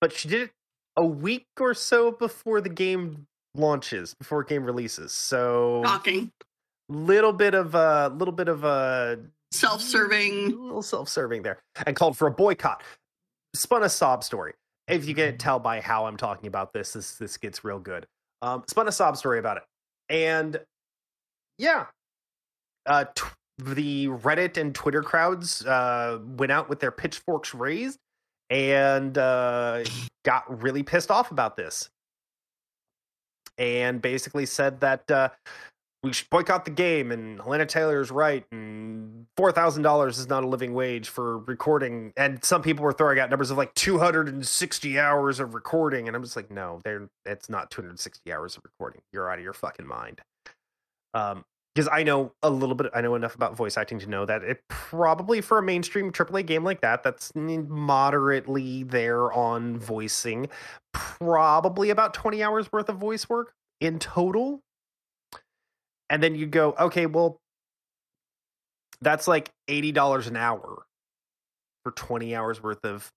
but 0.00 0.12
she 0.12 0.28
did 0.28 0.42
it 0.42 0.50
a 0.96 1.04
week 1.04 1.46
or 1.58 1.74
so 1.74 2.12
before 2.12 2.60
the 2.60 2.68
game 2.68 3.26
launches, 3.54 4.14
before 4.14 4.44
game 4.44 4.64
releases. 4.64 5.12
So 5.12 5.82
Shocking. 5.84 6.30
little 6.88 7.32
bit 7.32 7.54
of 7.54 7.74
a 7.74 8.08
little 8.08 8.32
bit 8.32 8.48
of 8.48 8.64
a 8.64 9.18
Self-serving. 9.54 10.52
a 10.52 10.56
little 10.56 10.82
self-serving 10.82 11.42
there, 11.42 11.58
and 11.86 11.94
called 11.94 12.16
for 12.16 12.26
a 12.26 12.30
boycott. 12.30 12.82
Spun 13.54 13.82
a 13.84 13.88
sob 13.88 14.24
story. 14.24 14.52
If 14.88 15.06
you 15.06 15.14
can 15.14 15.38
tell 15.38 15.58
by 15.58 15.80
how 15.80 16.06
I'm 16.06 16.16
talking 16.16 16.46
about 16.46 16.72
this, 16.72 16.92
this 16.92 17.14
this 17.14 17.36
gets 17.36 17.64
real 17.64 17.78
good. 17.78 18.06
Um, 18.42 18.64
spun 18.68 18.88
a 18.88 18.92
sob 18.92 19.16
story 19.16 19.38
about 19.38 19.58
it, 19.58 19.62
and 20.08 20.60
yeah, 21.58 21.86
uh, 22.86 23.04
t- 23.14 23.24
the 23.58 24.08
Reddit 24.08 24.56
and 24.56 24.74
Twitter 24.74 25.02
crowds 25.02 25.64
uh, 25.64 26.18
went 26.36 26.52
out 26.52 26.68
with 26.68 26.80
their 26.80 26.90
pitchforks 26.90 27.54
raised 27.54 27.98
and 28.50 29.16
uh, 29.16 29.84
got 30.24 30.62
really 30.62 30.82
pissed 30.82 31.10
off 31.10 31.30
about 31.30 31.56
this, 31.56 31.88
and 33.56 34.02
basically 34.02 34.44
said 34.46 34.80
that 34.80 35.10
uh, 35.10 35.28
we 36.04 36.12
should 36.12 36.28
boycott 36.28 36.66
the 36.66 36.70
game, 36.70 37.10
and 37.10 37.40
Hellena 37.40 37.64
Taylor 37.64 38.00
is 38.00 38.10
right, 38.10 38.44
and 38.52 39.26
four 39.36 39.50
thousand 39.50 39.82
dollars 39.82 40.18
is 40.18 40.28
not 40.28 40.44
a 40.44 40.46
living 40.46 40.74
wage 40.74 41.08
for 41.08 41.38
recording. 41.38 42.12
And 42.16 42.44
some 42.44 42.62
people 42.62 42.84
were 42.84 42.92
throwing 42.92 43.18
out 43.18 43.30
numbers 43.30 43.50
of 43.50 43.56
like 43.56 43.74
two 43.74 43.98
hundred 43.98 44.28
and 44.28 44.46
sixty 44.46 45.00
hours 45.00 45.40
of 45.40 45.54
recording, 45.54 46.06
and 46.06 46.14
I'm 46.16 46.22
just 46.22 46.36
like, 46.36 46.50
no, 46.50 46.82
there, 46.84 47.08
it's 47.24 47.48
not 47.48 47.70
two 47.70 47.80
hundred 47.80 47.90
and 47.90 48.00
sixty 48.00 48.32
hours 48.32 48.56
of 48.56 48.62
recording. 48.64 49.00
You're 49.12 49.30
out 49.30 49.38
of 49.38 49.44
your 49.44 49.54
fucking 49.54 49.86
mind. 49.86 50.20
Um, 51.14 51.44
because 51.74 51.88
I 51.90 52.04
know 52.04 52.32
a 52.42 52.50
little 52.50 52.76
bit, 52.76 52.92
I 52.94 53.00
know 53.00 53.16
enough 53.16 53.34
about 53.34 53.56
voice 53.56 53.76
acting 53.76 53.98
to 53.98 54.06
know 54.06 54.24
that 54.26 54.44
it 54.44 54.60
probably 54.68 55.40
for 55.40 55.58
a 55.58 55.62
mainstream 55.62 56.12
AAA 56.12 56.46
game 56.46 56.62
like 56.62 56.82
that, 56.82 57.02
that's 57.02 57.32
moderately 57.34 58.84
there 58.84 59.32
on 59.32 59.78
voicing, 59.78 60.48
probably 60.92 61.90
about 61.90 62.14
20 62.14 62.44
hours 62.44 62.70
worth 62.70 62.88
of 62.88 62.98
voice 62.98 63.28
work 63.28 63.54
in 63.80 63.98
total. 63.98 64.60
And 66.14 66.22
then 66.22 66.36
you 66.36 66.46
go, 66.46 66.76
okay, 66.78 67.06
well, 67.06 67.40
that's 69.00 69.26
like 69.26 69.50
$80 69.68 70.28
an 70.28 70.36
hour 70.36 70.86
for 71.82 71.90
20 71.90 72.36
hours 72.36 72.62
worth 72.62 72.84
of 72.84 73.10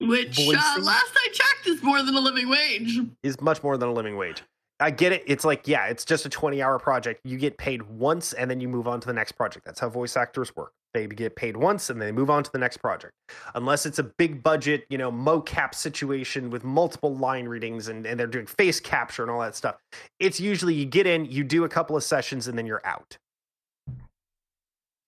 Which, 0.00 0.38
uh, 0.38 0.52
last 0.80 1.12
I 1.16 1.28
checked, 1.32 1.66
is 1.66 1.82
more 1.82 2.04
than 2.04 2.14
a 2.14 2.20
living 2.20 2.48
wage. 2.48 3.00
Is 3.24 3.40
much 3.40 3.64
more 3.64 3.76
than 3.76 3.88
a 3.88 3.92
living 3.92 4.16
wage. 4.16 4.44
I 4.78 4.92
get 4.92 5.10
it. 5.10 5.24
It's 5.26 5.44
like, 5.44 5.66
yeah, 5.66 5.86
it's 5.86 6.04
just 6.04 6.24
a 6.24 6.28
20 6.28 6.62
hour 6.62 6.78
project. 6.78 7.20
You 7.24 7.36
get 7.36 7.58
paid 7.58 7.82
once 7.82 8.32
and 8.32 8.48
then 8.48 8.60
you 8.60 8.68
move 8.68 8.86
on 8.86 9.00
to 9.00 9.08
the 9.08 9.12
next 9.12 9.32
project. 9.32 9.66
That's 9.66 9.80
how 9.80 9.88
voice 9.88 10.16
actors 10.16 10.54
work. 10.54 10.72
They 10.94 11.08
get 11.08 11.34
paid 11.34 11.56
once 11.56 11.90
and 11.90 12.00
they 12.00 12.12
move 12.12 12.30
on 12.30 12.44
to 12.44 12.52
the 12.52 12.58
next 12.58 12.76
project. 12.76 13.12
Unless 13.56 13.84
it's 13.84 13.98
a 13.98 14.04
big 14.04 14.42
budget, 14.42 14.86
you 14.88 14.96
know, 14.96 15.10
mocap 15.10 15.74
situation 15.74 16.50
with 16.50 16.62
multiple 16.62 17.16
line 17.16 17.46
readings 17.46 17.88
and, 17.88 18.06
and 18.06 18.18
they're 18.18 18.28
doing 18.28 18.46
face 18.46 18.78
capture 18.78 19.22
and 19.22 19.30
all 19.30 19.40
that 19.40 19.56
stuff. 19.56 19.76
It's 20.20 20.38
usually 20.38 20.72
you 20.74 20.86
get 20.86 21.06
in, 21.08 21.24
you 21.24 21.42
do 21.42 21.64
a 21.64 21.68
couple 21.68 21.96
of 21.96 22.04
sessions, 22.04 22.46
and 22.46 22.56
then 22.56 22.64
you're 22.64 22.84
out. 22.84 23.18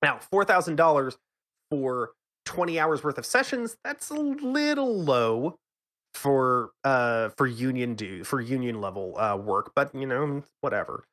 Now, 0.03 0.19
$4,000 0.33 1.17
for 1.71 2.11
20 2.45 2.81
hours 2.81 3.05
worth 3.05 3.19
of 3.19 3.25
sessions, 3.25 3.77
that's 3.85 4.11
a 4.11 4.15
little 4.15 5.01
low 5.01 5.57
for 6.15 6.71
uh 6.83 7.29
for 7.37 7.47
union 7.47 7.95
do 7.95 8.25
for 8.25 8.41
union 8.41 8.81
level 8.81 9.19
uh 9.19 9.37
work 9.37 9.73
but 9.77 9.95
you 9.95 10.07
know 10.07 10.43
whatever 10.63 11.05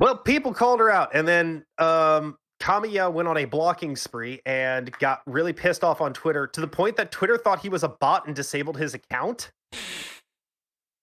well 0.00 0.16
people 0.16 0.52
called 0.52 0.80
her 0.80 0.90
out 0.90 1.08
and 1.14 1.26
then 1.28 1.64
um 1.78 2.36
Kamiya 2.60 3.12
went 3.12 3.28
on 3.28 3.36
a 3.36 3.44
blocking 3.44 3.94
spree 3.96 4.40
and 4.44 4.90
got 4.98 5.22
really 5.26 5.52
pissed 5.52 5.84
off 5.84 6.00
on 6.00 6.12
Twitter 6.12 6.46
to 6.48 6.60
the 6.60 6.66
point 6.68 6.96
that 6.96 7.12
Twitter 7.12 7.38
thought 7.38 7.60
he 7.60 7.68
was 7.68 7.84
a 7.84 7.88
bot 7.88 8.26
and 8.26 8.34
disabled 8.34 8.76
his 8.76 8.94
account 8.94 9.52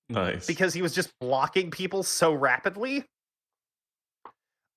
Nice. 0.09 0.45
because 0.45 0.73
he 0.73 0.81
was 0.81 0.93
just 0.93 1.11
blocking 1.19 1.71
people 1.71 2.03
so 2.03 2.33
rapidly. 2.33 3.05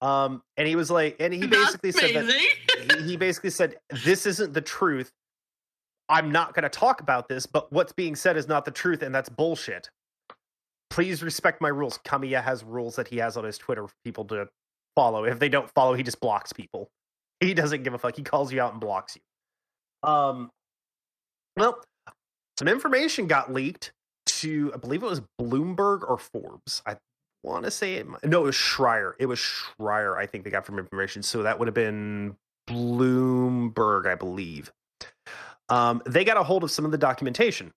Um, 0.01 0.43
and 0.57 0.69
he 0.69 0.77
was 0.77 0.91
like, 0.91 1.17
and 1.19 1.35
he 1.35 1.47
basically 1.47 1.91
said 1.91 2.15
that 2.15 2.97
he, 3.01 3.03
he 3.03 3.17
basically 3.17 3.51
said, 3.51 3.75
"This 4.05 4.27
isn't 4.27 4.55
the 4.55 4.61
truth. 4.61 5.11
I'm 6.09 6.31
not 6.31 6.55
going 6.55 6.63
to 6.63 6.69
talk 6.69 7.01
about 7.01 7.29
this, 7.29 7.47
but 7.47 7.73
what's 7.73 7.93
being 7.93 8.15
said 8.15 8.37
is 8.37 8.47
not 8.47 8.65
the 8.65 8.71
truth, 8.71 9.03
and 9.03 9.13
that's 9.13 9.29
bullshit. 9.29 9.91
Please 10.89 11.21
respect 11.25 11.61
my 11.61 11.69
rules." 11.69 11.99
Kamiya 12.07 12.45
has 12.45 12.63
rules 12.63 12.95
that 12.95 13.09
he 13.09 13.17
has 13.17 13.37
on 13.37 13.43
his 13.43 13.59
Twitter 13.59 13.89
for 13.89 13.95
people 14.05 14.25
to 14.27 14.49
follow. 14.99 15.25
If 15.25 15.39
they 15.39 15.49
don't 15.49 15.71
follow, 15.71 15.95
he 15.95 16.03
just 16.03 16.21
blocks 16.21 16.53
people. 16.53 16.91
He 17.41 17.55
doesn't 17.55 17.85
give 17.85 17.95
a 17.95 17.99
fuck. 17.99 18.17
He 18.17 18.25
calls 18.25 18.53
you 18.53 18.61
out 18.61 18.73
and 18.73 18.81
blocks 18.81 19.15
you. 19.15 20.11
Um, 20.11 20.51
well, 21.57 21.81
some 22.59 22.67
information 22.67 23.29
got 23.29 23.55
leaked 23.55 23.93
to, 24.27 24.73
I 24.75 24.79
believe 24.79 25.05
it 25.05 25.09
was 25.09 25.23
Bloomberg 25.41 26.03
or 26.03 26.19
Forbes. 26.19 26.83
I 26.85 26.97
want 27.45 27.65
to 27.65 27.71
say 27.71 27.95
it. 27.95 28.09
No, 28.25 28.41
it 28.41 28.47
was 28.47 28.57
Schreier. 28.57 29.13
It 29.21 29.27
was 29.27 29.39
Schreier. 29.39 30.19
I 30.19 30.27
think 30.27 30.43
they 30.43 30.51
got 30.51 30.67
from 30.67 30.81
information. 30.81 31.23
So 31.23 31.45
that 31.45 31.61
would 31.61 31.69
have 31.69 31.77
been 31.77 32.37
Bloomberg, 32.69 34.09
I 34.09 34.17
believe. 34.17 34.73
Um, 35.69 36.03
they 36.07 36.25
got 36.25 36.39
a 36.39 36.43
hold 36.43 36.65
of 36.65 36.73
some 36.73 36.85
of 36.85 36.91
the 36.91 36.99
documentation. 36.99 37.73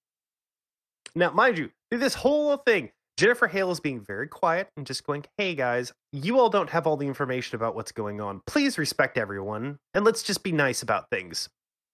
Now, 1.13 1.29
mind 1.29 1.59
you, 1.59 1.69
this 1.91 2.15
whole 2.15 2.57
thing, 2.57 2.89
Jennifer 3.21 3.47
Hale 3.47 3.69
is 3.69 3.79
being 3.79 3.99
very 4.01 4.27
quiet 4.27 4.67
and 4.75 4.87
just 4.87 5.05
going, 5.05 5.23
"Hey 5.37 5.53
guys, 5.53 5.93
you 6.11 6.39
all 6.39 6.49
don't 6.49 6.71
have 6.71 6.87
all 6.87 6.97
the 6.97 7.05
information 7.05 7.55
about 7.55 7.75
what's 7.75 7.91
going 7.91 8.19
on. 8.19 8.41
Please 8.47 8.79
respect 8.79 9.15
everyone 9.15 9.77
and 9.93 10.03
let's 10.03 10.23
just 10.23 10.41
be 10.41 10.51
nice 10.51 10.81
about 10.81 11.05
things." 11.11 11.47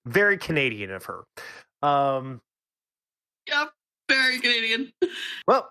Very 0.05 0.37
Canadian 0.37 0.89
of 0.89 1.03
her. 1.03 1.25
Um, 1.81 2.39
yep, 3.45 3.73
very 4.09 4.39
Canadian. 4.39 4.89
well, 5.49 5.69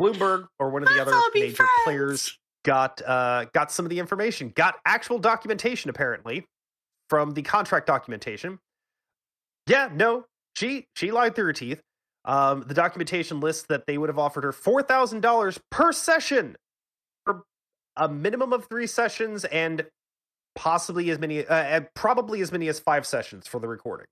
Bloomberg 0.00 0.46
or 0.60 0.70
one 0.70 0.84
of 0.84 0.90
the 0.90 0.94
Let's 0.94 1.10
other 1.10 1.20
major 1.34 1.56
friends. 1.56 1.70
players 1.82 2.38
got 2.64 3.02
uh, 3.02 3.46
got 3.52 3.72
some 3.72 3.84
of 3.84 3.90
the 3.90 3.98
information, 3.98 4.52
got 4.54 4.76
actual 4.86 5.18
documentation 5.18 5.90
apparently 5.90 6.46
from 7.10 7.32
the 7.32 7.42
contract 7.42 7.88
documentation. 7.88 8.60
Yeah, 9.66 9.88
no, 9.92 10.24
she 10.54 10.86
she 10.94 11.10
lied 11.10 11.34
through 11.34 11.46
her 11.46 11.52
teeth. 11.52 11.82
Um, 12.26 12.64
the 12.66 12.74
documentation 12.74 13.40
lists 13.40 13.64
that 13.68 13.86
they 13.86 13.98
would 13.98 14.08
have 14.08 14.18
offered 14.18 14.44
her 14.44 14.52
four 14.52 14.82
thousand 14.82 15.20
dollars 15.20 15.60
per 15.70 15.92
session 15.92 16.56
for 17.24 17.44
a 17.96 18.08
minimum 18.08 18.52
of 18.52 18.66
three 18.68 18.86
sessions 18.86 19.44
and 19.46 19.86
possibly 20.56 21.10
as 21.10 21.18
many, 21.18 21.46
uh, 21.46 21.80
probably 21.94 22.40
as 22.40 22.50
many 22.50 22.66
as 22.68 22.80
five 22.80 23.06
sessions 23.06 23.46
for 23.46 23.60
the 23.60 23.68
recording. 23.68 24.06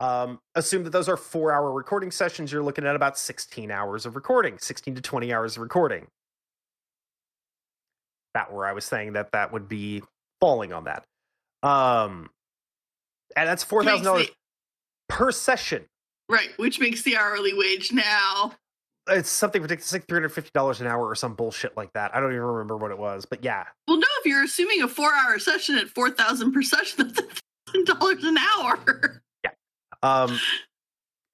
Um, 0.00 0.40
assume 0.54 0.84
that 0.84 0.90
those 0.90 1.08
are 1.08 1.16
four 1.16 1.52
hour 1.52 1.72
recording 1.72 2.10
sessions. 2.10 2.52
You're 2.52 2.62
looking 2.62 2.86
at 2.86 2.96
about 2.96 3.18
16 3.18 3.70
hours 3.70 4.06
of 4.06 4.16
recording, 4.16 4.58
16 4.58 4.94
to 4.96 5.00
20 5.00 5.32
hours 5.32 5.56
of 5.56 5.62
recording. 5.62 6.06
That 8.34 8.52
where 8.52 8.66
I 8.66 8.72
was 8.72 8.84
saying 8.84 9.14
that 9.14 9.32
that 9.32 9.52
would 9.52 9.68
be 9.68 10.02
falling 10.40 10.72
on 10.72 10.84
that. 10.84 11.04
Um, 11.62 12.30
and 13.36 13.48
that's 13.48 13.64
four 13.64 13.84
thousand 13.84 14.04
dollars 14.04 14.28
per 15.08 15.32
session. 15.32 15.86
Right, 16.28 16.50
which 16.56 16.78
makes 16.80 17.02
the 17.02 17.16
hourly 17.16 17.54
wage 17.54 17.92
now. 17.92 18.52
It's 19.10 19.30
something 19.30 19.62
ridiculous, 19.62 19.92
like 19.92 20.06
three 20.06 20.16
hundred 20.16 20.30
fifty 20.30 20.50
dollars 20.54 20.80
an 20.82 20.86
hour 20.86 21.06
or 21.08 21.14
some 21.14 21.34
bullshit 21.34 21.76
like 21.76 21.92
that. 21.94 22.14
I 22.14 22.20
don't 22.20 22.30
even 22.32 22.42
remember 22.42 22.76
what 22.76 22.90
it 22.90 22.98
was, 22.98 23.24
but 23.24 23.42
yeah, 23.42 23.64
Well, 23.86 23.96
no, 23.98 24.06
if 24.20 24.26
you're 24.26 24.44
assuming 24.44 24.82
a 24.82 24.88
four-hour 24.88 25.38
session 25.38 25.76
at 25.78 25.88
four 25.88 26.10
thousand 26.10 26.52
per 26.52 26.60
session, 26.60 27.08
that's 27.14 27.40
thousand 27.66 27.86
dollars 27.86 28.24
an 28.24 28.36
hour. 28.36 29.22
Yeah. 29.44 29.50
Um, 30.02 30.38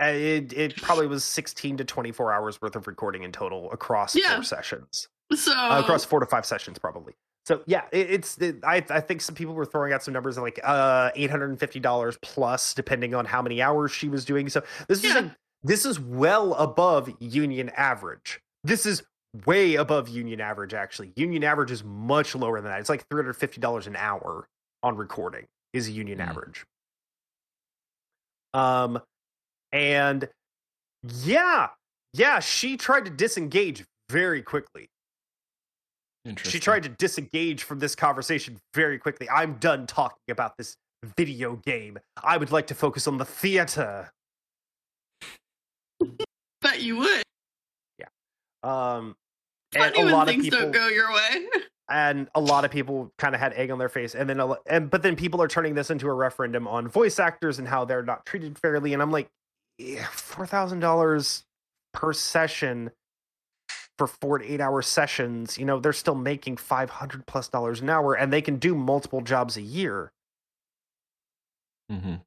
it 0.00 0.52
it 0.52 0.76
probably 0.80 1.08
was 1.08 1.24
sixteen 1.24 1.76
to 1.78 1.84
twenty 1.84 2.12
four 2.12 2.32
hours 2.32 2.60
worth 2.62 2.76
of 2.76 2.86
recording 2.86 3.24
in 3.24 3.32
total 3.32 3.72
across 3.72 4.14
Yeah. 4.14 4.36
four 4.36 4.44
sessions. 4.44 5.08
So 5.34 5.52
uh, 5.52 5.80
across 5.80 6.04
four 6.04 6.20
to 6.20 6.26
five 6.26 6.46
sessions 6.46 6.78
probably 6.78 7.14
so 7.46 7.62
yeah 7.66 7.82
it, 7.92 8.10
it's 8.10 8.38
it, 8.38 8.56
I, 8.64 8.76
I 8.90 9.00
think 9.00 9.20
some 9.20 9.34
people 9.34 9.54
were 9.54 9.66
throwing 9.66 9.92
out 9.92 10.02
some 10.02 10.14
numbers 10.14 10.36
of 10.36 10.42
like 10.42 10.58
uh 10.62 11.10
$850 11.12 12.20
plus 12.22 12.74
depending 12.74 13.14
on 13.14 13.24
how 13.24 13.42
many 13.42 13.60
hours 13.62 13.92
she 13.92 14.08
was 14.08 14.24
doing 14.24 14.48
so 14.48 14.62
this 14.88 14.98
is 14.98 15.04
Yeah. 15.04 15.20
like 15.20 15.30
this 15.62 15.84
is 15.86 15.98
well 16.00 16.54
above 16.54 17.10
union 17.20 17.70
average 17.76 18.40
this 18.64 18.86
is 18.86 19.02
way 19.46 19.74
above 19.74 20.08
union 20.08 20.40
average 20.40 20.74
actually 20.74 21.12
union 21.16 21.42
average 21.44 21.70
is 21.70 21.82
much 21.84 22.34
lower 22.34 22.60
than 22.60 22.70
that 22.70 22.80
it's 22.80 22.88
like 22.88 23.08
$350 23.08 23.86
an 23.86 23.96
hour 23.96 24.46
on 24.82 24.96
recording 24.96 25.46
is 25.72 25.88
a 25.88 25.92
union 25.92 26.18
Hmm. 26.18 26.28
average 26.28 26.64
um 28.52 29.00
and 29.72 30.28
yeah 31.02 31.68
yeah 32.12 32.38
she 32.38 32.76
tried 32.76 33.04
to 33.06 33.10
disengage 33.10 33.84
very 34.10 34.42
quickly. 34.42 34.86
She 36.42 36.58
tried 36.58 36.82
to 36.84 36.88
disengage 36.88 37.64
from 37.64 37.78
this 37.78 37.94
conversation 37.94 38.58
very 38.72 38.98
quickly. 38.98 39.28
I'm 39.28 39.54
done 39.54 39.86
talking 39.86 40.30
about 40.30 40.56
this 40.56 40.76
video 41.16 41.56
game. 41.56 41.98
I 42.22 42.36
would 42.36 42.50
like 42.50 42.66
to 42.68 42.74
focus 42.74 43.06
on 43.06 43.18
the 43.18 43.24
theater. 43.24 44.10
bet 46.62 46.80
you 46.80 46.96
would. 46.96 47.22
Yeah. 47.98 48.06
Um, 48.62 49.14
and 49.76 49.94
a 49.94 50.04
when 50.04 50.12
lot 50.12 50.28
of 50.28 50.34
things 50.34 50.44
people, 50.44 50.60
don't 50.60 50.72
go 50.72 50.88
your 50.88 51.12
way. 51.12 51.46
and 51.90 52.28
a 52.34 52.40
lot 52.40 52.64
of 52.64 52.70
people 52.70 53.12
kind 53.18 53.34
of 53.34 53.40
had 53.40 53.52
egg 53.52 53.70
on 53.70 53.78
their 53.78 53.88
face, 53.88 54.14
and 54.14 54.28
then, 54.28 54.40
a 54.40 54.46
lo- 54.46 54.58
and 54.66 54.90
but 54.90 55.02
then 55.02 55.16
people 55.16 55.42
are 55.42 55.48
turning 55.48 55.74
this 55.74 55.90
into 55.90 56.08
a 56.08 56.14
referendum 56.14 56.66
on 56.66 56.88
voice 56.88 57.18
actors 57.18 57.58
and 57.58 57.68
how 57.68 57.84
they're 57.84 58.02
not 58.02 58.24
treated 58.24 58.58
fairly. 58.58 58.92
And 58.94 59.02
I'm 59.02 59.10
like, 59.10 59.28
yeah, 59.78 60.06
four 60.12 60.46
thousand 60.46 60.80
dollars 60.80 61.44
per 61.92 62.12
session 62.12 62.90
for 63.98 64.06
four 64.06 64.38
to 64.38 64.44
eight 64.44 64.60
hour 64.60 64.82
sessions. 64.82 65.58
You 65.58 65.64
know, 65.64 65.78
they're 65.80 65.92
still 65.92 66.14
making 66.14 66.56
five 66.56 66.90
hundred 66.90 67.26
plus 67.26 67.48
dollars 67.48 67.80
an 67.80 67.90
hour, 67.90 68.14
and 68.14 68.32
they 68.32 68.42
can 68.42 68.56
do 68.56 68.74
multiple 68.74 69.20
jobs 69.20 69.56
a 69.56 69.62
year. 69.62 70.10
Mhm. 71.90 72.22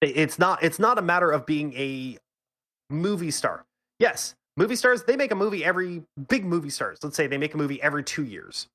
It's 0.00 0.38
not 0.38 0.62
it's 0.62 0.78
not 0.78 0.98
a 0.98 1.02
matter 1.02 1.30
of 1.30 1.44
being 1.44 1.72
a 1.74 2.16
movie 2.90 3.30
star 3.32 3.66
yes 3.98 4.34
movie 4.56 4.76
stars 4.76 5.02
they 5.04 5.14
make 5.16 5.30
a 5.30 5.34
movie 5.34 5.62
every 5.62 6.02
big 6.28 6.42
movie 6.44 6.70
stars 6.70 6.98
let's 7.02 7.16
say 7.16 7.26
they 7.26 7.36
make 7.36 7.52
a 7.52 7.56
movie 7.58 7.82
every 7.82 8.02
two 8.02 8.24
years 8.24 8.66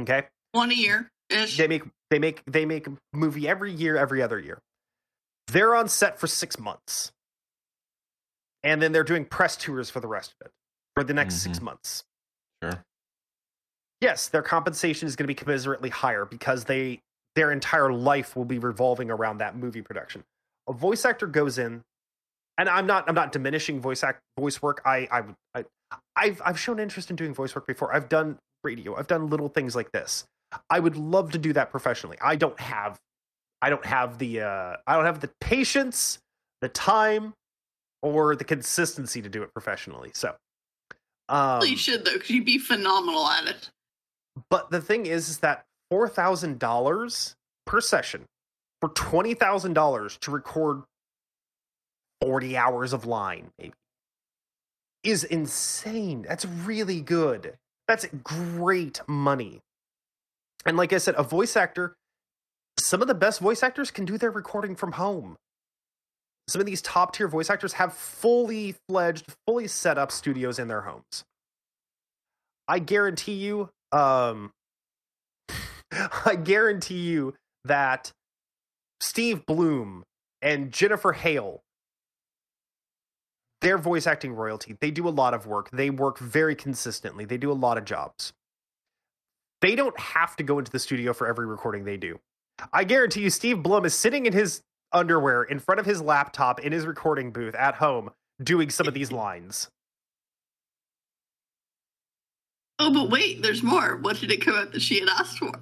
okay 0.00 0.26
One 0.52 0.70
a 0.70 0.74
year 0.74 1.10
ish. 1.28 1.58
they 1.58 1.68
make 1.68 1.82
they 2.10 2.18
make 2.18 2.42
they 2.46 2.64
make 2.64 2.86
a 2.86 2.92
movie 3.12 3.46
every 3.46 3.72
year 3.72 3.96
every 3.98 4.22
other 4.22 4.38
year 4.38 4.58
they're 5.48 5.74
on 5.74 5.86
set 5.88 6.18
for 6.18 6.28
six 6.28 6.58
months 6.58 7.12
and 8.62 8.80
then 8.80 8.92
they're 8.92 9.04
doing 9.04 9.26
press 9.26 9.54
tours 9.56 9.90
for 9.90 10.00
the 10.00 10.08
rest 10.08 10.32
of 10.40 10.46
it 10.46 10.52
for 10.94 11.04
the 11.04 11.14
next 11.14 11.36
six 11.36 11.60
months 11.60 12.04
Sure. 12.62 12.84
yes, 14.00 14.28
their 14.28 14.42
compensation 14.42 15.08
is 15.08 15.16
going 15.16 15.26
to 15.26 15.34
be 15.34 15.34
commensurately 15.34 15.90
higher 15.90 16.24
because 16.24 16.64
they 16.64 17.00
their 17.34 17.50
entire 17.50 17.92
life 17.92 18.36
will 18.36 18.44
be 18.44 18.58
revolving 18.58 19.10
around 19.10 19.38
that 19.38 19.56
movie 19.56 19.82
production. 19.82 20.22
A 20.68 20.72
voice 20.72 21.04
actor 21.04 21.26
goes 21.26 21.58
in, 21.58 21.82
and 22.58 22.68
I'm 22.68 22.86
not 22.86 23.08
I'm 23.08 23.14
not 23.14 23.32
diminishing 23.32 23.80
voice 23.80 24.04
act 24.04 24.20
voice 24.38 24.62
work. 24.62 24.80
I 24.84 25.08
I, 25.10 25.22
I 25.54 25.64
I've 26.14 26.42
I've 26.44 26.58
shown 26.60 26.78
interest 26.78 27.10
in 27.10 27.16
doing 27.16 27.34
voice 27.34 27.54
work 27.54 27.66
before. 27.66 27.92
I've 27.92 28.08
done 28.08 28.38
radio. 28.62 28.94
I've 28.96 29.08
done 29.08 29.28
little 29.28 29.48
things 29.48 29.74
like 29.74 29.90
this. 29.90 30.24
I 30.70 30.78
would 30.78 30.96
love 30.96 31.32
to 31.32 31.38
do 31.38 31.52
that 31.54 31.70
professionally. 31.70 32.18
I 32.20 32.36
don't 32.36 32.60
have 32.60 33.00
I 33.60 33.70
don't 33.70 33.84
have 33.86 34.18
the 34.18 34.42
uh, 34.42 34.76
I 34.86 34.94
don't 34.94 35.06
have 35.06 35.20
the 35.20 35.30
patience, 35.40 36.18
the 36.60 36.68
time, 36.68 37.32
or 38.02 38.36
the 38.36 38.44
consistency 38.44 39.20
to 39.22 39.28
do 39.28 39.42
it 39.42 39.52
professionally. 39.52 40.10
So. 40.14 40.36
Um, 41.32 41.62
you 41.66 41.76
should 41.76 42.04
though, 42.04 42.12
because 42.12 42.30
you'd 42.30 42.44
be 42.44 42.58
phenomenal 42.58 43.26
at 43.26 43.48
it. 43.48 43.70
but 44.50 44.70
the 44.70 44.80
thing 44.80 45.06
is, 45.06 45.28
is 45.28 45.38
that 45.38 45.64
four 45.90 46.08
thousand 46.08 46.58
dollars 46.58 47.34
per 47.66 47.80
session 47.80 48.26
for 48.80 48.90
twenty 48.90 49.34
thousand 49.34 49.72
dollars 49.74 50.18
to 50.22 50.30
record 50.30 50.82
40 52.22 52.56
hours 52.56 52.92
of 52.92 53.04
line, 53.04 53.50
maybe, 53.58 53.74
is 55.02 55.24
insane. 55.24 56.22
That's 56.28 56.44
really 56.44 57.00
good. 57.00 57.54
That's 57.88 58.06
great 58.22 59.00
money. 59.08 59.60
And 60.64 60.76
like 60.76 60.92
I 60.92 60.98
said, 60.98 61.16
a 61.18 61.24
voice 61.24 61.56
actor, 61.56 61.96
some 62.78 63.02
of 63.02 63.08
the 63.08 63.14
best 63.14 63.40
voice 63.40 63.64
actors 63.64 63.90
can 63.90 64.04
do 64.04 64.16
their 64.18 64.30
recording 64.30 64.76
from 64.76 64.92
home. 64.92 65.36
Some 66.48 66.60
of 66.60 66.66
these 66.66 66.82
top 66.82 67.14
tier 67.14 67.28
voice 67.28 67.50
actors 67.50 67.74
have 67.74 67.94
fully 67.94 68.74
fledged, 68.88 69.26
fully 69.46 69.68
set 69.68 69.98
up 69.98 70.10
studios 70.10 70.58
in 70.58 70.68
their 70.68 70.82
homes. 70.82 71.24
I 72.68 72.78
guarantee 72.78 73.34
you, 73.34 73.70
um, 73.92 74.52
I 76.24 76.36
guarantee 76.36 77.00
you 77.00 77.34
that 77.64 78.12
Steve 79.00 79.46
Blum 79.46 80.04
and 80.40 80.72
Jennifer 80.72 81.12
Hale, 81.12 81.62
their 83.60 83.78
voice 83.78 84.06
acting 84.06 84.32
royalty, 84.32 84.76
they 84.80 84.90
do 84.90 85.06
a 85.06 85.10
lot 85.10 85.34
of 85.34 85.46
work. 85.46 85.70
They 85.70 85.90
work 85.90 86.18
very 86.18 86.56
consistently. 86.56 87.24
They 87.24 87.36
do 87.36 87.52
a 87.52 87.54
lot 87.54 87.78
of 87.78 87.84
jobs. 87.84 88.32
They 89.60 89.76
don't 89.76 89.98
have 89.98 90.34
to 90.36 90.42
go 90.42 90.58
into 90.58 90.72
the 90.72 90.80
studio 90.80 91.12
for 91.12 91.28
every 91.28 91.46
recording 91.46 91.84
they 91.84 91.96
do. 91.96 92.18
I 92.72 92.84
guarantee 92.84 93.22
you, 93.22 93.30
Steve 93.30 93.62
Blum 93.62 93.84
is 93.84 93.94
sitting 93.94 94.26
in 94.26 94.32
his 94.32 94.62
underwear 94.92 95.42
in 95.44 95.58
front 95.58 95.78
of 95.80 95.86
his 95.86 96.00
laptop 96.00 96.60
in 96.60 96.72
his 96.72 96.86
recording 96.86 97.30
booth 97.32 97.54
at 97.54 97.74
home 97.74 98.10
doing 98.42 98.70
some 98.70 98.86
of 98.88 98.94
these 98.94 99.12
lines. 99.24 99.68
Oh, 102.78 102.92
but 102.92 103.10
wait, 103.10 103.42
there's 103.42 103.62
more. 103.62 103.96
What 103.96 104.18
did 104.18 104.30
it 104.32 104.44
come 104.44 104.54
out 104.56 104.72
that 104.72 104.82
she 104.82 104.98
had 105.00 105.08
asked 105.08 105.38
for? 105.38 105.52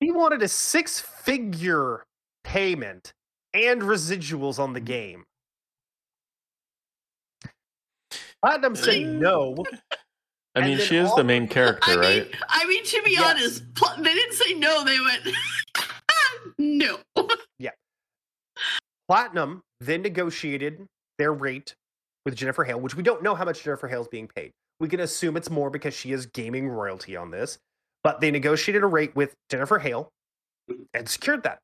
He 0.00 0.10
wanted 0.10 0.42
a 0.42 0.48
six 0.48 0.98
figure 0.98 2.04
payment 2.42 3.12
and 3.52 3.82
residuals 3.82 4.58
on 4.58 4.72
the 4.72 4.80
mm-hmm. 4.80 4.86
game. 4.86 5.24
Platinum 8.42 8.74
said 8.74 9.06
no. 9.06 9.54
I 10.54 10.60
And 10.60 10.66
mean, 10.66 10.78
she 10.78 10.96
is 10.96 11.08
all- 11.08 11.16
the 11.16 11.24
main 11.24 11.48
character, 11.48 11.92
I 11.92 11.96
mean, 11.96 12.00
right? 12.00 12.34
I 12.48 12.66
mean, 12.66 12.84
to 12.84 13.02
be 13.02 13.12
Yes. 13.12 13.30
honest, 13.30 13.74
pl- 13.74 14.02
they 14.02 14.12
didn't 14.14 14.34
say 14.34 14.54
no. 14.54 14.84
They 14.84 14.98
went 15.00 15.36
ah, 15.76 16.38
no. 16.58 16.98
Platinum 19.08 19.62
then 19.80 20.02
negotiated 20.02 20.86
their 21.18 21.32
rate 21.32 21.74
with 22.24 22.36
Jennifer 22.36 22.64
Hale, 22.64 22.80
which 22.80 22.96
we 22.96 23.02
don't 23.02 23.22
know 23.22 23.34
how 23.34 23.44
much 23.44 23.62
Jennifer 23.62 23.88
Hale 23.88 24.02
is 24.02 24.08
being 24.08 24.28
paid. 24.28 24.52
We 24.80 24.88
can 24.88 25.00
assume 25.00 25.36
it's 25.36 25.50
more 25.50 25.70
because 25.70 25.94
she 25.94 26.12
is 26.12 26.26
gaming 26.26 26.68
royalty 26.68 27.16
on 27.16 27.30
this. 27.30 27.58
But 28.02 28.20
they 28.20 28.30
negotiated 28.30 28.82
a 28.82 28.86
rate 28.86 29.14
with 29.14 29.34
Jennifer 29.48 29.78
Hale 29.78 30.08
and 30.92 31.08
secured 31.08 31.44
that. 31.44 31.58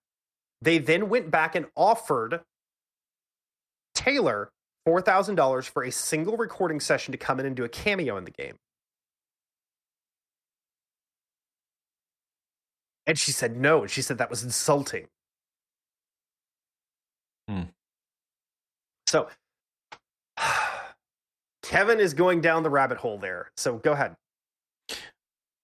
They 0.63 0.79
then 0.79 1.09
went 1.09 1.31
back 1.31 1.55
and 1.55 1.67
offered 1.77 2.41
Taylor 3.95 4.51
$4,000 4.87 5.69
for 5.69 5.83
a 5.83 5.91
single 5.91 6.37
recording 6.37 6.81
session 6.81 7.13
to 7.13 7.19
come 7.19 7.41
in 7.41 7.47
and 7.47 7.57
do 7.57 7.65
a 7.65 7.69
cameo 7.69 8.17
in 8.17 8.25
the 8.25 8.31
game. 8.31 8.57
And 13.07 13.19
she 13.19 13.33
said 13.33 13.57
no. 13.57 13.83
And 13.83 13.91
she 13.91 14.03
said 14.03 14.19
that 14.19 14.31
was 14.31 14.45
insulting. 14.45 15.07
Hmm. 17.49 17.63
So 19.07 19.29
Kevin 21.63 21.99
is 21.99 22.15
going 22.15 22.41
down 22.41 22.63
the 22.63 22.71
rabbit 22.71 22.99
hole 22.99 23.19
there. 23.19 23.51
So 23.57 23.79
go 23.79 23.93
ahead. 23.93 24.15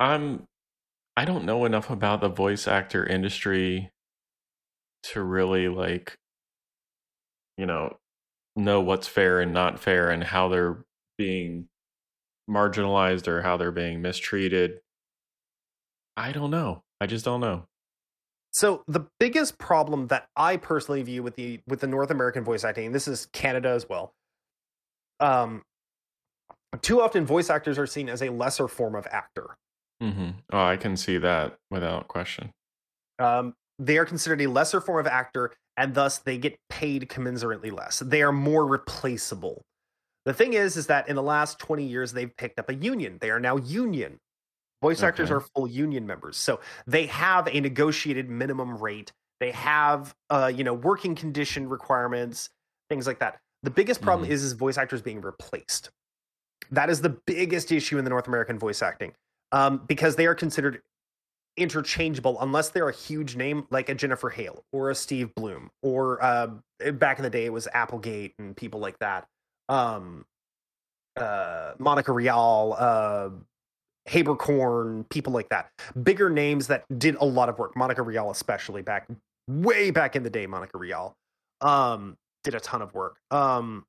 I'm 0.00 0.44
I 1.16 1.24
don't 1.24 1.44
know 1.44 1.64
enough 1.64 1.90
about 1.90 2.20
the 2.20 2.28
voice 2.28 2.66
actor 2.66 3.06
industry 3.06 3.90
to 5.04 5.22
really 5.22 5.68
like 5.68 6.16
you 7.56 7.66
know 7.66 7.98
know 8.56 8.80
what's 8.80 9.06
fair 9.06 9.40
and 9.40 9.52
not 9.52 9.78
fair 9.78 10.10
and 10.10 10.24
how 10.24 10.48
they're 10.48 10.84
being 11.18 11.68
marginalized 12.48 13.28
or 13.28 13.42
how 13.42 13.56
they're 13.56 13.70
being 13.70 14.02
mistreated. 14.02 14.80
I 16.16 16.32
don't 16.32 16.50
know. 16.50 16.82
I 17.00 17.06
just 17.06 17.24
don't 17.24 17.40
know. 17.40 17.66
So 18.54 18.84
the 18.86 19.04
biggest 19.18 19.58
problem 19.58 20.06
that 20.06 20.28
I 20.36 20.56
personally 20.56 21.02
view 21.02 21.24
with 21.24 21.34
the 21.34 21.60
with 21.66 21.80
the 21.80 21.88
North 21.88 22.12
American 22.12 22.44
voice 22.44 22.62
acting, 22.62 22.86
and 22.86 22.94
this 22.94 23.08
is 23.08 23.26
Canada 23.32 23.70
as 23.70 23.88
well. 23.88 24.12
Um, 25.18 25.62
too 26.80 27.00
often 27.00 27.26
voice 27.26 27.50
actors 27.50 27.78
are 27.78 27.86
seen 27.86 28.08
as 28.08 28.22
a 28.22 28.30
lesser 28.30 28.68
form 28.68 28.94
of 28.94 29.08
actor. 29.10 29.56
hmm 30.00 30.30
Oh, 30.52 30.62
I 30.62 30.76
can 30.76 30.96
see 30.96 31.18
that 31.18 31.56
without 31.70 32.06
question. 32.06 32.52
Um, 33.18 33.54
they 33.80 33.98
are 33.98 34.04
considered 34.04 34.40
a 34.42 34.46
lesser 34.46 34.80
form 34.80 35.00
of 35.04 35.08
actor, 35.08 35.52
and 35.76 35.92
thus 35.92 36.18
they 36.18 36.38
get 36.38 36.56
paid 36.70 37.08
commensurately 37.08 37.72
less. 37.76 37.98
They 37.98 38.22
are 38.22 38.32
more 38.32 38.66
replaceable. 38.66 39.62
The 40.26 40.32
thing 40.32 40.54
is, 40.54 40.76
is 40.76 40.86
that 40.86 41.08
in 41.08 41.16
the 41.16 41.22
last 41.22 41.58
twenty 41.58 41.86
years, 41.86 42.12
they've 42.12 42.34
picked 42.36 42.60
up 42.60 42.68
a 42.68 42.74
union. 42.74 43.18
They 43.20 43.30
are 43.30 43.40
now 43.40 43.56
union. 43.56 44.20
Voice 44.84 45.02
actors 45.02 45.30
are 45.30 45.40
full 45.40 45.66
union 45.66 46.06
members, 46.06 46.36
so 46.36 46.60
they 46.86 47.06
have 47.06 47.48
a 47.48 47.58
negotiated 47.58 48.28
minimum 48.28 48.76
rate. 48.76 49.12
They 49.40 49.50
have, 49.52 50.14
uh, 50.28 50.52
you 50.54 50.62
know, 50.62 50.74
working 50.74 51.14
condition 51.14 51.68
requirements, 51.70 52.50
things 52.90 53.06
like 53.06 53.18
that. 53.20 53.40
The 53.62 53.70
biggest 53.70 54.02
problem 54.02 54.28
Mhm. 54.28 54.32
is, 54.32 54.44
is 54.44 54.52
voice 54.52 54.76
actors 54.76 55.00
being 55.00 55.22
replaced. 55.22 55.90
That 56.70 56.90
is 56.90 57.00
the 57.00 57.08
biggest 57.08 57.72
issue 57.72 57.96
in 57.96 58.04
the 58.04 58.10
North 58.10 58.28
American 58.28 58.58
voice 58.58 58.82
acting, 58.82 59.14
um, 59.52 59.78
because 59.86 60.16
they 60.16 60.26
are 60.26 60.34
considered 60.34 60.82
interchangeable 61.56 62.36
unless 62.42 62.68
they're 62.70 62.88
a 62.88 62.92
huge 62.92 63.36
name 63.36 63.66
like 63.70 63.88
a 63.88 63.94
Jennifer 63.94 64.28
Hale 64.28 64.64
or 64.70 64.90
a 64.90 64.94
Steve 64.94 65.34
Blum 65.34 65.70
or 65.82 66.22
uh, 66.22 66.48
back 66.92 67.18
in 67.18 67.22
the 67.22 67.30
day 67.30 67.46
it 67.46 67.52
was 67.52 67.68
Applegate 67.72 68.34
and 68.38 68.54
people 68.56 68.80
like 68.80 68.98
that. 68.98 69.28
Um, 69.68 70.26
uh, 71.16 71.72
Monica 71.78 72.12
Rial, 72.12 72.74
uh, 72.76 73.30
Haberkorn, 74.08 75.08
people 75.08 75.32
like 75.32 75.48
that. 75.48 75.70
Bigger 76.02 76.28
names 76.30 76.66
that 76.68 76.84
did 76.98 77.16
a 77.16 77.24
lot 77.24 77.48
of 77.48 77.58
work. 77.58 77.76
Monica 77.76 78.02
Rial, 78.02 78.30
especially 78.30 78.82
back 78.82 79.06
way 79.48 79.90
back 79.90 80.16
in 80.16 80.22
the 80.22 80.30
day, 80.30 80.46
Monica 80.46 80.78
Rial 80.78 81.14
um, 81.60 82.16
did 82.42 82.54
a 82.54 82.60
ton 82.60 82.82
of 82.82 82.92
work. 82.94 83.16
Um, 83.30 83.84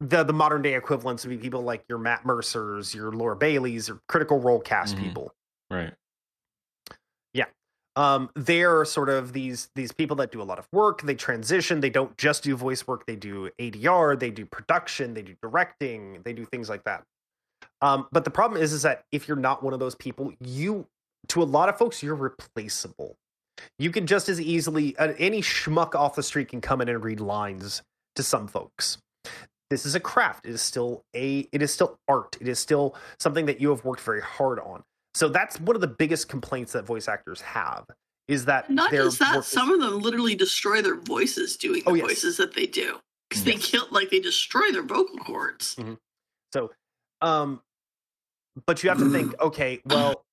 the 0.00 0.24
the 0.24 0.32
modern 0.32 0.62
day 0.62 0.74
equivalents 0.74 1.24
would 1.24 1.30
be 1.30 1.36
people 1.38 1.62
like 1.62 1.84
your 1.88 1.98
Matt 1.98 2.24
Mercers, 2.26 2.94
your 2.94 3.12
Laura 3.12 3.36
Baileys, 3.36 3.88
or 3.88 4.00
Critical 4.08 4.40
Role 4.40 4.60
cast 4.60 4.96
Mhm. 4.96 5.00
people 5.04 5.32
Right. 5.70 5.94
Yeah. 7.32 7.46
Um, 7.96 8.30
they're 8.34 8.84
sort 8.84 9.08
of 9.08 9.32
these 9.32 9.70
these 9.76 9.92
people 9.92 10.16
that 10.16 10.32
do 10.32 10.42
a 10.42 10.44
lot 10.44 10.58
of 10.58 10.66
work 10.72 11.02
they 11.02 11.14
transition 11.14 11.80
they 11.80 11.90
don't 11.90 12.16
just 12.18 12.42
do 12.42 12.56
voice 12.56 12.86
work 12.86 13.06
they 13.06 13.16
do 13.16 13.48
adr 13.60 14.18
they 14.18 14.30
do 14.30 14.44
production 14.46 15.14
they 15.14 15.22
do 15.22 15.34
directing 15.42 16.20
they 16.22 16.32
do 16.32 16.44
things 16.46 16.68
like 16.68 16.84
that 16.84 17.04
um, 17.82 18.06
but 18.12 18.24
the 18.24 18.30
problem 18.30 18.60
is 18.62 18.72
is 18.72 18.82
that 18.82 19.04
if 19.12 19.28
you're 19.28 19.36
not 19.36 19.62
one 19.62 19.74
of 19.74 19.80
those 19.80 19.94
people 19.94 20.32
you 20.40 20.86
to 21.28 21.42
a 21.42 21.44
lot 21.44 21.68
of 21.68 21.76
folks 21.76 22.02
you're 22.02 22.14
replaceable 22.14 23.16
you 23.78 23.90
can 23.90 24.06
just 24.06 24.28
as 24.28 24.40
easily 24.40 24.96
uh, 24.96 25.12
any 25.18 25.40
schmuck 25.42 25.94
off 25.94 26.14
the 26.14 26.22
street 26.22 26.48
can 26.48 26.60
come 26.60 26.80
in 26.80 26.88
and 26.88 27.04
read 27.04 27.20
lines 27.20 27.82
to 28.16 28.22
some 28.22 28.46
folks 28.48 28.98
this 29.70 29.84
is 29.86 29.94
a 29.94 30.00
craft 30.00 30.46
it 30.46 30.50
is 30.52 30.62
still 30.62 31.02
a 31.14 31.40
it 31.52 31.62
is 31.62 31.72
still 31.72 31.96
art 32.08 32.36
it 32.40 32.48
is 32.48 32.58
still 32.58 32.94
something 33.20 33.46
that 33.46 33.60
you 33.60 33.68
have 33.70 33.84
worked 33.84 34.00
very 34.02 34.22
hard 34.22 34.58
on 34.60 34.82
so 35.14 35.28
that's 35.28 35.60
one 35.60 35.76
of 35.76 35.80
the 35.82 35.86
biggest 35.88 36.28
complaints 36.28 36.72
that 36.72 36.84
voice 36.86 37.08
actors 37.08 37.40
have 37.42 37.84
is 38.28 38.44
that 38.46 38.70
Not 38.70 38.90
just 38.90 39.18
that, 39.18 39.44
some 39.44 39.70
of 39.70 39.80
them 39.80 40.00
literally 40.00 40.34
destroy 40.34 40.80
their 40.80 40.94
voices 40.96 41.56
doing 41.56 41.82
the 41.84 41.90
Oh, 41.90 41.94
yes. 41.94 42.06
voices 42.06 42.36
that 42.38 42.54
they 42.54 42.66
do 42.66 42.98
because 43.28 43.44
they 43.44 43.52
Yes. 43.52 43.66
kill, 43.66 43.86
like 43.90 44.10
they 44.10 44.20
destroy 44.20 44.70
their 44.72 44.82
vocal 44.84 45.18
cords. 45.18 45.76
so 46.52 46.70
um 47.20 47.60
but 48.66 48.82
you 48.82 48.88
have 48.88 48.98
to 48.98 49.10
think 49.10 49.34
okay 49.40 49.80
well 49.86 50.24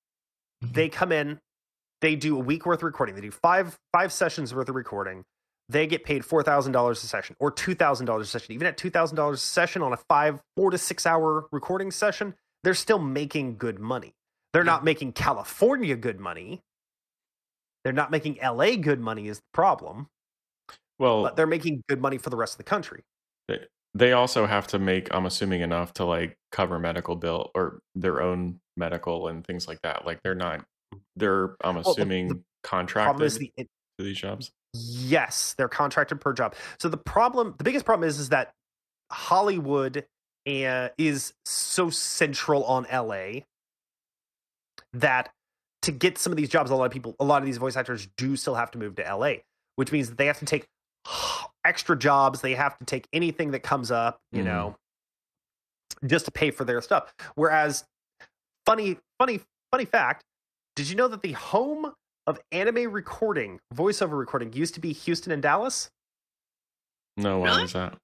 mm-hmm. 0.63 0.73
they 0.73 0.89
come 0.89 1.11
in 1.11 1.39
they 2.01 2.15
do 2.15 2.35
a 2.35 2.39
week 2.39 2.65
worth 2.65 2.79
of 2.79 2.83
recording 2.83 3.15
they 3.15 3.21
do 3.21 3.31
five 3.31 3.77
five 3.93 4.11
sessions 4.11 4.53
worth 4.53 4.69
of 4.69 4.75
recording 4.75 5.23
they 5.71 5.85
get 5.85 6.03
paid 6.03 6.23
$4000 6.23 6.91
a 6.91 6.95
session 6.95 7.35
or 7.39 7.51
$2000 7.51 8.19
a 8.19 8.25
session 8.25 8.53
even 8.53 8.65
at 8.65 8.75
$2000 8.75 9.33
a 9.33 9.37
session 9.37 9.83
on 9.83 9.93
a 9.93 9.97
five 9.97 10.41
four 10.55 10.71
to 10.71 10.77
six 10.77 11.05
hour 11.05 11.47
recording 11.51 11.91
session 11.91 12.33
they're 12.63 12.73
still 12.73 12.99
making 12.99 13.57
good 13.57 13.79
money. 13.79 14.13
They're 14.51 14.63
not 14.63 14.83
making 14.83 15.13
california 15.13 15.95
good 15.95 16.19
money. 16.19 16.61
They're 17.83 17.93
not 17.93 18.11
making 18.11 18.39
la 18.43 18.75
good 18.75 18.99
money 18.99 19.27
is 19.27 19.37
the 19.37 19.45
problem 19.53 20.07
Well, 20.97 21.23
but 21.23 21.35
they're 21.35 21.47
making 21.47 21.83
good 21.87 22.01
money 22.01 22.17
for 22.17 22.29
the 22.29 22.35
rest 22.35 22.53
of 22.53 22.57
the 22.57 22.63
country 22.63 23.03
they 23.93 24.13
also 24.13 24.45
have 24.45 24.67
to 24.67 24.79
make 24.79 25.13
i'm 25.13 25.25
assuming 25.25 25.61
enough 25.61 25.93
to 25.93 26.05
like 26.05 26.37
cover 26.51 26.79
medical 26.79 27.15
bill 27.15 27.51
or 27.55 27.81
their 27.95 28.21
own 28.21 28.59
medical 28.77 29.27
and 29.27 29.45
things 29.45 29.67
like 29.67 29.81
that 29.81 30.05
like 30.05 30.19
they're 30.23 30.35
not 30.35 30.63
they're 31.15 31.55
i'm 31.63 31.75
Well, 31.75 31.83
the- 31.83 31.89
assuming 31.91 32.27
the 32.29 32.41
contracted 32.63 33.07
problem 33.09 33.25
is 33.27 33.37
the 33.37 33.51
to 33.57 34.03
these 34.03 34.17
jobs 34.17 34.51
Yes, 34.75 35.55
they're 35.57 35.67
contracted 35.67 36.21
per 36.21 36.31
job. 36.31 36.53
So 36.79 36.89
the 36.89 36.97
problem, 36.97 37.55
the 37.57 37.63
biggest 37.63 37.85
problem 37.85 38.07
is, 38.07 38.19
is 38.19 38.29
that 38.29 38.51
Hollywood 39.11 40.05
uh, 40.47 40.89
is 40.95 41.33
so 41.43 41.89
central 41.89 42.63
on 42.65 42.85
LA 42.93 43.39
that 44.93 45.31
to 45.81 45.91
get 45.91 46.19
some 46.19 46.31
of 46.31 46.37
these 46.37 46.49
jobs, 46.49 46.69
a 46.69 46.75
lot 46.75 46.85
of 46.85 46.91
people, 46.91 47.15
a 47.19 47.25
lot 47.25 47.41
of 47.41 47.47
these 47.47 47.57
voice 47.57 47.75
actors 47.75 48.07
do 48.15 48.35
still 48.35 48.53
have 48.53 48.69
to 48.69 48.77
move 48.77 48.93
to 48.97 49.01
LA, 49.15 49.37
which 49.75 49.91
means 49.91 50.09
that 50.09 50.19
they 50.19 50.27
have 50.27 50.37
to 50.37 50.45
take 50.45 50.67
extra 51.65 51.97
jobs. 51.97 52.41
They 52.41 52.55
have 52.55 52.77
to 52.79 52.85
take 52.85 53.07
anything 53.13 53.51
that 53.51 53.61
comes 53.61 53.91
up, 53.91 54.19
you 54.31 54.41
Mhm. 54.41 54.45
know, 54.45 54.75
just 56.05 56.25
to 56.25 56.31
pay 56.31 56.51
for 56.51 56.63
their 56.65 56.81
stuff. 56.81 57.13
Whereas, 57.35 57.85
funny, 58.65 58.97
funny, 59.17 59.41
funny 59.71 59.85
fact: 59.85 60.23
Did 60.75 60.89
you 60.89 60.95
know 60.95 61.07
that 61.09 61.21
the 61.21 61.33
home 61.33 61.93
of 62.27 62.39
anime 62.51 62.91
recording, 62.91 63.59
voiceover 63.73 64.17
recording, 64.17 64.53
used 64.53 64.73
to 64.75 64.79
be 64.79 64.93
Houston 64.93 65.31
and 65.31 65.41
Dallas? 65.41 65.89
No, 67.17 67.39
why 67.39 67.45
Really? 67.47 67.63
is 67.63 67.73
that? 67.73 67.97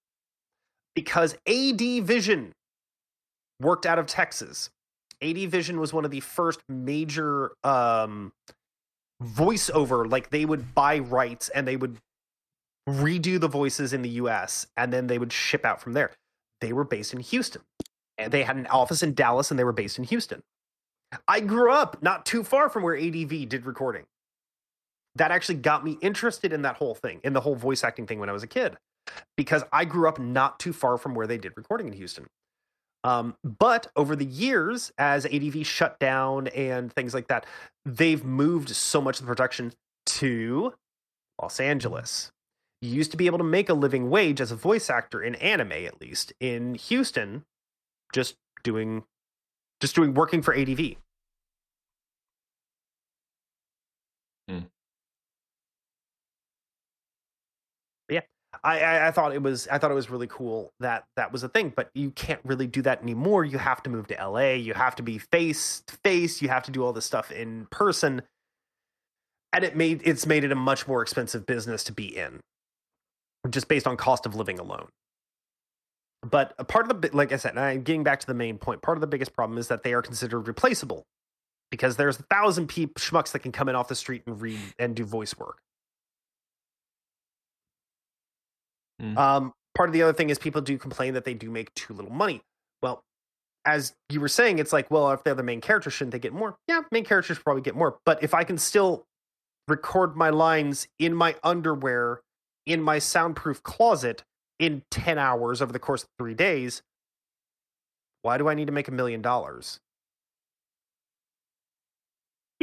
because 0.93 1.35
AD 1.45 1.99
Vision 1.99 2.53
worked 3.59 3.85
out 3.85 3.99
of 3.99 4.05
Texas. 4.05 4.69
AD 5.21 5.45
Vision 5.47 5.77
was 5.77 5.91
one 5.91 6.05
of 6.05 6.11
the 6.11 6.21
first 6.21 6.61
major 6.69 7.51
um, 7.65 8.31
voiceover, 9.21 10.09
like 10.09 10.29
they 10.29 10.45
would 10.45 10.73
buy 10.73 10.99
rights 10.99 11.49
and 11.49 11.67
they 11.67 11.75
would 11.75 11.97
redo 12.87 13.39
the 13.39 13.47
voices 13.47 13.93
in 13.93 14.01
the 14.01 14.09
US 14.09 14.67
and 14.77 14.91
then 14.93 15.07
they 15.07 15.17
would 15.17 15.33
ship 15.33 15.65
out 15.65 15.81
from 15.81 15.93
there. 15.93 16.11
They 16.61 16.73
were 16.73 16.83
based 16.83 17.13
in 17.13 17.19
Houston. 17.19 17.61
And 18.17 18.31
they 18.31 18.43
had 18.43 18.55
an 18.55 18.67
office 18.67 19.03
in 19.03 19.13
Dallas 19.13 19.51
and 19.51 19.59
they 19.59 19.63
were 19.63 19.73
based 19.73 19.97
in 19.97 20.05
Houston. 20.05 20.41
I 21.27 21.39
grew 21.39 21.71
up 21.71 22.01
not 22.01 22.25
too 22.25 22.43
far 22.43 22.69
from 22.69 22.83
where 22.83 22.95
ADV 22.95 23.49
did 23.49 23.65
recording. 23.65 24.05
That 25.15 25.31
actually 25.31 25.55
got 25.55 25.83
me 25.83 25.97
interested 26.01 26.51
in 26.51 26.63
that 26.63 26.75
whole 26.75 26.95
thing, 26.95 27.21
in 27.23 27.33
the 27.33 27.41
whole 27.41 27.55
voice 27.55 27.83
acting 27.83 28.05
thing 28.05 28.19
when 28.19 28.29
I 28.29 28.33
was 28.33 28.43
a 28.43 28.47
kid 28.47 28.77
because 29.37 29.63
I 29.71 29.85
grew 29.85 30.07
up 30.07 30.19
not 30.19 30.59
too 30.59 30.73
far 30.73 30.97
from 30.97 31.15
where 31.15 31.27
they 31.27 31.37
did 31.37 31.53
recording 31.55 31.87
in 31.87 31.93
Houston. 31.93 32.27
Um, 33.03 33.35
but 33.43 33.87
over 33.95 34.15
the 34.15 34.25
years, 34.25 34.91
as 34.97 35.25
ADV 35.25 35.65
shut 35.65 35.99
down 35.99 36.47
and 36.47 36.91
things 36.91 37.13
like 37.13 37.27
that, 37.27 37.45
they've 37.85 38.23
moved 38.23 38.69
so 38.69 38.99
much 38.99 39.19
of 39.19 39.25
the 39.25 39.29
production 39.29 39.73
to 40.07 40.73
Los 41.39 41.59
Angeles. 41.59 42.31
You 42.81 42.89
used 42.91 43.11
to 43.11 43.17
be 43.17 43.25
able 43.25 43.37
to 43.39 43.43
make 43.43 43.69
a 43.69 43.73
living 43.73 44.09
wage 44.09 44.41
as 44.41 44.51
a 44.51 44.55
voice 44.55 44.89
actor 44.89 45.21
in 45.21 45.35
anime, 45.35 45.71
at 45.71 45.99
least 46.01 46.33
in 46.39 46.75
Houston, 46.75 47.45
just 48.13 48.35
doing, 48.63 49.03
just 49.81 49.95
doing 49.95 50.13
working 50.13 50.41
for 50.41 50.53
ADV. 50.55 50.95
Hmm. 54.47 54.59
I, 58.63 58.79
I, 58.79 59.07
I 59.07 59.11
thought 59.11 59.33
it 59.33 59.41
was 59.41 59.67
I 59.71 59.77
thought 59.77 59.91
it 59.91 59.95
was 59.95 60.09
really 60.09 60.27
cool 60.27 60.73
that 60.79 61.05
that 61.15 61.31
was 61.31 61.43
a 61.43 61.49
thing, 61.49 61.73
but 61.75 61.89
you 61.93 62.11
can't 62.11 62.41
really 62.43 62.67
do 62.67 62.81
that 62.83 63.01
anymore. 63.01 63.45
You 63.45 63.57
have 63.57 63.83
to 63.83 63.89
move 63.89 64.07
to 64.07 64.15
LA. 64.15 64.53
You 64.53 64.73
have 64.73 64.95
to 64.95 65.03
be 65.03 65.17
face 65.17 65.83
to 65.87 65.95
face. 65.97 66.41
You 66.41 66.49
have 66.49 66.63
to 66.63 66.71
do 66.71 66.83
all 66.83 66.93
this 66.93 67.05
stuff 67.05 67.31
in 67.31 67.67
person, 67.71 68.21
and 69.53 69.63
it 69.63 69.75
made 69.75 70.01
it's 70.03 70.25
made 70.25 70.43
it 70.43 70.51
a 70.51 70.55
much 70.55 70.87
more 70.87 71.01
expensive 71.01 71.45
business 71.45 71.83
to 71.85 71.91
be 71.93 72.15
in, 72.15 72.39
just 73.49 73.67
based 73.67 73.87
on 73.87 73.97
cost 73.97 74.25
of 74.25 74.35
living 74.35 74.59
alone. 74.59 74.87
But 76.23 76.55
a 76.57 76.63
part 76.63 76.89
of 76.89 77.01
the 77.01 77.09
like 77.15 77.31
I 77.31 77.37
said, 77.37 77.51
and 77.51 77.59
I'm 77.59 77.83
getting 77.83 78.03
back 78.03 78.19
to 78.21 78.27
the 78.27 78.33
main 78.33 78.57
point. 78.57 78.81
Part 78.81 78.97
of 78.97 79.01
the 79.01 79.07
biggest 79.07 79.33
problem 79.33 79.57
is 79.57 79.67
that 79.67 79.83
they 79.83 79.93
are 79.93 80.01
considered 80.01 80.47
replaceable 80.47 81.03
because 81.69 81.97
there's 81.97 82.19
a 82.19 82.23
thousand 82.23 82.67
peep 82.67 82.95
schmucks 82.95 83.31
that 83.33 83.39
can 83.39 83.51
come 83.51 83.69
in 83.69 83.75
off 83.75 83.87
the 83.87 83.95
street 83.95 84.23
and 84.25 84.41
read 84.41 84.59
and 84.79 84.95
do 84.95 85.05
voice 85.05 85.37
work. 85.37 85.59
Mm. 89.01 89.17
Um, 89.17 89.53
part 89.75 89.89
of 89.89 89.93
the 89.93 90.01
other 90.01 90.13
thing 90.13 90.29
is 90.29 90.39
people 90.39 90.61
do 90.61 90.77
complain 90.77 91.13
that 91.13 91.25
they 91.25 91.33
do 91.33 91.51
make 91.51 91.73
too 91.75 91.93
little 91.93 92.11
money. 92.11 92.41
Well, 92.81 93.03
as 93.65 93.93
you 94.09 94.21
were 94.21 94.27
saying, 94.27 94.59
it's 94.59 94.71
like, 94.71 94.89
well, 94.89 95.11
if 95.11 95.23
they're 95.23 95.35
the 95.35 95.43
main 95.43 95.61
character, 95.61 95.89
shouldn't 95.89 96.11
they 96.13 96.19
get 96.19 96.33
more? 96.33 96.55
Yeah, 96.67 96.81
main 96.91 97.03
characters 97.03 97.39
probably 97.39 97.61
get 97.61 97.75
more. 97.75 97.97
But 98.05 98.23
if 98.23 98.33
I 98.33 98.43
can 98.43 98.57
still 98.57 99.05
record 99.67 100.15
my 100.15 100.29
lines 100.29 100.87
in 100.99 101.13
my 101.13 101.35
underwear 101.43 102.21
in 102.65 102.81
my 102.81 102.99
soundproof 102.99 103.63
closet 103.63 104.23
in 104.59 104.83
10 104.91 105.17
hours 105.17 105.61
over 105.61 105.73
the 105.73 105.79
course 105.79 106.03
of 106.03 106.09
three 106.17 106.33
days, 106.33 106.81
why 108.21 108.37
do 108.37 108.47
I 108.47 108.53
need 108.53 108.65
to 108.67 108.73
make 108.73 108.87
a 108.87 108.91
million 108.91 109.21
dollars? 109.21 109.79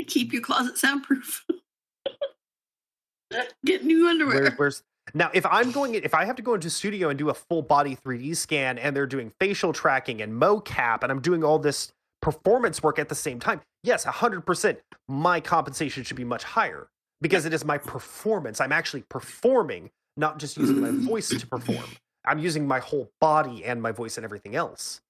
Keep 0.06 0.32
your 0.32 0.42
closet 0.42 0.76
soundproof. 0.78 1.44
Get 3.64 3.84
new 3.84 4.08
underwear. 4.08 4.42
Where, 4.42 4.50
where's 4.52 4.82
now 5.14 5.30
if 5.32 5.46
I'm 5.46 5.70
going 5.70 5.94
if 5.94 6.14
I 6.14 6.24
have 6.24 6.36
to 6.36 6.42
go 6.42 6.54
into 6.54 6.66
a 6.66 6.70
studio 6.70 7.08
and 7.08 7.18
do 7.18 7.30
a 7.30 7.34
full 7.34 7.62
body 7.62 7.96
3D 8.04 8.36
scan 8.36 8.78
and 8.78 8.96
they're 8.96 9.06
doing 9.06 9.32
facial 9.38 9.72
tracking 9.72 10.20
and 10.22 10.32
mocap 10.32 11.02
and 11.02 11.12
I'm 11.12 11.20
doing 11.20 11.44
all 11.44 11.58
this 11.58 11.92
performance 12.20 12.82
work 12.82 12.98
at 12.98 13.08
the 13.08 13.14
same 13.14 13.38
time, 13.38 13.60
yes, 13.82 14.04
100% 14.04 14.76
my 15.08 15.40
compensation 15.40 16.02
should 16.04 16.16
be 16.16 16.24
much 16.24 16.44
higher 16.44 16.88
because 17.22 17.46
it 17.46 17.54
is 17.54 17.64
my 17.64 17.78
performance. 17.78 18.60
I'm 18.60 18.72
actually 18.72 19.04
performing, 19.08 19.90
not 20.18 20.38
just 20.38 20.58
using 20.58 20.80
my 20.80 20.90
voice 21.08 21.28
to 21.30 21.46
perform. 21.46 21.86
I'm 22.26 22.38
using 22.38 22.66
my 22.66 22.80
whole 22.80 23.10
body 23.20 23.64
and 23.64 23.80
my 23.80 23.92
voice 23.92 24.18
and 24.18 24.24
everything 24.24 24.54
else. 24.54 25.00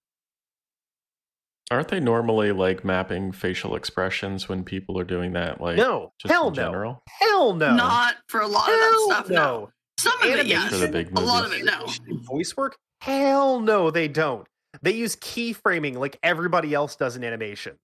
Aren't 1.70 1.89
they 1.89 2.01
normally 2.01 2.52
like 2.52 2.84
mapping 2.84 3.32
facial 3.32 3.76
expressions 3.76 4.48
when 4.48 4.62
people 4.62 4.98
are 4.98 5.05
doing 5.05 5.32
that? 5.32 5.60
Like 5.60 5.76
no, 5.76 6.12
just 6.18 6.30
hell 6.30 6.48
in 6.48 6.55
no. 6.55 6.62
general. 6.62 7.02
Hell 7.09 7.55
no. 7.55 7.74
Not 7.74 8.16
for 8.28 8.43
a 8.43 8.47
lot 8.47 8.68
of 8.68 8.74
that 8.74 9.06
stuff. 9.06 9.30
No. 9.30 9.70
Some 9.98 10.20
of 10.20 10.28
it, 10.28 10.47
yes. 10.47 10.70
For 10.70 10.76
the 10.76 10.89
big 10.89 11.16
A 11.16 11.20
lot 11.20 11.47
of 11.47 11.52
it, 11.52 11.64
no. 11.64 11.86
voice 12.24 12.56
work? 12.56 12.76
Hell 13.01 13.60
no, 13.60 13.90
they 13.90 14.09
don't. 14.09 14.47
They 14.82 14.93
use 14.93 15.16
keyframing 15.16 15.97
like 15.97 16.18
everybody 16.22 16.74
else 16.74 16.97
does 16.97 17.16
in 17.16 17.24
animation. 17.24 17.76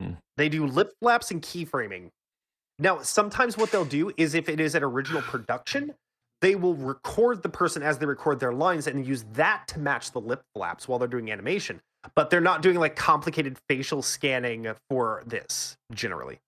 Hmm. 0.00 0.12
They 0.36 0.48
do 0.48 0.66
lip 0.66 0.92
flaps 1.00 1.30
and 1.30 1.42
keyframing. 1.42 2.10
Now, 2.80 3.02
sometimes 3.02 3.58
what 3.58 3.70
they'll 3.70 3.84
do 3.84 4.10
is 4.16 4.34
if 4.34 4.48
it 4.48 4.58
is 4.58 4.74
an 4.74 4.82
original 4.82 5.20
production, 5.20 5.94
they 6.40 6.56
will 6.56 6.74
record 6.74 7.42
the 7.42 7.50
person 7.50 7.82
as 7.82 7.98
they 7.98 8.06
record 8.06 8.40
their 8.40 8.54
lines 8.54 8.86
and 8.86 9.06
use 9.06 9.24
that 9.34 9.68
to 9.68 9.78
match 9.78 10.12
the 10.12 10.20
lip 10.20 10.42
flaps 10.54 10.88
while 10.88 10.98
they're 10.98 11.06
doing 11.06 11.30
animation. 11.30 11.82
But 12.16 12.30
they're 12.30 12.40
not 12.40 12.62
doing 12.62 12.78
like 12.78 12.96
complicated 12.96 13.58
facial 13.68 14.00
scanning 14.00 14.66
for 14.88 15.22
this 15.26 15.76
generally. 15.92 16.40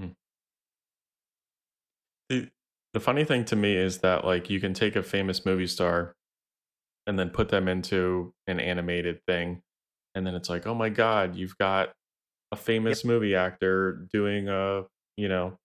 Hmm. 0.00 0.08
The, 2.28 2.48
the 2.92 3.00
funny 3.00 3.24
thing 3.24 3.44
to 3.46 3.56
me 3.56 3.76
is 3.76 3.98
that 3.98 4.24
like 4.24 4.50
you 4.50 4.58
can 4.58 4.74
take 4.74 4.96
a 4.96 5.04
famous 5.04 5.46
movie 5.46 5.68
star 5.68 6.16
and 7.06 7.16
then 7.16 7.30
put 7.30 7.50
them 7.50 7.68
into 7.68 8.34
an 8.48 8.58
animated 8.58 9.20
thing 9.28 9.62
and 10.16 10.26
then 10.26 10.34
it's 10.34 10.48
like, 10.48 10.66
"Oh 10.66 10.74
my 10.74 10.88
god, 10.88 11.36
you've 11.36 11.56
got 11.58 11.92
a 12.52 12.56
famous 12.56 13.04
movie 13.04 13.34
actor 13.34 14.06
doing 14.12 14.48
a, 14.48 14.84
you 15.16 15.28
know, 15.28 15.56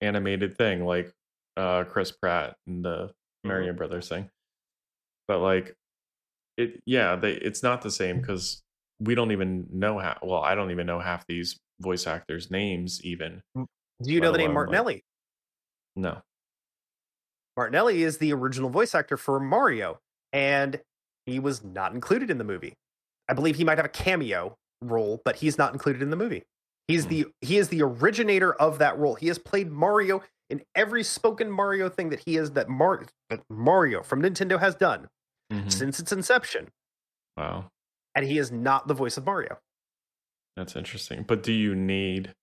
animated 0.00 0.56
thing 0.56 0.84
like 0.84 1.12
uh 1.56 1.84
Chris 1.84 2.10
Pratt 2.12 2.56
and 2.66 2.84
the 2.84 3.06
mm-hmm. 3.06 3.48
Mario 3.48 3.72
Brothers 3.72 4.08
thing." 4.08 4.28
But 5.28 5.38
like 5.38 5.74
it 6.56 6.80
yeah, 6.86 7.16
they 7.16 7.32
it's 7.32 7.62
not 7.62 7.82
the 7.82 7.90
same 7.90 8.16
mm-hmm. 8.16 8.26
cuz 8.26 8.62
we 9.00 9.14
don't 9.14 9.32
even 9.32 9.66
know 9.72 9.98
how 9.98 10.18
well, 10.22 10.42
I 10.42 10.54
don't 10.54 10.70
even 10.70 10.86
know 10.86 11.00
half 11.00 11.26
these 11.26 11.58
voice 11.80 12.06
actors 12.06 12.50
names 12.50 13.00
even. 13.02 13.42
Mm, 13.56 13.66
do 14.02 14.12
you 14.12 14.20
know 14.20 14.32
the 14.32 14.38
name 14.38 14.50
alone, 14.50 14.66
like- 14.66 14.72
Martinelli? 14.72 15.04
No. 15.96 16.22
Martinelli 17.56 18.02
is 18.02 18.18
the 18.18 18.32
original 18.32 18.70
voice 18.70 18.94
actor 18.94 19.16
for 19.16 19.40
Mario, 19.40 19.98
and 20.32 20.80
he 21.26 21.40
was 21.40 21.64
not 21.64 21.92
included 21.92 22.30
in 22.30 22.38
the 22.38 22.44
movie. 22.44 22.74
I 23.28 23.34
believe 23.34 23.56
he 23.56 23.64
might 23.64 23.78
have 23.78 23.84
a 23.84 23.90
cameo 23.90 24.56
role, 24.82 25.20
but 25.24 25.36
he's 25.36 25.58
not 25.58 25.72
included 25.72 26.02
in 26.02 26.10
the 26.10 26.16
movie. 26.16 26.44
He's 26.88 27.06
the 27.06 27.26
he 27.40 27.56
is 27.58 27.68
the 27.68 27.82
originator 27.82 28.52
of 28.54 28.78
that 28.78 28.98
role. 28.98 29.14
He 29.14 29.28
has 29.28 29.38
played 29.38 29.70
Mario 29.70 30.22
in 30.48 30.62
every 30.74 31.04
spoken 31.04 31.50
Mario 31.50 31.88
thing 31.88 32.08
that 32.10 32.20
he 32.26 32.36
is 32.36 32.50
that, 32.52 32.68
Mar- 32.68 33.06
that 33.28 33.40
Mario 33.48 34.02
from 34.02 34.20
Nintendo 34.22 34.58
has 34.58 34.74
done 34.74 35.08
Mhm. 35.52 35.70
since 35.70 36.00
its 36.00 36.10
inception, 36.10 36.68
Wow. 37.36 37.70
and 38.16 38.24
he 38.26 38.38
is 38.38 38.50
not 38.50 38.88
the 38.88 38.94
voice 38.94 39.16
of 39.16 39.24
Mario. 39.24 39.58
That's 40.56 40.74
interesting. 40.74 41.22
But 41.22 41.42
do 41.44 41.52
you 41.52 41.74
need 41.76 42.34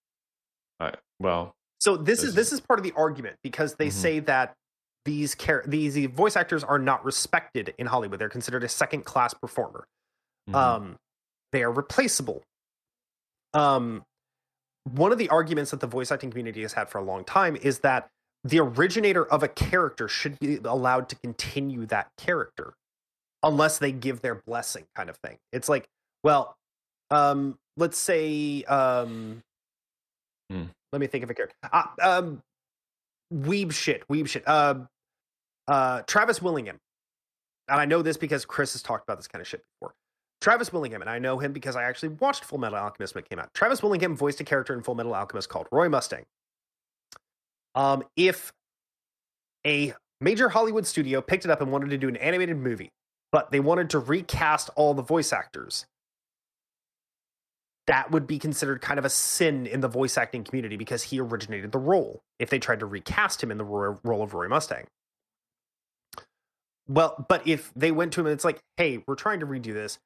uh, 0.79 0.91
well, 1.19 1.55
So 1.81 1.97
this 1.97 2.19
This 2.21 2.29
is 2.29 2.35
this 2.35 2.53
is 2.53 2.59
part 2.61 2.79
of 2.79 2.83
the 2.83 2.93
argument 2.93 3.37
because 3.43 3.75
they 3.75 3.87
Mhm. 3.87 3.91
say 3.93 4.19
that 4.21 4.55
these 5.05 5.35
char- 5.35 5.63
these 5.67 5.97
voice 6.11 6.35
actors 6.35 6.63
are 6.63 6.79
not 6.79 7.03
respected 7.03 7.73
in 7.77 7.87
Hollywood. 7.87 8.19
They're 8.19 8.29
considered 8.29 8.63
a 8.63 8.69
second 8.69 9.03
class 9.03 9.33
performer. 9.33 9.87
mhm. 10.49 10.55
um 10.55 10.99
they 11.51 11.63
are 11.63 11.71
replaceable. 11.71 12.43
Um 13.53 14.03
one 14.93 15.11
of 15.11 15.17
the 15.17 15.29
arguments 15.29 15.71
that 15.71 15.81
the 15.81 15.87
voice 15.87 16.11
acting 16.11 16.29
community 16.29 16.61
has 16.61 16.73
had 16.73 16.89
for 16.89 16.97
a 16.97 17.03
long 17.03 17.25
time 17.25 17.55
is 17.57 17.79
that 17.79 18.07
the 18.43 18.59
originator 18.59 19.25
of 19.25 19.43
a 19.43 19.47
character 19.47 20.07
should 20.07 20.39
be 20.39 20.57
allowed 20.63 21.09
to 21.09 21.15
continue 21.17 21.85
that 21.87 22.07
character 22.17 22.73
unless 23.43 23.79
they 23.79 23.91
give 23.91 24.21
their 24.21 24.35
blessing 24.47 24.85
kind 24.95 25.09
of 25.09 25.17
thing. 25.17 25.37
It's 25.51 25.67
like 25.67 25.87
well 26.23 26.55
um 27.11 27.57
let's 27.77 27.97
say 27.97 28.63
um 28.63 29.41
Hmm. 30.49 30.63
let 30.93 31.01
me 31.01 31.07
think 31.07 31.25
of 31.25 31.29
a 31.29 31.33
character. 31.33 31.55
Uh, 31.71 31.83
um 32.01 32.41
weeb 33.33 33.73
shit 33.73 34.07
weeb 34.07 34.27
shit. 34.29 34.43
Uh 34.47 34.75
uh 35.67 36.01
travis 36.03 36.41
willingham. 36.41 36.77
And 37.67 37.81
i 37.81 37.85
know 37.85 38.01
this 38.01 38.15
because 38.15 38.45
chris 38.45 38.71
has 38.73 38.81
talked 38.81 39.03
about 39.03 39.17
this 39.17 39.27
kind 39.27 39.41
of 39.41 39.47
shit 39.47 39.61
before 39.73 39.93
Travis 40.39 40.71
Willingham, 40.71 41.01
and 41.01 41.09
I 41.09 41.19
know 41.19 41.39
him 41.39 41.51
because 41.51 41.75
I 41.75 41.83
actually 41.83 42.09
watched 42.09 42.43
Full 42.43 42.59
Metal 42.59 42.77
Alchemist 42.77 43.15
when 43.15 43.23
it 43.23 43.29
came 43.29 43.39
out. 43.39 43.53
Travis 43.53 43.81
Willingham 43.81 44.15
voiced 44.15 44.39
a 44.39 44.43
character 44.43 44.73
in 44.73 44.83
Full 44.83 44.95
Metal 44.95 45.13
Alchemist 45.13 45.49
called 45.49 45.67
Roy 45.71 45.89
Mustang. 45.89 46.25
Um, 47.75 48.03
if 48.15 48.51
a 49.65 49.93
major 50.21 50.49
Hollywood 50.49 50.85
studio 50.85 51.21
picked 51.21 51.45
it 51.45 51.51
up 51.51 51.61
and 51.61 51.71
wanted 51.71 51.89
to 51.89 51.97
do 51.97 52.07
an 52.07 52.15
animated 52.17 52.57
movie, 52.57 52.89
but 53.31 53.51
they 53.51 53.59
wanted 53.59 53.89
to 53.91 53.99
recast 53.99 54.69
all 54.75 54.93
the 54.93 55.03
voice 55.03 55.33
actors. 55.33 55.85
That 57.87 58.11
would 58.11 58.27
be 58.27 58.37
considered 58.37 58.81
kind 58.81 58.99
of 58.99 59.05
a 59.05 59.09
sin 59.09 59.65
in 59.65 59.79
the 59.79 59.87
voice 59.87 60.17
acting 60.17 60.43
community 60.43 60.75
because 60.75 61.03
he 61.03 61.19
originated 61.19 61.71
the 61.71 61.77
role 61.77 62.21
if 62.39 62.49
they 62.49 62.59
tried 62.59 62.79
to 62.81 62.85
recast 62.85 63.41
him 63.41 63.51
in 63.51 63.57
the 63.57 63.63
role 63.63 64.23
of 64.23 64.33
Roy 64.33 64.47
Mustang. 64.47 64.85
Well, 66.87 67.25
but 67.27 67.47
if 67.47 67.71
they 67.75 67.91
went 67.91 68.13
to 68.13 68.21
him 68.21 68.27
and 68.27 68.33
it's 68.33 68.45
like, 68.45 68.59
hey, 68.77 69.03
we're 69.07 69.15
trying 69.15 69.39
to 69.41 69.45
redo 69.45 69.73
this, 69.73 69.99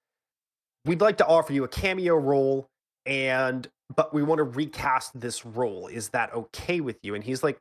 we'd 0.85 1.01
like 1.01 1.17
to 1.17 1.25
offer 1.25 1.53
you 1.53 1.63
a 1.63 1.67
cameo 1.67 2.15
role 2.15 2.67
and 3.05 3.67
but 3.95 4.13
we 4.13 4.23
want 4.23 4.39
to 4.39 4.43
recast 4.43 5.19
this 5.19 5.45
role. 5.45 5.87
Is 5.87 6.09
that 6.09 6.33
okay 6.33 6.79
with 6.79 6.97
you? 7.03 7.13
And 7.15 7.23
he's 7.23 7.43
like, 7.43 7.59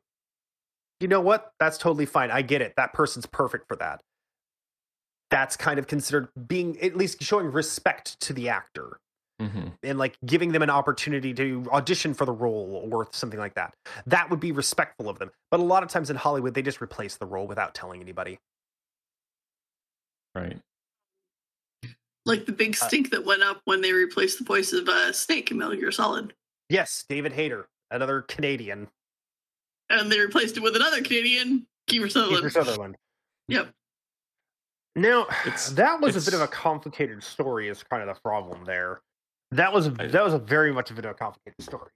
you 1.01 1.09
know 1.09 1.21
what? 1.21 1.53
That's 1.59 1.79
totally 1.79 2.07
fine. 2.07 2.31
I 2.31 2.43
get 2.43 2.63
it. 2.63 2.75
That 2.77 2.93
person's 2.93 3.27
perfect 3.27 3.67
for 3.67 3.77
that. 3.77 4.01
That's 5.31 5.57
kind 5.57 5.79
of 5.79 5.87
considered 5.87 6.29
being 6.47 6.79
at 6.81 6.97
least 6.97 7.23
showing 7.23 7.51
respect 7.51 8.21
to 8.21 8.33
the 8.33 8.49
actor 8.49 8.99
hmm 9.41 9.69
and 9.83 9.99
like 9.99 10.19
giving 10.27 10.53
them 10.53 10.61
an 10.61 10.69
opportunity 10.69 11.33
to 11.33 11.67
audition 11.73 12.13
for 12.13 12.27
the 12.27 12.33
role 12.33 12.89
or 12.93 13.09
something 13.13 13.41
like 13.41 13.55
that. 13.55 13.75
That 14.07 14.29
would 14.29 14.41
be 14.41 14.53
respectful 14.53 15.09
of 15.09 15.19
them. 15.19 15.31
But 15.51 15.61
a 15.61 15.63
lot 15.63 15.83
of 15.83 15.89
times 15.89 16.11
in 16.11 16.17
Hollywood, 16.17 16.53
they 16.53 16.63
just 16.63 16.83
replace 16.83 17.17
the 17.17 17.25
role 17.25 17.47
without 17.47 17.75
telling 17.75 18.03
anybody. 18.03 18.39
Right. 20.35 20.61
Like 22.31 22.47
the 22.47 22.53
big 22.53 22.77
Uh, 22.81 22.87
stink 22.87 23.11
that 23.11 23.25
went 23.25 23.43
up 23.43 23.61
when 23.65 23.81
they 23.81 23.93
replaced 23.93 24.39
the 24.39 24.45
voice 24.45 24.73
of 24.73 24.89
uh, 24.89 25.13
Snake 25.13 25.51
in 25.51 25.59
Metal 25.59 25.75
Gear 25.77 25.91
Solid. 25.93 26.33
Yes, 26.69 27.05
David 27.09 27.33
Hayter, 27.33 27.69
another 27.91 28.23
Canadian, 28.23 28.89
And 29.89 30.11
they 30.13 30.21
replaced 30.21 30.57
it 30.57 30.63
with 30.63 30.77
another 30.77 31.03
Canadian, 31.03 31.67
Kiefer 31.89 32.11
Sutherland. 32.11 32.45
Kiefer 32.47 32.53
Sutherland. 32.53 32.97
Yep. 33.49 33.75
Now 34.97 35.23
It's- 35.47 35.71
that 35.73 36.01
was 36.01 36.15
a 36.17 36.31
bit 36.31 36.35
of 36.35 36.41
a 36.41 36.49
complicated 36.49 37.23
story. 37.25 37.69
Is 37.69 37.83
kind 37.83 38.09
of 38.09 38.15
the 38.15 38.21
problem 38.21 38.65
there. 38.65 39.03
That 39.51 39.73
was 39.73 39.89
I- 39.89 40.07
that 40.07 40.23
was 40.25 40.33
a 40.35 40.39
very 40.39 40.73
much 40.73 40.91
a 40.91 40.95
bit 40.95 41.05
of 41.05 41.11
a 41.13 41.15
complicated 41.15 41.63
story. 41.63 41.91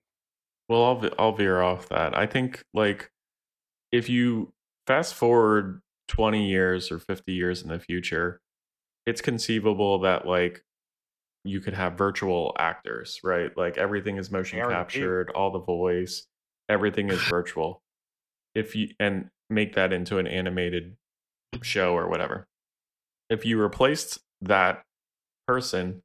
Well, 0.69 0.83
I'll 0.85 1.11
I'll 1.19 1.33
veer 1.37 1.63
off 1.63 1.89
that. 1.91 2.17
I 2.17 2.27
think 2.27 2.65
like 2.75 3.11
if 3.93 4.09
you 4.09 4.53
fast 4.89 5.15
forward 5.15 5.81
20 6.09 6.49
years 6.49 6.91
or 6.91 6.99
50 6.99 7.33
years 7.33 7.63
in 7.63 7.69
the 7.69 7.79
future, 7.79 8.41
it's 9.07 9.21
conceivable 9.21 10.01
that 10.01 10.27
like 10.27 10.63
you 11.45 11.61
could 11.61 11.75
have 11.75 11.99
virtual 11.99 12.55
actors, 12.59 13.21
right? 13.23 13.51
Like 13.57 13.77
everything 13.77 14.17
is 14.17 14.31
motion 14.31 14.59
They 14.59 14.63
already 14.65 14.75
do. 14.75 14.79
captured, 15.01 15.31
all 15.35 15.51
the 15.51 15.61
voice, 15.61 16.27
everything 16.69 17.11
is 17.11 17.21
virtual. 17.29 17.83
If 18.55 18.75
you 18.75 18.89
and 18.99 19.29
make 19.51 19.75
that 19.75 19.93
into 19.93 20.19
an 20.19 20.27
animated 20.27 20.97
show 21.63 21.95
or 21.95 22.09
whatever. 22.09 22.47
If 23.31 23.45
you 23.45 23.61
replaced 23.61 24.19
that 24.43 24.83
person, 25.47 26.03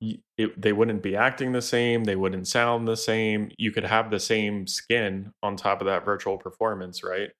it, 0.00 0.60
they 0.60 0.72
wouldn't 0.72 1.02
be 1.02 1.14
acting 1.14 1.52
the 1.52 1.60
same 1.62 2.04
they 2.04 2.16
wouldn't 2.16 2.48
sound 2.48 2.88
the 2.88 2.96
same 2.96 3.50
you 3.58 3.70
could 3.70 3.84
have 3.84 4.10
the 4.10 4.18
same 4.18 4.66
skin 4.66 5.30
on 5.42 5.56
top 5.56 5.82
of 5.82 5.86
that 5.86 6.06
virtual 6.06 6.38
performance 6.38 7.04
right 7.04 7.30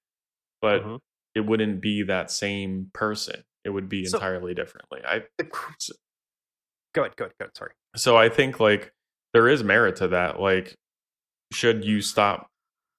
but 0.61 0.83
Mhm. 0.83 0.99
it 1.33 1.39
wouldn't 1.39 1.81
be 1.81 2.03
that 2.03 2.29
same 2.29 2.91
person 2.93 3.43
it 3.65 3.69
would 3.69 3.89
be 3.89 4.05
So- 4.05 4.17
entirely 4.17 4.53
differently 4.53 5.01
i 5.05 5.23
cr- 5.49 5.71
go 6.93 7.01
ahead, 7.03 7.15
go 7.15 7.25
ahead, 7.25 7.33
go 7.39 7.45
ahead. 7.45 7.55
Sorry. 7.55 7.71
so 7.95 8.17
i 8.17 8.29
think 8.29 8.59
like 8.59 8.91
there 9.33 9.47
is 9.47 9.63
merit 9.63 9.95
to 9.97 10.07
that 10.09 10.39
like 10.39 10.75
should 11.53 11.83
you 11.85 12.01
stop 12.01 12.47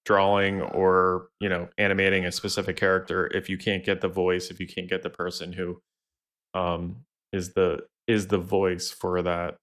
drawing 0.05 0.61
or 0.61 1.29
you 1.41 1.49
know 1.49 1.69
animating 1.79 2.25
a 2.27 2.33
specific 2.33 2.77
character 2.77 3.31
if 3.35 3.49
you 3.49 3.57
can't 3.57 3.85
get 3.85 4.01
the 4.01 4.09
voice 4.09 4.51
if 4.51 4.59
you 4.61 4.67
can't 4.67 4.89
get 4.89 5.03
the 5.03 5.11
person 5.11 5.53
who 5.53 5.81
um 6.55 7.05
is 7.33 7.53
the 7.55 7.81
is 8.09 8.27
the 8.27 8.39
voice 8.39 8.91
for 8.91 9.23
that 9.23 9.57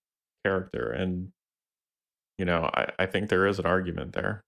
character 0.45 0.89
and 0.91 1.29
you 2.37 2.45
know 2.45 2.69
i 2.73 2.87
i 2.99 3.05
think 3.05 3.29
there 3.29 3.45
is 3.47 3.59
an 3.59 3.65
argument 3.65 4.13
there 4.13 4.41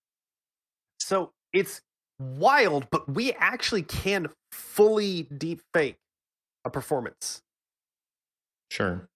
So 1.02 1.32
it's 1.52 1.82
wild, 2.20 2.88
but 2.92 3.10
we 3.10 3.34
actually 3.34 3.82
can 3.82 4.28
fully 4.54 5.24
deep 5.24 5.60
fake 5.74 5.98
a 6.66 6.70
performance. 6.70 7.42
sure 8.70 9.08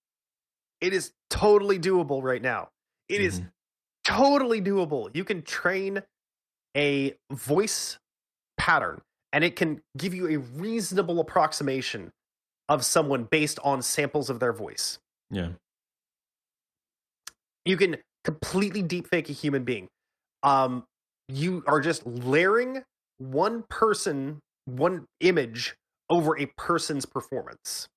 It 0.81 0.93
is 0.93 1.13
totally 1.29 1.79
doable 1.79 2.21
right 2.21 2.41
now. 2.41 2.69
It 3.07 3.21
is 3.21 3.39
Mhm. 3.39 3.51
totally 4.03 4.61
doable. 4.61 5.15
You 5.15 5.23
can 5.23 5.41
train 5.41 6.03
a 6.75 7.17
voice 7.31 7.97
pattern 8.57 9.01
and 9.31 9.43
it 9.43 9.55
can 9.55 9.81
give 9.97 10.13
you 10.13 10.27
a 10.27 10.37
reasonable 10.37 11.19
approximation 11.19 12.11
of 12.67 12.83
someone 12.85 13.23
based 13.25 13.59
on 13.63 13.81
samples 13.81 14.29
of 14.29 14.39
their 14.39 14.53
voice. 14.53 14.99
yeah 15.29 15.53
You 17.63 17.77
can 17.77 17.97
completely 18.23 18.83
deepfake 18.83 19.29
a 19.29 19.33
human 19.33 19.63
being. 19.63 19.87
Um, 20.43 20.85
you 21.27 21.63
are 21.67 21.79
just 21.81 22.05
layering 22.05 22.83
one 23.17 23.63
person, 23.69 24.39
one 24.65 25.07
image 25.19 25.75
over 26.09 26.37
a 26.37 26.45
person's 26.57 27.05
performance. 27.05 27.87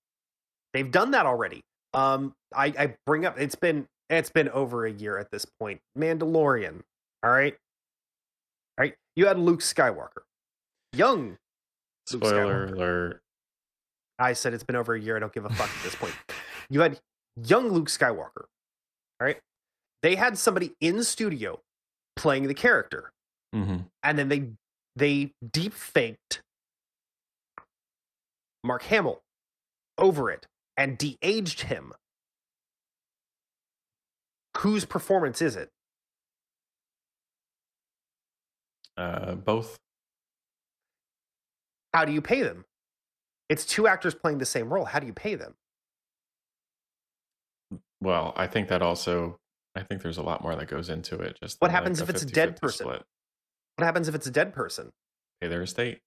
They've 0.74 0.90
done 0.90 1.12
that 1.12 1.26
already. 1.26 1.62
Um, 1.94 2.34
I, 2.54 2.66
I 2.78 2.94
bring 3.06 3.24
up 3.24 3.38
it's 3.38 3.54
been 3.54 3.86
it's 4.10 4.30
been 4.30 4.48
over 4.50 4.86
a 4.86 4.90
year 4.90 5.18
at 5.18 5.30
this 5.30 5.44
point. 5.44 5.80
Mandalorian. 5.98 6.82
All 7.22 7.30
right. 7.30 7.54
All 8.78 8.82
right. 8.82 8.94
You 9.16 9.26
had 9.26 9.38
Luke 9.38 9.60
Skywalker. 9.60 10.22
Young. 10.92 11.38
Luke 12.12 12.24
spoiler 12.24 12.68
Skywalker. 12.68 12.72
alert 12.74 13.20
I 14.18 14.32
said 14.32 14.52
it's 14.54 14.64
been 14.64 14.76
over 14.76 14.94
a 14.94 15.00
year. 15.00 15.16
I 15.16 15.20
don't 15.20 15.32
give 15.32 15.44
a 15.44 15.50
fuck 15.50 15.68
at 15.68 15.82
this 15.82 15.94
point. 15.94 16.14
You 16.70 16.80
had 16.80 16.98
young 17.44 17.70
Luke 17.70 17.88
Skywalker. 17.88 18.44
All 19.20 19.26
right. 19.26 19.38
They 20.02 20.16
had 20.16 20.36
somebody 20.38 20.74
in 20.80 21.02
studio 21.04 21.60
playing 22.16 22.46
the 22.48 22.54
character, 22.54 23.12
hmm 23.52 23.78
and 24.02 24.18
then 24.18 24.28
they 24.28 24.50
they 24.96 25.32
deep 25.52 25.72
faked 25.72 26.42
Mark 28.64 28.82
Hamill 28.84 29.22
over 29.96 30.30
it 30.30 30.46
and 30.76 30.96
de-aged 30.98 31.62
him. 31.62 31.92
Whose 34.58 34.84
performance 34.84 35.40
is 35.42 35.56
it? 35.56 35.70
uh 38.96 39.34
both 39.36 39.76
How 41.94 42.04
do 42.04 42.12
you 42.12 42.20
pay 42.20 42.42
them? 42.42 42.64
It's 43.48 43.64
two 43.64 43.86
actors 43.86 44.14
playing 44.14 44.38
the 44.38 44.44
same 44.46 44.72
role. 44.72 44.84
How 44.84 44.98
do 44.98 45.06
you 45.06 45.12
pay 45.12 45.34
them? 45.34 45.54
well 48.00 48.32
i 48.36 48.46
think 48.46 48.68
that 48.68 48.80
also 48.80 49.36
i 49.74 49.82
think 49.82 50.00
there's 50.02 50.18
a 50.18 50.22
lot 50.22 50.40
more 50.40 50.54
that 50.54 50.68
goes 50.68 50.88
into 50.88 51.18
it 51.18 51.36
just 51.42 51.56
What 51.60 51.72
happens 51.72 51.98
like, 52.00 52.08
if 52.08 52.14
it's 52.14 52.22
a 52.22 52.26
dead 52.26 52.60
person? 52.60 52.86
split. 52.86 53.02
What 53.76 53.84
happens 53.84 54.06
if 54.06 54.14
it's 54.14 54.28
a 54.28 54.30
dead 54.30 54.52
person? 54.54 54.90
pay 55.40 55.48
their 55.48 55.62
estate 55.62 55.98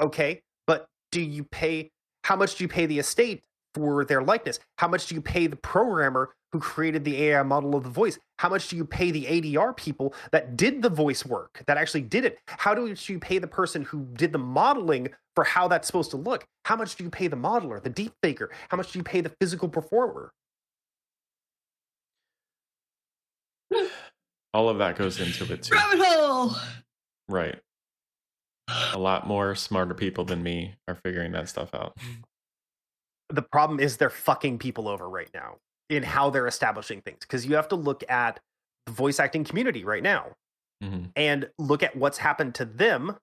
Okay, 0.00 0.40
but 0.66 0.86
do 1.10 1.20
you 1.20 1.44
pay 1.44 1.90
how 2.24 2.36
much 2.36 2.56
do 2.56 2.64
you 2.64 2.68
pay 2.68 2.86
the 2.86 2.98
estate 2.98 3.42
for 3.74 4.04
their 4.04 4.22
likeness? 4.22 4.60
How 4.76 4.88
much 4.88 5.06
do 5.06 5.14
you 5.14 5.22
pay 5.22 5.46
the 5.46 5.56
programmer 5.56 6.34
who 6.52 6.60
created 6.60 7.04
the 7.04 7.24
AI 7.24 7.42
model 7.42 7.74
of 7.74 7.84
the 7.84 7.90
voice? 7.90 8.18
How 8.38 8.48
much 8.48 8.68
do 8.68 8.76
you 8.76 8.84
pay 8.84 9.10
the 9.10 9.24
ADR 9.24 9.76
people 9.76 10.14
that 10.32 10.56
did 10.56 10.82
the 10.82 10.90
voice 10.90 11.24
work, 11.24 11.62
that 11.66 11.76
actually 11.76 12.02
did 12.02 12.24
it? 12.24 12.38
How 12.46 12.74
do 12.74 12.94
you 12.94 13.18
pay 13.18 13.38
the 13.38 13.46
person 13.46 13.82
who 13.82 14.06
did 14.14 14.32
the 14.32 14.38
modeling 14.38 15.08
for 15.34 15.44
how 15.44 15.68
that's 15.68 15.86
supposed 15.86 16.10
to 16.10 16.16
look? 16.16 16.44
How 16.64 16.76
much 16.76 16.96
do 16.96 17.04
you 17.04 17.10
pay 17.10 17.28
the 17.28 17.36
modeler, 17.36 17.82
the 17.82 17.90
deep 17.90 18.12
faker? 18.22 18.50
How 18.68 18.76
much 18.76 18.92
do 18.92 18.98
you 18.98 19.02
pay 19.04 19.20
the 19.20 19.32
physical 19.40 19.68
performer? 19.68 20.32
all 24.54 24.68
of 24.68 24.78
that 24.78 24.96
goes 24.96 25.20
into 25.20 25.52
it 25.52 25.62
too 25.62 25.74
Rabbit 25.74 26.04
hole. 26.04 26.56
right 27.28 27.58
a 28.92 28.98
lot 28.98 29.26
more 29.26 29.54
smarter 29.54 29.94
people 29.94 30.24
than 30.24 30.42
me 30.42 30.74
are 30.86 30.94
figuring 30.94 31.32
that 31.32 31.48
stuff 31.48 31.74
out. 31.74 31.96
The 33.30 33.42
problem 33.42 33.80
is 33.80 33.96
they're 33.96 34.10
fucking 34.10 34.58
people 34.58 34.88
over 34.88 35.08
right 35.08 35.30
now 35.34 35.56
in 35.90 36.02
how 36.02 36.30
they're 36.30 36.46
establishing 36.46 37.00
things 37.00 37.18
because 37.20 37.46
you 37.46 37.54
have 37.56 37.68
to 37.68 37.76
look 37.76 38.04
at 38.10 38.40
the 38.86 38.92
voice 38.92 39.20
acting 39.20 39.44
community 39.44 39.84
right 39.84 40.02
now 40.02 40.32
hmm 40.82 41.06
and 41.16 41.48
look 41.58 41.82
at 41.82 41.96
what's 41.96 42.18
happened 42.18 42.54
to 42.54 42.64
them. 42.64 43.16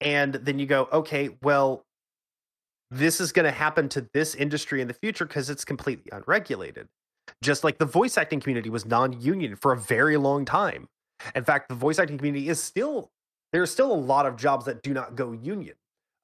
And 0.00 0.34
then 0.34 0.58
you 0.58 0.66
go 0.66 0.88
okay 0.92 1.30
well 1.42 1.84
this 2.90 3.20
is 3.20 3.32
going 3.32 3.44
to 3.44 3.50
happen 3.50 3.88
to 3.90 4.08
this 4.14 4.34
industry 4.34 4.80
in 4.80 4.88
the 4.88 4.94
future 4.94 5.26
because 5.26 5.50
it's 5.50 5.64
completely 5.64 6.10
unregulated. 6.10 6.88
Just 7.42 7.62
like 7.62 7.76
the 7.78 7.84
voice 7.84 8.16
acting 8.16 8.40
community 8.40 8.70
was 8.70 8.86
non-union 8.86 9.56
for 9.56 9.72
a 9.72 9.76
very 9.76 10.16
long 10.16 10.44
time. 10.44 10.88
In 11.34 11.44
fact 11.44 11.68
the 11.68 11.74
voice 11.74 11.98
acting 11.98 12.16
community 12.18 12.48
is 12.48 12.62
still 12.62 13.10
there's 13.52 13.70
still 13.70 13.92
a 13.92 13.94
lot 13.94 14.26
of 14.26 14.36
jobs 14.36 14.64
that 14.64 14.82
do 14.82 14.92
not 14.92 15.14
go 15.14 15.32
union 15.32 15.74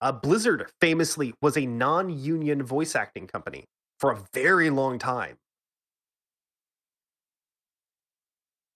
uh, 0.01 0.13
blizzard 0.13 0.71
famously 0.81 1.33
was 1.41 1.57
a 1.57 1.67
non-union 1.67 2.63
voice 2.63 2.95
acting 2.95 3.27
company 3.27 3.65
for 3.99 4.11
a 4.13 4.25
very 4.33 4.71
long 4.71 4.99
time 4.99 5.37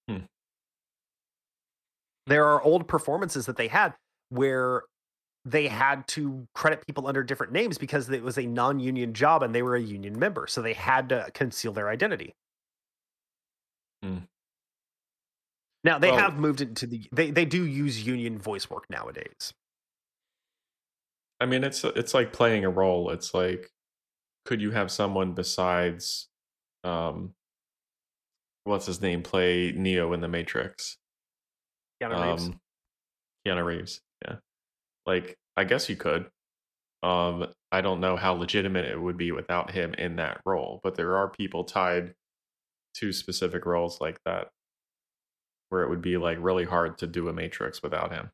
Hmm. 0.09 0.25
there 2.27 2.47
are 2.47 2.62
old 2.62 2.89
performances 2.89 3.47
that 3.47 3.57
they 3.57 3.69
had 3.69 3.95
where 4.31 4.85
they 5.45 5.66
had 5.66 6.07
to 6.09 6.47
credit 6.55 6.87
people 6.87 7.07
under 7.07 7.23
different 7.23 7.53
names 7.53 7.79
because 7.79 8.09
it 8.11 8.23
was 8.23 8.39
a 8.39 8.47
non-union 8.47 9.15
job 9.15 9.43
and 9.43 9.55
they 9.55 9.62
were 9.62 9.77
a 9.77 9.81
union 9.81 10.19
member, 10.19 10.47
so 10.47 10.61
they 10.61 10.75
had 10.75 11.09
to 11.09 11.29
conceal 11.33 11.73
their 11.73 11.89
identity. 11.89 12.35
Hmm. 14.03 14.19
Now 15.84 15.98
they 15.98 16.12
have 16.12 16.38
moved 16.38 16.60
into 16.60 16.86
the 16.86 17.09
they 17.12 17.30
they 17.30 17.44
do 17.44 17.64
use 17.64 18.05
union 18.05 18.38
voice 18.38 18.68
work 18.68 18.84
nowadays. 18.90 19.55
I 21.40 21.46
mean, 21.46 21.62
it's 21.62 21.84
it's 21.84 22.14
like 22.14 22.32
playing 22.32 22.64
a 22.64 22.70
role. 22.70 23.10
It's 23.10 23.32
like, 23.32 23.70
could 24.44 24.60
you 24.60 24.72
have 24.72 24.90
someone 24.90 25.34
besides, 25.34 26.28
um, 26.82 27.34
what's 28.64 28.86
his 28.86 29.00
name, 29.00 29.22
play 29.22 29.72
Neo 29.72 30.12
in 30.12 30.20
the 30.20 30.28
Matrix? 30.28 30.96
Keanu 32.02 32.30
Reeves. 32.30 32.46
Um, 32.46 32.60
Keanu 33.46 33.64
Reeves. 33.64 34.00
Yeah. 34.26 34.36
Like, 35.06 35.36
I 35.56 35.64
guess 35.64 35.88
you 35.88 35.96
could. 35.96 36.28
Um, 37.05 37.46
I 37.70 37.80
don't 37.80 38.00
know 38.00 38.16
how 38.16 38.32
legitimate 38.34 38.86
it 38.86 39.00
would 39.00 39.16
be 39.16 39.30
without 39.30 39.70
him 39.70 39.94
in 39.94 40.16
that 40.16 40.40
role, 40.44 40.80
but 40.82 40.96
there 40.96 41.16
are 41.16 41.28
people 41.28 41.62
tied 41.62 42.14
to 42.94 43.12
specific 43.12 43.64
roles 43.64 44.00
like 44.00 44.18
that 44.24 44.48
where 45.69 45.82
it 45.82 45.89
would 45.90 46.03
be 46.03 46.16
like 46.16 46.39
really 46.40 46.65
hard 46.65 46.99
to 46.99 47.07
do 47.07 47.28
a 47.28 47.32
Matrix 47.32 47.82
without 47.82 48.12
him. 48.12 48.31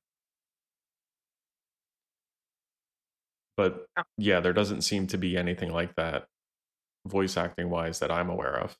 But 3.56 3.86
Yeah. 3.96 4.02
yeah, 4.16 4.40
there 4.40 4.52
doesn't 4.52 4.82
seem 4.82 5.06
to 5.08 5.18
be 5.18 5.36
anything 5.36 5.72
like 5.72 5.94
that 5.96 6.26
voice 7.06 7.36
acting 7.36 7.70
wise 7.70 7.98
that 8.00 8.10
I'm 8.10 8.28
aware 8.30 8.56
of. 8.58 8.76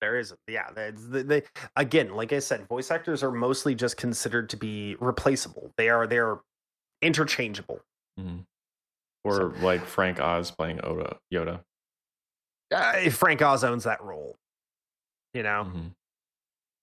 There 0.00 0.18
is, 0.18 0.34
yeah. 0.46 0.70
That's 0.72 1.06
the, 1.08 1.22
they, 1.22 1.42
again, 1.74 2.14
like 2.14 2.32
I 2.32 2.38
said, 2.38 2.66
voice 2.68 2.90
actors 2.90 3.22
are 3.22 3.32
mostly 3.32 3.74
just 3.74 3.96
considered 3.96 4.50
to 4.50 4.56
be 4.56 4.94
replaceable. 5.00 5.72
They 5.76 5.88
are 5.88 6.06
they're 6.06 6.38
interchangeable. 7.02 7.80
Mhm. 8.18 8.44
Or 9.24 9.50
like 9.60 9.84
Frank 9.84 10.20
Oz 10.20 10.50
playing 10.50 10.80
Oda 10.84 11.18
Yoda. 11.32 11.64
Uh, 12.70 13.10
Frank 13.10 13.42
Oz 13.42 13.64
owns 13.64 13.84
that 13.84 14.00
role. 14.02 14.36
You 15.34 15.42
know, 15.42 15.64
Mhm. 15.64 15.94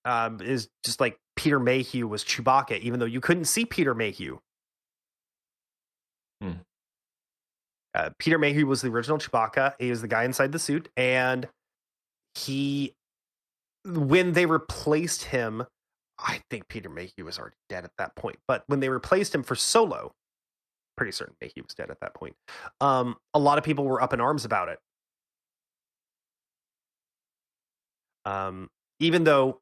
Um, 0.06 0.42
is 0.42 0.70
just 0.86 1.00
like 1.00 1.18
Peter 1.36 1.60
Mayhew 1.60 2.08
was 2.08 2.24
Chewbacca, 2.24 2.80
even 2.80 3.00
though 3.00 3.06
you 3.06 3.22
couldn't 3.22 3.46
see 3.46 3.66
Peter 3.66 3.94
Mayhew. 3.94 4.40
Hmm. 6.42 6.52
Uh, 7.96 8.10
Peter 8.18 8.38
Mayhew 8.38 8.66
was 8.66 8.82
the 8.82 8.90
original 8.90 9.18
Chewbacca. 9.18 9.74
He 9.80 9.90
was 9.90 10.02
the 10.02 10.08
guy 10.08 10.24
inside 10.24 10.52
the 10.52 10.60
suit, 10.60 10.90
and 10.98 11.48
he, 12.36 12.94
when 13.86 14.34
they 14.34 14.46
replaced 14.46 15.26
him, 15.26 15.66
I 16.20 16.42
think 16.50 16.68
Peter 16.68 16.90
Mayhew 16.90 17.26
was 17.26 17.40
already 17.40 17.56
dead 17.70 17.84
at 17.86 17.92
that 17.98 18.16
point. 18.16 18.38
But 18.48 18.64
when 18.68 18.80
they 18.80 18.90
replaced 18.90 19.34
him 19.34 19.44
for 19.44 19.56
Solo, 19.56 20.14
pretty 20.96 21.12
certain 21.12 21.36
Mayhew 21.42 21.64
was 21.64 21.74
dead 21.76 21.90
at 21.90 22.00
that 22.02 22.14
point. 22.14 22.36
Um, 22.82 23.18
a 23.34 23.40
lot 23.40 23.58
of 23.58 23.64
people 23.64 23.86
were 23.86 24.02
up 24.02 24.14
in 24.14 24.22
arms 24.22 24.46
about 24.46 24.70
it. 24.70 24.80
Um, 28.26 28.70
even 29.00 29.24
though 29.24 29.60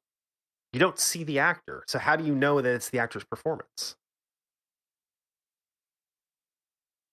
you 0.73 0.79
don't 0.79 0.99
see 0.99 1.23
the 1.23 1.39
actor, 1.39 1.83
so 1.87 1.99
how 1.99 2.15
do 2.15 2.23
you 2.23 2.33
know 2.33 2.61
that 2.61 2.73
it's 2.73 2.89
the 2.89 2.99
actor's 2.99 3.23
performance? 3.23 3.95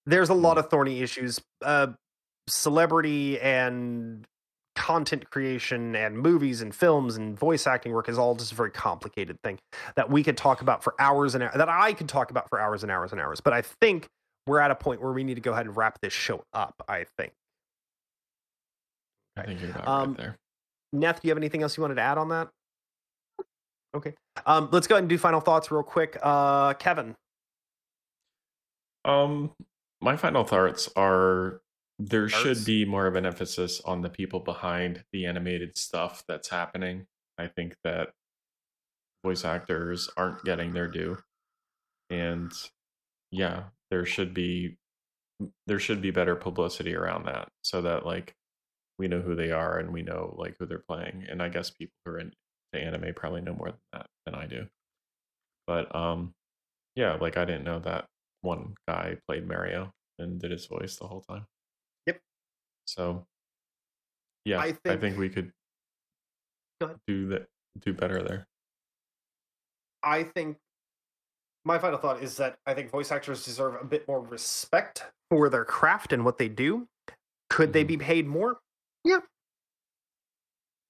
There's 0.06 0.28
a 0.28 0.34
lot 0.34 0.58
of 0.58 0.70
thorny 0.70 1.02
issues. 1.02 1.40
Uh, 1.62 1.88
celebrity 2.48 3.38
and 3.40 4.24
content 4.74 5.28
creation 5.28 5.96
and 5.96 6.16
movies 6.16 6.62
and 6.62 6.74
films 6.74 7.16
and 7.16 7.38
voice 7.38 7.66
acting 7.66 7.92
work 7.92 8.08
is 8.08 8.16
all 8.16 8.34
just 8.34 8.52
a 8.52 8.54
very 8.54 8.70
complicated 8.70 9.36
thing 9.42 9.58
that 9.96 10.08
we 10.08 10.22
could 10.22 10.36
talk 10.36 10.62
about 10.62 10.82
for 10.84 10.94
hours 11.00 11.34
and 11.34 11.42
hours, 11.42 11.54
that 11.56 11.68
I 11.68 11.92
could 11.92 12.08
talk 12.08 12.30
about 12.30 12.48
for 12.48 12.60
hours 12.60 12.84
and 12.84 12.92
hours 12.92 13.12
and 13.12 13.20
hours. 13.20 13.40
But 13.40 13.52
I 13.52 13.62
think 13.62 14.06
we're 14.46 14.60
at 14.60 14.70
a 14.70 14.76
point 14.76 15.02
where 15.02 15.12
we 15.12 15.24
need 15.24 15.34
to 15.34 15.40
go 15.40 15.52
ahead 15.52 15.66
and 15.66 15.76
wrap 15.76 16.00
this 16.00 16.12
show 16.12 16.42
up. 16.54 16.74
I 16.88 17.04
think. 17.18 17.32
I 19.36 19.42
think 19.42 19.60
you're 19.60 19.70
about 19.70 19.86
Um, 19.88 20.08
right 20.10 20.16
there. 20.16 20.36
Neth, 20.94 21.20
do 21.20 21.28
you 21.28 21.30
have 21.32 21.38
anything 21.38 21.62
else 21.62 21.76
you 21.76 21.82
wanted 21.82 21.96
to 21.96 22.02
add 22.02 22.16
on 22.16 22.30
that? 22.30 22.48
Okay. 23.94 24.14
Um, 24.46 24.68
let's 24.70 24.86
go 24.86 24.94
ahead 24.96 25.04
and 25.04 25.08
do 25.08 25.18
final 25.18 25.40
thoughts 25.40 25.70
real 25.70 25.82
quick. 25.82 26.18
Uh, 26.22 26.74
Kevin. 26.74 27.16
Um, 29.04 29.52
my 30.00 30.16
final 30.16 30.44
thoughts 30.44 30.88
are 30.96 31.60
there 31.98 32.28
should 32.28 32.64
be 32.64 32.84
more 32.84 33.06
of 33.06 33.16
an 33.16 33.26
emphasis 33.26 33.80
on 33.84 34.02
the 34.02 34.10
people 34.10 34.40
behind 34.40 35.04
the 35.12 35.26
animated 35.26 35.76
stuff 35.76 36.22
that's 36.28 36.48
happening. 36.48 37.06
I 37.38 37.48
think 37.48 37.76
that 37.82 38.10
voice 39.24 39.44
actors 39.44 40.08
aren't 40.16 40.44
getting 40.44 40.72
their 40.72 40.88
due. 40.88 41.18
And 42.10 42.52
yeah, 43.30 43.64
there 43.90 44.04
should 44.04 44.32
be 44.32 44.76
there 45.66 45.78
should 45.78 46.02
be 46.02 46.10
better 46.10 46.34
publicity 46.34 46.94
around 46.94 47.26
that 47.26 47.48
so 47.62 47.80
that 47.82 48.04
like 48.04 48.34
we 48.98 49.06
know 49.06 49.20
who 49.20 49.36
they 49.36 49.52
are 49.52 49.78
and 49.78 49.92
we 49.92 50.02
know 50.02 50.34
like 50.38 50.56
who 50.58 50.66
they're 50.66 50.82
playing. 50.88 51.24
And 51.28 51.42
I 51.42 51.48
guess 51.48 51.70
people 51.70 51.94
who 52.04 52.12
are 52.12 52.20
into 52.72 52.84
anime 52.86 53.14
probably 53.14 53.40
know 53.40 53.54
more 53.54 53.68
than 53.70 53.78
that 53.92 54.06
than 54.26 54.34
I 54.34 54.46
do. 54.46 54.66
But 55.66 55.94
um 55.94 56.34
yeah, 56.94 57.14
like 57.14 57.36
I 57.36 57.44
didn't 57.44 57.64
know 57.64 57.78
that 57.80 58.06
one 58.42 58.74
guy 58.88 59.16
played 59.28 59.46
Mario 59.46 59.92
and 60.18 60.40
did 60.40 60.50
his 60.50 60.66
voice 60.66 60.96
the 60.96 61.06
whole 61.06 61.20
time. 61.22 61.46
Yep. 62.06 62.20
So 62.86 63.26
yeah, 64.44 64.58
I 64.60 64.64
I 64.66 64.72
think- 64.72 65.00
think, 65.00 65.18
we 65.18 65.28
could 65.28 65.52
do 67.06 67.28
that 67.28 67.46
do 67.80 67.92
better 67.92 68.22
there. 68.22 68.46
I 70.02 70.22
think 70.24 70.56
my 71.64 71.78
final 71.78 71.98
thought 71.98 72.22
is 72.22 72.36
that 72.38 72.56
I 72.66 72.74
think 72.74 72.90
voice 72.90 73.10
actors 73.12 73.44
deserve 73.44 73.74
a 73.80 73.84
bit 73.84 74.06
more 74.08 74.20
respect 74.20 75.04
for 75.28 75.48
their 75.50 75.64
craft 75.64 76.12
and 76.12 76.24
what 76.24 76.38
they 76.38 76.48
do. 76.48 76.88
Could 77.50 77.72
they 77.72 77.84
Mhm. 77.84 77.88
be 77.88 77.96
paid 77.98 78.26
more? 78.26 78.60
Yeah. 79.04 79.20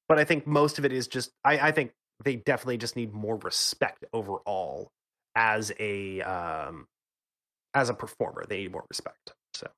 But 0.09 0.19
I 0.19 0.25
think 0.25 0.47
most 0.47 0.79
of 0.79 0.85
it 0.85 0.93
is 0.93 1.07
just 1.09 1.31
I, 1.45 1.59
I 1.69 1.73
think 1.73 1.93
they 2.25 2.37
definitely 2.37 2.79
just 2.79 2.97
need 2.97 3.13
more 3.13 3.37
respect 3.37 4.05
overall 4.13 4.91
as 5.35 5.73
a 5.79 6.21
um 6.23 6.87
as 7.75 7.91
a 7.91 7.95
performer. 7.95 8.45
They 8.49 8.59
need 8.63 8.73
more 8.73 8.85
respect. 8.89 9.35
So 9.55 9.69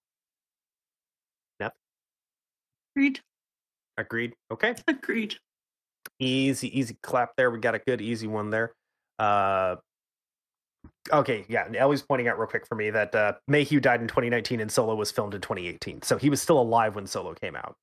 Yep. 1.61 1.74
Agreed. 2.97 3.20
agreed. 3.98 4.35
Okay. 4.52 4.74
Agreed. 4.89 5.36
easy 6.19 6.77
easy 6.78 6.97
clap 7.02 7.36
there 7.36 7.51
we 7.51 7.59
got 7.59 7.74
a 7.74 7.78
good 7.78 8.01
easy 8.01 8.27
one 8.27 8.48
there 8.51 8.73
uh 9.19 9.77
okay 11.12 11.44
yeah 11.48 11.69
ellie's 11.77 12.02
pointing 12.02 12.27
out 12.28 12.39
real 12.39 12.47
quick 12.48 12.66
for 12.66 12.74
me 12.74 12.89
that 12.90 13.15
uh 13.15 13.32
mayhew 13.48 13.81
died 13.81 14.01
in 14.01 14.09
2019 14.09 14.61
and 14.61 14.70
solo 14.73 14.94
was 14.94 15.11
filmed 15.11 15.35
in 15.35 15.40
2018 15.43 16.01
so 16.02 16.16
he 16.16 16.31
was 16.31 16.40
still 16.40 16.59
alive 16.61 16.94
when 16.94 17.07
solo 17.07 17.35
came 17.35 17.55
out 17.55 17.74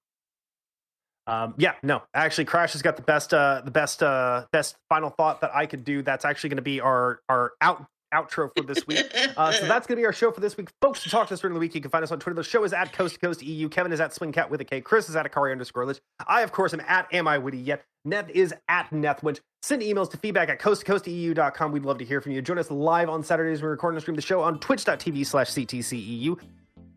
um 1.28 1.54
yeah 1.58 1.74
no 1.84 2.02
actually 2.14 2.46
crash 2.46 2.74
has 2.74 2.82
got 2.82 2.96
the 2.96 3.02
best 3.02 3.34
uh 3.34 3.62
the 3.64 3.72
best 3.72 4.02
uh 4.02 4.46
best 4.52 4.76
final 4.90 5.10
thought 5.10 5.42
that 5.42 5.52
i 5.54 5.66
could 5.66 5.84
do 5.84 6.02
that's 6.02 6.26
actually 6.26 6.50
going 6.50 6.58
to 6.58 6.64
be 6.64 6.82
our 6.82 7.20
our 7.30 7.52
out 7.62 7.86
outro 8.14 8.50
for 8.56 8.64
this 8.64 8.86
week 8.88 9.06
uh, 9.38 9.52
so 9.52 9.66
that's 9.68 9.88
going 9.88 9.98
to 9.98 10.02
be 10.02 10.06
our 10.06 10.14
show 10.14 10.32
for 10.32 10.40
this 10.40 10.56
week. 10.58 10.70
Folks, 10.82 11.04
to 11.04 11.10
talk 11.10 11.28
to 11.28 11.34
us 11.34 11.42
during 11.42 11.54
the 11.54 11.60
week, 11.60 11.76
you 11.76 11.82
can 11.82 11.92
find 11.92 12.04
us 12.04 12.12
on 12.12 12.20
Twitter. 12.20 12.36
The 12.36 12.44
show 12.44 12.64
is 12.64 12.74
at 12.74 12.94
Coast 12.94 13.16
to 13.16 13.20
Coast 13.20 13.44
EU. 13.44 13.70
Kevin 13.70 13.92
is 13.92 14.00
at 14.00 14.12
Swingkat 14.12 14.50
with 14.50 14.62
a 14.62 14.66
K. 14.66 14.82
Chris 14.82 15.10
is 15.10 15.16
at 15.16 15.30
Akari 15.30 15.52
underscore 15.52 15.86
Lich. 15.86 16.00
I, 16.26 16.42
of 16.42 16.52
course, 16.52 16.74
am 16.74 16.82
at 16.88 17.14
Am 17.14 17.28
I 17.28 17.38
Witty 17.38 17.58
Yet. 17.58 17.84
Neth 18.08 18.30
is 18.30 18.54
at 18.70 18.90
NethWench. 18.92 19.40
Send 19.62 19.82
emails 19.82 20.10
to 20.12 20.18
feedback 20.18 20.50
at 20.50 20.60
coast 20.60 20.82
to 20.82 20.88
coast 20.88 21.08
EU.com. 21.08 21.72
We'd 21.72 21.84
love 21.84 21.98
to 21.98 22.06
hear 22.06 22.22
from 22.22 22.32
you. 22.32 22.42
Join 22.42 22.58
us 22.58 22.72
live 22.72 23.10
on 23.10 23.24
Saturdays. 23.24 23.62
When 23.62 23.68
we 23.68 23.72
record 23.72 23.96
and 23.96 24.02
stream 24.02 24.16
the 24.16 24.22
show 24.22 24.42
on 24.42 24.60
twitch.tv 24.60 25.26
slash 25.26 25.50
CTCEU. 25.50 26.40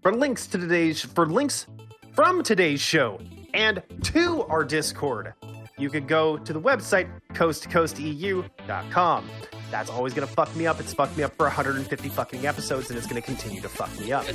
For 0.03 0.15
links 0.15 0.47
to 0.49 0.59
today's, 0.59 1.03
for 1.03 1.27
links 1.27 1.67
from 2.13 2.43
today's 2.43 2.81
show 2.81 3.21
and 3.55 3.83
to 4.03 4.43
our 4.45 4.65
Discord, 4.65 5.35
you 5.79 5.91
could 5.91 6.07
go 6.07 6.37
to 6.37 6.53
the 6.53 6.61
website 6.61 7.09
coasttocoasteu.com. 7.33 9.31
That's 9.71 9.89
always 9.89 10.13
going 10.13 10.27
to 10.27 10.35
fuck 10.35 10.55
me 10.57 10.67
up. 10.67 10.81
It's 10.81 10.93
fucked 10.93 11.17
me 11.17 11.23
up 11.23 11.35
for 11.37 11.47
150 11.47 12.09
fucking 12.09 12.45
episodes, 12.45 12.91
and 12.91 12.99
it's 12.99 13.07
going 13.07 13.23
to 13.23 13.27
continue 13.27 13.61
to 13.63 13.69
fuck 13.69 13.97
me 14.01 14.11
up. 14.13 14.27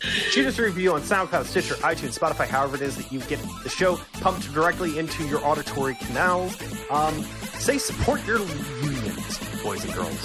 Shoot 0.00 0.46
us 0.46 0.58
a 0.58 0.62
review 0.62 0.92
on 0.94 1.02
SoundCloud, 1.02 1.46
Stitcher, 1.46 1.74
iTunes, 1.76 2.16
Spotify, 2.18 2.46
however 2.46 2.76
it 2.76 2.82
is 2.82 2.96
that 2.96 3.10
you 3.10 3.18
get 3.20 3.40
the 3.64 3.68
show 3.68 3.96
pumped 4.20 4.52
directly 4.54 4.98
into 4.98 5.26
your 5.26 5.44
auditory 5.44 5.96
canals. 5.96 6.56
Um, 6.90 7.22
say 7.58 7.76
support 7.78 8.24
your 8.24 8.38
unions, 8.38 9.62
boys 9.62 9.84
and 9.84 9.92
girls. 9.94 10.20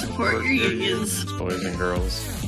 Support 0.00 0.32
your 0.32 0.44
unions. 0.44 1.24
boys 1.34 1.64
and 1.64 1.78
girls. 1.78 2.39